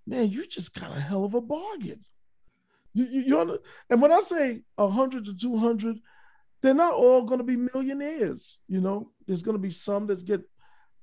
man, 0.07 0.31
you 0.31 0.47
just 0.47 0.75
got 0.75 0.97
a 0.97 1.01
hell 1.01 1.25
of 1.25 1.35
a 1.35 1.41
bargain. 1.41 2.05
You, 2.93 3.07
you, 3.07 3.21
you 3.23 3.61
and 3.91 4.01
when 4.01 4.13
I 4.13 4.21
say 4.21 4.63
100 4.77 5.25
to 5.25 5.37
200, 5.37 5.99
they're 6.63 6.75
not 6.75 6.95
all 6.95 7.23
going 7.23 7.39
to 7.39 7.45
be 7.45 7.57
millionaires. 7.57 8.59
You 8.69 8.81
know, 8.81 9.11
there's 9.27 9.43
going 9.43 9.57
to 9.57 9.63
be 9.63 9.71
some 9.71 10.07
that 10.07 10.25
get, 10.25 10.43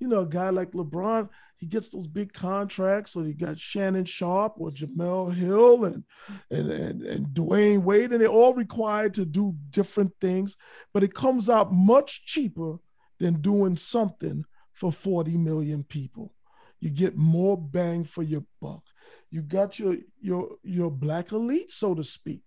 you 0.00 0.08
know, 0.08 0.20
a 0.20 0.26
guy 0.26 0.50
like 0.50 0.72
LeBron, 0.72 1.28
he 1.62 1.68
gets 1.68 1.90
those 1.90 2.08
big 2.08 2.32
contracts, 2.32 3.14
or 3.14 3.24
you 3.24 3.34
got 3.34 3.56
Shannon 3.56 4.04
Sharpe 4.04 4.54
or 4.58 4.70
Jemele 4.72 5.32
Hill 5.32 5.84
and, 5.84 6.02
and 6.50 6.72
and 6.72 7.02
and 7.02 7.26
Dwyane 7.28 7.84
Wade, 7.84 8.10
and 8.10 8.20
they're 8.20 8.26
all 8.26 8.52
required 8.52 9.14
to 9.14 9.24
do 9.24 9.54
different 9.70 10.12
things, 10.20 10.56
but 10.92 11.04
it 11.04 11.14
comes 11.14 11.48
out 11.48 11.72
much 11.72 12.26
cheaper 12.26 12.78
than 13.20 13.40
doing 13.40 13.76
something 13.76 14.44
for 14.72 14.90
40 14.90 15.36
million 15.36 15.84
people. 15.84 16.34
You 16.80 16.90
get 16.90 17.16
more 17.16 17.56
bang 17.56 18.02
for 18.02 18.24
your 18.24 18.42
buck. 18.60 18.82
You 19.32 19.42
got 19.42 19.78
your 19.78 19.96
your 20.20 20.56
your 20.62 20.90
black 20.90 21.32
elite, 21.32 21.72
so 21.72 21.94
to 21.94 22.04
speak. 22.04 22.42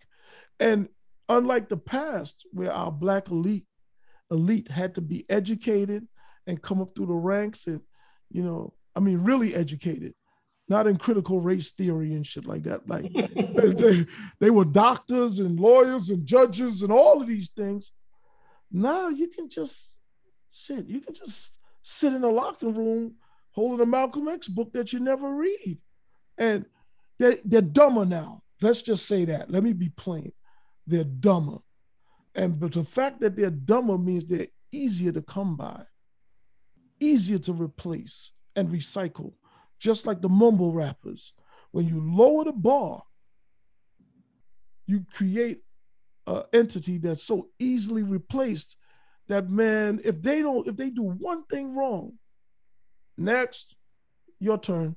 And 0.60 0.88
unlike 1.28 1.68
the 1.68 1.78
past, 1.78 2.46
where 2.52 2.72
our 2.72 2.92
black 2.92 3.30
elite 3.30 3.66
elite 4.32 4.70
had 4.70 4.96
to 4.96 5.02
be 5.02 5.26
educated 5.30 6.08
and 6.48 6.62
come 6.62 6.82
up 6.82 6.96
through 6.96 7.08
the 7.08 7.14
ranks 7.14 7.68
and, 7.68 7.82
you 8.30 8.44
know, 8.44 8.74
I 8.96 9.00
mean, 9.00 9.20
really 9.20 9.56
educated, 9.56 10.14
not 10.70 10.88
in 10.88 10.98
critical 10.98 11.42
race 11.42 11.72
theory 11.72 12.14
and 12.14 12.26
shit 12.26 12.46
like 12.46 12.64
that. 12.64 12.88
Like 12.88 13.12
they, 13.78 14.06
they 14.40 14.50
were 14.52 14.66
doctors 14.66 15.40
and 15.40 15.60
lawyers 15.60 16.10
and 16.12 16.26
judges 16.26 16.84
and 16.84 16.92
all 16.92 17.20
of 17.20 17.28
these 17.28 17.50
things. 17.58 17.92
Now 18.72 19.10
you 19.10 19.28
can 19.28 19.50
just 19.50 19.94
shit, 20.52 20.88
you 20.88 21.02
can 21.02 21.16
just 21.16 21.52
sit 21.82 22.14
in 22.14 22.24
a 22.24 22.30
locker 22.30 22.70
room 22.70 23.16
holding 23.52 23.82
a 23.82 23.90
Malcolm 23.90 24.28
X 24.28 24.48
book 24.48 24.72
that 24.74 24.94
you 24.94 25.00
never 25.00 25.34
read. 25.34 25.80
And 26.38 26.66
they're, 27.18 27.38
they're 27.46 27.62
dumber 27.62 28.06
now. 28.06 28.42
Let's 28.62 28.82
just 28.82 29.06
say 29.06 29.26
that. 29.26 29.52
Let 29.52 29.64
me 29.64 29.74
be 29.74 29.90
plain. 29.90 30.32
They're 30.88 31.04
dumber. 31.04 31.58
And 32.36 32.60
but 32.60 32.74
the 32.74 32.84
fact 32.84 33.22
that 33.22 33.36
they're 33.36 33.50
dumber 33.50 33.98
means 33.98 34.26
they're 34.26 34.48
easier 34.72 35.12
to 35.14 35.22
come 35.22 35.56
by, 35.56 35.84
easier 37.00 37.40
to 37.40 37.54
replace 37.54 38.32
and 38.56 38.70
recycle, 38.70 39.34
just 39.80 40.06
like 40.06 40.22
the 40.22 40.30
mumble 40.30 40.74
rappers. 40.74 41.34
When 41.72 41.88
you 41.88 42.02
lower 42.02 42.46
the 42.46 42.54
bar, 42.54 43.04
you 44.86 45.06
create 45.14 45.62
an 46.28 46.44
entity 46.54 46.98
that's 46.98 47.24
so 47.24 47.50
easily 47.60 48.04
replaced 48.04 48.76
that 49.28 49.50
man, 49.50 50.00
if 50.04 50.22
they 50.22 50.42
don't, 50.42 50.68
if 50.68 50.76
they 50.76 50.90
do 50.90 51.04
one 51.04 51.44
thing 51.46 51.76
wrong, 51.76 52.14
next, 53.18 53.76
your 54.40 54.58
turn, 54.58 54.96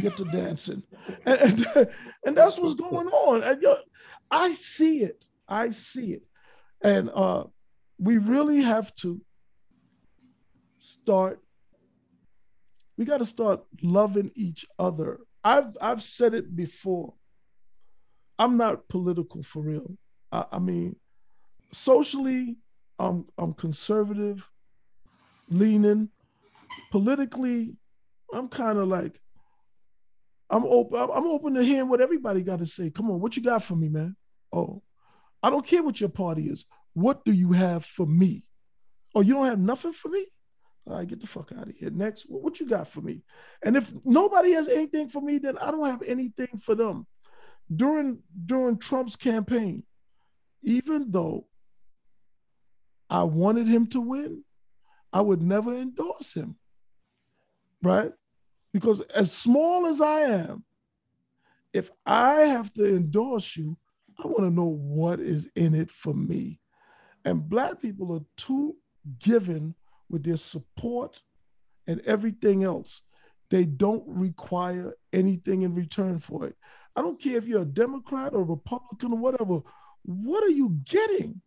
get 0.00 0.16
to 0.16 0.24
dancing, 0.24 0.82
and, 1.24 1.40
and, 1.40 1.88
and 2.24 2.36
that's 2.36 2.58
what's 2.58 2.74
going 2.74 3.08
on. 3.08 3.42
And 3.42 3.64
I 4.30 4.54
see 4.54 5.02
it, 5.02 5.26
I 5.48 5.70
see 5.70 6.12
it, 6.14 6.22
and 6.82 7.10
uh, 7.14 7.44
we 7.98 8.18
really 8.18 8.62
have 8.62 8.94
to 8.96 9.20
start. 10.78 11.40
We 12.96 13.04
got 13.04 13.18
to 13.18 13.26
start 13.26 13.62
loving 13.82 14.30
each 14.34 14.66
other. 14.78 15.20
I've 15.42 15.76
I've 15.80 16.02
said 16.02 16.34
it 16.34 16.54
before. 16.54 17.14
I'm 18.38 18.56
not 18.56 18.88
political 18.88 19.42
for 19.42 19.62
real. 19.62 19.96
I, 20.32 20.44
I 20.52 20.58
mean, 20.58 20.96
socially, 21.72 22.56
I'm 22.98 23.26
I'm 23.38 23.54
conservative, 23.54 24.48
leaning. 25.48 26.08
Politically, 26.90 27.76
I'm 28.32 28.48
kind 28.48 28.78
of 28.78 28.88
like 28.88 29.19
I'm 30.50 30.64
open. 30.64 30.98
I'm 31.00 31.26
open 31.26 31.54
to 31.54 31.62
hearing 31.62 31.88
what 31.88 32.00
everybody 32.00 32.42
got 32.42 32.58
to 32.58 32.66
say. 32.66 32.90
Come 32.90 33.10
on, 33.10 33.20
what 33.20 33.36
you 33.36 33.42
got 33.42 33.62
for 33.62 33.76
me, 33.76 33.88
man? 33.88 34.16
Oh, 34.52 34.82
I 35.42 35.50
don't 35.50 35.66
care 35.66 35.82
what 35.82 36.00
your 36.00 36.08
party 36.08 36.48
is. 36.48 36.64
What 36.92 37.24
do 37.24 37.32
you 37.32 37.52
have 37.52 37.84
for 37.84 38.06
me? 38.06 38.44
Oh, 39.14 39.20
you 39.20 39.34
don't 39.34 39.46
have 39.46 39.60
nothing 39.60 39.92
for 39.92 40.08
me? 40.08 40.26
All 40.86 40.96
right, 40.96 41.06
get 41.06 41.20
the 41.20 41.26
fuck 41.26 41.52
out 41.56 41.68
of 41.68 41.74
here. 41.76 41.90
Next, 41.90 42.24
what 42.28 42.58
you 42.58 42.68
got 42.68 42.88
for 42.88 43.00
me? 43.00 43.22
And 43.64 43.76
if 43.76 43.92
nobody 44.04 44.52
has 44.52 44.66
anything 44.66 45.08
for 45.08 45.22
me, 45.22 45.38
then 45.38 45.56
I 45.58 45.70
don't 45.70 45.86
have 45.86 46.02
anything 46.02 46.60
for 46.60 46.74
them. 46.74 47.06
During 47.74 48.18
during 48.46 48.78
Trump's 48.78 49.14
campaign, 49.14 49.84
even 50.62 51.12
though 51.12 51.46
I 53.08 53.22
wanted 53.22 53.68
him 53.68 53.86
to 53.88 54.00
win, 54.00 54.44
I 55.12 55.20
would 55.20 55.42
never 55.42 55.76
endorse 55.76 56.32
him. 56.32 56.56
Right? 57.82 58.12
Because 58.72 59.00
as 59.14 59.32
small 59.32 59.86
as 59.86 60.00
I 60.00 60.20
am, 60.20 60.64
if 61.72 61.90
I 62.06 62.42
have 62.42 62.72
to 62.74 62.96
endorse 62.96 63.56
you, 63.56 63.76
I 64.22 64.26
want 64.26 64.40
to 64.40 64.50
know 64.50 64.66
what 64.66 65.20
is 65.20 65.48
in 65.56 65.74
it 65.74 65.90
for 65.90 66.14
me. 66.14 66.60
And 67.24 67.48
Black 67.48 67.80
people 67.80 68.14
are 68.14 68.24
too 68.36 68.76
given 69.18 69.74
with 70.08 70.24
their 70.24 70.36
support 70.36 71.20
and 71.86 72.00
everything 72.02 72.64
else. 72.64 73.02
They 73.50 73.64
don't 73.64 74.04
require 74.06 74.94
anything 75.12 75.62
in 75.62 75.74
return 75.74 76.18
for 76.18 76.46
it. 76.46 76.56
I 76.94 77.02
don't 77.02 77.20
care 77.20 77.36
if 77.36 77.46
you're 77.46 77.62
a 77.62 77.66
Democrat 77.66 78.34
or 78.34 78.44
Republican 78.44 79.12
or 79.12 79.18
whatever. 79.18 79.60
What 80.02 80.44
are 80.44 80.50
you 80.50 80.80
getting? 80.84 81.40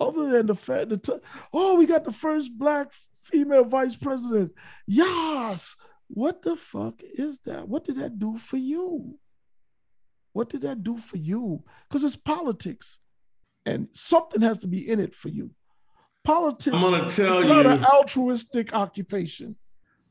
other 0.00 0.28
than 0.28 0.46
the 0.46 0.54
fact 0.54 0.90
that 0.90 1.22
oh 1.52 1.74
we 1.76 1.86
got 1.86 2.04
the 2.04 2.12
first 2.12 2.56
black 2.58 2.88
female 3.22 3.64
vice 3.64 3.96
president 3.96 4.52
yes 4.86 5.74
what 6.08 6.42
the 6.42 6.56
fuck 6.56 7.02
is 7.02 7.38
that? 7.44 7.68
What 7.68 7.84
did 7.84 7.96
that 7.96 8.18
do 8.18 8.36
for 8.38 8.56
you? 8.56 9.18
What 10.32 10.48
did 10.48 10.62
that 10.62 10.82
do 10.82 10.98
for 10.98 11.16
you? 11.16 11.64
Because 11.88 12.04
it's 12.04 12.16
politics 12.16 13.00
and 13.64 13.88
something 13.92 14.42
has 14.42 14.58
to 14.60 14.66
be 14.66 14.88
in 14.88 15.00
it 15.00 15.14
for 15.14 15.28
you. 15.28 15.50
Politics 16.24 16.74
i'm 16.74 16.80
gonna 16.80 17.10
tell 17.10 17.42
you 17.42 17.48
not 17.48 17.66
an 17.66 17.84
altruistic 17.84 18.74
occupation. 18.74 19.56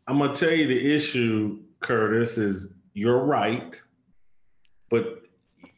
I'm 0.07 0.19
gonna 0.19 0.33
tell 0.33 0.51
you 0.51 0.67
the 0.67 0.95
issue 0.95 1.59
curtis 1.79 2.37
is 2.37 2.69
you're 2.93 3.23
right 3.23 3.81
but 4.89 5.25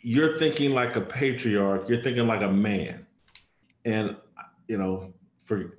you're 0.01 0.37
thinking 0.37 0.71
like 0.71 0.95
a 0.95 1.01
patriarch. 1.01 1.89
You're 1.89 2.01
thinking 2.01 2.27
like 2.27 2.41
a 2.41 2.51
man. 2.51 3.05
And 3.85 4.15
you 4.67 4.77
know, 4.77 5.13
for 5.45 5.77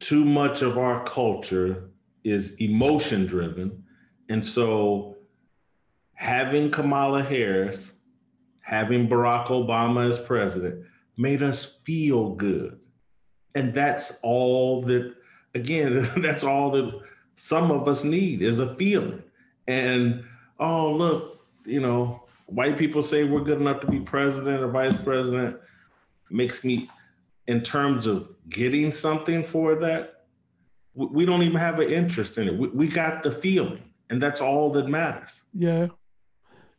too 0.00 0.24
much 0.24 0.62
of 0.62 0.78
our 0.78 1.04
culture 1.04 1.90
is 2.26 2.56
emotion 2.56 3.24
driven. 3.24 3.84
And 4.28 4.44
so 4.44 5.16
having 6.14 6.72
Kamala 6.72 7.22
Harris, 7.22 7.92
having 8.60 9.08
Barack 9.08 9.46
Obama 9.46 10.08
as 10.08 10.18
president 10.18 10.84
made 11.16 11.40
us 11.40 11.64
feel 11.84 12.30
good. 12.30 12.84
And 13.54 13.72
that's 13.72 14.18
all 14.22 14.82
that, 14.82 15.14
again, 15.54 16.08
that's 16.16 16.42
all 16.42 16.72
that 16.72 17.00
some 17.36 17.70
of 17.70 17.86
us 17.86 18.02
need 18.02 18.42
is 18.42 18.58
a 18.58 18.74
feeling. 18.74 19.22
And 19.68 20.24
oh, 20.58 20.92
look, 20.92 21.46
you 21.64 21.80
know, 21.80 22.24
white 22.46 22.76
people 22.76 23.02
say 23.02 23.22
we're 23.22 23.44
good 23.44 23.60
enough 23.60 23.80
to 23.82 23.86
be 23.86 24.00
president 24.00 24.64
or 24.64 24.68
vice 24.68 24.96
president 24.96 25.58
makes 26.28 26.64
me, 26.64 26.88
in 27.46 27.60
terms 27.60 28.08
of 28.08 28.28
getting 28.48 28.90
something 28.90 29.44
for 29.44 29.76
that, 29.76 30.15
we 30.96 31.26
don't 31.26 31.42
even 31.42 31.58
have 31.58 31.78
an 31.78 31.90
interest 31.92 32.38
in 32.38 32.48
it. 32.48 32.56
We, 32.56 32.68
we 32.68 32.88
got 32.88 33.22
the 33.22 33.30
feeling, 33.30 33.82
and 34.08 34.20
that's 34.20 34.40
all 34.40 34.72
that 34.72 34.88
matters. 34.88 35.42
Yeah. 35.52 35.88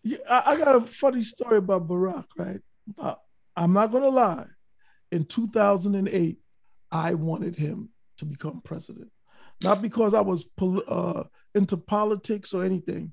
Yeah, 0.04 0.18
I, 0.30 0.56
got 0.56 0.76
a 0.76 0.82
funny 0.82 1.22
story 1.22 1.58
about 1.58 1.88
Barack, 1.88 2.26
right? 2.38 2.62
Uh, 2.98 3.16
I'm 3.56 3.74
not 3.74 3.92
gonna 3.92 4.10
lie. 4.10 4.46
In 5.12 5.26
2008, 5.26 6.38
I 6.92 7.14
wanted 7.14 7.56
him 7.56 7.90
to 8.20 8.26
become 8.26 8.62
president, 8.64 9.12
not 9.64 9.82
because 9.82 10.14
I 10.14 10.22
was 10.22 10.46
pol- 10.56 10.84
uh, 10.88 11.24
into 11.56 11.76
politics 11.76 12.54
or 12.54 12.64
anything. 12.64 13.12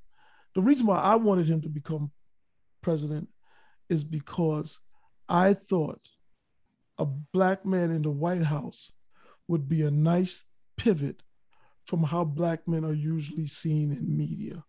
The 0.55 0.63
reason 0.63 0.87
why 0.87 1.01
I 1.01 1.17
wanted 1.17 1.49
him 1.49 1.63
to 1.63 1.69
become 1.69 2.13
president 2.81 3.29
is 3.89 4.05
because 4.05 4.79
I 5.29 5.55
thought 5.55 6.01
a 6.99 7.07
black 7.07 7.67
man 7.67 7.91
in 7.91 8.03
the 8.03 8.11
White 8.11 8.45
House 8.45 8.93
would 9.49 9.69
be 9.69 9.83
a 9.83 9.91
nice 9.91 10.45
pivot 10.77 11.23
from 11.87 12.03
how 12.03 12.25
black 12.25 12.67
men 12.67 12.85
are 12.85 12.95
usually 12.95 13.47
seen 13.47 13.93
in 13.93 14.17
media. 14.17 14.65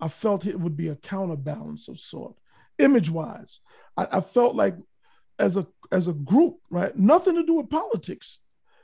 I 0.00 0.08
felt 0.08 0.46
it 0.46 0.58
would 0.58 0.76
be 0.76 0.88
a 0.88 0.96
counterbalance 0.96 1.88
of 1.88 2.00
sort, 2.00 2.34
image 2.78 3.10
wise. 3.10 3.60
I, 3.96 4.06
I 4.12 4.20
felt 4.20 4.54
like 4.54 4.76
as 5.38 5.56
a 5.56 5.66
as 5.92 6.08
a 6.08 6.12
group, 6.12 6.58
right? 6.70 6.96
Nothing 6.96 7.34
to 7.36 7.44
do 7.44 7.54
with 7.54 7.70
politics, 7.70 8.38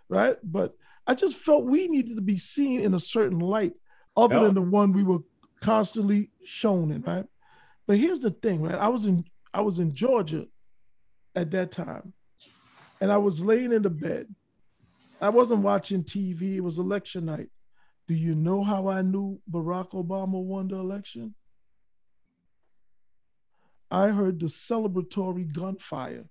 right? 0.09 0.37
But 0.43 0.75
I 1.07 1.15
just 1.15 1.37
felt 1.37 1.65
we 1.65 1.89
needed 1.89 2.17
to 2.17 2.23
be 2.23 2.37
seen 2.37 2.81
in 2.81 2.95
a 2.95 3.01
certain 3.01 3.39
light 3.39 3.73
other 4.17 4.37
yeah. 4.37 4.43
than 4.43 4.55
the 4.55 4.63
one 4.63 4.93
we 4.93 5.03
were 5.03 5.21
constantly 5.61 6.31
shown 6.45 6.91
in, 6.91 7.03
right? 7.03 7.27
But 7.87 7.99
here's 7.99 8.21
the 8.21 8.31
thing, 8.31 8.63
right? 8.63 8.75
I 8.75 8.89
was 8.89 9.07
in 9.07 9.25
I 9.53 9.61
was 9.63 9.79
in 9.79 9.95
Georgia 9.95 10.47
at 11.35 11.51
that 11.51 11.73
time, 11.73 12.13
and 13.01 13.11
I 13.11 13.19
was 13.19 13.41
laying 13.41 13.73
in 13.73 13.83
the 13.83 13.91
bed. 13.91 14.29
I 15.21 15.29
wasn't 15.29 15.63
watching 15.63 16.05
TV. 16.05 16.57
It 16.57 16.61
was 16.61 16.79
election 16.79 17.27
night. 17.27 17.49
Do 18.09 18.15
you 18.15 18.35
know 18.35 18.65
how 18.65 18.89
I 18.89 19.03
knew 19.03 19.41
Barack 19.51 19.93
Obama 19.93 20.43
won 20.43 20.69
the 20.69 20.77
election? 20.77 21.35
I 23.91 24.09
heard 24.09 24.41
the 24.41 24.47
celebratory 24.47 25.53
gunfire 25.53 26.25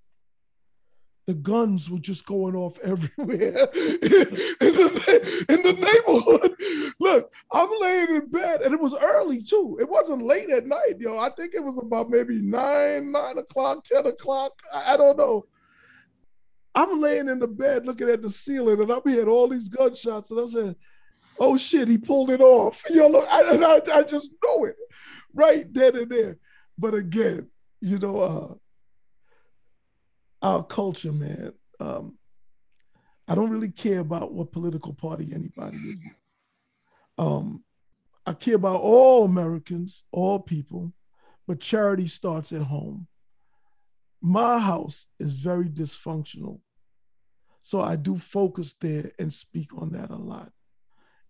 the 1.30 1.36
guns 1.36 1.92
were 1.92 2.00
just 2.00 2.26
going 2.26 2.56
off 2.56 2.80
everywhere 2.84 3.38
in, 3.38 4.74
the, 4.74 5.46
in 5.48 5.62
the 5.62 5.74
neighborhood. 5.74 6.56
Look, 7.00 7.32
I'm 7.52 7.70
laying 7.80 8.16
in 8.16 8.30
bed, 8.32 8.62
and 8.62 8.74
it 8.74 8.80
was 8.80 8.96
early 9.00 9.44
too. 9.44 9.78
It 9.80 9.88
wasn't 9.88 10.24
late 10.24 10.50
at 10.50 10.66
night, 10.66 10.96
yo. 10.98 11.20
I 11.20 11.30
think 11.38 11.54
it 11.54 11.64
was 11.64 11.78
about 11.78 12.10
maybe 12.10 12.42
nine, 12.42 13.12
nine 13.12 13.38
o'clock, 13.38 13.84
ten 13.84 14.08
o'clock. 14.08 14.54
I, 14.74 14.96
I 14.96 14.98
don't 14.98 15.18
know. 15.18 15.46
I'm 16.76 17.02
laying 17.02 17.28
in 17.28 17.40
the 17.40 17.48
bed 17.48 17.86
looking 17.86 18.10
at 18.10 18.22
the 18.22 18.30
ceiling, 18.30 18.82
and 18.82 18.92
I'm 18.92 19.02
hearing 19.06 19.28
all 19.28 19.48
these 19.48 19.70
gunshots, 19.70 20.32
and 20.32 20.40
I 20.40 20.46
said, 20.46 20.76
"Oh 21.40 21.58
shit, 21.58 21.88
he 21.88 21.98
pulled 21.98 22.30
it 22.30 22.42
off." 22.42 22.84
Yo, 22.90 23.08
look, 23.08 23.28
I, 23.30 23.42
I, 23.42 24.00
I 24.00 24.04
just 24.04 24.30
know 24.44 24.66
it 24.66 24.76
right 25.34 25.72
then 25.74 25.96
and 25.96 26.10
there. 26.10 26.38
But 26.78 26.94
again, 26.94 27.48
you 27.82 27.98
know, 27.98 28.20
uh, 28.20 28.54
our 30.46 30.64
culture, 30.64 31.12
man. 31.12 31.54
Um, 31.80 32.18
I 33.28 33.36
don't 33.36 33.52
really 33.52 33.70
care 33.70 34.00
about 34.00 34.34
what 34.34 34.52
political 34.52 34.94
party 34.94 35.32
anybody 35.34 35.78
is. 35.78 36.00
Um, 37.18 37.64
I 38.26 38.34
care 38.34 38.56
about 38.56 38.82
all 38.82 39.26
Americans, 39.26 40.04
all 40.12 40.40
people, 40.40 40.94
but 41.48 41.60
charity 41.60 42.08
starts 42.08 42.52
at 42.54 42.62
home. 42.62 43.08
My 44.22 44.60
house 44.60 45.06
is 45.20 45.34
very 45.34 45.70
dysfunctional. 45.70 46.60
So 47.62 47.82
I 47.82 47.96
do 47.96 48.18
focus 48.18 48.76
there 48.80 49.12
and 49.20 49.34
speak 49.34 49.72
on 49.78 49.92
that 49.92 50.10
a 50.10 50.16
lot. 50.16 50.52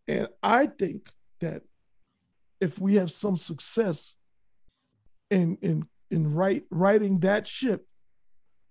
And 0.08 0.28
I 0.42 0.68
think 0.68 1.10
that 1.42 1.64
if 2.60 2.80
we 2.80 2.96
have 2.96 3.12
some 3.12 3.38
success 3.38 4.14
in 5.30 5.58
in 5.62 5.86
in 6.12 6.34
right, 6.34 6.64
writing 6.72 7.20
that 7.20 7.48
ship, 7.48 7.86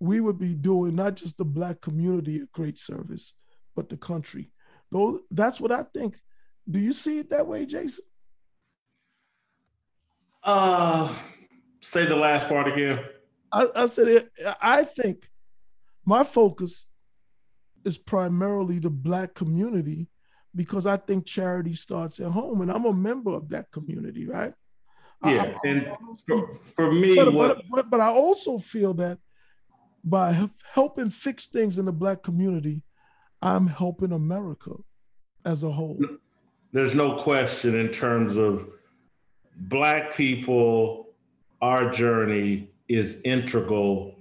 we 0.00 0.20
would 0.20 0.38
be 0.38 0.54
doing 0.54 0.96
not 0.96 1.14
just 1.14 1.36
the 1.36 1.44
black 1.44 1.80
community 1.80 2.40
a 2.40 2.46
great 2.46 2.78
service, 2.78 3.32
but 3.76 3.88
the 3.88 3.96
country. 3.96 4.50
Though 4.90 5.20
that's 5.30 5.60
what 5.60 5.72
I 5.72 5.84
think. 5.94 6.16
Do 6.68 6.78
you 6.78 6.92
see 6.92 7.18
it 7.18 7.30
that 7.30 7.46
way, 7.46 7.66
Jason? 7.66 8.04
Uh 10.42 11.14
say 11.80 12.06
the 12.06 12.16
last 12.16 12.48
part 12.48 12.66
again. 12.66 13.04
I, 13.52 13.68
I 13.74 13.86
said 13.86 14.28
I 14.60 14.84
think 14.84 15.28
my 16.04 16.24
focus 16.24 16.86
is 17.84 17.98
primarily 17.98 18.78
the 18.78 18.90
black 18.90 19.34
community 19.34 20.08
because 20.54 20.86
I 20.86 20.96
think 20.96 21.26
charity 21.26 21.74
starts 21.74 22.20
at 22.20 22.30
home, 22.30 22.62
and 22.62 22.70
I'm 22.70 22.86
a 22.86 22.92
member 22.92 23.32
of 23.32 23.48
that 23.50 23.70
community, 23.70 24.26
right? 24.26 24.52
Yeah, 25.24 25.54
I, 25.64 25.68
and 25.68 25.86
for, 26.26 26.48
for 26.48 26.92
me, 26.92 27.16
but, 27.16 27.32
what... 27.32 27.62
but, 27.70 27.90
but 27.90 28.00
I 28.00 28.08
also 28.08 28.58
feel 28.58 28.94
that 28.94 29.18
by 30.04 30.48
helping 30.72 31.10
fix 31.10 31.46
things 31.46 31.78
in 31.78 31.84
the 31.84 31.92
black 31.92 32.22
community, 32.22 32.82
I'm 33.42 33.66
helping 33.66 34.12
America 34.12 34.72
as 35.44 35.62
a 35.62 35.70
whole. 35.70 35.98
There's 36.72 36.94
no 36.94 37.16
question 37.16 37.74
in 37.74 37.88
terms 37.88 38.36
of 38.36 38.68
black 39.56 40.14
people, 40.14 41.08
our 41.60 41.90
journey 41.90 42.70
is 42.88 43.20
integral 43.24 44.14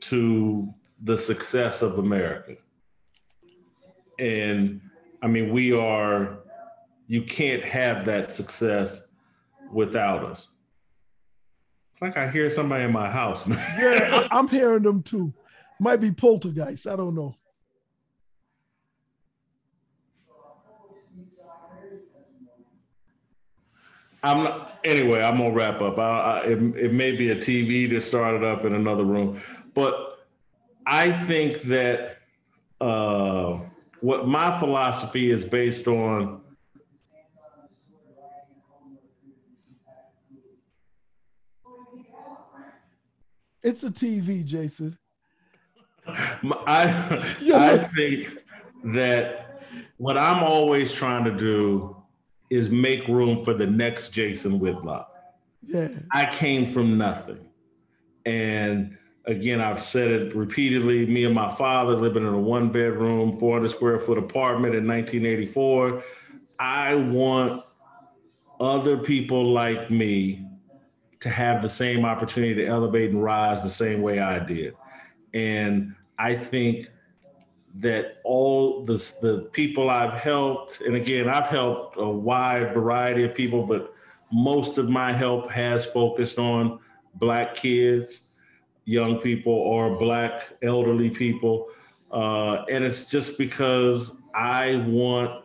to 0.00 0.72
the 1.02 1.16
success 1.16 1.82
of 1.82 1.98
America. 1.98 2.56
And 4.18 4.80
I 5.22 5.28
mean, 5.28 5.52
we 5.52 5.72
are, 5.72 6.40
you 7.06 7.22
can't 7.22 7.64
have 7.64 8.04
that 8.06 8.30
success 8.30 9.02
without 9.72 10.24
us. 10.24 10.48
It's 11.92 12.02
like 12.02 12.16
I 12.16 12.30
hear 12.30 12.50
somebody 12.50 12.84
in 12.84 12.92
my 12.92 13.10
house, 13.10 13.46
man. 13.46 13.58
yeah, 13.80 14.28
I'm 14.30 14.48
hearing 14.48 14.82
them 14.82 15.02
too. 15.02 15.32
Might 15.80 16.00
be 16.00 16.10
poltergeist. 16.10 16.86
I 16.86 16.96
don't 16.96 17.14
know. 17.14 17.36
I'm 24.22 24.44
not, 24.44 24.78
anyway. 24.84 25.22
I'm 25.22 25.36
gonna 25.38 25.52
wrap 25.52 25.80
up. 25.80 25.98
I, 25.98 26.02
I, 26.02 26.40
it, 26.44 26.58
it 26.76 26.92
may 26.92 27.12
be 27.12 27.30
a 27.30 27.36
TV 27.36 27.88
that 27.90 28.00
started 28.00 28.42
up 28.42 28.64
in 28.64 28.74
another 28.74 29.04
room, 29.04 29.40
but 29.74 30.26
I 30.86 31.12
think 31.12 31.62
that 31.62 32.18
uh, 32.80 33.58
what 34.00 34.26
my 34.26 34.58
philosophy 34.58 35.30
is 35.30 35.44
based 35.44 35.86
on 35.86 36.40
It's 43.62 43.82
a 43.82 43.90
TV, 43.90 44.44
Jason. 44.44 44.96
I 46.06 47.34
I 47.54 47.76
think 47.94 48.38
that 48.84 49.62
what 49.98 50.16
I'm 50.16 50.42
always 50.42 50.92
trying 50.92 51.24
to 51.24 51.36
do 51.36 51.97
is 52.50 52.70
make 52.70 53.06
room 53.08 53.44
for 53.44 53.54
the 53.54 53.66
next 53.66 54.10
Jason 54.10 54.58
Whitlock. 54.58 55.12
Yeah. 55.62 55.88
I 56.12 56.26
came 56.26 56.66
from 56.66 56.96
nothing. 56.96 57.48
And 58.24 58.96
again, 59.26 59.60
I've 59.60 59.82
said 59.82 60.10
it 60.10 60.34
repeatedly. 60.34 61.06
Me 61.06 61.24
and 61.24 61.34
my 61.34 61.48
father 61.54 61.94
living 61.94 62.26
in 62.26 62.32
a 62.32 62.40
one 62.40 62.70
bedroom, 62.70 63.38
400 63.38 63.68
square 63.68 63.98
foot 63.98 64.18
apartment 64.18 64.74
in 64.74 64.86
1984. 64.86 66.02
I 66.58 66.94
want 66.94 67.62
other 68.60 68.98
people 68.98 69.52
like 69.52 69.90
me 69.90 70.44
to 71.20 71.28
have 71.28 71.62
the 71.62 71.68
same 71.68 72.04
opportunity 72.04 72.54
to 72.54 72.66
elevate 72.66 73.10
and 73.10 73.22
rise 73.22 73.62
the 73.62 73.70
same 73.70 74.02
way 74.02 74.20
I 74.20 74.38
did. 74.38 74.74
And 75.34 75.94
I 76.18 76.34
think 76.34 76.90
that 77.76 78.18
all 78.24 78.84
the, 78.84 78.94
the 79.22 79.48
people 79.52 79.90
I've 79.90 80.14
helped, 80.14 80.80
and 80.80 80.96
again, 80.96 81.28
I've 81.28 81.46
helped 81.46 81.96
a 81.98 82.08
wide 82.08 82.74
variety 82.74 83.24
of 83.24 83.34
people, 83.34 83.64
but 83.64 83.94
most 84.32 84.78
of 84.78 84.88
my 84.88 85.12
help 85.12 85.50
has 85.50 85.86
focused 85.86 86.38
on 86.38 86.80
Black 87.14 87.54
kids, 87.54 88.24
young 88.84 89.18
people, 89.18 89.52
or 89.52 89.96
Black 89.96 90.52
elderly 90.62 91.10
people. 91.10 91.68
Uh, 92.10 92.64
and 92.70 92.84
it's 92.84 93.06
just 93.06 93.38
because 93.38 94.16
I 94.34 94.76
want 94.86 95.44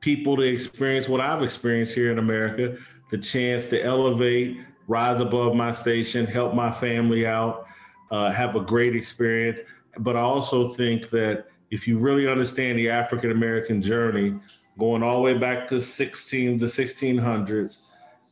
people 0.00 0.36
to 0.36 0.42
experience 0.42 1.08
what 1.08 1.20
I've 1.20 1.42
experienced 1.42 1.94
here 1.94 2.12
in 2.12 2.18
America 2.18 2.76
the 3.10 3.18
chance 3.18 3.66
to 3.66 3.82
elevate, 3.82 4.58
rise 4.86 5.20
above 5.20 5.54
my 5.54 5.72
station, 5.72 6.26
help 6.26 6.54
my 6.54 6.70
family 6.70 7.26
out, 7.26 7.66
uh, 8.10 8.30
have 8.30 8.56
a 8.56 8.60
great 8.60 8.94
experience. 8.94 9.60
But 9.98 10.16
I 10.16 10.20
also 10.20 10.68
think 10.68 11.10
that 11.10 11.46
if 11.70 11.86
you 11.86 11.98
really 11.98 12.28
understand 12.28 12.78
the 12.78 12.90
African 12.90 13.30
American 13.30 13.82
journey, 13.82 14.34
going 14.78 15.02
all 15.02 15.16
the 15.16 15.20
way 15.20 15.36
back 15.36 15.68
to 15.68 15.80
16 15.80 16.58
the 16.58 16.66
1600s, 16.66 17.78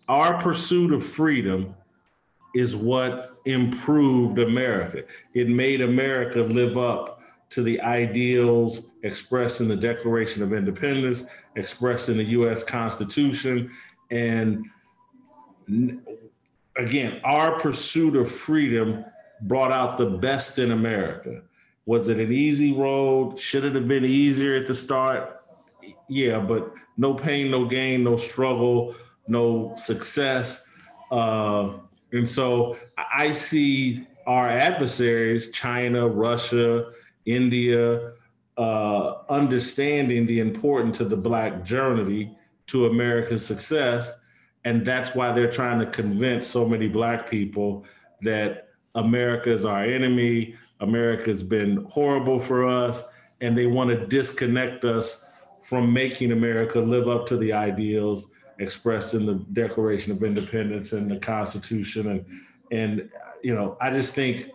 our 0.09 0.40
pursuit 0.40 0.93
of 0.93 1.05
freedom 1.05 1.74
is 2.55 2.76
what 2.76 3.36
improved 3.44 4.38
America. 4.38 5.02
It 5.34 5.48
made 5.48 5.80
America 5.80 6.40
live 6.40 6.78
up 6.78 7.20
to 7.51 7.62
the 7.62 7.80
ideals 7.80 8.86
expressed 9.02 9.60
in 9.60 9.68
the 9.68 9.76
Declaration 9.76 10.43
of 10.43 10.52
Independence, 10.52 11.24
expressed 11.56 12.09
in 12.09 12.16
the 12.16 12.24
US 12.24 12.64
Constitution. 12.64 13.70
And 14.10 14.64
again, 16.76 17.20
our 17.24 17.59
pursuit 17.59 18.16
of 18.16 18.30
freedom 18.30 19.05
brought 19.43 19.72
out 19.72 19.98
the 19.98 20.06
best 20.06 20.59
in 20.59 20.72
America. 20.72 21.43
Was 21.86 22.08
it 22.08 22.18
an 22.18 22.32
easy 22.32 22.72
road? 22.72 23.38
Should 23.38 23.64
it 23.64 23.74
have 23.76 23.88
been 23.88 24.04
easier 24.04 24.56
at 24.56 24.66
the 24.66 24.74
start? 24.74 25.40
Yeah, 26.08 26.40
but 26.40 26.72
no 26.96 27.14
pain, 27.14 27.50
no 27.50 27.64
gain, 27.64 28.02
no 28.02 28.16
struggle, 28.16 28.94
no 29.28 29.72
success. 29.76 30.64
Uh, 31.10 31.74
and 32.12 32.28
so 32.28 32.76
I 32.96 33.32
see 33.32 34.06
our 34.26 34.48
adversaries, 34.48 35.50
China, 35.52 36.08
Russia, 36.08 36.90
India, 37.24 38.12
uh, 38.56 39.14
understanding 39.28 40.26
the 40.26 40.40
importance 40.40 41.00
of 41.00 41.10
the 41.10 41.16
Black 41.16 41.64
journey 41.64 42.36
to 42.68 42.86
American 42.86 43.38
success. 43.38 44.12
And 44.64 44.84
that's 44.84 45.14
why 45.14 45.32
they're 45.32 45.50
trying 45.50 45.78
to 45.78 45.86
convince 45.86 46.48
so 46.48 46.66
many 46.66 46.88
Black 46.88 47.30
people 47.30 47.84
that 48.22 48.70
America 48.96 49.52
is 49.52 49.64
our 49.64 49.84
enemy, 49.84 50.56
America's 50.81 51.43
been 51.43 51.85
horrible 51.89 52.40
for 52.40 52.66
us, 52.66 53.05
and 53.40 53.57
they 53.57 53.66
want 53.66 53.90
to 53.90 54.07
disconnect 54.07 54.85
us 54.85 55.24
from 55.62 55.93
making 55.93 56.32
America 56.32 56.78
live 56.78 57.09
up 57.09 57.27
to 57.27 57.36
the 57.36 57.53
ideals 57.53 58.31
expressed 58.59 59.15
in 59.15 59.27
the 59.27 59.35
Declaration 59.53 60.12
of 60.12 60.23
Independence 60.23 60.93
and 60.93 61.11
the 61.11 61.19
Constitution. 61.19 62.09
And, 62.09 62.24
and 62.70 63.11
you 63.43 63.55
know, 63.55 63.77
I 63.81 63.90
just 63.90 64.15
think 64.15 64.51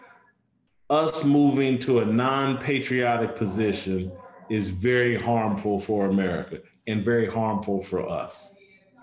us 0.90 1.24
moving 1.24 1.80
to 1.80 2.00
a 2.00 2.06
non 2.06 2.58
patriotic 2.58 3.36
position 3.36 4.12
is 4.50 4.70
very 4.70 5.16
harmful 5.16 5.80
for 5.80 6.08
America 6.08 6.60
and 6.88 7.04
very 7.04 7.30
harmful 7.30 7.82
for 7.82 8.08
us. 8.08 8.50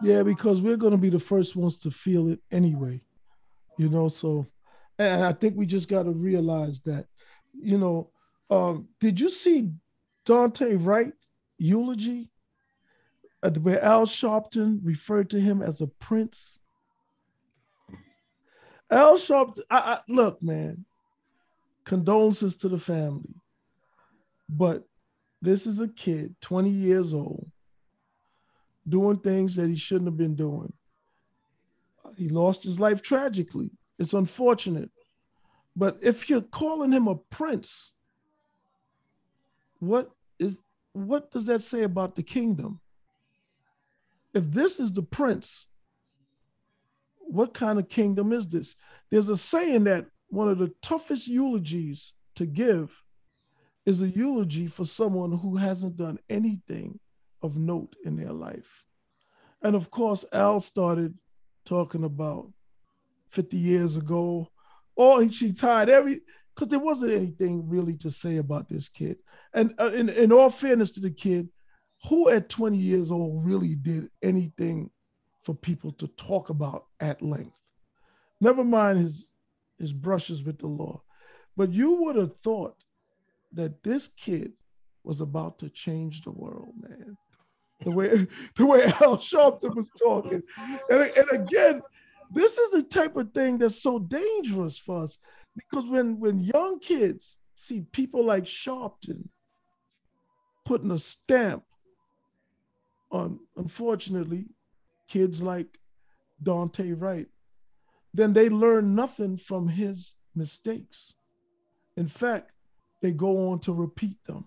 Yeah, 0.03 0.23
because 0.23 0.61
we're 0.61 0.77
going 0.77 0.93
to 0.93 0.99
be 0.99 1.11
the 1.11 1.19
first 1.19 1.57
ones 1.57 1.79
to 1.79 1.91
feel 1.91 2.29
it 2.29 2.39
anyway, 2.53 3.01
you 3.79 3.89
know. 3.89 4.09
So, 4.09 4.47
and 4.99 5.25
I 5.25 5.33
think 5.33 5.57
we 5.57 5.67
just 5.67 5.89
got 5.89 6.05
to 6.05 6.11
realize 6.11 6.81
that, 6.81 7.07
you 7.55 7.79
know, 7.79 8.11
um, 8.51 8.89
did 9.01 9.21
you 9.21 9.29
see 9.29 9.71
Daunte 10.27 10.85
Wright 10.85 11.13
eulogy 11.59 12.31
uh, 13.43 13.51
where 13.51 13.83
Al 13.83 14.07
Sharpton 14.07 14.81
referred 14.83 15.31
to 15.31 15.41
him 15.41 15.63
as 15.63 15.81
a 15.81 15.87
prince? 15.87 16.59
Al 18.91 19.19
Sharpton, 19.19 19.63
I, 19.71 19.79
I, 19.79 20.01
look, 20.09 20.43
man, 20.43 20.85
condolences 21.85 22.57
to 22.59 22.69
the 22.69 22.79
family. 22.79 23.35
But 24.49 24.85
this 25.43 25.67
is 25.67 25.79
a 25.81 25.89
kid, 25.89 26.35
20 26.41 26.71
years 26.71 27.15
old, 27.15 27.51
doing 28.89 29.19
things 29.19 29.55
that 29.57 29.69
he 29.69 29.77
shouldn't 29.77 30.09
have 30.09 30.17
been 30.17 30.35
doing. 30.35 30.73
He 32.17 32.29
lost 32.29 32.65
his 32.65 32.81
life 32.81 33.03
tragically. 33.03 33.71
It's 33.99 34.13
unfortunate. 34.13 34.91
But 35.77 35.99
if 36.03 36.29
you're 36.29 36.41
calling 36.41 36.93
him 36.93 37.09
a 37.09 37.17
prince, 37.17 37.91
what 39.81 40.11
is 40.39 40.55
what 40.93 41.31
does 41.31 41.45
that 41.45 41.63
say 41.63 41.83
about 41.83 42.17
the 42.17 42.23
kingdom? 42.23 42.81
If 44.35 44.51
this 44.51 44.81
is 44.81 44.93
the 44.93 45.03
prince, 45.03 45.67
what 47.19 47.55
kind 47.55 47.79
of 47.79 47.89
kingdom 47.89 48.33
is 48.33 48.49
this? 48.49 48.77
There's 49.11 49.29
a 49.29 49.37
saying 49.37 49.85
that 49.85 50.07
one 50.29 50.49
of 50.49 50.59
the 50.59 50.73
toughest 50.83 51.29
eulogies 51.29 52.13
to 52.37 52.47
give 52.47 52.91
is 53.87 54.03
a 54.03 54.09
eulogy 54.09 54.67
for 54.67 54.85
someone 54.85 55.33
who 55.33 55.57
hasn't 55.57 55.97
done 55.97 56.19
anything 56.29 56.99
of 57.43 57.57
note 57.57 57.97
in 58.05 58.17
their 58.17 58.33
life. 58.33 58.85
And 59.63 59.75
of 59.75 59.91
course, 59.91 60.25
Al 60.33 60.61
started 60.61 61.15
talking 61.65 62.05
about 62.05 62.53
50 63.31 63.57
years 63.57 63.97
ago, 63.97 64.51
or 64.97 65.31
she 65.31 65.53
tied 65.53 65.89
every, 65.89 66.21
because 66.55 66.69
there 66.69 66.79
wasn't 66.79 67.13
anything 67.13 67.69
really 67.69 67.95
to 67.99 68.11
say 68.11 68.37
about 68.37 68.69
this 68.69 68.89
kid. 68.89 69.17
And 69.55 69.75
uh, 69.79 69.93
in, 69.93 70.09
in 70.09 70.33
all 70.33 70.51
fairness 70.51 70.91
to 70.91 71.01
the 71.01 71.11
kid, 71.11 71.49
who 72.09 72.29
at 72.29 72.49
20 72.49 72.77
years 72.77 73.11
old 73.11 73.45
really 73.45 73.75
did 73.75 74.11
anything 74.23 74.91
for 75.43 75.55
people 75.55 75.93
to 75.93 76.07
talk 76.09 76.51
about 76.51 76.87
at 77.01 77.23
length? 77.23 77.59
Never 78.41 78.65
mind 78.65 78.99
his 79.01 79.27
his 79.79 79.93
brushes 79.93 80.43
with 80.43 80.59
the 80.59 80.67
law. 80.67 81.03
But 81.57 81.73
you 81.73 82.03
would 82.03 82.17
have 82.17 82.37
thought 82.43 82.77
that 83.53 83.83
this 83.83 84.09
kid 84.09 84.53
was 85.05 85.21
about 85.21 85.59
to 85.61 85.71
change 85.71 86.23
the 86.23 86.31
world, 86.31 86.73
man. 86.81 87.17
The 87.85 87.91
way 87.91 88.27
the 88.57 88.67
way 88.67 88.85
Al 88.85 89.17
Sharpton 89.17 89.75
was 89.75 89.91
talking. 89.99 90.43
And, 90.91 91.01
and 91.17 91.31
again, 91.33 91.83
this 92.31 92.59
is 92.59 92.71
the 92.71 92.83
type 92.83 93.17
of 93.17 93.33
thing 93.33 93.59
that's 93.59 93.83
so 93.83 93.99
dangerous 93.99 94.79
for 94.79 95.03
us 95.03 95.19
because 95.57 95.87
when 95.87 96.21
when 96.21 96.41
young 96.41 96.79
kids 96.81 97.37
see 97.55 97.83
people 97.93 98.25
like 98.25 98.45
Sharpton 98.45 99.29
putting 100.65 100.91
a 100.91 100.99
stamp 100.99 101.65
on, 103.11 103.41
unfortunately, 103.57 104.47
kids 105.09 105.41
like 105.41 105.79
Daunte 106.45 106.95
Wright 107.01 107.27
then 108.15 108.33
they 108.33 108.49
learn 108.49 108.95
nothing 108.95 109.37
from 109.37 109.69
his 109.69 110.15
mistakes. 110.35 111.15
In 111.97 112.09
fact, 112.09 112.51
they 113.03 113.13
go 113.13 113.51
on 113.51 113.61
to 113.61 113.73
repeat 113.73 114.17
them. 114.27 114.45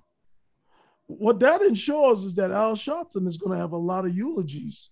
What 1.07 1.39
that 1.39 1.61
ensures 1.61 2.23
is 2.23 2.33
that 2.35 2.51
Al 2.51 2.75
Sharpton 2.75 3.27
is 3.27 3.37
going 3.37 3.53
to 3.53 3.61
have 3.61 3.73
a 3.73 3.77
lot 3.77 4.05
of 4.05 4.15
eulogies. 4.15 4.89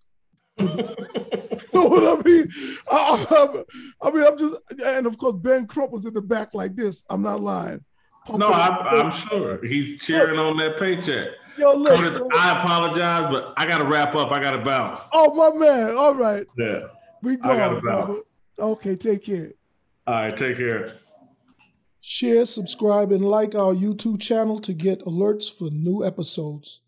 You 0.59 1.69
know 1.73 1.87
what 1.87 2.19
I 2.19 2.21
mean? 2.23 2.49
I, 2.91 3.25
I, 3.29 4.07
I, 4.07 4.11
mean, 4.11 4.23
I'm 4.23 4.37
just, 4.37 4.55
and 4.83 5.07
of 5.07 5.17
course, 5.17 5.35
Ben 5.35 5.67
Crump 5.67 5.91
was 5.91 6.05
in 6.05 6.13
the 6.13 6.21
back 6.21 6.53
like 6.53 6.75
this. 6.75 7.03
I'm 7.09 7.21
not 7.21 7.41
lying. 7.41 7.83
Pump 8.25 8.39
no, 8.39 8.49
I, 8.49 8.99
am 8.99 9.11
sure 9.11 9.65
he's 9.65 10.01
cheering 10.01 10.35
look, 10.35 10.51
on 10.51 10.57
that 10.57 10.77
paycheck. 10.77 11.29
Yo, 11.57 11.73
look, 11.73 11.99
Curtis, 11.99 12.21
I 12.33 12.59
apologize, 12.59 13.25
but 13.31 13.53
I 13.57 13.65
got 13.65 13.79
to 13.79 13.85
wrap 13.85 14.15
up. 14.15 14.31
I 14.31 14.41
got 14.41 14.51
to 14.51 14.59
bounce. 14.59 15.01
Oh 15.11 15.33
my 15.33 15.57
man! 15.57 15.95
All 15.95 16.15
right. 16.15 16.45
Yeah, 16.57 16.87
we 17.21 17.37
go. 17.37 17.49
I 17.49 17.57
got 17.57 17.69
to 17.75 17.81
bounce. 17.81 18.17
Okay, 18.57 18.95
take 18.95 19.25
care. 19.25 19.51
All 20.05 20.13
right, 20.13 20.35
take 20.35 20.57
care. 20.57 20.95
Share, 22.01 22.45
subscribe, 22.45 23.11
and 23.11 23.25
like 23.25 23.55
our 23.55 23.73
YouTube 23.73 24.21
channel 24.21 24.59
to 24.61 24.73
get 24.73 25.03
alerts 25.05 25.53
for 25.53 25.69
new 25.71 26.05
episodes. 26.05 26.81